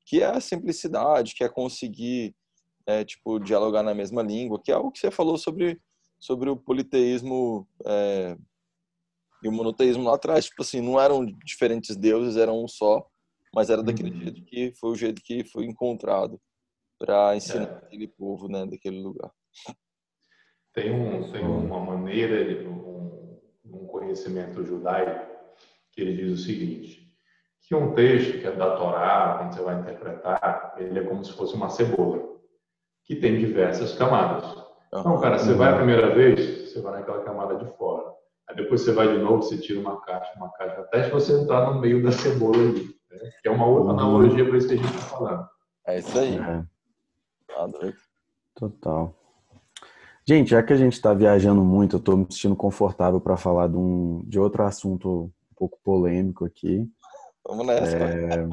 que 0.06 0.22
é 0.22 0.26
a 0.26 0.40
simplicidade, 0.40 1.34
que 1.34 1.44
é 1.44 1.50
conseguir 1.50 2.36
é, 2.86 3.04
tipo 3.04 3.40
dialogar 3.40 3.84
na 3.84 3.94
mesma 3.94 4.22
língua, 4.22 4.62
que 4.64 4.72
é 4.72 4.78
o 4.78 4.92
que 4.92 5.00
você 5.00 5.12
falou 5.12 5.38
sobre 5.38 5.80
sobre 6.20 6.50
o 6.50 6.58
politeísmo 6.58 7.68
é, 7.86 8.36
e 9.44 9.48
o 9.48 9.52
monoteísmo 9.52 10.04
lá 10.04 10.16
atrás, 10.16 10.46
tipo 10.46 10.62
assim, 10.62 10.82
não 10.82 11.00
eram 11.00 11.24
diferentes 11.46 11.96
deuses, 11.96 12.36
eram 12.36 12.64
um 12.64 12.68
só, 12.68 13.06
mas 13.54 13.70
era 13.70 13.84
daquele 13.84 14.12
uhum. 14.12 14.22
jeito 14.22 14.46
que 14.46 14.74
foi 14.80 14.90
o 14.90 14.96
jeito 14.96 15.22
que 15.22 15.44
foi 15.46 15.66
encontrado 15.66 16.42
para 16.98 17.36
ensinar 17.36 17.68
é. 17.68 17.78
aquele 17.78 18.08
povo, 18.08 18.48
né, 18.48 18.66
daquele 18.66 19.02
lugar. 19.02 19.32
Tem 20.76 20.92
um 20.92 21.32
tem 21.32 21.42
uma 21.42 21.80
maneira, 21.80 22.70
um, 22.70 23.40
um 23.64 23.88
conhecimento 23.88 24.64
judaico 24.64 25.26
que 25.92 26.02
ele 26.02 26.14
diz 26.14 26.40
o 26.40 26.44
seguinte: 26.44 27.10
que 27.62 27.74
um 27.74 27.94
texto 27.94 28.40
que 28.40 28.46
é 28.46 28.52
da 28.52 28.76
Torá, 28.76 29.48
que 29.48 29.56
você 29.56 29.64
vai 29.64 29.80
interpretar, 29.80 30.76
ele 30.78 31.00
é 31.00 31.04
como 31.04 31.24
se 31.24 31.32
fosse 31.32 31.56
uma 31.56 31.70
cebola, 31.70 32.22
que 33.06 33.16
tem 33.16 33.40
diversas 33.40 33.96
camadas. 33.96 34.66
Então, 34.88 35.20
cara, 35.22 35.40
você 35.40 35.54
vai 35.54 35.72
a 35.72 35.78
primeira 35.78 36.14
vez, 36.14 36.70
você 36.70 36.82
vai 36.82 37.00
naquela 37.00 37.24
camada 37.24 37.56
de 37.56 37.66
fora. 37.78 38.14
Aí 38.48 38.56
depois 38.56 38.82
você 38.82 38.92
vai 38.92 39.08
de 39.08 39.18
novo, 39.18 39.44
você 39.44 39.58
tira 39.58 39.80
uma 39.80 40.02
caixa, 40.02 40.32
uma 40.36 40.52
caixa, 40.52 40.82
até 40.82 41.10
você 41.10 41.34
entrar 41.34 41.74
no 41.74 41.80
meio 41.80 42.04
da 42.04 42.12
cebola 42.12 42.58
ali. 42.58 42.96
Né? 43.10 43.32
Que 43.42 43.48
é 43.48 43.52
uma 43.52 43.66
outra 43.66 43.94
uhum. 43.94 44.00
analogia 44.00 44.46
para 44.46 44.58
isso 44.58 44.68
que 44.68 44.74
a 44.74 44.78
gente 44.78 44.88
está 44.88 45.00
falando. 45.00 45.50
É 45.88 46.00
isso 46.00 46.20
aí. 46.20 46.38
É. 46.38 46.64
Tá 47.48 47.70
Total. 48.56 49.25
Gente, 50.28 50.50
já 50.50 50.64
que 50.64 50.74
a 50.74 50.78
gente 50.78 50.94
está 50.94 51.14
viajando 51.14 51.64
muito, 51.64 51.98
eu 51.98 52.00
estou 52.00 52.18
me 52.18 52.26
sentindo 52.26 52.56
confortável 52.56 53.22
para 53.22 53.38
falar 53.38 53.68
de, 53.68 53.78
um, 53.78 54.24
de 54.26 54.40
outro 54.40 54.64
assunto 54.64 55.32
um 55.52 55.56
pouco 55.56 55.78
polêmico 55.84 56.46
aqui. 56.46 56.90
Vamos 57.48 57.68
nessa. 57.68 57.96
É... 57.96 58.48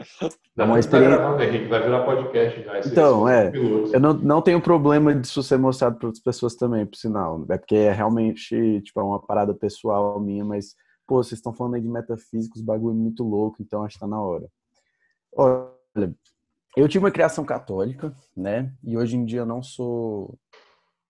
É 0.56 0.64
uma 0.64 0.78
experiência. 0.78 1.16
Tá 1.16 1.22
gravando, 1.22 1.42
Henrique, 1.42 1.68
vai 1.68 1.82
virar 1.82 2.04
podcast 2.04 2.62
já. 2.62 2.80
Então, 2.80 3.28
é. 3.28 3.52
Eu 3.54 4.00
não, 4.00 4.14
não 4.14 4.42
tenho 4.42 4.60
problema 4.60 5.14
disso 5.14 5.42
ser 5.42 5.58
mostrado 5.58 5.96
para 5.96 6.06
outras 6.06 6.22
pessoas 6.22 6.54
também, 6.54 6.86
por 6.86 6.96
sinal. 6.96 7.44
É 7.50 7.56
porque 7.56 7.76
é 7.76 7.92
realmente, 7.92 8.80
tipo, 8.82 9.00
é 9.00 9.02
uma 9.02 9.20
parada 9.20 9.54
pessoal 9.54 10.18
minha, 10.18 10.44
mas, 10.44 10.74
pô, 11.06 11.22
vocês 11.22 11.38
estão 11.38 11.52
falando 11.52 11.74
aí 11.74 11.82
de 11.82 11.88
metafísicos, 11.88 12.62
bagulho 12.62 12.94
muito 12.94 13.22
louco, 13.22 13.58
então 13.60 13.84
acho 13.84 13.94
que 13.94 14.00
tá 14.00 14.06
na 14.06 14.20
hora. 14.20 14.48
Olha, 15.34 16.14
eu 16.76 16.88
tive 16.88 17.04
uma 17.04 17.10
criação 17.10 17.44
católica, 17.44 18.14
né? 18.36 18.72
E 18.84 18.96
hoje 18.96 19.16
em 19.16 19.24
dia 19.24 19.40
eu 19.40 19.46
não 19.46 19.62
sou 19.62 20.38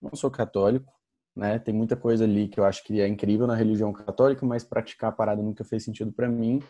não 0.01 0.15
sou 0.15 0.31
católico, 0.31 0.91
né? 1.35 1.59
Tem 1.59 1.73
muita 1.73 1.95
coisa 1.95 2.23
ali 2.23 2.47
que 2.47 2.59
eu 2.59 2.65
acho 2.65 2.83
que 2.83 2.99
é 2.99 3.07
incrível 3.07 3.47
na 3.47 3.55
religião 3.55 3.93
católica, 3.93 4.45
mas 4.45 4.63
praticar 4.63 5.09
a 5.09 5.13
parada 5.13 5.41
nunca 5.41 5.63
fez 5.63 5.83
sentido 5.83 6.11
para 6.11 6.27
mim. 6.27 6.61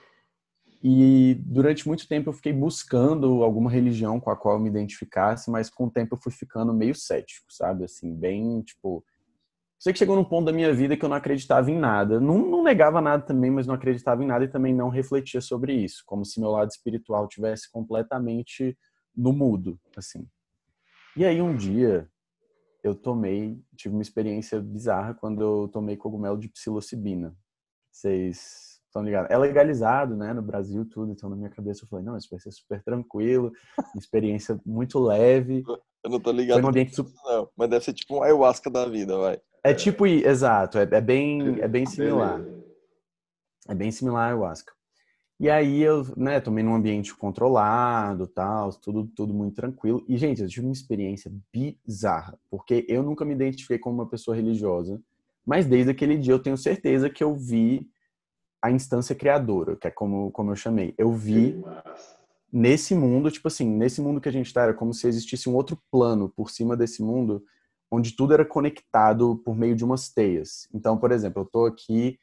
E 0.83 1.35
durante 1.45 1.87
muito 1.87 2.07
tempo 2.07 2.29
eu 2.29 2.33
fiquei 2.33 2.51
buscando 2.51 3.43
alguma 3.43 3.69
religião 3.69 4.19
com 4.19 4.31
a 4.31 4.35
qual 4.35 4.55
eu 4.55 4.59
me 4.59 4.69
identificasse, 4.69 5.49
mas 5.51 5.69
com 5.69 5.85
o 5.85 5.91
tempo 5.91 6.15
eu 6.15 6.19
fui 6.19 6.31
ficando 6.31 6.73
meio 6.73 6.95
cético, 6.95 7.45
sabe? 7.51 7.83
Assim, 7.83 8.15
bem, 8.15 8.61
tipo, 8.61 9.03
sei 9.77 9.93
que 9.93 9.99
chegou 9.99 10.15
num 10.15 10.23
ponto 10.23 10.45
da 10.45 10.51
minha 10.51 10.73
vida 10.73 10.97
que 10.97 11.05
eu 11.05 11.09
não 11.09 11.17
acreditava 11.17 11.69
em 11.69 11.77
nada. 11.77 12.19
Não, 12.19 12.37
não, 12.39 12.63
negava 12.63 12.99
nada 12.99 13.23
também, 13.23 13.51
mas 13.51 13.67
não 13.67 13.75
acreditava 13.75 14.23
em 14.23 14.27
nada 14.27 14.43
e 14.43 14.47
também 14.47 14.73
não 14.73 14.89
refletia 14.89 15.39
sobre 15.39 15.73
isso. 15.73 16.03
Como 16.05 16.25
se 16.25 16.39
meu 16.39 16.49
lado 16.49 16.69
espiritual 16.69 17.27
tivesse 17.27 17.69
completamente 17.71 18.75
no 19.15 19.31
mudo, 19.31 19.79
assim. 19.95 20.27
E 21.15 21.25
aí 21.25 21.41
um 21.41 21.55
dia 21.55 22.09
eu 22.83 22.95
tomei, 22.95 23.59
tive 23.75 23.95
uma 23.95 24.01
experiência 24.01 24.59
bizarra 24.59 25.13
quando 25.13 25.41
eu 25.41 25.67
tomei 25.67 25.95
cogumelo 25.95 26.37
de 26.37 26.49
psilocibina. 26.49 27.35
Vocês 27.91 28.79
estão 28.87 29.03
ligados? 29.03 29.29
É 29.29 29.37
legalizado, 29.37 30.15
né, 30.15 30.33
no 30.33 30.41
Brasil 30.41 30.85
tudo, 30.85 31.11
então 31.11 31.29
na 31.29 31.35
minha 31.35 31.49
cabeça 31.49 31.83
eu 31.83 31.87
falei, 31.87 32.03
não, 32.05 32.17
isso 32.17 32.29
vai 32.29 32.39
ser 32.39 32.51
super 32.51 32.81
tranquilo, 32.83 33.51
experiência 33.95 34.59
muito 34.65 34.99
leve. 34.99 35.63
Eu 36.03 36.09
não 36.09 36.19
tô 36.19 36.31
ligado. 36.31 36.57
Foi 36.57 36.65
um 36.65 36.69
ambiente 36.69 36.95
super... 36.95 37.13
não, 37.25 37.49
mas 37.55 37.69
deve 37.69 37.85
ser 37.85 37.93
tipo 37.93 38.15
um 38.15 38.23
ayahuasca 38.23 38.69
da 38.69 38.85
vida, 38.85 39.17
vai. 39.17 39.39
É 39.63 39.73
tipo, 39.73 40.07
exato, 40.07 40.79
é, 40.79 40.83
é 40.83 41.01
bem, 41.01 41.61
é 41.61 41.67
bem 41.67 41.85
similar. 41.85 42.41
É 43.67 43.75
bem 43.75 43.91
similar 43.91 44.23
ao 44.23 44.29
ayahuasca. 44.29 44.73
E 45.41 45.49
aí 45.49 45.81
eu, 45.81 46.05
né, 46.15 46.39
tomei 46.39 46.63
num 46.63 46.76
ambiente 46.76 47.15
controlado, 47.15 48.27
tal, 48.27 48.69
tudo, 48.76 49.07
tudo 49.15 49.34
muito 49.34 49.55
tranquilo. 49.55 50.05
E, 50.07 50.15
gente, 50.15 50.39
eu 50.39 50.47
tive 50.47 50.68
uma 50.68 50.72
experiência 50.72 51.31
bizarra, 51.51 52.38
porque 52.47 52.85
eu 52.88 53.01
nunca 53.01 53.26
me 53.26 53.34
identifiquei 53.34 53.80
como 53.80 53.95
uma 53.95 54.05
pessoa 54.05 54.38
religiosa, 54.38 55.01
mas 55.43 55.65
desde 55.65 55.89
aquele 55.89 56.15
dia 56.15 56.31
eu 56.31 56.38
tenho 56.38 56.55
certeza 56.55 57.09
que 57.09 57.23
eu 57.23 57.34
vi 57.34 57.89
a 58.61 58.69
instância 58.69 59.15
criadora, 59.15 59.76
que 59.76 59.88
é 59.88 59.89
como, 59.89 60.30
como 60.30 60.51
eu 60.51 60.55
chamei. 60.55 60.93
Eu 60.95 61.11
vi 61.11 61.59
nesse 62.53 62.93
mundo, 62.93 63.31
tipo 63.31 63.47
assim, 63.47 63.68
nesse 63.68 63.99
mundo 63.99 64.22
que 64.22 64.30
a 64.30 64.31
gente 64.31 64.45
está, 64.45 64.61
era 64.61 64.76
como 64.76 64.93
se 64.93 65.07
existisse 65.07 65.49
um 65.49 65.55
outro 65.55 65.76
plano 65.89 66.30
por 66.30 66.51
cima 66.51 66.77
desse 66.77 67.01
mundo, 67.01 67.43
onde 67.89 68.15
tudo 68.15 68.35
era 68.35 68.45
conectado 68.45 69.41
por 69.43 69.57
meio 69.57 69.76
de 69.76 69.84
umas 69.84 70.07
teias. 70.07 70.68
Então, 70.72 70.99
por 70.99 71.11
exemplo, 71.11 71.41
eu 71.41 71.45
estou 71.45 71.65
aqui, 71.65 72.19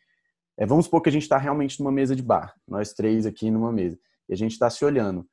é, 0.59 0.67
vamos 0.67 0.87
supor 0.87 1.01
que 1.01 1.09
a 1.09 1.13
gente 1.13 1.23
está 1.23 1.39
realmente 1.39 1.79
numa 1.79 1.93
mesa 1.93 2.17
de 2.17 2.23
bar, 2.23 2.55
nós 2.67 2.93
três 2.93 3.25
aqui 3.25 3.51
numa 3.51 3.73
mesa, 3.73 3.99
e 4.29 4.35
a 4.35 4.37
gente 4.37 4.53
está 4.53 4.69
se 4.69 4.85
olhando. 4.85 5.25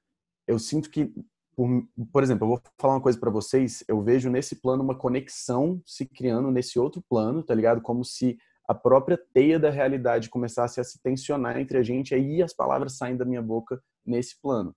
Eu 0.48 0.60
sinto 0.60 0.90
que, 0.90 1.12
por, 1.56 1.68
por 2.12 2.22
exemplo, 2.22 2.46
eu 2.46 2.50
vou 2.50 2.62
falar 2.80 2.94
uma 2.94 3.02
coisa 3.02 3.20
para 3.20 3.32
vocês, 3.32 3.84
eu 3.88 4.02
vejo 4.04 4.30
nesse 4.30 4.62
plano 4.62 4.84
uma 4.84 4.96
conexão 4.96 5.82
se 5.84 6.06
criando 6.06 6.52
nesse 6.52 6.78
outro 6.78 7.04
plano, 7.10 7.42
tá 7.42 7.56
ligado? 7.56 7.82
Como 7.82 8.06
se 8.06 8.38
a 8.68 8.76
própria 8.76 9.20
teia 9.34 9.60
da 9.60 9.72
realidade 9.72 10.30
começasse 10.30 10.80
a 10.80 10.84
se 10.84 11.02
tensionar 11.02 11.60
entre 11.60 11.80
a 11.80 11.84
gente, 11.84 12.14
aí 12.14 12.44
as 12.44 12.54
palavras 12.54 12.98
saem 12.98 13.18
da 13.18 13.26
minha 13.26 13.42
boca 13.42 13.82
nesse 14.06 14.40
plano 14.40 14.76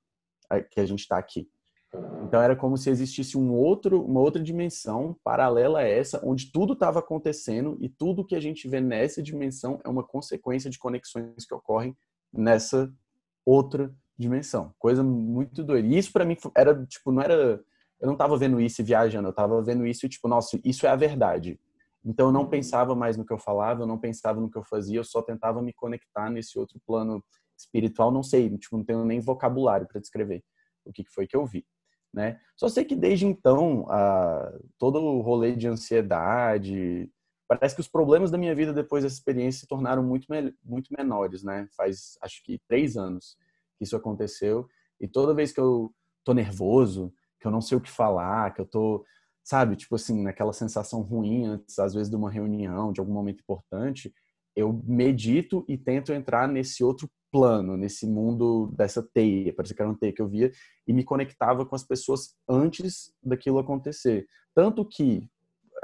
que 0.71 0.81
a 0.81 0.87
gente 0.87 1.01
está 1.01 1.19
aqui. 1.19 1.47
Então 2.25 2.43
era 2.43 2.55
como 2.55 2.77
se 2.77 2.91
existisse 2.91 3.39
um 3.39 3.51
outro, 3.53 4.05
uma 4.05 4.21
outra 4.21 4.43
dimensão 4.43 5.17
paralela 5.25 5.81
a 5.81 5.89
essa, 5.89 6.21
onde 6.23 6.53
tudo 6.53 6.75
estava 6.75 6.99
acontecendo 6.99 7.79
e 7.81 7.89
tudo 7.89 8.25
que 8.25 8.37
a 8.37 8.41
gente 8.41 8.69
vê 8.69 8.81
nessa 8.81 9.23
dimensão 9.23 9.81
é 9.83 9.89
uma 9.89 10.05
consequência 10.05 10.69
de 10.69 10.79
conexões 10.79 11.47
que 11.47 11.55
ocorrem 11.55 11.97
nessa 12.33 12.93
outra 13.45 13.91
dimensão. 14.19 14.75
Coisa 14.79 15.03
muito 15.03 15.65
doida. 15.65 15.89
E 15.89 15.97
isso 15.97 16.13
para 16.13 16.27
mim 16.27 16.37
era 16.55 16.85
tipo, 16.85 17.11
não 17.11 17.23
era, 17.23 17.35
eu 18.01 18.07
não 18.07 18.13
estava 18.13 18.37
vendo 18.37 18.61
isso 18.61 18.83
e 18.83 18.85
viajando, 18.85 19.29
eu 19.29 19.31
estava 19.31 19.63
vendo 19.63 19.87
isso 19.87 20.05
e 20.05 20.09
tipo, 20.09 20.29
nossa, 20.29 20.61
isso 20.63 20.87
é 20.87 20.91
a 20.91 20.97
verdade. 20.97 21.59
Então 22.05 22.27
eu 22.27 22.33
não 22.33 22.47
pensava 22.47 22.95
mais 22.95 23.17
no 23.17 23.25
que 23.25 23.33
eu 23.33 23.39
falava, 23.39 23.83
eu 23.83 23.87
não 23.87 23.99
pensava 23.99 24.41
no 24.41 24.51
que 24.51 24.59
eu 24.59 24.65
fazia, 24.65 24.99
eu 24.99 25.05
só 25.05 25.23
tentava 25.23 25.63
me 25.63 25.73
conectar 25.73 26.29
nesse 26.29 26.59
outro 26.59 26.79
plano 26.87 27.25
espiritual, 27.57 28.11
não 28.13 28.23
sei, 28.23 28.57
tipo, 28.59 28.77
não 28.77 28.85
tenho 28.85 29.05
nem 29.05 29.21
vocabulário 29.21 29.87
para 29.89 30.01
descrever 30.01 30.45
o 30.85 30.93
que 30.93 31.05
foi 31.09 31.27
que 31.27 31.37
eu 31.37 31.45
vi. 31.47 31.67
Né? 32.19 32.41
Só 32.57 32.69
sei 32.69 32.85
que 32.85 32.97
desde 32.97 33.27
então, 33.27 33.87
a, 33.89 34.53
todo 34.77 35.01
o 35.01 35.21
rolê 35.21 35.55
de 35.55 35.69
ansiedade, 35.69 37.09
parece 37.47 37.77
que 37.77 37.81
os 37.81 37.87
problemas 37.87 38.29
da 38.29 38.37
minha 38.37 38.57
vida 38.57 38.73
depois 38.73 39.05
dessa 39.05 39.15
experiência 39.15 39.61
se 39.61 39.69
tornaram 39.69 40.03
muito, 40.03 40.27
muito 40.65 40.93
menores, 40.93 41.45
né? 41.45 41.69
Faz, 41.77 42.19
acho 42.21 42.43
que 42.43 42.61
três 42.67 42.97
anos 42.97 43.37
que 43.77 43.85
isso 43.85 43.95
aconteceu. 43.95 44.67
E 45.01 45.07
toda 45.07 45.33
vez 45.33 45.53
que 45.53 45.61
eu 45.61 45.95
tô 46.25 46.35
nervoso, 46.35 47.15
que 47.41 47.47
eu 47.47 47.53
não 47.53 47.61
sei 47.61 47.79
o 47.79 47.81
que 47.81 47.89
falar, 47.89 48.53
que 48.53 48.61
eu 48.63 48.67
tô 48.67 49.05
sabe? 49.45 49.77
Tipo 49.77 49.95
assim, 49.95 50.21
naquela 50.21 50.53
sensação 50.53 51.03
ruim 51.03 51.47
antes, 51.47 51.79
às 51.79 51.95
vezes, 51.95 52.11
de 52.11 52.17
uma 52.17 52.33
reunião, 52.33 52.93
de 52.93 52.99
algum 52.99 53.13
momento 53.13 53.43
importante, 53.43 54.13
eu 54.57 54.83
medito 54.85 55.65
e 55.69 55.79
tento 55.79 56.13
entrar 56.13 56.49
nesse 56.49 56.83
outro 56.83 57.09
plano, 57.31 57.77
nesse 57.77 58.07
mundo 58.07 58.73
dessa 58.77 59.03
teia, 59.03 59.53
parece 59.55 59.75
que 59.75 59.83
era 59.83 59.91
uma 59.91 59.99
teia 59.99 60.13
que 60.13 60.23
eu 60.23 60.29
via, 60.29 60.51
e 60.87 60.93
me 60.93 61.05
conectava 61.05 61.65
com 61.65 61.75
as 61.75 61.85
pessoas 61.85 62.35
antes 62.49 63.13
daquilo 63.23 63.59
acontecer. 63.59 64.27
Tanto 64.55 64.85
que 64.85 65.29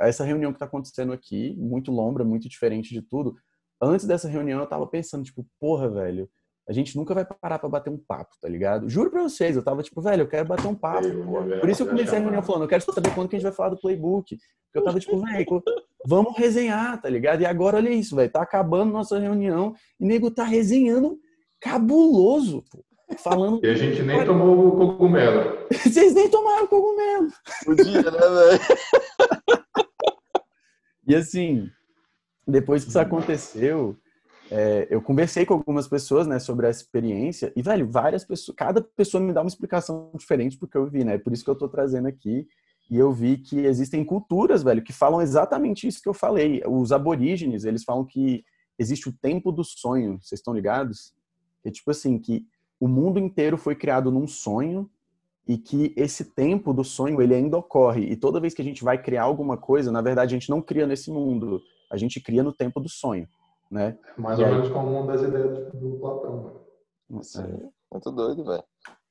essa 0.00 0.24
reunião 0.24 0.52
que 0.52 0.56
está 0.56 0.66
acontecendo 0.66 1.12
aqui, 1.12 1.54
muito 1.56 1.92
lombra, 1.92 2.24
muito 2.24 2.48
diferente 2.48 2.92
de 2.92 3.02
tudo, 3.02 3.36
antes 3.80 4.06
dessa 4.06 4.28
reunião 4.28 4.60
eu 4.60 4.66
tava 4.66 4.86
pensando, 4.86 5.24
tipo, 5.24 5.46
porra, 5.60 5.88
velho, 5.88 6.28
a 6.68 6.72
gente 6.72 6.96
nunca 6.96 7.14
vai 7.14 7.24
parar 7.24 7.58
para 7.58 7.68
bater 7.68 7.90
um 7.90 7.98
papo, 7.98 8.34
tá 8.40 8.48
ligado? 8.48 8.88
Juro 8.88 9.10
pra 9.10 9.22
vocês, 9.22 9.54
eu 9.54 9.62
tava 9.62 9.82
tipo, 9.82 10.00
velho, 10.00 10.22
eu 10.22 10.28
quero 10.28 10.48
bater 10.48 10.66
um 10.66 10.74
papo. 10.74 11.06
Por 11.60 11.68
isso 11.68 11.82
eu 11.82 11.86
comecei 11.86 12.18
a 12.18 12.20
reunião 12.20 12.42
falando, 12.42 12.62
eu 12.62 12.68
quero 12.68 12.82
saber 12.82 13.14
quando 13.14 13.28
que 13.28 13.36
a 13.36 13.38
gente 13.38 13.46
vai 13.46 13.54
falar 13.54 13.68
do 13.68 13.80
playbook. 13.80 14.36
Porque 14.36 14.78
eu 14.78 14.84
tava 14.84 14.98
tipo, 14.98 15.18
velho, 15.20 15.62
vamos 16.06 16.36
resenhar, 16.36 17.00
tá 17.00 17.08
ligado? 17.08 17.42
E 17.42 17.46
agora 17.46 17.76
olha 17.76 17.90
isso, 17.90 18.16
velho, 18.16 18.30
tá 18.30 18.40
acabando 18.40 18.92
nossa 18.92 19.18
reunião 19.18 19.74
e 20.00 20.06
nego 20.06 20.30
tá 20.30 20.44
resenhando 20.44 21.18
cabuloso, 21.64 22.62
pô. 22.70 22.84
Falando. 23.18 23.64
E 23.64 23.68
a 23.68 23.74
gente 23.74 24.02
nem 24.02 24.24
tomou 24.24 24.68
o 24.68 24.76
cogumelo. 24.76 25.66
Vocês 25.72 26.14
nem 26.14 26.28
tomaram 26.28 26.64
o 26.64 26.68
cogumelo. 26.68 27.28
Podia, 27.64 28.02
né, 28.02 28.10
velho? 28.10 28.60
e 31.06 31.14
assim, 31.14 31.70
depois 32.46 32.82
que 32.82 32.90
isso 32.90 32.98
aconteceu, 32.98 33.96
é, 34.50 34.86
eu 34.90 35.00
conversei 35.00 35.46
com 35.46 35.54
algumas 35.54 35.86
pessoas, 35.86 36.26
né, 36.26 36.38
sobre 36.38 36.66
essa 36.66 36.82
experiência 36.82 37.52
e, 37.54 37.62
velho, 37.62 37.88
várias 37.88 38.24
pessoas, 38.24 38.56
cada 38.56 38.82
pessoa 38.82 39.22
me 39.22 39.32
dá 39.32 39.42
uma 39.42 39.48
explicação 39.48 40.10
diferente 40.16 40.58
porque 40.58 40.76
eu 40.76 40.86
vi, 40.86 41.04
né, 41.04 41.18
por 41.18 41.32
isso 41.32 41.44
que 41.44 41.50
eu 41.50 41.58
tô 41.58 41.68
trazendo 41.68 42.08
aqui 42.08 42.46
e 42.90 42.98
eu 42.98 43.12
vi 43.12 43.38
que 43.38 43.60
existem 43.60 44.04
culturas, 44.04 44.62
velho, 44.62 44.82
que 44.82 44.92
falam 44.92 45.20
exatamente 45.22 45.86
isso 45.86 46.02
que 46.02 46.08
eu 46.08 46.14
falei. 46.14 46.62
Os 46.66 46.90
aborígenes, 46.90 47.64
eles 47.64 47.84
falam 47.84 48.04
que 48.04 48.44
existe 48.78 49.08
o 49.08 49.12
tempo 49.12 49.52
do 49.52 49.62
sonho, 49.62 50.18
vocês 50.20 50.40
estão 50.40 50.54
ligados? 50.54 51.14
É 51.64 51.70
tipo 51.70 51.90
assim, 51.90 52.18
que 52.18 52.46
o 52.78 52.86
mundo 52.86 53.18
inteiro 53.18 53.56
foi 53.56 53.74
criado 53.74 54.10
num 54.10 54.26
sonho 54.26 54.90
e 55.46 55.58
que 55.58 55.92
esse 55.96 56.24
tempo 56.24 56.72
do 56.72 56.84
sonho, 56.84 57.20
ele 57.20 57.34
ainda 57.34 57.56
ocorre. 57.56 58.02
E 58.10 58.16
toda 58.16 58.40
vez 58.40 58.54
que 58.54 58.62
a 58.62 58.64
gente 58.64 58.82
vai 58.82 59.00
criar 59.00 59.22
alguma 59.22 59.56
coisa, 59.56 59.92
na 59.92 60.00
verdade, 60.00 60.34
a 60.34 60.38
gente 60.38 60.50
não 60.50 60.60
cria 60.60 60.86
nesse 60.86 61.10
mundo, 61.10 61.60
a 61.90 61.96
gente 61.96 62.20
cria 62.20 62.42
no 62.42 62.52
tempo 62.52 62.80
do 62.80 62.88
sonho 62.88 63.28
né? 63.74 63.98
Mais 64.16 64.38
ou 64.38 64.46
menos 64.46 64.68
como 64.70 65.00
uma 65.00 65.12
das 65.12 65.22
ideias 65.22 65.72
do 65.74 65.98
Platão, 65.98 66.42
velho. 66.44 66.60
Nossa, 67.10 67.42
é. 67.42 67.68
Muito 67.90 68.10
doido, 68.12 68.44
velho. 68.44 68.64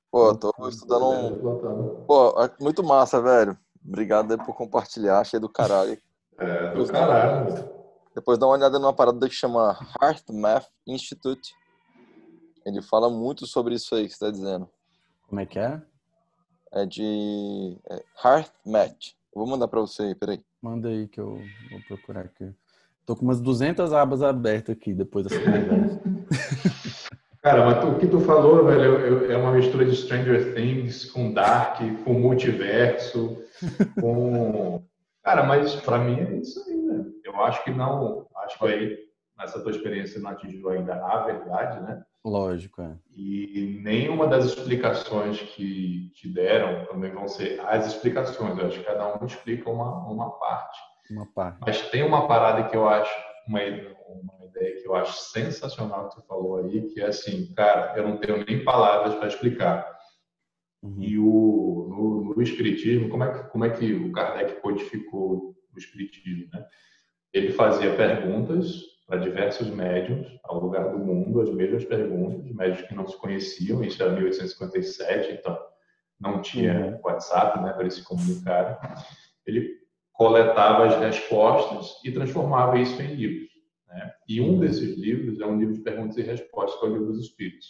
Pô, 0.10 0.36
tô 0.36 0.52
estudando 0.70 1.06
um. 1.10 2.06
Pô, 2.06 2.30
é 2.42 2.50
muito 2.62 2.84
massa, 2.84 3.22
velho. 3.22 3.58
Obrigado 3.86 4.32
aí 4.32 4.38
por 4.38 4.56
compartilhar, 4.56 5.20
achei 5.20 5.40
do 5.40 5.50
caralho. 5.50 5.98
É, 6.38 6.74
do 6.74 6.86
caralho. 6.88 7.70
Depois 8.16 8.38
dá 8.38 8.46
uma 8.46 8.54
olhada 8.56 8.80
numa 8.80 8.94
parada 8.94 9.28
que 9.28 9.36
chama 9.36 9.78
Heart 10.02 10.30
Math 10.30 10.68
Institute. 10.88 11.54
Ele 12.66 12.82
fala 12.82 13.10
muito 13.10 13.46
sobre 13.46 13.76
isso 13.76 13.94
aí 13.96 14.08
que 14.08 14.14
você 14.14 14.26
tá 14.26 14.32
dizendo. 14.32 14.70
Como 15.28 15.42
é 15.42 15.46
que 15.46 15.60
é? 15.60 15.82
É 16.72 16.86
de 16.86 17.78
é 17.90 18.04
Heart 18.24 18.52
Math. 18.66 19.14
vou 19.34 19.48
mandar 19.48 19.68
pra 19.68 19.82
você 19.82 20.04
aí, 20.04 20.16
peraí. 20.16 20.40
Manda 20.62 20.90
aí 20.90 21.08
que 21.08 21.20
eu 21.20 21.40
vou 21.70 21.82
procurar 21.88 22.22
aqui. 22.22 22.52
Tô 23.06 23.16
com 23.16 23.24
umas 23.24 23.42
200 23.42 23.92
abas 23.92 24.22
abertas 24.24 24.76
aqui 24.76 24.94
depois 24.94 25.26
dessa 25.26 25.40
conversa. 25.40 26.02
Cara, 27.44 27.66
mas 27.66 27.82
tu, 27.82 27.88
o 27.88 28.00
que 28.00 28.08
tu 28.08 28.22
falou, 28.22 28.64
velho, 28.64 29.30
é 29.30 29.36
uma 29.36 29.52
mistura 29.52 29.84
de 29.84 29.94
Stranger 29.94 30.56
Things 30.56 31.12
com 31.12 31.34
Dark, 31.34 31.82
com 32.06 32.14
multiverso, 32.14 33.38
com. 34.00 34.82
Cara, 35.22 35.44
mas 35.44 35.76
para 35.76 35.98
mim 35.98 36.20
é 36.22 36.38
isso 36.38 36.64
aí, 36.66 36.78
né? 36.78 37.06
Eu 37.26 37.36
acho 37.44 37.62
que 37.66 37.72
não. 37.72 38.26
Acho 38.46 38.58
que 38.58 38.66
aí, 38.66 38.98
nessa 39.44 39.62
tua 39.62 39.72
experiência, 39.72 40.20
não 40.20 40.32
atingiu 40.32 40.70
ainda 40.70 40.96
a 40.96 41.26
verdade, 41.26 41.82
né? 41.82 42.04
Lógico, 42.26 42.82
é. 42.82 42.96
E 43.14 43.80
nenhuma 43.84 44.28
das 44.28 44.46
explicações 44.46 45.42
que 45.42 46.10
te 46.16 46.30
deram 46.30 46.86
também 46.86 47.12
vão 47.12 47.28
ser 47.28 47.60
as 47.68 47.86
explicações. 47.86 48.58
Eu 48.58 48.68
acho 48.68 48.80
que 48.80 48.86
cada 48.86 49.22
um 49.22 49.26
explica 49.26 49.70
uma, 49.70 50.08
uma 50.10 50.32
parte. 50.40 50.80
Uma 51.12 51.26
parte. 51.26 51.58
Mas 51.60 51.90
tem 51.90 52.02
uma 52.02 52.26
parada 52.26 52.70
que 52.70 52.78
eu 52.78 52.88
acho, 52.88 53.14
uma, 53.46 53.60
uma 53.60 54.46
ideia 54.46 54.82
que 54.82 54.88
eu 54.88 54.96
acho 54.96 55.14
sensacional 55.32 56.08
que 56.10 56.16
tu 56.16 56.22
falou 56.26 56.58
aí, 56.58 56.84
que 56.94 57.02
é 57.02 57.08
assim, 57.08 57.54
cara, 57.54 57.94
eu 57.98 58.08
não 58.08 58.18
tenho 58.18 58.46
nem 58.46 58.64
palavras 58.64 59.16
para 59.16 59.28
explicar. 59.28 59.94
Uhum. 60.82 60.96
E 61.02 61.20
o, 61.20 61.88
no, 61.90 62.36
no, 62.36 62.42
Espiritismo, 62.42 63.10
como 63.10 63.24
é, 63.26 63.34
que, 63.34 63.50
como 63.50 63.66
é 63.66 63.70
que 63.70 63.94
o 63.94 64.12
Kardec 64.14 64.62
codificou 64.62 65.56
o 65.74 65.78
Espiritismo? 65.78 66.50
Né? 66.54 66.66
Ele 67.34 67.52
fazia 67.52 67.96
perguntas 67.96 68.93
para 69.14 69.22
diversos 69.22 69.70
médiums 69.70 70.26
ao 70.44 70.60
lugar 70.60 70.90
do 70.90 70.98
mundo, 70.98 71.40
as 71.40 71.52
mesmas 71.52 71.86
perguntas, 71.86 72.52
médios 72.52 72.82
que 72.88 72.96
não 72.96 73.08
se 73.08 73.16
conheciam, 73.18 73.84
isso 73.84 74.02
era 74.02 74.12
1857, 74.12 75.34
então 75.34 75.56
não 76.20 76.42
tinha 76.42 76.74
uhum. 76.74 77.00
WhatsApp 77.04 77.62
né, 77.62 77.74
para 77.74 77.88
se 77.92 78.04
comunicarem. 78.04 78.76
Ele 79.46 79.70
coletava 80.14 80.88
as 80.88 81.00
respostas 81.00 82.00
e 82.04 82.12
transformava 82.12 82.80
isso 82.80 83.00
em 83.04 83.14
livros. 83.14 83.52
Né? 83.88 84.14
E 84.28 84.42
um 84.42 84.60
desses 84.60 84.98
livros 84.98 85.40
é 85.40 85.46
um 85.46 85.60
livro 85.60 85.76
de 85.76 85.82
perguntas 85.82 86.18
e 86.18 86.24
respostas, 86.24 86.80
que 86.80 86.86
é 86.88 86.90
o 86.90 86.94
livro 86.94 87.08
dos 87.14 87.22
Espíritos. 87.24 87.68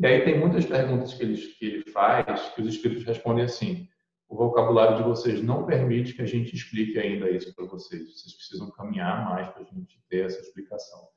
E 0.00 0.06
aí 0.06 0.24
tem 0.24 0.38
muitas 0.38 0.64
perguntas 0.64 1.12
que 1.12 1.24
ele, 1.24 1.36
que 1.36 1.66
ele 1.66 1.90
faz 1.90 2.48
que 2.54 2.62
os 2.62 2.68
Espíritos 2.68 3.04
respondem 3.04 3.44
assim: 3.44 3.86
o 4.28 4.36
vocabulário 4.36 4.98
de 4.98 5.02
vocês 5.02 5.42
não 5.42 5.64
permite 5.64 6.12
que 6.12 6.20
a 6.20 6.26
gente 6.26 6.54
explique 6.54 6.98
ainda 6.98 7.30
isso 7.30 7.54
para 7.54 7.64
vocês. 7.64 8.02
Vocês 8.12 8.34
precisam 8.34 8.70
caminhar 8.70 9.24
mais 9.24 9.48
para 9.48 9.62
a 9.62 9.64
gente 9.64 10.04
ter 10.08 10.26
essa 10.26 10.40
explicação. 10.40 11.08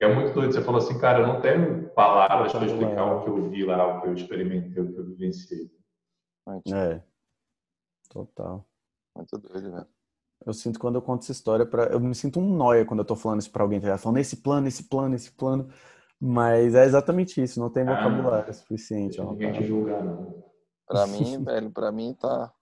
É 0.00 0.14
muito 0.14 0.34
doido. 0.34 0.52
Você 0.52 0.62
falou 0.62 0.78
assim, 0.78 0.98
cara, 0.98 1.20
eu 1.20 1.26
não 1.26 1.40
tenho 1.40 1.88
palavras 1.90 2.52
para 2.52 2.66
explicar 2.66 3.04
o 3.04 3.24
que 3.24 3.30
eu 3.30 3.50
vi 3.50 3.64
lá, 3.64 3.98
o 3.98 4.02
que 4.02 4.08
eu 4.08 4.14
experimentei, 4.14 4.82
o 4.82 4.92
que 4.92 5.00
eu 5.00 5.06
vivenciei. 5.06 5.70
É, 6.72 7.02
total. 8.10 8.66
Muito 9.16 9.38
doido, 9.38 9.72
velho. 9.72 9.86
Eu 10.46 10.52
sinto 10.52 10.78
quando 10.78 10.94
eu 10.94 11.02
conto 11.02 11.22
essa 11.22 11.32
história 11.32 11.66
para, 11.66 11.86
eu 11.86 11.98
me 11.98 12.14
sinto 12.14 12.38
um 12.38 12.54
noia 12.54 12.84
quando 12.84 13.00
eu 13.00 13.04
tô 13.04 13.16
falando 13.16 13.40
isso 13.40 13.50
para 13.50 13.62
alguém, 13.64 13.80
tá 13.80 13.98
falando 13.98 14.18
esse 14.18 14.36
plano, 14.36 14.68
esse 14.68 14.84
plano, 14.84 15.14
esse 15.16 15.32
plano, 15.32 15.68
mas 16.20 16.76
é 16.76 16.84
exatamente 16.84 17.42
isso, 17.42 17.58
não 17.58 17.68
tem 17.68 17.82
ah, 17.82 17.96
vocabulário 17.96 18.54
suficiente. 18.54 19.20
Ninguém 19.20 19.52
te 19.52 19.64
julgar, 19.64 20.02
não. 20.04 20.44
Pra 20.86 21.06
mim, 21.08 21.42
velho, 21.42 21.70
pra 21.70 21.90
mim 21.90 22.14
tá 22.14 22.52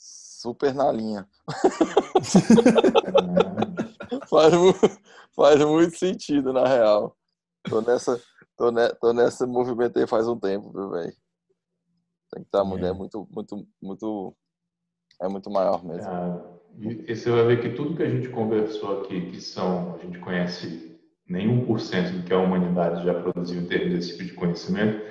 super 0.00 0.74
na 0.74 0.90
linha. 0.90 1.28
faz, 4.28 4.54
faz 5.36 5.64
muito 5.64 5.98
sentido, 5.98 6.52
na 6.52 6.66
real. 6.66 7.16
Tô 7.68 7.82
nessa, 7.82 8.20
tô, 8.56 8.70
ne, 8.70 8.88
tô 8.94 9.12
nessa 9.12 9.46
movimento 9.46 9.98
aí 9.98 10.06
faz 10.06 10.26
um 10.26 10.38
tempo, 10.38 10.72
viu, 10.72 10.90
velho? 10.90 11.12
Tem 12.32 12.42
que 12.42 12.48
estar 12.48 12.64
tá, 12.64 12.86
é. 12.86 12.92
muito, 12.92 13.28
muito, 13.30 13.66
muito 13.82 14.34
é 15.20 15.28
muito 15.28 15.50
maior 15.50 15.84
mesmo. 15.84 16.10
Ah, 16.10 16.40
e 16.78 17.14
você 17.14 17.30
vai 17.30 17.44
ver 17.44 17.60
que 17.60 17.70
tudo 17.70 17.96
que 17.96 18.02
a 18.02 18.08
gente 18.08 18.28
conversou 18.30 19.02
aqui, 19.02 19.30
que 19.30 19.40
são, 19.40 19.96
a 19.96 19.98
gente 19.98 20.18
conhece 20.18 20.98
nem 21.28 21.46
1% 21.46 22.12
do 22.12 22.24
que 22.24 22.32
a 22.32 22.38
humanidade 22.38 23.04
já 23.04 23.14
produziu 23.14 23.60
em 23.60 23.66
termos 23.66 23.94
desse 23.94 24.12
tipo 24.12 24.24
de 24.24 24.32
conhecimento, 24.32 25.04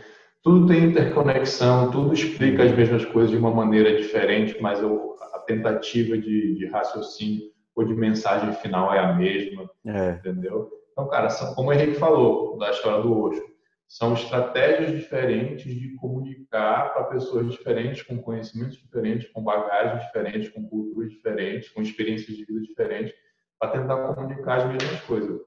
tudo 0.43 0.67
tem 0.67 0.85
interconexão, 0.85 1.91
tudo 1.91 2.13
explica 2.13 2.63
as 2.63 2.75
mesmas 2.75 3.05
coisas 3.05 3.31
de 3.31 3.37
uma 3.37 3.53
maneira 3.53 3.97
diferente, 3.97 4.57
mas 4.61 4.79
a 4.83 5.39
tentativa 5.39 6.17
de, 6.17 6.55
de 6.55 6.65
raciocínio 6.67 7.49
ou 7.75 7.85
de 7.85 7.93
mensagem 7.93 8.53
final 8.53 8.93
é 8.93 8.99
a 8.99 9.13
mesma, 9.13 9.69
é. 9.85 10.11
entendeu? 10.11 10.69
Então, 10.91 11.07
cara, 11.07 11.29
como 11.55 11.69
o 11.69 11.73
Henrique 11.73 11.95
falou 11.95 12.57
da 12.57 12.71
história 12.71 13.01
do 13.01 13.17
Osho, 13.17 13.43
são 13.87 14.13
estratégias 14.13 14.91
diferentes 14.91 15.73
de 15.73 15.95
comunicar 15.95 16.93
para 16.93 17.05
pessoas 17.05 17.51
diferentes, 17.51 18.03
com 18.03 18.21
conhecimentos 18.21 18.77
diferentes, 18.77 19.31
com 19.31 19.43
bagagens 19.43 20.05
diferentes, 20.05 20.49
com 20.49 20.67
culturas 20.67 21.09
diferentes, 21.09 21.69
com 21.69 21.81
experiências 21.81 22.37
de 22.37 22.45
vida 22.45 22.61
diferentes, 22.61 23.15
para 23.57 23.71
tentar 23.71 24.13
comunicar 24.13 24.57
as 24.57 24.65
mesmas 24.67 25.01
coisas. 25.01 25.41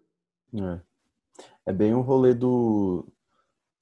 É, 0.55 0.81
é 1.67 1.73
bem 1.73 1.95
o 1.95 2.01
rolê 2.01 2.35
do. 2.35 3.07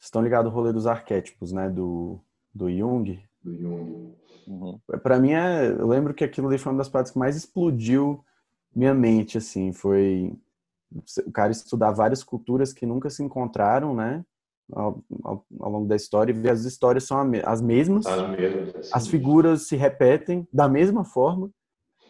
Vocês 0.01 0.07
estão 0.07 0.23
ligados 0.23 0.51
ao 0.51 0.57
rolê 0.57 0.73
dos 0.73 0.87
arquétipos, 0.87 1.53
né? 1.53 1.69
Do, 1.69 2.19
do 2.55 2.71
Jung. 2.71 3.23
Do 3.45 3.55
Jung. 3.55 4.15
Uhum. 4.49 4.81
Para 5.03 5.21
mim, 5.21 5.33
é... 5.33 5.71
eu 5.71 5.87
lembro 5.87 6.15
que 6.15 6.25
aquilo 6.25 6.49
ali 6.49 6.57
foi 6.57 6.73
uma 6.73 6.79
das 6.79 6.89
partes 6.89 7.13
que 7.13 7.19
mais 7.19 7.37
explodiu 7.37 8.25
minha 8.75 8.95
mente, 8.95 9.37
assim. 9.37 9.73
Foi 9.75 10.35
o 11.27 11.31
cara 11.31 11.53
estudar 11.53 11.93
várias 11.93 12.25
culturas 12.25 12.73
que 12.73 12.87
nunca 12.87 13.11
se 13.11 13.23
encontraram, 13.23 13.95
né? 13.95 14.25
ao, 14.73 15.03
ao, 15.23 15.45
ao, 15.61 15.71
longo 15.71 15.87
da 15.87 15.97
história 15.97 16.33
e 16.33 16.35
ver 16.35 16.51
as 16.51 16.65
histórias 16.65 17.05
são 17.05 17.19
as 17.45 17.61
mesmas. 17.61 18.07
As 18.07 18.31
mesmas. 18.31 18.77
Assim. 18.77 18.91
As 18.93 19.07
figuras 19.07 19.67
se 19.67 19.77
repetem 19.77 20.47
da 20.53 20.69
mesma 20.69 21.05
forma, 21.05 21.51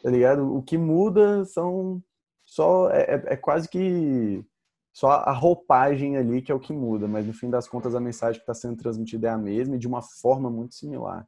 tá 0.02 0.10
ligado? 0.10 0.54
O 0.54 0.62
que 0.62 0.78
muda 0.78 1.44
são 1.44 2.02
só 2.44 2.90
é, 2.90 3.02
é, 3.02 3.22
é 3.34 3.36
quase 3.36 3.68
que 3.68 4.44
só 4.92 5.10
a 5.10 5.32
roupagem 5.32 6.16
ali 6.16 6.42
que 6.42 6.50
é 6.50 6.54
o 6.54 6.60
que 6.60 6.72
muda, 6.72 7.06
mas 7.06 7.26
no 7.26 7.32
fim 7.32 7.48
das 7.48 7.68
contas 7.68 7.94
a 7.94 8.00
mensagem 8.00 8.40
que 8.40 8.42
está 8.42 8.54
sendo 8.54 8.76
transmitida 8.76 9.28
é 9.28 9.30
a 9.30 9.38
mesma 9.38 9.76
e 9.76 9.78
de 9.78 9.86
uma 9.86 10.02
forma 10.02 10.50
muito 10.50 10.74
similar. 10.74 11.26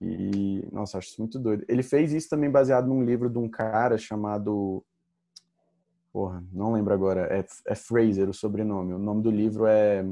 E, 0.00 0.66
nossa, 0.72 0.98
acho 0.98 1.08
isso 1.08 1.20
muito 1.20 1.38
doido. 1.38 1.64
Ele 1.68 1.82
fez 1.82 2.12
isso 2.12 2.28
também 2.28 2.50
baseado 2.50 2.86
num 2.86 3.04
livro 3.04 3.30
de 3.30 3.38
um 3.38 3.48
cara 3.48 3.96
chamado 3.96 4.84
Porra, 6.14 6.44
não 6.52 6.72
lembro 6.72 6.94
agora. 6.94 7.22
É, 7.22 7.44
é 7.66 7.74
Fraser 7.74 8.28
o 8.28 8.32
sobrenome. 8.32 8.92
O 8.92 8.98
nome 9.00 9.20
do 9.20 9.32
livro 9.32 9.66
é 9.66 10.06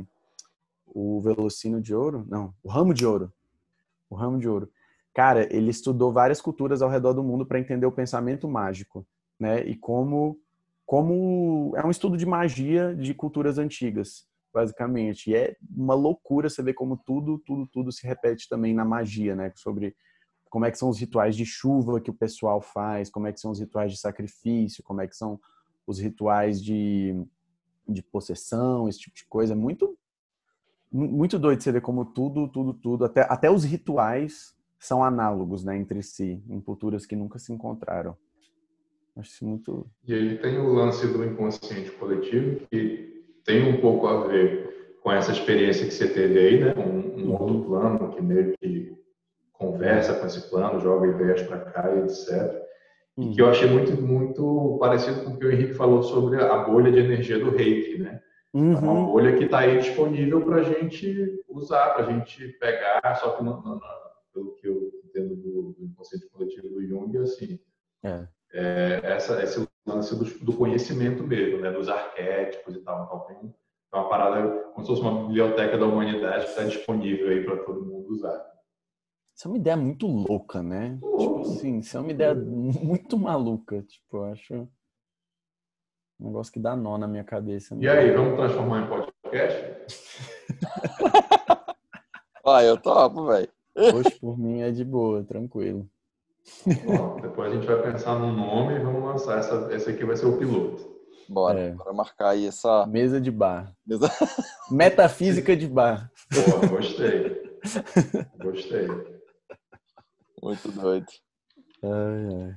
O 0.85 1.21
Velocino 1.21 1.81
de 1.81 1.95
Ouro? 1.95 2.27
Não, 2.29 2.53
O 2.61 2.69
Ramo 2.69 2.93
de 2.93 3.07
Ouro. 3.07 3.33
O 4.11 4.17
Ramo 4.17 4.41
de 4.41 4.49
Ouro. 4.49 4.69
Cara, 5.15 5.47
ele 5.55 5.71
estudou 5.71 6.13
várias 6.13 6.41
culturas 6.41 6.83
ao 6.83 6.91
redor 6.91 7.13
do 7.13 7.23
mundo 7.23 7.47
para 7.47 7.61
entender 7.61 7.87
o 7.87 7.93
pensamento 7.93 8.49
mágico, 8.49 9.07
né? 9.39 9.63
E 9.63 9.77
como 9.77 10.41
como 10.93 11.73
é 11.75 11.87
um 11.87 11.91
estudo 11.91 12.19
de 12.19 12.27
magia 12.27 12.95
de 12.95 13.15
culturas 13.15 13.57
antigas, 13.57 14.27
basicamente. 14.53 15.31
E 15.31 15.35
é 15.35 15.57
uma 15.75 15.95
loucura 15.95 16.51
você 16.51 16.63
ver 16.63 16.75
como 16.75 16.99
tudo, 16.99 17.39
tudo, 17.39 17.67
tudo 17.67 17.91
se 17.91 18.07
repete 18.07 18.47
também 18.47 18.75
na 18.75 18.85
magia, 18.85 19.35
né? 19.35 19.51
Sobre 19.57 19.97
como 20.51 20.67
é 20.67 20.71
que 20.71 20.77
são 20.77 20.91
os 20.91 20.99
rituais 20.99 21.35
de 21.35 21.47
chuva 21.47 21.99
que 21.99 22.11
o 22.11 22.15
pessoal 22.15 22.61
faz, 22.61 23.09
como 23.09 23.27
é 23.27 23.33
que 23.33 23.41
são 23.41 23.51
os 23.51 23.59
rituais 23.59 23.91
de 23.91 23.97
sacrifício, 23.99 24.85
como 24.85 25.01
é 25.01 25.09
que 25.09 25.17
são 25.17 25.41
os 25.87 25.99
rituais 25.99 26.63
de, 26.63 27.15
de 27.89 28.03
possessão, 28.03 28.87
esse 28.87 28.99
tipo 28.99 29.17
de 29.17 29.25
coisa. 29.25 29.55
É 29.55 29.57
muito, 29.57 29.99
muito 30.93 31.39
doido 31.39 31.63
você 31.63 31.73
ver 31.73 31.81
como 31.81 32.05
tudo, 32.05 32.49
tudo, 32.49 32.75
tudo, 32.75 33.07
até, 33.07 33.23
até 33.23 33.51
os 33.51 33.65
rituais 33.65 34.55
são 34.79 35.03
análogos 35.03 35.65
né, 35.65 35.75
entre 35.75 36.03
si, 36.03 36.45
em 36.51 36.61
culturas 36.61 37.07
que 37.07 37.17
nunca 37.17 37.39
se 37.39 37.51
encontraram. 37.51 38.15
Acho 39.17 39.47
muito. 39.47 39.87
E 40.07 40.15
aí 40.15 40.39
tem 40.39 40.59
o 40.59 40.73
lance 40.73 41.07
do 41.07 41.25
inconsciente 41.25 41.91
coletivo, 41.93 42.67
que 42.71 43.25
tem 43.45 43.69
um 43.69 43.81
pouco 43.81 44.07
a 44.07 44.27
ver 44.27 44.97
com 45.03 45.13
essa 45.13 45.33
experiência 45.33 45.87
que 45.87 45.93
você 45.93 46.09
teve 46.09 46.39
aí, 46.39 46.61
né? 46.61 46.75
Um, 46.77 47.27
um 47.27 47.33
outro 47.33 47.65
plano 47.65 48.11
que 48.11 48.23
meio 48.23 48.57
que 48.59 48.97
conversa 49.53 50.15
com 50.15 50.27
esse 50.27 50.49
plano, 50.49 50.81
joga 50.81 51.09
ideias 51.09 51.43
para 51.43 51.61
cá 51.61 51.95
e 51.95 52.01
etc. 52.01 52.63
E 53.19 53.31
que 53.31 53.43
eu 53.43 53.49
achei 53.49 53.69
muito, 53.69 54.01
muito 54.01 54.79
parecido 54.81 55.23
com 55.23 55.33
o 55.33 55.39
que 55.39 55.45
o 55.45 55.53
Henrique 55.53 55.75
falou 55.75 56.03
sobre 56.03 56.43
a 56.43 56.59
bolha 56.59 56.91
de 56.91 56.99
energia 56.99 57.39
do 57.39 57.51
reiki, 57.51 57.99
né? 57.99 58.21
Uhum. 58.55 58.73
É 58.73 58.79
uma 58.79 58.93
uhum. 58.93 59.07
bolha 59.07 59.37
que 59.37 59.45
está 59.45 59.61
aí 59.61 59.79
disponível 59.79 60.43
para 60.43 60.57
a 60.57 60.63
gente 60.63 61.43
usar, 61.49 61.91
para 61.91 62.07
a 62.07 62.13
gente 62.13 62.49
pegar, 62.59 63.15
só 63.17 63.37
que 63.37 63.45
não, 63.45 63.63
não, 63.63 63.75
não, 63.75 63.81
pelo 64.33 64.55
que 64.55 64.67
eu 64.67 64.91
entendo 65.05 65.37
do, 65.37 65.75
do 65.79 65.85
inconsciente 65.85 66.29
coletivo 66.31 66.69
do 66.69 66.87
Jung, 66.87 67.17
assim, 67.19 67.59
é. 68.03 68.27
É, 68.53 69.01
essa, 69.03 69.43
esse 69.43 69.67
lance 69.87 70.15
do, 70.17 70.25
do, 70.45 70.57
conhecimento 70.57 71.23
mesmo, 71.23 71.61
né? 71.61 71.71
Dos 71.71 71.89
arquétipos 71.89 72.77
e 72.77 72.81
tal. 72.81 73.05
Então 73.05 73.21
tem 73.21 73.55
uma 73.93 74.09
parada 74.09 74.49
como 74.73 74.85
se 74.85 74.93
fosse 74.93 75.03
uma 75.03 75.27
biblioteca 75.27 75.79
da 75.79 75.87
humanidade 75.87 76.45
que 76.45 76.51
está 76.51 76.65
disponível 76.65 77.29
aí 77.29 77.45
para 77.45 77.65
todo 77.65 77.85
mundo 77.85 78.11
usar. 78.11 78.53
Isso 79.35 79.49
é 79.49 79.51
uma 79.51 79.57
ideia 79.57 79.77
muito 79.77 80.07
louca, 80.07 80.63
né? 80.63 80.99
Tipo 81.19 81.41
assim, 81.41 81.79
isso 81.79 81.97
é 81.97 82.01
uma 82.01 82.11
ideia 82.11 82.35
muito 82.35 83.19
maluca. 83.19 83.83
Tipo, 83.83 84.19
eu 84.19 84.25
acho 84.27 84.55
um 86.21 86.27
negócio 86.27 86.53
que 86.53 86.61
dá 86.61 86.77
nó 86.77 86.99
na 86.99 87.09
minha 87.09 87.25
cabeça. 87.25 87.75
E 87.81 87.89
aí, 87.89 88.11
vamos 88.13 88.37
transformar 88.37 88.83
em 88.83 88.89
podcast? 88.89 89.97
ah, 92.47 92.63
eu 92.63 92.77
topo, 92.81 93.27
velho. 93.27 93.49
Hoje 93.75 94.11
por 94.21 94.39
mim 94.39 94.61
é 94.61 94.71
de 94.71 94.85
boa, 94.85 95.25
tranquilo. 95.25 95.89
Bom, 96.85 97.21
depois 97.21 97.51
a 97.51 97.55
gente 97.55 97.67
vai 97.67 97.83
pensar 97.83 98.19
num 98.19 98.33
nome 98.33 98.75
e 98.75 98.79
vamos 98.79 99.03
lançar. 99.03 99.39
Essa, 99.39 99.69
esse 99.75 99.91
aqui 99.91 100.05
vai 100.05 100.17
ser 100.17 100.27
o 100.27 100.39
piloto. 100.39 100.91
Bora, 101.29 101.59
É. 101.61 101.71
bora 101.73 101.93
marcar 101.93 102.31
aí 102.31 102.47
essa. 102.47 102.87
Mesa 102.87 103.21
de 103.21 103.31
bar. 103.31 103.73
mesa- 103.87 104.11
Metafísica 104.71 105.57
de 105.57 105.67
bar. 105.67 106.11
Pô, 106.33 106.67
gostei. 106.69 107.43
Gostei. 108.43 108.87
Muito 110.43 110.71
doido. 110.73 111.07
Ai, 111.83 112.35
ai. 112.45 112.57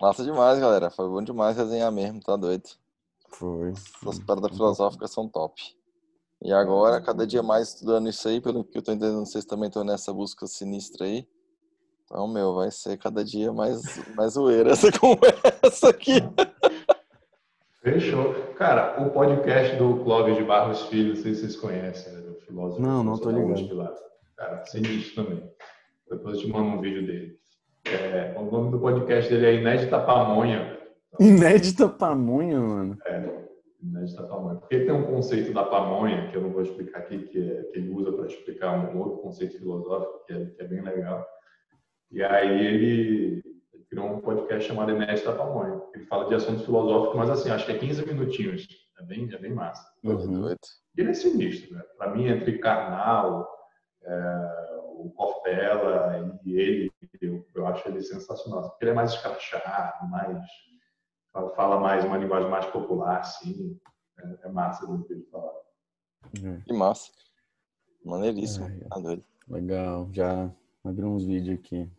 Massa 0.00 0.24
demais, 0.24 0.58
galera. 0.58 0.90
Foi 0.90 1.08
bom 1.08 1.22
demais 1.22 1.56
resenhar 1.56 1.92
mesmo, 1.92 2.20
tá 2.20 2.36
doido. 2.36 2.68
Foi. 3.30 3.70
Essas 3.72 4.18
paradas 4.20 4.50
filosóficas 4.52 5.10
são 5.10 5.28
top. 5.28 5.62
E 6.42 6.52
agora, 6.52 7.00
cada 7.00 7.26
dia 7.26 7.42
mais 7.42 7.68
estudando 7.68 8.08
isso 8.08 8.26
aí, 8.28 8.40
pelo 8.40 8.64
que 8.64 8.76
eu 8.76 8.82
tô 8.82 8.92
entendendo, 8.92 9.24
vocês 9.24 9.44
também 9.44 9.68
estão 9.68 9.84
nessa 9.84 10.12
busca 10.12 10.46
sinistra 10.46 11.06
aí. 11.06 11.26
Então, 12.12 12.28
meu, 12.28 12.54
vai 12.54 12.70
ser 12.70 12.98
cada 12.98 13.24
dia 13.24 13.54
mais, 13.54 13.80
mais 14.14 14.34
zoeira 14.34 14.72
essa 14.72 14.92
conversa 15.00 15.88
aqui. 15.88 16.16
Fechou. 17.80 18.34
Cara, 18.54 19.02
o 19.02 19.08
podcast 19.08 19.76
do 19.76 20.04
Clóvis 20.04 20.36
de 20.36 20.44
Barros 20.44 20.82
Filho, 20.88 21.14
não 21.14 21.16
sei 21.16 21.32
se 21.32 21.40
vocês 21.40 21.56
conhecem, 21.56 22.12
né, 22.12 22.20
do 22.20 22.34
filósofo. 22.34 22.82
Não, 22.82 23.02
não 23.02 23.16
tô 23.16 23.30
ligado. 23.30 23.96
Cara, 24.36 24.62
sinistro 24.66 25.24
também. 25.24 25.50
Depois 26.10 26.34
eu 26.34 26.40
te 26.42 26.48
mando 26.48 26.66
um 26.66 26.80
vídeo 26.82 27.06
dele. 27.06 27.38
É, 27.86 28.34
o 28.38 28.42
nome 28.42 28.72
do 28.72 28.78
podcast 28.78 29.30
dele 29.30 29.46
é 29.46 29.54
Inédita 29.54 29.98
Pamonha. 29.98 30.78
Inédita 31.18 31.88
pamonha, 31.88 32.60
mano. 32.60 32.98
Inédita 33.82 34.22
Pamonha. 34.24 34.56
Porque 34.56 34.80
tem 34.80 34.92
um 34.92 35.04
conceito 35.04 35.54
da 35.54 35.64
pamonha, 35.64 36.30
que 36.30 36.36
eu 36.36 36.42
não 36.42 36.50
vou 36.50 36.60
explicar 36.60 36.98
aqui, 36.98 37.20
que, 37.28 37.38
é, 37.38 37.62
que 37.64 37.78
ele 37.78 37.88
usa 37.88 38.12
para 38.12 38.26
explicar 38.26 38.78
um 38.78 38.98
outro 38.98 39.22
conceito 39.22 39.58
filosófico, 39.58 40.26
que 40.26 40.34
é, 40.34 40.44
que 40.44 40.62
é 40.62 40.68
bem 40.68 40.82
legal. 40.82 41.26
E 42.12 42.22
aí 42.22 42.66
ele 42.66 43.42
criou 43.88 44.06
um 44.06 44.20
podcast 44.20 44.68
chamado 44.68 44.92
Inédita 44.92 45.32
Pamonha. 45.34 45.80
Ele 45.94 46.04
fala 46.06 46.28
de 46.28 46.34
assuntos 46.34 46.64
filosóficos, 46.64 47.16
mas 47.16 47.30
assim, 47.30 47.50
acho 47.50 47.66
que 47.66 47.72
é 47.72 47.78
15 47.78 48.06
minutinhos. 48.06 48.66
É 48.98 49.02
bem, 49.02 49.28
é 49.32 49.38
bem 49.38 49.52
massa. 49.52 49.82
Uhum. 50.04 50.48
E 50.96 51.00
ele 51.00 51.10
é 51.10 51.14
sinistro, 51.14 51.74
né? 51.74 51.82
Para 51.96 52.14
mim, 52.14 52.26
entre 52.26 52.58
Karnal, 52.58 53.48
é, 54.02 54.78
o 54.94 55.10
Cortella 55.16 56.38
e 56.44 56.54
ele, 56.58 56.92
eu, 57.20 57.46
eu 57.54 57.66
acho 57.66 57.88
ele 57.88 58.02
sensacional. 58.02 58.70
Porque 58.70 58.84
ele 58.84 58.90
é 58.92 58.94
mais 58.94 59.12
escrachado, 59.12 60.08
mais 60.08 60.38
fala- 61.56 61.80
mais 61.80 62.04
uma 62.04 62.18
linguagem 62.18 62.50
mais 62.50 62.66
popular, 62.66 63.20
assim. 63.20 63.78
É, 64.18 64.46
é 64.46 64.48
massa 64.50 64.86
do 64.86 65.02
que 65.04 65.12
ele 65.14 65.24
fala. 65.32 65.52
Que 66.66 66.72
massa. 66.72 67.10
Maneiríssimo. 68.04 68.66
Ai. 68.66 68.78
Tá 68.90 68.98
doido. 69.00 69.24
Legal, 69.48 70.08
já 70.12 70.50
abri 70.84 71.04
uns 71.04 71.24
vídeos 71.24 71.58
aqui. 71.58 71.90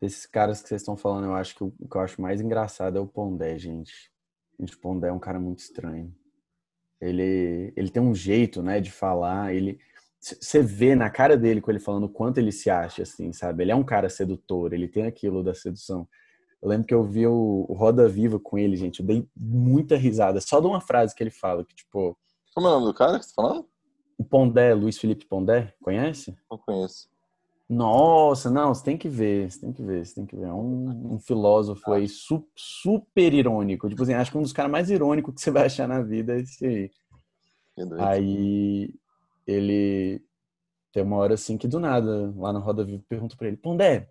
Desses 0.00 0.26
caras 0.26 0.62
que 0.62 0.68
vocês 0.68 0.80
estão 0.80 0.96
falando, 0.96 1.26
eu 1.26 1.34
acho 1.34 1.54
que 1.54 1.64
o, 1.64 1.72
o 1.78 1.88
que 1.88 1.96
eu 1.96 2.00
acho 2.00 2.20
mais 2.20 2.40
engraçado 2.40 2.98
é 2.98 3.00
o 3.00 3.06
Pondé, 3.06 3.58
gente. 3.58 4.10
Gente, 4.58 4.74
o 4.74 4.80
Pondé 4.80 5.08
é 5.08 5.12
um 5.12 5.18
cara 5.18 5.38
muito 5.38 5.60
estranho. 5.60 6.14
Ele, 7.00 7.72
ele 7.76 7.90
tem 7.90 8.02
um 8.02 8.14
jeito, 8.14 8.62
né, 8.62 8.80
de 8.80 8.90
falar, 8.90 9.54
ele 9.54 9.78
você 10.20 10.60
vê 10.60 10.96
na 10.96 11.08
cara 11.08 11.36
dele 11.36 11.60
com 11.60 11.70
ele 11.70 11.78
falando 11.78 12.04
o 12.04 12.08
quanto 12.08 12.38
ele 12.38 12.50
se 12.50 12.68
acha, 12.68 13.02
assim, 13.02 13.32
sabe? 13.32 13.62
Ele 13.62 13.70
é 13.70 13.76
um 13.76 13.84
cara 13.84 14.08
sedutor, 14.08 14.72
ele 14.72 14.88
tem 14.88 15.04
aquilo 15.04 15.44
da 15.44 15.54
sedução. 15.54 16.08
Eu 16.60 16.68
lembro 16.68 16.88
que 16.88 16.94
eu 16.94 17.04
vi 17.04 17.24
o, 17.24 17.64
o 17.68 17.72
Roda 17.72 18.08
Viva 18.08 18.40
com 18.40 18.58
ele, 18.58 18.74
gente, 18.74 18.98
eu 18.98 19.06
dei 19.06 19.28
muita 19.36 19.96
risada, 19.96 20.40
só 20.40 20.60
de 20.60 20.66
uma 20.66 20.80
frase 20.80 21.14
que 21.14 21.22
ele 21.22 21.30
fala, 21.30 21.64
que 21.64 21.72
tipo, 21.72 22.18
Como 22.52 22.66
é 22.66 22.70
o 22.70 22.72
nome 22.74 22.86
do 22.86 22.94
cara 22.94 23.18
que 23.20 23.26
você 23.26 23.34
tá 23.34 23.42
falando? 23.42 23.68
o 24.18 24.24
Pondé, 24.24 24.74
Luiz 24.74 24.98
Felipe 24.98 25.24
Pondé, 25.24 25.72
conhece? 25.80 26.36
Não 26.50 26.58
conheço. 26.58 27.08
Nossa, 27.68 28.50
não, 28.50 28.72
você 28.74 28.82
tem 28.82 28.96
que 28.96 29.08
ver, 29.10 29.50
você 29.50 29.60
tem 29.60 29.72
que 29.72 29.82
ver, 29.82 30.06
você 30.06 30.14
tem 30.14 30.24
que 30.26 30.34
ver. 30.36 30.46
É 30.46 30.52
um, 30.52 31.14
um 31.14 31.18
filósofo 31.18 31.92
aí 31.92 32.08
su- 32.08 32.48
super 32.56 33.34
irônico. 33.34 33.88
Tipo 33.90 34.02
assim, 34.02 34.14
acho 34.14 34.30
que 34.30 34.38
um 34.38 34.42
dos 34.42 34.54
caras 34.54 34.72
mais 34.72 34.88
irônicos 34.90 35.34
que 35.34 35.40
você 35.42 35.50
vai 35.50 35.66
achar 35.66 35.86
na 35.86 36.00
vida 36.00 36.34
é 36.34 36.40
esse 36.40 36.64
aí. 36.66 36.90
Aí 38.00 38.94
ele 39.46 40.22
tem 40.92 41.02
uma 41.02 41.16
hora 41.16 41.34
assim 41.34 41.58
que 41.58 41.68
do 41.68 41.78
nada, 41.78 42.32
lá 42.36 42.52
no 42.52 42.60
Roda 42.60 42.84
Viva, 42.84 43.02
pergunta 43.06 43.36
pra 43.36 43.48
ele, 43.48 43.56
Pondé, 43.58 44.08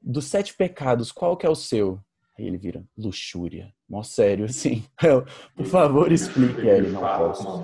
dos 0.00 0.24
sete 0.24 0.54
pecados, 0.54 1.12
qual 1.12 1.36
que 1.36 1.44
é 1.46 1.50
o 1.50 1.54
seu? 1.54 2.00
Aí 2.38 2.46
ele 2.46 2.56
vira, 2.56 2.82
luxúria. 2.96 3.70
Mó 3.86 4.02
sério, 4.02 4.46
assim. 4.46 4.82
Eu, 5.02 5.26
Por 5.54 5.66
favor, 5.66 6.10
explique. 6.10 6.62
Aí 6.62 6.78
ele, 6.78 6.90
não 6.90 7.02
posso. 7.02 7.46
assim. 7.46 7.62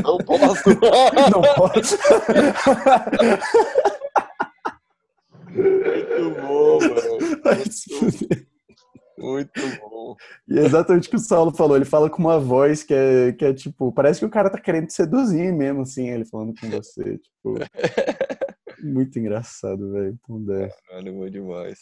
Não 0.02 0.18
posso. 0.18 0.68
Não 1.30 1.42
posso. 1.54 1.96
Muito 6.22 6.40
bom, 6.40 6.78
mano. 6.80 8.50
Muito 9.20 9.60
bom. 9.80 10.16
E 10.48 10.58
é 10.58 10.64
exatamente 10.64 11.08
o 11.08 11.10
que 11.10 11.16
o 11.16 11.20
Saulo 11.20 11.52
falou. 11.52 11.76
Ele 11.76 11.84
fala 11.84 12.08
com 12.08 12.18
uma 12.18 12.40
voz 12.40 12.82
que 12.82 12.94
é, 12.94 13.32
que 13.32 13.44
é 13.44 13.52
tipo, 13.52 13.92
parece 13.92 14.18
que 14.18 14.26
o 14.26 14.30
cara 14.30 14.48
tá 14.48 14.58
querendo 14.58 14.86
te 14.86 14.94
seduzir 14.94 15.52
mesmo, 15.52 15.82
assim, 15.82 16.08
ele 16.08 16.24
falando 16.24 16.54
com 16.58 16.70
você. 16.70 17.18
Tipo, 17.18 17.54
muito 18.82 19.18
engraçado, 19.18 19.92
velho. 19.92 20.18
Caralho, 20.88 21.12
bom 21.12 21.28
demais. 21.28 21.78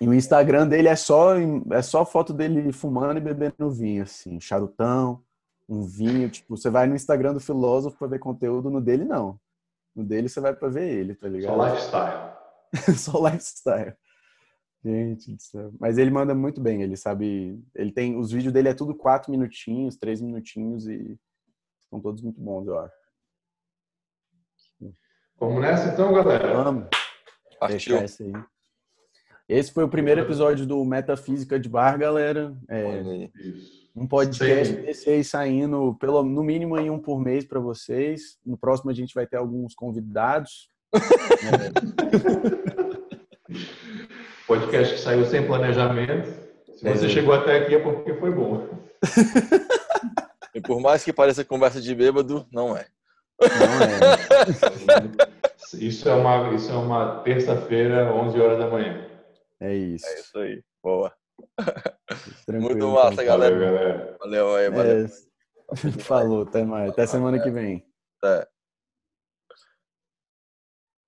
E 0.00 0.08
o 0.08 0.14
Instagram 0.14 0.66
dele 0.66 0.88
é 0.88 0.96
só, 0.96 1.34
é 1.36 1.82
só 1.82 2.06
foto 2.06 2.32
dele 2.32 2.72
fumando 2.72 3.18
e 3.18 3.20
bebendo 3.20 3.70
vinho, 3.70 4.02
assim, 4.02 4.40
charutão, 4.40 5.22
um 5.68 5.82
vinho. 5.82 6.30
Tipo, 6.30 6.56
você 6.56 6.70
vai 6.70 6.86
no 6.86 6.94
Instagram 6.94 7.34
do 7.34 7.40
filósofo 7.40 7.98
pra 7.98 8.08
ver 8.08 8.18
conteúdo, 8.18 8.70
no 8.70 8.80
dele 8.80 9.04
não. 9.04 9.38
No 9.94 10.02
dele 10.02 10.28
você 10.28 10.40
vai 10.40 10.54
pra 10.54 10.68
ver 10.68 10.88
ele, 10.88 11.14
tá 11.14 11.26
Só 11.26 11.32
ligado? 11.32 11.64
lifestyle. 11.64 12.39
só 12.96 13.28
lifestyle. 13.28 13.94
Gente 14.84 15.32
do 15.34 15.42
céu. 15.42 15.72
Mas 15.78 15.98
ele 15.98 16.10
manda 16.10 16.34
muito 16.34 16.60
bem, 16.60 16.82
ele 16.82 16.96
sabe. 16.96 17.62
Ele 17.74 17.92
tem. 17.92 18.16
Os 18.16 18.32
vídeos 18.32 18.52
dele 18.52 18.68
é 18.68 18.74
tudo 18.74 18.94
quatro 18.94 19.30
minutinhos, 19.30 19.96
três 19.96 20.20
minutinhos 20.20 20.86
e 20.86 21.18
são 21.90 22.00
todos 22.00 22.22
muito 22.22 22.40
bons, 22.40 22.66
eu 22.66 22.78
acho. 22.78 22.94
Vamos 25.38 25.60
nessa 25.60 25.92
então, 25.92 26.12
galera? 26.12 26.62
Vamos 26.62 26.88
Partiu. 27.58 27.98
deixar 27.98 28.04
esse 28.04 28.24
aí. 28.24 28.32
Esse 29.48 29.72
foi 29.72 29.82
o 29.82 29.88
primeiro 29.88 30.20
episódio 30.20 30.64
do 30.64 30.84
Metafísica 30.84 31.58
de 31.58 31.68
Bar, 31.68 31.98
galera. 31.98 32.56
É, 32.68 33.02
um 33.96 34.06
podcast 34.06 34.74
Sim. 34.74 34.82
desse 34.82 35.10
aí 35.10 35.24
saindo, 35.24 35.96
pelo, 35.96 36.22
no 36.22 36.44
mínimo 36.44 36.76
aí 36.76 36.88
um 36.88 37.00
por 37.00 37.18
mês 37.18 37.44
para 37.44 37.58
vocês. 37.58 38.38
No 38.46 38.56
próximo 38.56 38.90
a 38.90 38.94
gente 38.94 39.12
vai 39.12 39.26
ter 39.26 39.38
alguns 39.38 39.74
convidados. 39.74 40.70
Podcast 44.46 44.94
que 44.94 45.00
saiu 45.00 45.24
sem 45.26 45.46
planejamento. 45.46 46.28
Se 46.76 46.84
você 46.88 47.06
É. 47.06 47.08
chegou 47.08 47.34
até 47.34 47.58
aqui 47.58 47.74
é 47.74 47.78
porque 47.78 48.14
foi 48.14 48.30
bom. 48.32 48.68
E 50.52 50.60
por 50.60 50.80
mais 50.80 51.04
que 51.04 51.12
pareça 51.12 51.44
conversa 51.44 51.80
de 51.80 51.94
bêbado, 51.94 52.44
não 52.52 52.76
é. 52.76 52.84
Não 53.40 53.82
é. 53.86 54.00
Isso 55.78 56.08
é 56.08 56.12
uma, 56.12 56.52
isso 56.52 56.72
é 56.72 56.74
uma 56.74 57.20
terça-feira, 57.22 58.12
11 58.12 58.40
horas 58.40 58.58
da 58.58 58.66
manhã. 58.68 59.06
É 59.60 59.72
isso. 59.72 60.04
É 60.04 60.18
isso 60.20 60.36
aí. 60.40 60.60
Boa. 60.82 61.12
Tranquilo, 62.44 62.68
Muito 62.68 62.88
massa, 62.88 63.12
então. 63.22 63.26
galera. 63.26 63.54
Valeu, 63.54 63.72
galera. 63.72 64.16
Valeu 64.18 64.56
aí, 64.56 64.68
valeu. 64.70 65.06
É. 65.06 65.08
Falou, 66.02 66.42
até 66.42 66.64
mais. 66.64 66.90
Até 66.90 67.06
semana 67.06 67.38
que 67.40 67.50
vem. 67.52 67.84
Até. 68.20 68.48